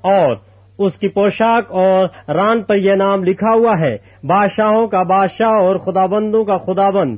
اور 0.04 0.36
اس 0.78 0.94
کی 0.94 1.08
پوشاک 1.08 1.72
اور 1.72 2.32
ران 2.32 2.64
پر 2.64 2.76
یہ 2.76 2.94
نام 2.94 3.24
لکھا 3.24 3.54
ہوا 3.54 3.80
ہے، 3.80 3.98
بادشاہوں 4.24 4.88
کا 4.88 5.04
بادشاہ 5.04 5.50
اور 5.50 5.76
خدا 5.76 6.06
بندوں 6.06 6.46
کا 6.46 6.58
خدا 6.58 6.90
بند 6.90 7.18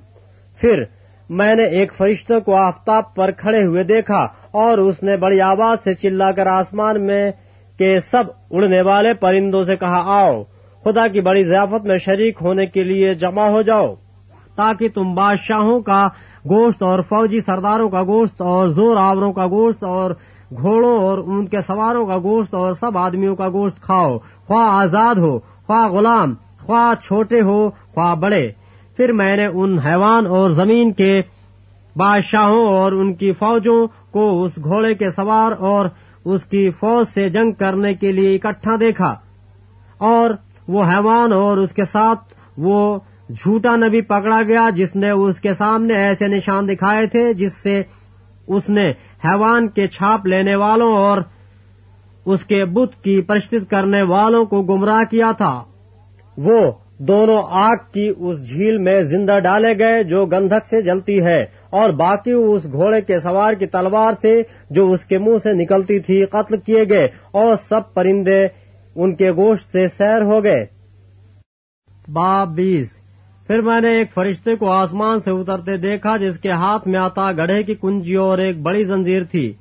پھر 0.61 0.83
میں 1.29 1.55
نے 1.55 1.63
ایک 1.63 1.93
فرشتہ 1.93 2.39
کو 2.45 2.55
آفتاب 2.55 3.15
پر 3.15 3.31
کھڑے 3.31 3.63
ہوئے 3.63 3.83
دیکھا 3.83 4.27
اور 4.51 4.77
اس 4.77 5.03
نے 5.03 5.17
بڑی 5.17 5.41
آواز 5.41 5.83
سے 5.83 5.93
چلا 5.93 6.31
کر 6.31 6.45
آسمان 6.45 7.05
میں 7.05 7.31
کہ 7.81 7.99
سب 7.99 8.23
اڑنے 8.51 8.81
والے 8.81 9.13
پرندوں 9.13 9.65
سے 9.65 9.75
کہا، 9.75 10.03
آؤ، 10.05 10.43
خدا 10.83 11.07
کی 11.07 11.21
بڑی 11.21 11.43
ضیافت 11.43 11.85
میں 11.85 11.97
شریک 11.97 12.37
ہونے 12.41 12.65
کے 12.65 12.83
لیے 12.83 13.13
جمع 13.13 13.49
ہو 13.49 13.61
جاؤ، 13.61 13.95
تاکہ 14.55 14.89
تم 14.89 15.15
بادشاہوں 15.15 15.79
کا 15.79 16.07
گوشت 16.49 16.83
اور 16.83 17.01
فوجی 17.01 17.39
سرداروں 17.41 17.89
کا 17.89 18.03
گوشت 18.03 18.41
اور 18.41 18.67
زور 18.67 18.97
آوروں 18.97 19.33
کا 19.33 19.47
گوشت 19.47 19.83
اور 19.83 20.11
گھوڑوں 20.57 21.03
اور 21.03 21.17
ان 21.17 21.47
کے 21.47 21.61
سواروں 21.61 22.05
کا 22.05 22.17
گوشت 22.17 22.53
اور 22.53 22.73
سب 22.73 22.97
آدمیوں 22.97 23.35
کا 23.35 23.49
گوشت 23.49 23.81
کھاؤ۔ 23.81 24.17
خواہ 24.17 24.67
آزاد 24.67 25.15
ہو، 25.15 25.39
خواہ 25.39 25.87
غلام، 25.87 26.33
خواہ 26.59 27.03
چھوٹے 27.03 27.41
ہو، 27.41 27.69
خواہ 27.69 28.15
بڑے۔ 28.15 28.51
پھر 28.97 29.11
میں 29.11 29.37
نے 29.37 29.45
ان 29.45 29.79
حیوان 29.79 30.25
اور 30.25 30.49
زمین 30.49 30.91
کے 30.91 31.21
بادشاہوں 31.95 32.67
اور 32.67 32.91
ان 32.91 33.13
کی 33.13 33.31
فوجوں 33.31 33.87
کو 34.11 34.43
اس 34.43 34.51
گھوڑے 34.63 34.95
کے 34.95 35.09
سوار 35.09 35.51
اور 35.59 35.85
اس 36.25 36.43
کی 36.43 36.69
فوج 36.69 37.05
سے 37.13 37.29
جنگ 37.29 37.51
کرنے 37.51 37.93
کے 37.93 38.11
لیے 38.11 38.35
اکٹھا 38.35 38.75
دیکھا 38.79 39.15
اور 39.97 40.31
وہ 40.67 40.83
حیوان 40.83 41.33
اور 41.33 41.57
اس 41.57 41.71
کے 41.71 41.85
ساتھ 41.85 42.33
وہ 42.57 42.99
جھوٹا 43.29 43.75
نبی 43.75 44.01
پکڑا 44.01 44.41
گیا 44.47 44.69
جس 44.75 44.95
نے 44.95 45.09
اس 45.09 45.39
کے 45.39 45.53
سامنے 45.53 45.93
ایسے 45.93 46.27
نشان 46.27 46.67
دکھائے 46.67 47.07
تھے 47.07 47.33
جس 47.33 47.51
سے 47.63 47.83
اس 48.47 48.69
نے 48.69 48.93
حیوان 49.25 49.67
کے 49.67 49.87
چھاپ 49.87 50.25
لینے 50.25 50.55
والوں 50.55 50.93
اور 50.93 51.21
اس 52.25 52.43
کے 52.43 52.65
بت 52.65 53.03
کی 53.03 53.21
پرشت 53.21 53.55
کرنے 53.69 54.01
والوں 54.01 54.45
کو 54.45 54.61
گمراہ 54.61 55.03
کیا 55.09 55.31
تھا۔ 55.37 55.63
وہ 56.37 56.71
دونوں 56.97 57.43
آگ 57.49 57.75
کی 57.93 58.13
اس 58.17 58.47
جھیل 58.47 58.77
میں 58.77 59.03
زندہ 59.03 59.39
ڈالے 59.39 59.79
گئے 59.79 60.03
جو 60.03 60.25
گندھک 60.25 60.67
سے 60.67 60.81
جلتی 60.81 61.25
ہے۔ 61.25 61.45
اور 61.71 61.89
باقی 61.89 62.31
اس 62.31 62.63
گھوڑے 62.71 63.01
کے 63.01 63.19
سوار 63.19 63.53
کی 63.53 63.65
تلوار 63.65 64.11
سے 64.21 64.41
جو 64.69 64.91
اس 64.91 65.05
کے 65.05 65.17
منہ 65.17 65.37
سے 65.43 65.53
نکلتی 65.53 65.99
تھی 65.99 66.25
قتل 66.25 66.57
کیے 66.57 66.83
گئے 66.89 67.07
اور 67.31 67.55
سب 67.69 67.93
پرندے 67.93 68.47
ان 68.95 69.15
کے 69.15 69.31
گوشت 69.31 69.71
سے 69.71 69.87
سیر 69.87 70.21
ہو 70.21 70.43
گئے۔ 70.43 70.65
باب 72.07 72.55
بیس۔ 72.55 72.87
پھر 73.47 73.61
میں 73.61 73.81
نے 73.81 73.89
ایک 73.97 74.13
فرشتے 74.13 74.55
کو 74.55 74.71
آسمان 74.71 75.19
سے 75.19 75.31
اترتے 75.31 75.77
دیکھا 75.77 76.17
جس 76.17 76.39
کے 76.39 76.51
ہاتھ 76.51 76.87
میں 76.87 76.99
آتا 76.99 77.31
گڑھے 77.31 77.63
کی 77.63 77.75
کنجی 77.75 78.15
اور 78.15 78.37
ایک 78.37 78.61
بڑی 78.61 78.83
زنجیر 78.83 79.23
تھی۔ 79.23 79.53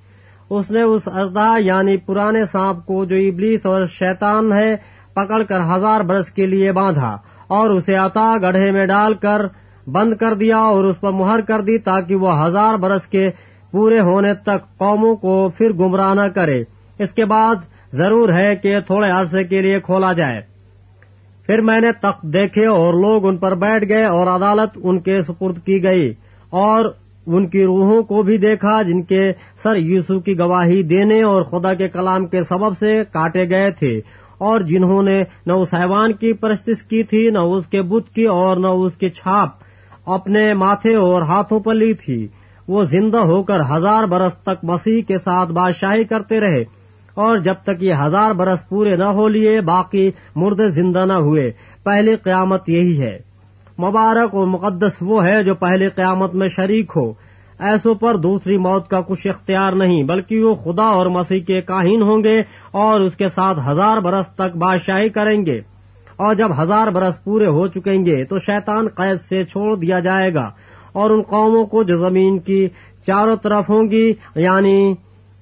اس 0.51 0.71
نے 0.71 0.83
اس 0.83 1.03
ازدا 1.07 1.57
یعنی 1.59 1.97
پرانے 1.97 2.45
سانپ 2.45 2.87
کو 2.87 3.05
جو 3.05 3.17
ابلیس 3.17 3.67
اور 3.67 3.87
شیطان 3.87 4.53
ہے، 4.53 4.77
پکڑ 5.15 5.43
کر 5.43 5.59
ہزار 5.75 6.01
برس 6.01 6.31
کے 6.31 6.47
لیے 6.47 6.73
باندھا 6.73 7.17
اور 7.47 7.71
اسے 7.71 7.97
آتا 7.97 8.37
گڑھے 8.43 8.71
میں 8.71 8.87
ڈال 8.87 9.15
کر 9.15 9.43
بند 9.87 10.15
کر 10.15 10.35
دیا 10.35 10.57
اور 10.57 10.85
اس 10.85 11.01
پر 11.01 11.13
مہر 11.13 11.41
کر 11.41 11.61
دی 11.61 11.79
تاکہ 11.79 12.15
وہ 12.15 12.47
ہزار 12.47 12.75
برس 12.75 13.07
کے 13.07 13.31
پورے 13.71 14.01
ہونے 14.01 14.35
تک 14.35 14.79
قوموں 14.79 15.17
کو 15.17 15.49
پھر 15.49 15.73
گمراہ 15.73 16.15
نہ 16.15 16.29
کرے۔ 16.35 16.63
اس 16.99 17.13
کے 17.13 17.25
بعد 17.25 17.55
ضرور 17.93 18.29
ہے 18.29 18.57
کہ 18.57 18.81
تھوڑے 18.81 19.11
عرصے 19.11 19.45
کے 19.45 19.61
لیے 19.61 19.81
کھولا 19.81 20.13
جائے۔ 20.13 20.41
پھر 21.47 21.61
میں 21.61 21.81
نے 21.81 21.93
تخت 21.93 22.23
دیکھے 22.23 22.67
اور 22.67 22.95
لوگ 22.95 23.27
ان 23.27 23.37
پر 23.37 23.55
بیٹھ 23.55 23.89
گئے 23.89 24.05
اور 24.05 24.27
عدالت 24.27 24.79
ان 24.83 25.01
کے 25.01 25.23
سپرد 25.23 25.59
کی 25.65 25.83
گئی 25.83 26.15
اور 26.51 26.85
ان 27.27 27.47
کی 27.47 27.65
روحوں 27.65 28.03
کو 28.03 28.23
بھی 28.23 28.37
دیکھا 28.37 28.83
جن 28.83 29.03
کے 29.03 29.33
سر 29.63 29.77
یوسو 29.77 30.21
کی 30.21 30.39
گواہی 30.39 30.83
دینے 30.83 31.23
اور 31.23 31.43
خدا 31.43 31.75
کے 31.75 31.89
کلام 31.89 32.27
کے 32.27 32.45
سبب 32.45 32.79
سے 32.79 33.03
کاٹے 33.13 33.49
گئے 33.51 33.71
تھے 33.71 34.01
اور 34.39 34.61
جنہوں 34.61 35.03
نے 35.03 35.25
نہ 35.47 35.53
اس 35.53 35.75
حیوان 35.75 36.13
کی 36.13 36.33
پرستش 36.33 36.83
کی 36.83 37.03
تھی، 37.03 37.31
نہ 37.31 37.39
اس 37.39 37.67
کے 37.67 37.83
بت 37.83 38.15
کی 38.15 38.25
اور 38.25 38.57
نہ 38.57 38.67
اس 38.67 38.93
کے 38.93 39.09
چھاپ۔ 39.09 39.49
اپنے 40.13 40.55
ماتھے 40.55 40.95
اور 40.95 41.23
ہاتھوں 41.23 41.61
پر 41.61 41.75
لی 41.75 41.93
تھی۔ 41.93 42.29
وہ 42.69 42.85
زندہ 42.85 43.19
ہو 43.19 43.43
کر 43.43 43.61
ہزار 43.71 44.05
برس 44.05 44.35
تک 44.35 44.65
مسیح 44.65 45.03
کے 45.03 45.19
ساتھ 45.19 45.53
بادشاہی 45.53 46.05
کرتے 46.05 46.41
رہے 46.41 46.65
اور 47.15 47.37
جب 47.37 47.55
تک 47.63 47.83
یہ 47.83 47.95
ہزار 47.95 48.33
برس 48.33 48.69
پورے 48.69 48.97
نہ 48.97 49.05
ہو 49.05 49.29
لیے، 49.29 49.61
باقی 49.61 50.11
مردے 50.37 50.69
زندہ 50.69 51.05
نہ 51.07 51.13
ہوئے۔ 51.13 51.51
پہلی 51.85 52.17
قیامت 52.17 52.69
یہی 52.69 53.01
ہے۔ 53.01 53.19
مبارک 53.79 54.35
اور 54.35 54.47
مقدس 54.47 54.93
وہ 55.01 55.27
ہے 55.27 55.43
جو 55.43 55.55
پہلی 55.55 55.89
قیامت 55.89 56.35
میں 56.35 56.49
شریک 56.49 56.93
ہو۔ 56.97 57.13
ایسوں 57.59 57.95
پر 57.95 58.17
دوسری 58.17 58.59
موت 58.59 58.89
کا 58.89 59.01
کچھ 59.01 59.27
اختیار 59.27 59.73
نہیں، 59.73 60.03
بلکہ 60.03 60.45
وہ 60.45 60.55
خدا 60.55 60.83
اور 60.83 61.07
مسیح 61.07 61.41
کے 61.41 61.61
کاہین 61.61 62.03
ہوں 62.03 62.25
گے 62.25 62.43
اور 62.71 63.01
اس 63.01 63.15
کے 63.15 63.29
ساتھ 63.29 63.59
ہزار 63.69 63.99
برس 63.99 64.27
تک 64.27 64.57
بادشاہی 64.57 65.09
کریں 65.09 65.47
گے۔ 65.47 65.61
اور 66.21 66.35
جب 66.35 66.51
ہزار 66.63 66.91
برس 66.91 67.23
پورے 67.25 67.47
ہو 67.47 67.67
چکیں 67.67 68.05
گے 68.05 68.25
تو 68.25 68.39
شیطان 68.39 68.89
قید 68.89 69.21
سے 69.29 69.45
چھوڑ 69.45 69.75
دیا 69.77 69.99
جائے 70.01 70.33
گا 70.35 70.51
اور 70.93 71.11
ان 71.11 71.23
قوموں 71.23 71.65
کو 71.67 71.83
جو 71.83 71.97
زمین 71.97 72.39
کی 72.39 72.67
چاروں 73.07 73.37
طرف 73.37 73.71
ہوں 73.71 73.91
گی 73.91 74.13
یعنی 74.37 74.95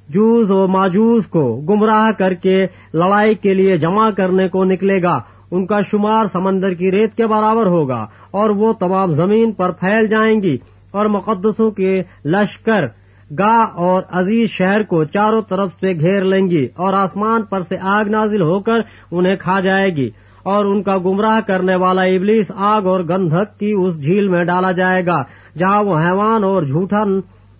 جوز 0.09 0.51
و 0.51 0.67
ماجوز 0.67 1.27
کو 1.27 1.45
گمراہ 1.69 2.11
کر 2.19 2.35
کے 2.35 2.67
لڑائی 2.95 3.35
کے 3.35 3.55
لیے 3.55 3.77
جمع 3.77 4.09
کرنے 4.11 4.49
کو 4.49 4.65
نکلے 4.65 5.03
گا، 5.03 5.19
ان 5.51 5.67
کا 5.67 5.81
شمار 5.81 6.27
سمندر 6.33 6.75
کی 6.75 6.91
ریت 6.91 7.17
کے 7.17 7.27
برابر 7.27 7.67
ہوگا 7.67 8.07
اور 8.31 8.51
وہ 8.51 8.73
تمام 8.73 9.13
زمین 9.13 9.53
پر 9.53 9.71
پھیل 9.71 10.07
جائیں 10.07 10.43
گی 10.43 10.57
اور 10.91 11.07
مقدسوں 11.07 11.71
کے 11.71 12.03
لشکر، 12.25 12.87
گاہ 13.31 13.77
اور 13.77 14.03
عزیز 14.11 14.51
شہر 14.51 14.83
کو 14.83 15.05
چاروں 15.05 15.43
طرف 15.49 15.71
سے 15.81 15.93
گھیر 15.93 16.23
لیں 16.25 16.47
گی 16.51 16.67
اور 16.77 16.93
آسمان 16.95 17.43
پر 17.43 17.61
سے 17.61 17.77
آگ 17.89 18.05
نازل 18.11 18.43
ہو 18.43 18.59
کر 18.61 18.81
انہیں 19.11 19.37
کھا 19.37 19.61
جائے 19.61 19.91
گی۔ 19.97 20.09
اور 20.49 20.65
ان 20.65 20.83
کا 20.83 20.97
گمراہ 20.99 21.41
کرنے 21.47 21.77
والا 21.77 22.03
ابلیس، 22.03 22.51
آگ 22.57 22.87
اور 22.87 23.01
گندھک 23.09 23.59
کی 23.61 23.73
اس 23.73 24.01
جھیل 24.03 24.29
میں 24.29 24.45
ڈالا 24.45 24.73
جائے 24.73 25.07
گا۔ 25.07 25.23
جہاں 25.59 25.83
وہ 25.85 25.99
حیوان 25.99 26.45
اور 26.45 26.63
جھوٹا 26.63 27.05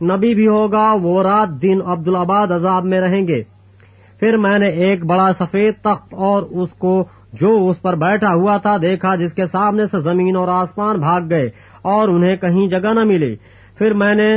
نبی 0.01 0.35
بھی 0.35 0.47
ہوگا، 0.47 0.87
وہ 1.03 1.23
رات 1.23 1.63
دن 1.63 1.79
عبدالآباد 1.87 2.51
عذاب 2.51 2.85
میں 2.85 3.01
رہیں 3.01 3.27
گے۔ 3.27 3.43
پھر 4.21 4.37
میں 4.37 4.59
نے 4.59 4.67
ایک 4.67 5.05
بڑا 5.07 5.31
سفید 5.39 5.75
تخت 5.83 6.15
اور 6.15 6.43
اس 6.43 6.71
کو 6.79 7.05
جو 7.33 7.69
اس 7.69 7.83
پر 7.83 7.95
بیٹھا 7.95 8.33
ہوا 8.35 8.57
تھا 8.57 8.77
دیکھا، 8.83 9.15
جس 9.15 9.33
کے 9.33 9.47
سامنے 9.47 9.85
سے 9.85 9.99
زمین 9.99 10.37
اور 10.37 10.49
آسمان 10.49 10.97
بھاگ 10.97 11.21
گئے 11.31 11.49
اور 11.83 12.09
انہیں 12.09 12.37
کہیں 12.37 12.67
جگہ 12.69 12.93
نہ 12.95 13.05
ملی۔ 13.05 13.35
پھر 13.79 13.93
میں 13.95 14.15
نے 14.15 14.31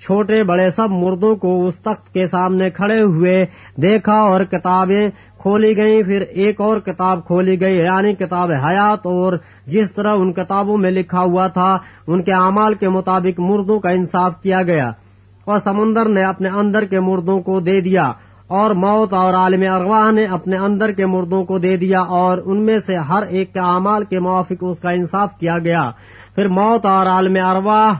چھوٹے 0.00 0.42
بڑے 0.44 0.70
سب 0.70 0.90
مردوں 0.90 1.34
کو 1.36 1.66
اس 1.66 1.76
تخت 1.76 2.12
کے 2.14 2.26
سامنے 2.26 2.70
کھڑے 2.70 3.00
ہوئے 3.02 3.46
دیکھا 3.82 4.18
اور 4.20 4.40
کتابیں 4.44 5.08
کھولی 5.46 5.76
گئیں، 5.76 6.02
پھر 6.02 6.20
ایک 6.20 6.60
اور 6.60 6.78
کتاب 6.80 7.24
کھولی 7.26 7.60
گئی 7.60 7.76
یعنی 7.76 8.12
کتاب 8.14 8.52
حیات، 8.64 9.06
اور 9.06 9.32
جس 9.66 9.92
طرح 9.92 10.14
ان 10.14 10.32
کتابوں 10.32 10.76
میں 10.76 10.90
لکھا 10.90 11.20
ہوا 11.22 11.46
تھا، 11.48 11.76
ان 12.06 12.22
کے 12.22 12.32
اعمال 12.34 12.74
کے 12.74 12.88
مطابق 12.88 13.38
مردوں 13.40 13.78
کا 13.80 13.90
انصاف 13.90 14.40
کیا 14.42 14.62
گیا، 14.62 14.90
اور 15.46 15.58
سمندر 15.64 16.08
نے 16.08 16.24
اپنے 16.24 16.48
اندر 16.60 16.84
کے 16.84 17.00
مردوں 17.00 17.38
کو 17.40 17.60
دے 17.60 17.80
دیا، 17.80 18.10
اور 18.50 18.70
موت 18.76 19.12
اور 19.12 19.34
عالم 19.34 19.62
ارواح 19.70 20.10
نے 20.10 20.24
اپنے 20.30 20.56
اندر 20.58 20.92
کے 20.92 21.06
مردوں 21.06 21.44
کو 21.44 21.58
دے 21.58 21.76
دیا، 21.76 22.00
اور 22.00 22.38
ان 22.44 22.64
میں 22.66 22.78
سے 22.86 22.96
ہر 23.08 23.22
ایک 23.28 23.52
کے 23.52 23.60
اعمال 23.66 24.04
کے 24.04 24.20
موافق 24.20 24.64
اس 24.70 24.78
کا 24.78 24.90
انصاف 24.90 25.38
کیا 25.38 25.58
گیا۔ 25.58 25.90
پھر 26.34 26.48
موت 26.58 26.86
اور 26.86 27.06
عالم 27.06 27.36
ارواح، 27.44 27.92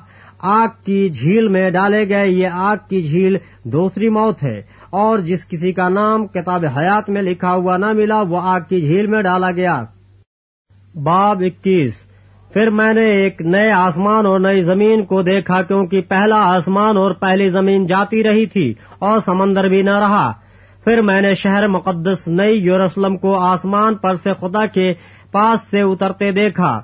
آگ 0.52 0.68
کی 0.84 1.08
جھیل 1.10 1.48
میں 1.48 1.70
ڈالے 1.70 2.08
گئے، 2.08 2.26
یہ 2.28 2.48
آگ 2.68 2.76
کی 2.88 3.00
جھیل 3.02 3.36
دوسری 3.72 4.08
موت 4.08 4.42
ہے۔ 4.42 4.60
اور 4.90 5.18
جس 5.18 5.48
کسی 5.48 5.72
کا 5.72 5.88
نام 5.88 6.26
کتاب 6.26 6.64
حیات 6.76 7.10
میں 7.10 7.22
لکھا 7.22 7.52
ہوا 7.52 7.76
نہ 7.76 7.92
ملا، 7.92 8.20
وہ 8.20 8.40
آگ 8.42 8.60
کی 8.68 8.80
جھیل 8.80 9.06
میں 9.06 9.22
ڈالا 9.22 9.50
گیا۔ 9.50 9.84
باب 10.94 11.42
اکیس۔ 11.46 11.94
پھر 12.52 12.70
میں 12.70 12.94
نے 12.94 13.00
ایک 13.00 13.42
نئے 13.42 13.72
آسمان 13.72 14.26
اور 14.26 14.40
نئی 14.40 14.62
زمین 14.62 15.04
کو 15.04 15.22
دیکھا 15.22 15.62
کیونکہ 15.62 16.00
پہلا 16.08 16.36
آسمان 16.36 16.96
اور 16.96 17.10
پہلی 17.10 17.48
زمین 17.48 17.86
جاتی 17.86 18.24
رہی 18.24 18.46
تھی 18.46 18.74
اور 18.98 19.18
سمندر 19.24 19.68
بھی 19.68 19.82
نہ 19.82 19.98
رہا۔ 19.98 20.32
پھر 20.84 21.02
میں 21.02 21.20
نے 21.20 21.34
شہر 21.34 21.68
مقدس 21.68 22.28
نئی 22.28 22.58
یوروسلم 22.58 23.16
کو 23.16 23.38
آسمان 23.38 23.94
پر 23.94 24.14
سے 24.14 24.30
خدا 24.40 24.66
کے 24.66 24.92
پاس 25.32 25.70
سے 25.70 25.80
اترتے 25.80 26.30
دیکھا۔ 26.30 26.80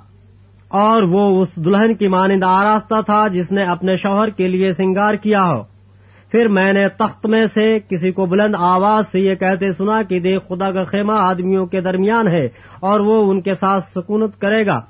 اور 0.69 1.03
وہ 1.03 1.43
اس 1.43 1.49
دلہن 1.57 1.95
کی 1.95 2.09
مانند 2.09 2.43
آراستہ 2.43 2.95
تھا 3.07 3.29
جس 3.29 3.53
نے 3.53 3.63
اپنے 3.63 3.97
شوہر 3.97 4.29
کے 4.29 4.49
لیے 4.49 4.73
سنگار 4.73 5.15
کیا 5.15 5.45
ہو۔ 5.45 5.72
پھر 6.33 6.49
میں 6.49 6.73
نے 6.73 6.89
تخت 6.89 7.27
میں 7.27 7.47
سے 7.55 7.79
کسی 7.89 8.13
کو 8.13 8.27
بلند 8.27 8.55
آواز 8.59 9.05
سے 9.13 9.21
یہ 9.21 9.35
کہتے 9.35 9.73
سنا 9.73 10.03
کہ 10.03 10.21
دیکھ 10.21 10.45
خدا 10.49 10.71
کا 10.71 10.85
خیمہ 10.85 11.13
آدمیوں 11.13 11.67
کے 11.67 11.81
درمیان 11.81 12.29
ہے 12.29 12.49
اور 12.81 13.01
وہ 13.01 13.31
ان 13.31 13.41
کے 13.41 13.55
ساتھ 13.61 13.85
سکونت 13.85 14.41
کرے 14.41 14.67
گا 14.67 14.81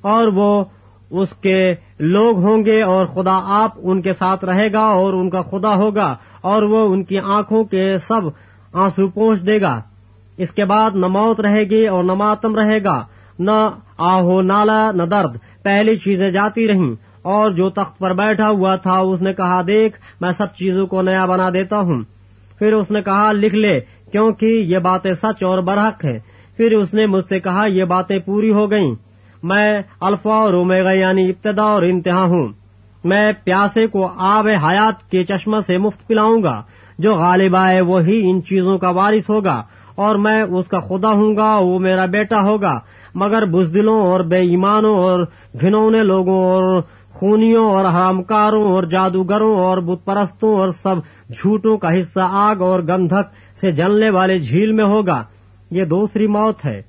اور 0.00 0.28
وہ 0.28 0.64
اس 1.10 1.28
کے 1.42 1.74
لوگ 1.98 2.38
ہوں 2.38 2.64
گے 2.64 2.82
اور 2.82 3.06
خدا 3.06 3.40
آپ 3.44 3.72
ان 3.82 4.02
کے 4.02 4.12
ساتھ 4.12 4.44
رہے 4.44 4.72
گا 4.72 4.80
اور 4.80 5.12
ان 5.12 5.30
کا 5.30 5.42
خدا 5.42 5.74
ہوگا 5.74 6.16
اور 6.40 6.62
وہ 6.62 6.92
ان 6.92 7.04
کی 7.04 7.18
آنکھوں 7.18 7.64
کے 7.64 7.98
سب 7.98 8.20
آنسو 8.72 9.08
پہنچ 9.08 9.46
دے 9.46 9.60
گا۔ 9.60 9.80
اس 10.36 10.50
کے 10.50 10.64
بعد 10.64 10.90
نہ 10.94 11.06
موت 11.06 11.40
رہے 11.40 11.64
گی 11.64 11.86
اور 11.86 12.04
نہ 12.04 12.14
ماتم 12.14 12.54
رہے 12.54 12.84
گا، 12.84 13.04
نہ 13.38 13.68
آہو 13.98 14.42
نالا، 14.42 14.90
نہ 14.94 15.02
درد، 15.02 15.36
پہلی 15.62 15.96
چیزیں 15.96 16.30
جاتی 16.30 16.68
رہیں۔ 16.68 17.09
اور 17.22 17.50
جو 17.50 17.70
تخت 17.70 17.98
پر 17.98 18.12
بیٹھا 18.12 18.48
ہوا 18.48 18.76
تھا، 18.76 18.98
اس 18.98 19.22
نے 19.22 19.34
کہا، 19.34 19.62
دیکھ، 19.66 19.98
میں 20.20 20.30
سب 20.38 20.46
چیزوں 20.56 20.86
کو 20.86 21.02
نیا 21.02 21.26
بنا 21.26 21.50
دیتا 21.50 21.78
ہوں۔ 21.78 22.02
پھر 22.58 22.72
اس 22.72 22.90
نے 22.90 23.02
کہا، 23.02 23.32
لکھ 23.32 23.54
لے، 23.54 23.80
کیونکہ 24.12 24.46
یہ 24.46 24.78
باتیں 24.78 25.12
سچ 25.12 25.42
اور 25.42 25.58
برحق 25.58 26.04
ہیں۔ 26.04 26.18
پھر 26.56 26.76
اس 26.76 26.94
نے 26.94 27.06
مجھ 27.06 27.24
سے 27.28 27.40
کہا، 27.40 27.66
یہ 27.66 27.84
باتیں 27.84 28.18
پوری 28.18 28.52
ہو 28.52 28.70
گئیں۔ 28.70 28.94
میں 29.42 29.82
الفا 30.00 30.34
اور 30.34 30.52
اومیگا 30.52 30.90
یعنی 30.90 31.28
ابتدا 31.28 31.62
اور 31.62 31.82
انتہا 31.82 32.22
ہوں۔ 32.22 32.48
میں 33.04 33.32
پیاسے 33.44 33.86
کو 33.86 34.08
آب 34.16 34.46
حیات 34.46 35.10
کے 35.10 35.24
چشمہ 35.24 35.56
سے 35.66 35.78
مفت 35.78 36.08
پلاؤں 36.08 36.42
گا۔ 36.42 36.62
جو 36.98 37.14
غالب 37.14 37.56
آئے، 37.56 37.80
وہی 37.80 38.30
ان 38.30 38.42
چیزوں 38.42 38.78
کا 38.78 38.88
وارث 38.88 39.30
ہوگا۔ 39.30 39.62
اور 39.94 40.16
میں 40.16 40.42
اس 40.42 40.68
کا 40.68 40.80
خدا 40.80 41.08
ہوں 41.08 41.36
گا، 41.36 41.58
وہ 41.58 41.78
میرا 41.78 42.04
بیٹا 42.06 42.40
ہوگا۔ 42.40 42.80
مگر 43.14 43.44
بزدلوں 43.44 44.00
اور 44.00 44.20
بے 44.20 44.36
ایمانوں 44.36 44.94
اور 44.94 45.26
گھنونے 45.60 46.02
لوگوں 46.02 46.44
اور 46.44 46.82
خونیوں 47.20 47.70
اور 47.70 47.84
حرامکاروں 47.84 48.64
اور 48.64 48.82
جادوگروں 48.82 49.56
اور 49.56 49.78
بت 49.78 50.04
پرستوں 50.04 50.54
اور 50.54 50.68
سب 50.82 50.96
جھوٹوں 51.28 51.78
کا 51.78 51.92
حصہ 51.92 52.20
آگ 52.20 52.56
اور 52.60 52.80
گندھک 52.80 53.56
سے 53.60 53.70
جلنے 53.70 54.10
والے 54.10 54.38
جھیل 54.38 54.72
میں 54.72 54.84
ہوگا۔ 54.84 55.24
یہ 55.70 55.84
دوسری 55.84 56.26
موت 56.26 56.64
ہے۔ 56.64 56.82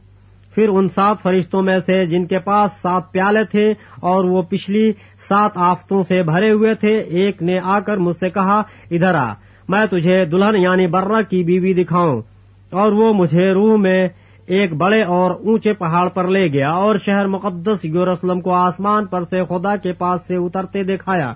پھر 0.55 0.69
ان 0.69 0.87
سات 0.87 1.21
فرشتوں 1.21 1.61
میں 1.61 1.79
سے 1.85 2.05
جن 2.05 2.25
کے 2.25 2.39
پاس 2.39 2.81
سات 2.81 3.11
پیالے 3.11 3.43
تھے 3.43 3.73
اور 3.99 4.23
وہ 4.23 4.41
پچھلی 4.41 4.91
سات 5.29 5.51
آفتوں 5.55 6.03
سے 6.07 6.23
بھرے 6.23 6.51
ہوئے 6.51 6.75
تھے، 6.75 6.97
ایک 6.97 7.43
نے 7.43 7.59
آ 7.63 7.79
کر 7.79 7.97
مجھ 7.97 8.15
سے 8.15 8.29
کہا، 8.29 8.61
ادھر 8.91 9.15
آ، 9.15 9.33
میں 9.69 9.85
تجھے 9.85 10.25
دلہن 10.25 10.61
یعنی 10.61 10.87
برہ 10.87 11.21
کی 11.29 11.43
بیوی 11.43 11.73
دکھاؤں۔ 11.73 12.21
اور 12.69 12.91
وہ 12.91 13.13
مجھے 13.13 13.53
روح 13.53 13.77
میں 13.77 14.07
ایک 14.51 14.73
بڑے 14.73 15.03
اور 15.03 15.31
اونچے 15.31 15.73
پہاڑ 15.73 16.09
پر 16.09 16.27
لے 16.27 16.47
گیا 16.47 16.71
اور 16.71 16.95
شہر 17.05 17.27
مقدس 17.27 17.85
یورسلم 17.85 18.41
کو 18.41 18.53
آسمان 18.53 19.05
پر 19.05 19.21
سے 19.29 19.45
خدا 19.45 19.75
کے 19.75 19.93
پاس 19.93 20.19
سے 20.27 20.35
اترتے 20.35 20.83
دکھایا۔ 20.83 21.33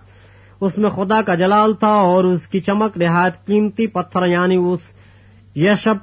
اس 0.61 0.77
میں 0.77 0.89
خدا 0.89 1.21
کا 1.21 1.35
جلال 1.35 1.73
تھا 1.73 1.87
اور 1.87 2.23
اس 2.23 2.47
کی 2.47 2.59
چمک 2.59 2.97
نہایت 2.97 3.45
قیمتی 3.45 3.87
پتھر 3.87 4.25
یعنی 4.25 4.55
اس 4.55 4.79
یشب 5.55 5.95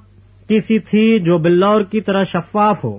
کی 0.49 0.61
سی 0.61 0.79
تھی 0.79 1.19
جو 1.19 1.39
بلور 1.39 1.83
کی 1.83 2.01
طرح 2.01 2.25
شفاف 2.25 2.85
ہو۔ 2.85 2.99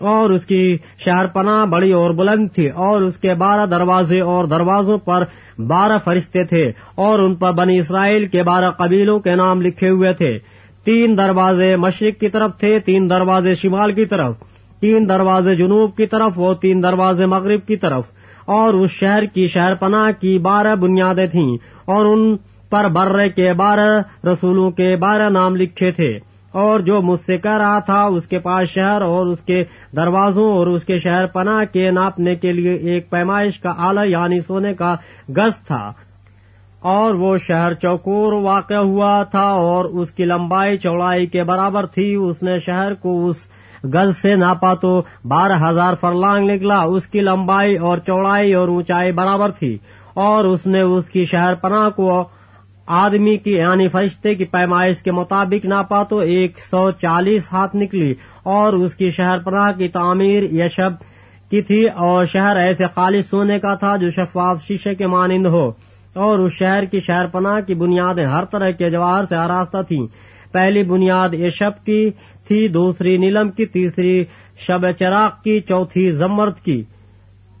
اور 0.00 0.30
اس 0.30 0.46
کی 0.46 0.78
شہر 1.04 1.26
پناہ 1.26 1.66
بڑی 1.66 1.92
اور 1.92 2.10
بلند 2.10 2.48
تھی 2.54 2.68
اور 2.68 3.02
اس 3.02 3.16
کے 3.16 3.34
بارہ 3.34 3.66
دروازے 3.66 4.20
اور 4.20 4.44
دروازوں 4.44 4.98
پر 4.98 5.24
بارہ 5.58 5.98
فرشتے 6.04 6.44
تھے 6.44 6.72
اور 6.94 7.18
ان 7.18 7.34
پر 7.34 7.52
بنی 7.52 7.78
اسرائیل 7.78 8.26
کے 8.26 8.42
بارہ 8.42 8.70
قبیلوں 8.70 9.18
کے 9.18 9.34
نام 9.34 9.60
لکھے 9.60 9.88
ہوئے 9.88 10.12
تھے۔ 10.12 10.38
تین 10.84 11.18
دروازے 11.18 11.76
مشرق 11.76 12.20
کی 12.20 12.28
طرف 12.28 12.50
تھے، 12.58 12.78
تین 12.78 13.10
دروازے 13.10 13.54
شمال 13.54 13.92
کی 13.92 14.04
طرف، 14.04 14.34
تین 14.80 15.08
دروازے 15.08 15.54
جنوب 15.54 15.96
کی 15.96 16.06
طرف 16.06 16.32
اور 16.36 16.54
تین 16.54 16.82
دروازے 16.82 17.26
مغرب 17.26 17.66
کی 17.66 17.76
طرف۔ 17.76 18.04
اور 18.44 18.74
اس 18.74 18.90
شہر 18.90 19.24
کی 19.24 19.48
شہر 19.48 19.74
پناہ 19.74 20.20
کی 20.20 20.38
بارہ 20.38 20.74
بنیادیں 20.74 21.26
تھیں 21.26 21.56
اور 21.84 22.06
ان 22.06 22.36
پر 22.70 22.88
برے 22.88 23.28
کے 23.28 23.52
بارہ 23.52 24.02
رسولوں 24.26 24.70
کے 24.70 24.96
بارہ 24.96 25.28
نام 25.30 25.56
لکھے 25.56 25.90
تھے۔ 25.90 26.18
اور 26.52 26.80
جو 26.80 27.02
مجھ 27.02 27.20
سے 27.20 27.38
کہہ 27.38 27.56
رہا 27.56 27.78
تھا، 27.78 28.02
اس 28.02 28.26
کے 28.26 28.38
پاس 28.38 28.68
شہر 28.68 29.02
اور 29.02 29.26
اس 29.26 29.38
کے 29.40 29.64
دروازوں 29.96 30.52
اور 30.52 30.66
اس 30.66 30.84
کے 30.84 30.98
شہر 30.98 31.26
پناہ 31.26 31.64
کے 31.72 31.90
ناپنے 31.90 32.34
کے 32.34 32.52
لیے 32.52 32.74
ایک 32.74 33.10
پیمائش 33.10 33.60
کا 33.60 33.72
آلہ 33.76 34.00
یعنی 34.06 34.40
سونے 34.40 34.74
کا 34.74 34.94
گز 35.28 35.66
تھا۔ 35.66 35.92
اور 36.84 37.14
وہ 37.14 37.36
شہر 37.38 37.74
چوکور 37.74 38.32
واقع 38.32 38.74
ہوا 38.74 39.22
تھا 39.22 39.48
اور 39.68 39.84
اس 39.84 40.10
کی 40.10 40.24
لمبائی 40.24 40.76
چوڑائی 40.78 41.26
کے 41.26 41.44
برابر 41.44 41.86
تھی۔ 41.86 42.14
اس 42.14 42.42
نے 42.42 42.58
شہر 42.58 42.94
کو 42.94 43.28
اس 43.28 43.36
گز 43.84 44.16
سے 44.22 44.34
ناپا 44.34 44.74
تو 44.74 45.02
بارہ 45.24 45.58
ہزار 45.68 45.94
فرلانگ 46.00 46.50
نکلا۔ 46.50 46.80
اس 46.82 47.06
کی 47.06 47.20
لمبائی 47.20 47.76
اور 47.76 47.98
چوڑائی 47.98 48.52
اور 48.54 48.68
اونچائی 48.68 49.12
برابر 49.12 49.50
تھی 49.50 49.78
اور 50.14 50.44
اس 50.44 50.66
نے 50.66 50.80
اس 50.80 51.04
کی 51.04 51.24
شہر 51.24 51.54
پناہ 51.54 51.88
کو 51.90 52.24
آدمی 52.86 53.36
کی 53.36 53.52
یعنی 53.52 53.88
فرشتے 53.88 54.34
کی 54.34 54.44
پیمائش 54.44 55.02
کے 55.02 55.12
مطابق 55.12 55.66
ناپا 55.66 56.02
تو 56.02 56.18
ایک 56.18 56.58
سو 56.70 56.90
چالیس 56.90 57.42
ہاتھ 57.52 57.76
نکلی 57.76 58.14
اور 58.42 58.72
اس 58.72 58.94
کی 58.94 59.10
شہر 59.10 59.38
پناہ 59.38 59.72
کی 59.72 59.88
تعمیر 59.88 60.42
یشب 60.42 60.92
کی 61.50 61.62
تھی 61.62 61.84
اور 61.88 62.24
شہر 62.24 62.56
ایسے 62.56 62.84
خالص 62.94 63.30
سونے 63.30 63.58
کا 63.58 63.74
تھا 63.74 63.96
جو 63.96 64.10
شفاف 64.10 64.62
شیشے 64.62 64.94
کے 64.94 65.06
مانند 65.06 65.46
ہو۔ 65.46 65.93
اور 66.14 66.38
اس 66.38 66.52
شہر 66.52 66.84
کی 66.84 67.00
شہر 67.00 67.26
پناہ 67.26 67.60
کی 67.60 67.74
بنیادیں 67.74 68.24
ہر 68.26 68.44
طرح 68.44 68.70
کے 68.70 68.90
جواہر 68.90 69.24
سے 69.28 69.36
آراستہ 69.36 69.82
تھیں۔ 69.88 70.06
پہلی 70.52 70.82
بنیاد 70.82 71.28
ایشب 71.32 71.84
کی 71.84 72.10
تھی، 72.48 72.66
دوسری 72.68 73.16
نیلم 73.16 73.50
کی، 73.50 73.66
تیسری 73.66 74.24
شب 74.66 74.90
چراغ 74.90 75.30
کی، 75.44 75.58
چوتھی 75.60 76.10
زمرد 76.12 76.64
کی، 76.64 76.82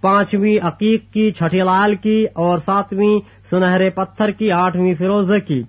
پانچویں 0.02 0.58
عقیق 0.66 1.12
کی، 1.12 1.30
چھٹی 1.30 1.60
لال 1.60 1.94
کی، 1.94 2.24
اور 2.34 2.58
ساتویں 2.58 3.18
سنہرے 3.50 3.90
پتھر 3.90 4.30
کی، 4.30 4.50
آٹھویں 4.52 4.94
فیروزہ 4.94 5.38
کی، 5.46 5.62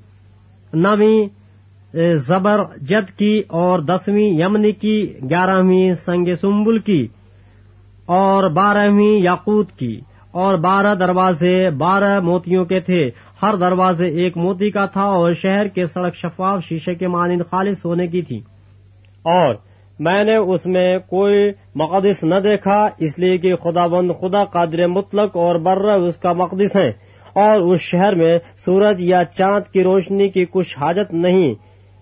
نویں 0.74 1.18
زبر 2.28 2.62
جد 2.82 3.18
کی، 3.18 3.42
اور 3.50 3.80
دسویں 3.80 4.30
یمنی 4.40 4.72
کی، 4.72 4.98
گیارہویں 5.30 5.94
سنگ 6.06 6.34
سمبل 6.42 6.80
کی، 6.80 7.08
اور 8.06 8.50
بارہویں 8.50 9.20
یاقوت 9.20 9.72
کی۔ 9.72 10.00
اور 10.36 10.56
بارہ 10.56 10.96
دروازے 10.96 11.70
بارہ 11.70 12.20
موتیوں 12.20 12.66
کے 12.66 12.80
تھے۔ 12.80 13.10
ہر 13.42 13.56
دروازے 13.56 14.08
ایک 14.08 14.38
موتی 14.38 14.72
کا 14.72 14.86
تھا 14.86 15.02
اور 15.02 15.34
شہر 15.34 15.68
کے 15.68 15.86
سڑک 15.86 16.16
شفاف 16.16 16.64
شیشے 16.64 16.96
کے 16.96 17.08
مانند 17.08 17.42
خالص 17.52 17.86
ہونے 17.86 18.08
کی 18.08 18.22
تھی۔ 18.22 18.38
اور 19.24 19.56
میں 20.00 20.24
نے 20.24 20.36
اس 20.36 20.66
میں 20.66 20.98
کوئی 20.98 21.52
مقدس 21.76 22.24
نہ 22.24 22.36
دیکھا، 22.36 22.88
اس 22.98 23.20
لیے 23.20 23.38
کہ 23.38 23.56
خدا 23.56 23.88
بند 23.88 24.12
خدا 24.22 24.46
قادر 24.46 24.88
مطلق 24.88 25.38
اور 25.38 25.56
برہ 25.56 25.92
اس 25.92 26.16
کا 26.16 26.34
مقدس 26.34 26.76
ہے 26.76 26.92
اور 27.34 27.62
اس 27.62 27.82
شہر 27.82 28.16
میں 28.16 28.40
سورج 28.66 29.02
یا 29.02 29.24
چاند 29.38 29.74
کی 29.74 29.84
روشنی 29.84 30.30
کی 30.30 30.46
کچھ 30.52 30.80
حاجت 30.80 31.14
نہیں، 31.14 31.54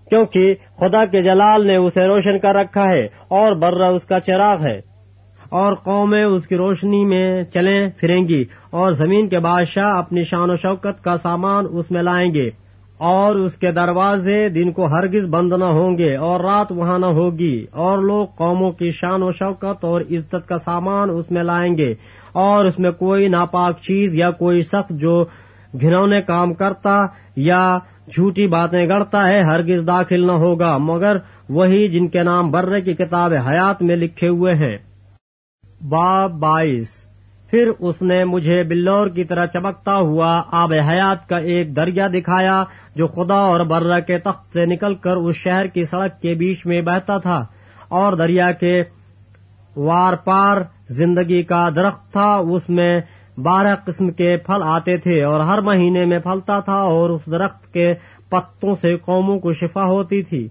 کیونکہ 0.09 0.55
خدا 0.79 1.05
کے 1.05 1.21
جلال 1.21 1.67
نے 1.67 1.75
اسے 1.75 2.07
روشن 2.07 2.39
کر 2.39 2.55
رکھا 2.55 2.89
ہے 2.89 3.07
اور 3.27 3.53
برہ 3.53 3.83
اس 3.83 4.03
کا 4.03 4.19
چراغ 4.19 4.63
ہے۔ 4.63 4.92
اور 5.53 5.73
قومیں 5.73 6.23
اس 6.23 6.47
کی 6.47 6.55
روشنی 6.55 7.05
میں 7.05 7.43
چلیں 7.43 7.89
پھریں 7.97 8.27
گی 8.27 8.43
اور 8.71 8.91
زمین 8.91 9.27
کے 9.29 9.39
بادشاہ 9.39 9.97
اپنی 9.97 10.23
شان 10.23 10.49
و 10.49 10.55
شوکت 10.55 11.03
کا 11.03 11.17
سامان 11.17 11.65
اس 11.71 11.91
میں 11.91 12.03
لائیں 12.03 12.33
گے 12.33 12.49
اور 12.97 13.35
اس 13.35 13.55
کے 13.55 13.71
دروازے 13.71 14.49
دن 14.49 14.71
کو 14.71 14.85
ہرگز 14.85 15.27
بند 15.29 15.53
نہ 15.53 15.63
ہوں 15.63 15.97
گے 15.97 16.15
اور 16.15 16.39
رات 16.39 16.71
وہاں 16.71 16.99
نہ 16.99 17.05
ہوگی 17.05 17.65
اور 17.71 17.99
لوگ 17.99 18.27
قوموں 18.27 18.71
کی 18.71 18.91
شان 18.91 19.23
و 19.23 19.31
شوکت 19.31 19.85
اور 19.85 20.01
عزت 20.01 20.47
کا 20.47 20.57
سامان 20.57 21.09
اس 21.09 21.31
میں 21.31 21.43
لائیں 21.43 21.77
گے 21.77 21.93
اور 22.33 22.65
اس 22.65 22.79
میں 22.79 22.91
کوئی 22.91 23.27
ناپاک 23.27 23.79
چیز 23.81 24.15
یا 24.15 24.31
کوئی 24.31 24.61
سخت 24.61 24.89
جو 24.89 25.23
گھنونے 25.81 26.21
کام 26.21 26.53
کرتا 26.53 27.05
یا 27.35 27.77
جھوٹی 28.07 28.47
باتیں 28.47 28.89
گڑتا 28.89 29.27
ہے 29.27 29.41
ہرگز 29.41 29.87
داخل 29.87 30.27
نہ 30.27 30.31
ہوگا 30.31 30.77
مگر 30.77 31.17
وہی 31.49 31.87
جن 31.87 32.07
کے 32.07 32.23
نام 32.23 32.51
برے 32.51 32.81
کی 32.81 32.93
کتاب 32.93 33.33
حیات 33.47 33.81
میں 33.81 33.95
لکھے 33.95 34.27
ہوئے 34.27 34.55
ہیں۔ 34.55 34.92
باب 35.89 36.31
بائیس۔ 36.31 36.87
پھر 37.49 37.71
اس 37.79 38.01
نے 38.01 38.23
مجھے 38.25 38.63
بلور 38.63 39.07
کی 39.07 39.23
طرح 39.23 39.45
چمکتا 39.45 39.95
ہوا 39.95 40.41
آب 40.51 40.73
حیات 40.73 41.27
کا 41.29 41.37
ایک 41.37 41.75
دریا 41.75 42.07
دکھایا 42.13 42.63
جو 42.95 43.07
خدا 43.07 43.35
اور 43.35 43.59
برہ 43.59 43.99
کے 43.99 44.17
تخت 44.17 44.53
سے 44.53 44.65
نکل 44.65 44.95
کر 44.95 45.15
اس 45.15 45.35
شہر 45.35 45.67
کی 45.67 45.85
سڑک 45.85 46.21
کے 46.21 46.33
بیچ 46.33 46.65
میں 46.65 46.81
بہتا 46.81 47.17
تھا 47.17 47.45
اور 47.89 48.13
دریا 48.13 48.51
کے 48.51 48.83
وار 49.75 50.13
پار 50.13 50.57
زندگی 50.89 51.43
کا 51.43 51.69
درخت 51.75 52.11
تھا، 52.11 52.33
اس 52.35 52.69
میں 52.69 53.01
بارہ 53.37 53.75
قسم 53.85 54.11
کے 54.11 54.37
پھل 54.37 54.61
آتے 54.63 54.97
تھے 54.97 55.23
اور 55.23 55.39
ہر 55.39 55.61
مہینے 55.61 56.05
میں 56.05 56.19
پھلتا 56.19 56.59
تھا 56.59 56.79
اور 56.93 57.09
اس 57.09 57.21
درخت 57.31 57.73
کے 57.73 57.93
پتوں 58.29 58.75
سے 58.81 58.97
قوموں 58.97 59.39
کو 59.39 59.53
شفا 59.53 59.83
ہوتی 59.83 60.23
تھی۔ 60.23 60.47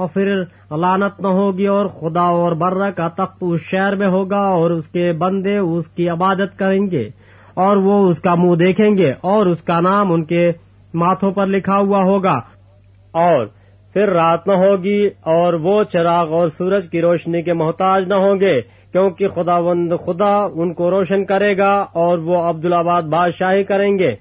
اور 0.00 0.08
پھر 0.08 0.42
لانت 0.76 1.20
نہ 1.20 1.28
ہوگی 1.28 1.66
اور 1.66 1.86
خدا 1.86 2.22
اور 2.22 2.52
برہ 2.52 2.90
کا 2.90 3.08
تخت 3.08 3.36
اس 3.40 3.60
شہر 3.70 3.96
میں 3.96 4.08
ہوگا 4.08 4.40
اور 4.40 4.70
اس 4.70 4.86
کے 4.86 5.12
بندے 5.12 5.56
اس 5.56 5.86
کی 5.86 6.08
عبادت 6.08 6.58
کریں 6.58 6.90
گے 6.90 7.08
اور 7.54 7.76
وہ 7.76 8.08
اس 8.08 8.18
کا 8.18 8.34
منہ 8.34 8.54
دیکھیں 8.54 8.96
گے 8.96 9.12
اور 9.20 9.46
اس 9.46 9.62
کا 9.62 9.80
نام 9.80 10.12
ان 10.12 10.24
کے 10.24 10.52
ماتھوں 10.94 11.32
پر 11.32 11.46
لکھا 11.46 11.78
ہوا 11.78 12.02
ہوگا 12.02 12.40
اور 13.12 13.46
پھر 13.92 14.08
رات 14.08 14.46
نہ 14.46 14.52
ہوگی 14.52 15.06
اور 15.06 15.54
وہ 15.54 15.82
چراغ 15.84 16.32
اور 16.32 16.48
سورج 16.48 16.88
کی 16.90 17.00
روشنی 17.00 17.42
کے 17.42 17.52
محتاج 17.52 18.08
نہ 18.08 18.14
ہوں 18.14 18.40
گے 18.40 18.60
کیونکہ 18.92 19.28
خدا 19.28 19.56
وند 19.58 19.92
خدا 20.06 20.34
ان 20.54 20.72
کو 20.74 20.90
روشن 20.90 21.24
کرے 21.24 21.56
گا 21.58 21.72
اور 21.92 22.18
وہ 22.18 22.36
عبدالآباد 22.38 23.02
بادشاہی 23.02 23.64
کریں 23.64 23.98
گے۔ 23.98 24.14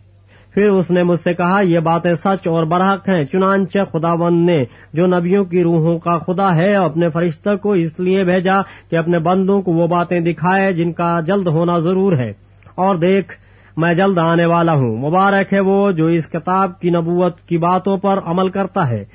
پھر 0.60 0.70
اس 0.70 0.92
نے 0.92 1.04
مجھ 1.04 1.20
سے 1.20 1.34
کہا، 1.34 1.62
یہ 1.62 1.80
باتیں 1.80 2.14
سچ 2.14 2.48
اور 2.48 2.64
برحق 2.64 3.10
ہیں، 3.10 3.26
چنانچہ 3.26 3.80
خداوند 3.94 4.46
نے 4.46 4.64
جو 4.94 5.08
نبیوں 5.08 5.46
کی 5.46 5.64
روحوں 5.64 6.00
کا 6.00 6.18
خدا 6.18 6.56
ہے، 6.56 6.76
اپنے 6.76 7.10
فرشتہ 7.10 7.50
کو 7.62 7.72
اس 7.72 8.00
لیے 8.00 8.24
بھیجا 8.24 8.62
کہ 8.90 8.96
اپنے 8.96 9.20
بندوں 9.20 9.62
کو 9.62 9.72
وہ 9.72 9.88
باتیں 9.88 10.20
دکھائے 10.20 10.74
جن 10.74 10.92
کا 10.92 11.20
جلد 11.20 11.48
ہونا 11.48 11.78
ضرور 11.78 12.14
ہے۔ 12.14 12.34
اور 12.76 12.96
دیکھ، 12.96 13.34
میں 13.78 13.94
جلد 13.94 14.18
آنے 14.18 14.46
والا 14.46 14.74
ہوں۔ 14.74 14.98
مبارک 14.98 15.54
ہے 15.54 15.60
وہ 15.60 15.92
جو 15.92 16.06
اس 16.06 16.28
کتاب 16.28 16.80
کی 16.80 16.90
نبوت 16.90 17.42
کی 17.42 17.58
باتوں 17.58 17.98
پر 17.98 18.20
عمل 18.26 18.50
کرتا 18.50 18.90
ہے۔ 18.90 19.06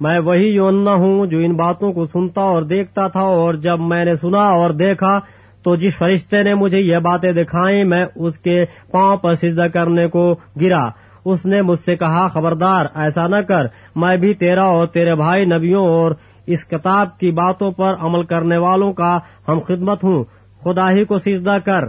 میں 0.00 0.18
وہی 0.18 0.48
یوننا 0.48 0.94
ہوں 0.94 1.26
جو 1.26 1.38
ان 1.38 1.52
باتوں 1.52 1.92
کو 1.92 2.06
سنتا 2.06 2.40
اور 2.40 2.62
دیکھتا 2.62 3.08
تھا 3.08 3.20
اور 3.20 3.54
جب 3.54 3.80
میں 3.80 4.04
نے 4.04 4.16
سنا 4.16 4.42
اور 4.42 4.70
دیکھا 4.70 5.20
تو 5.62 5.76
جس 5.76 5.98
فرشتے 5.98 6.42
نے 6.42 6.54
مجھے 6.54 6.80
یہ 6.80 6.96
باتیں 6.96 7.32
دکھائیں، 7.32 7.84
میں 7.84 8.06
اس 8.14 8.38
کے 8.38 8.64
پاؤں 8.90 9.16
پر 9.16 9.34
سجدہ 9.34 9.66
کرنے 9.72 10.06
کو 10.06 10.34
گرا۔ 10.60 10.88
اس 11.24 11.46
نے 11.46 11.62
مجھ 11.62 11.78
سے 11.84 11.96
کہا، 11.96 12.28
خبردار، 12.28 12.86
ایسا 12.94 13.26
نہ 13.26 13.36
کر۔ 13.36 13.66
میں 13.96 14.16
بھی 14.16 14.34
تیرا 14.34 14.62
اور 14.62 14.86
تیرے 14.86 15.14
بھائی 15.14 15.44
نبیوں 15.44 15.86
اور 15.86 16.12
اس 16.46 16.64
کتاب 16.64 17.18
کی 17.18 17.30
باتوں 17.30 17.70
پر 17.70 17.94
عمل 18.00 18.22
کرنے 18.22 18.56
والوں 18.56 18.92
کا 18.92 19.18
ہم 19.48 19.60
خدمت 19.60 20.04
ہوں۔ 20.04 20.24
خدا 20.64 20.90
ہی 20.90 21.04
کو 21.04 21.18
سجدہ 21.18 21.56
کر۔ 21.64 21.88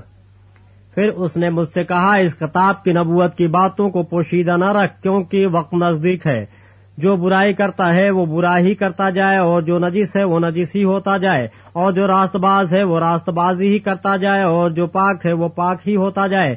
پھر 0.96 1.10
اس 1.10 1.38
نے 1.38 1.50
مجھ 1.50 1.70
سے 1.74 1.84
کہا، 1.84 2.16
اس 2.16 2.36
کتاب 2.36 2.84
کی 2.84 2.94
نبوت 2.94 3.36
کی 3.36 3.48
باتوں 3.48 3.90
کو 3.90 4.04
پوشیدہ 4.04 4.58
نہ 4.58 4.72
رکھ، 4.72 5.04
کیونکہ 5.04 5.48
وقت 5.48 5.74
نزدیک 5.74 6.28
ہے۔ 6.28 6.46
جو 7.00 7.16
برائی 7.16 7.54
کرتا 7.54 7.94
ہے 7.96 8.10
وہ 8.10 8.26
برا 8.26 8.58
ہی 8.60 8.74
کرتا 8.76 9.10
جائے 9.10 9.38
اور 9.38 9.62
جو 9.62 9.80
نجیس 9.80 10.16
ہے 10.16 10.24
وہ 10.24 10.40
نجیس 10.40 10.76
ہی 10.76 10.84
ہوتا 10.84 11.18
جائے 11.18 11.48
اور 11.74 11.92
جو 11.92 12.08
راست 12.08 12.36
باز 12.36 12.74
ہے 12.74 12.84
وہ 12.84 13.00
راست 13.00 13.30
بازی 13.30 13.68
ہی 13.68 13.80
کرتا 13.80 14.16
جائے 14.18 14.44
اور 14.44 14.70
جو 14.70 14.88
پاک 14.88 15.26
ہے 15.26 15.34
وہ 15.34 15.48
پاک 15.48 15.88
ہی 15.88 15.96
ہوتا 15.96 16.28
جائے۔ 16.28 16.56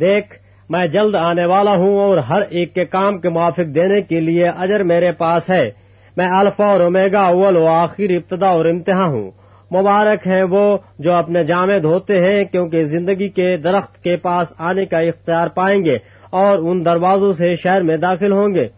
دیکھ، 0.00 0.34
میں 0.70 0.86
جلد 0.86 1.14
آنے 1.14 1.44
والا 1.44 1.74
ہوں 1.74 1.98
اور 1.98 2.18
ہر 2.18 2.42
ایک 2.48 2.74
کے 2.74 2.84
کام 2.84 3.18
کے 3.18 3.28
موافق 3.28 3.74
دینے 3.74 4.00
کے 4.02 4.20
لیے 4.20 4.48
اجر 4.48 4.82
میرے 4.82 5.12
پاس 5.12 5.50
ہے۔ 5.50 5.70
میں 6.16 6.28
الفا 6.28 6.66
اور 6.66 6.80
اومیگا 6.80 7.22
اول 7.26 7.56
و 7.56 7.66
آخر 7.66 8.10
ابتدا 8.10 8.48
اور 8.48 8.64
امتحان 8.64 9.08
ہوں۔ 9.08 9.30
مبارک 9.74 10.26
ہیں 10.26 10.42
وہ 10.42 10.78
جو 10.98 11.12
اپنے 11.12 11.44
جامع 11.44 11.78
دھوتے 11.82 12.24
ہیں 12.24 12.44
کیونکہ 12.44 12.84
زندگی 12.84 13.28
کے 13.28 13.56
درخت 13.56 14.02
کے 14.04 14.16
پاس 14.16 14.52
آنے 14.58 14.84
کا 14.84 14.98
اختیار 14.98 15.48
پائیں 15.48 15.84
گے 15.84 15.98
اور 16.30 16.58
ان 16.58 16.84
دروازوں 16.84 17.32
سے 17.32 17.56
شہر 17.56 17.82
میں 17.82 17.96
داخل 17.96 18.32
ہوں 18.32 18.54
گے۔ 18.54 18.68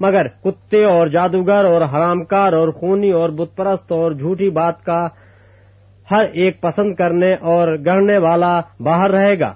مگر 0.00 0.26
کتے 0.44 0.84
اور 0.84 1.06
جادوگر 1.06 1.64
اور 1.64 1.80
حرام 1.80 2.24
کار 2.24 2.52
اور 2.52 2.68
خونی 2.68 3.10
اور 3.10 3.30
بت 3.30 3.56
پرست 3.56 3.92
اور 3.92 4.12
جھوٹی 4.12 4.50
بات 4.50 4.84
کا 4.84 5.08
ہر 6.10 6.24
ایک 6.32 6.60
پسند 6.60 6.94
کرنے 6.94 7.34
اور 7.34 7.78
گڑنے 7.86 8.18
والا 8.18 8.60
باہر 8.80 9.10
رہے 9.10 9.40
گا۔ 9.40 9.52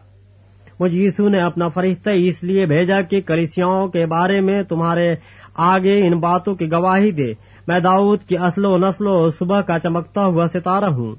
مجھ 0.81 0.95
یسو 0.95 1.29
نے 1.29 1.41
اپنا 1.41 1.69
فرشتہ 1.69 2.11
اس 2.15 2.45
لیے 2.45 2.67
بھیجا 2.67 3.01
کہ 3.01 3.21
کلیسیاؤں 3.21 3.89
کے 3.89 4.07
بارے 4.07 4.41
میں 4.41 4.63
تمہارے 4.63 5.15
آگے 5.57 6.07
ان 6.07 6.19
باتوں 6.19 6.55
کی 6.55 6.73
گواہی 6.73 7.11
دے۔ 7.11 7.33
میں 7.69 7.81
داؤد 7.81 8.19
کی 8.29 8.39
اصل 8.39 8.65
و 8.65 8.79
نسل 8.79 9.07
و 9.07 9.31
صبح 9.31 9.61
کا 9.61 9.79
چمکتا 9.79 10.25
ہوا 10.25 10.47
ستارہ 10.55 10.85
ہوں 10.85 11.15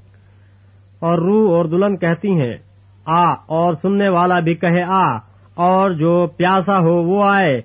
اور 0.98 1.18
روح 1.18 1.50
اور 1.50 1.64
دلہن 1.64 1.96
کہتی 1.96 2.40
ہیں، 2.40 2.56
آ 3.04 3.32
اور 3.46 3.74
سننے 3.82 4.08
والا 4.08 4.40
بھی 4.40 4.54
کہے 4.54 4.82
آ، 4.82 5.16
اور 5.54 5.90
جو 5.90 6.26
پیاسا 6.26 6.78
ہو 6.78 7.02
وہ 7.02 7.24
آئے۔ 7.24 7.62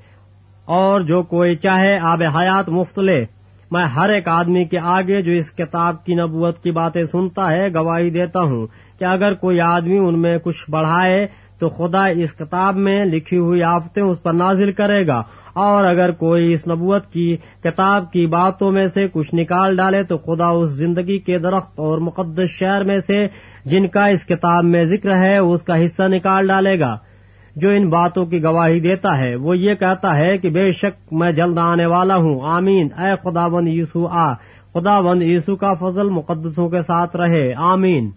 اور 0.66 1.02
جو 1.02 1.24
کوئی 1.24 1.56
چاہے 1.56 1.98
آب 2.02 2.24
حیات 2.24 2.70
مفت 2.70 3.00
لے۔ 3.00 3.26
میں 3.72 3.86
ہر 3.86 4.10
ایک 4.10 4.28
آدمی 4.28 4.66
کے 4.66 4.80
آگے 4.80 5.22
جو 5.22 5.32
اس 5.32 5.52
کتاب 5.52 6.06
کی 6.06 6.16
نبوت 6.16 6.64
کی 6.64 6.72
باتیں 6.72 7.04
سنتا 7.04 7.52
ہے، 7.52 7.74
گواہی 7.74 8.10
دیتا 8.10 8.42
ہوں 8.42 8.68
کہ 9.00 9.06
اگر 9.06 9.34
کوئی 9.34 9.62
آدمی 9.62 9.98
ان 9.98 10.22
میں 10.22 10.38
کچھ 10.38 10.72
بڑھائے 10.72 11.28
تو 11.60 11.70
خدا 11.70 12.06
اس 12.06 12.34
کتاب 12.34 12.76
میں 12.76 13.06
لکھی 13.06 13.38
ہوئی 13.38 13.64
آفتیں 13.64 14.04
اس 14.04 14.24
پر 14.24 14.34
نازل 14.34 14.72
کرے 14.72 15.08
گا۔ 15.08 15.24
اور 15.54 15.86
اگر 15.86 16.12
کوئی 16.12 16.54
اس 16.54 16.68
نبوت 16.68 17.12
کی 17.12 17.38
کتاب 17.64 18.12
کی 18.12 18.28
باتوں 18.28 18.72
میں 18.72 18.88
سے 18.88 19.08
کچھ 19.14 19.36
نکال 19.36 19.78
ڈالے 19.78 20.04
تو 20.04 20.18
خدا 20.18 20.48
اس 20.48 20.70
زندگی 20.70 21.20
کے 21.20 21.40
درخت 21.40 21.80
اور 21.80 21.98
مقدس 21.98 22.50
شہر 22.50 22.84
میں 22.84 23.00
سے 23.08 23.28
جن 23.66 23.88
کا 23.88 24.06
اس 24.06 24.26
کتاب 24.26 24.64
میں 24.64 24.84
ذکر 24.84 25.16
ہے، 25.16 25.38
اس 25.38 25.62
کا 25.62 25.84
حصہ 25.84 26.04
نکال 26.04 26.48
ڈالے 26.48 26.80
گا۔ 26.80 26.98
جو 27.56 27.70
ان 27.70 27.90
باتوں 27.90 28.26
کی 28.26 28.44
گواہی 28.44 28.80
دیتا 28.80 29.18
ہے، 29.18 29.36
وہ 29.36 29.58
یہ 29.58 29.76
کہتا 29.76 30.18
ہے 30.18 30.38
کہ 30.38 30.50
بے 30.50 30.72
شک 30.72 31.14
میں 31.14 31.32
جلد 31.32 31.58
آنے 31.58 31.86
والا 31.86 32.16
ہوں۔ 32.16 32.42
آمین۔ 32.44 32.88
اے 32.98 33.14
خدا 33.24 33.48
بند 33.48 33.68
یسو 33.68 34.08
آ 34.08 34.34
خدا 34.74 35.02
بند 35.02 35.24
یسو 35.24 35.56
کا 35.56 35.74
فضل 35.74 36.10
مقدسوں 36.10 36.70
کے 36.70 36.82
ساتھ 36.82 37.16
رہے۔ 37.16 37.54
آمین۔ 37.58 38.12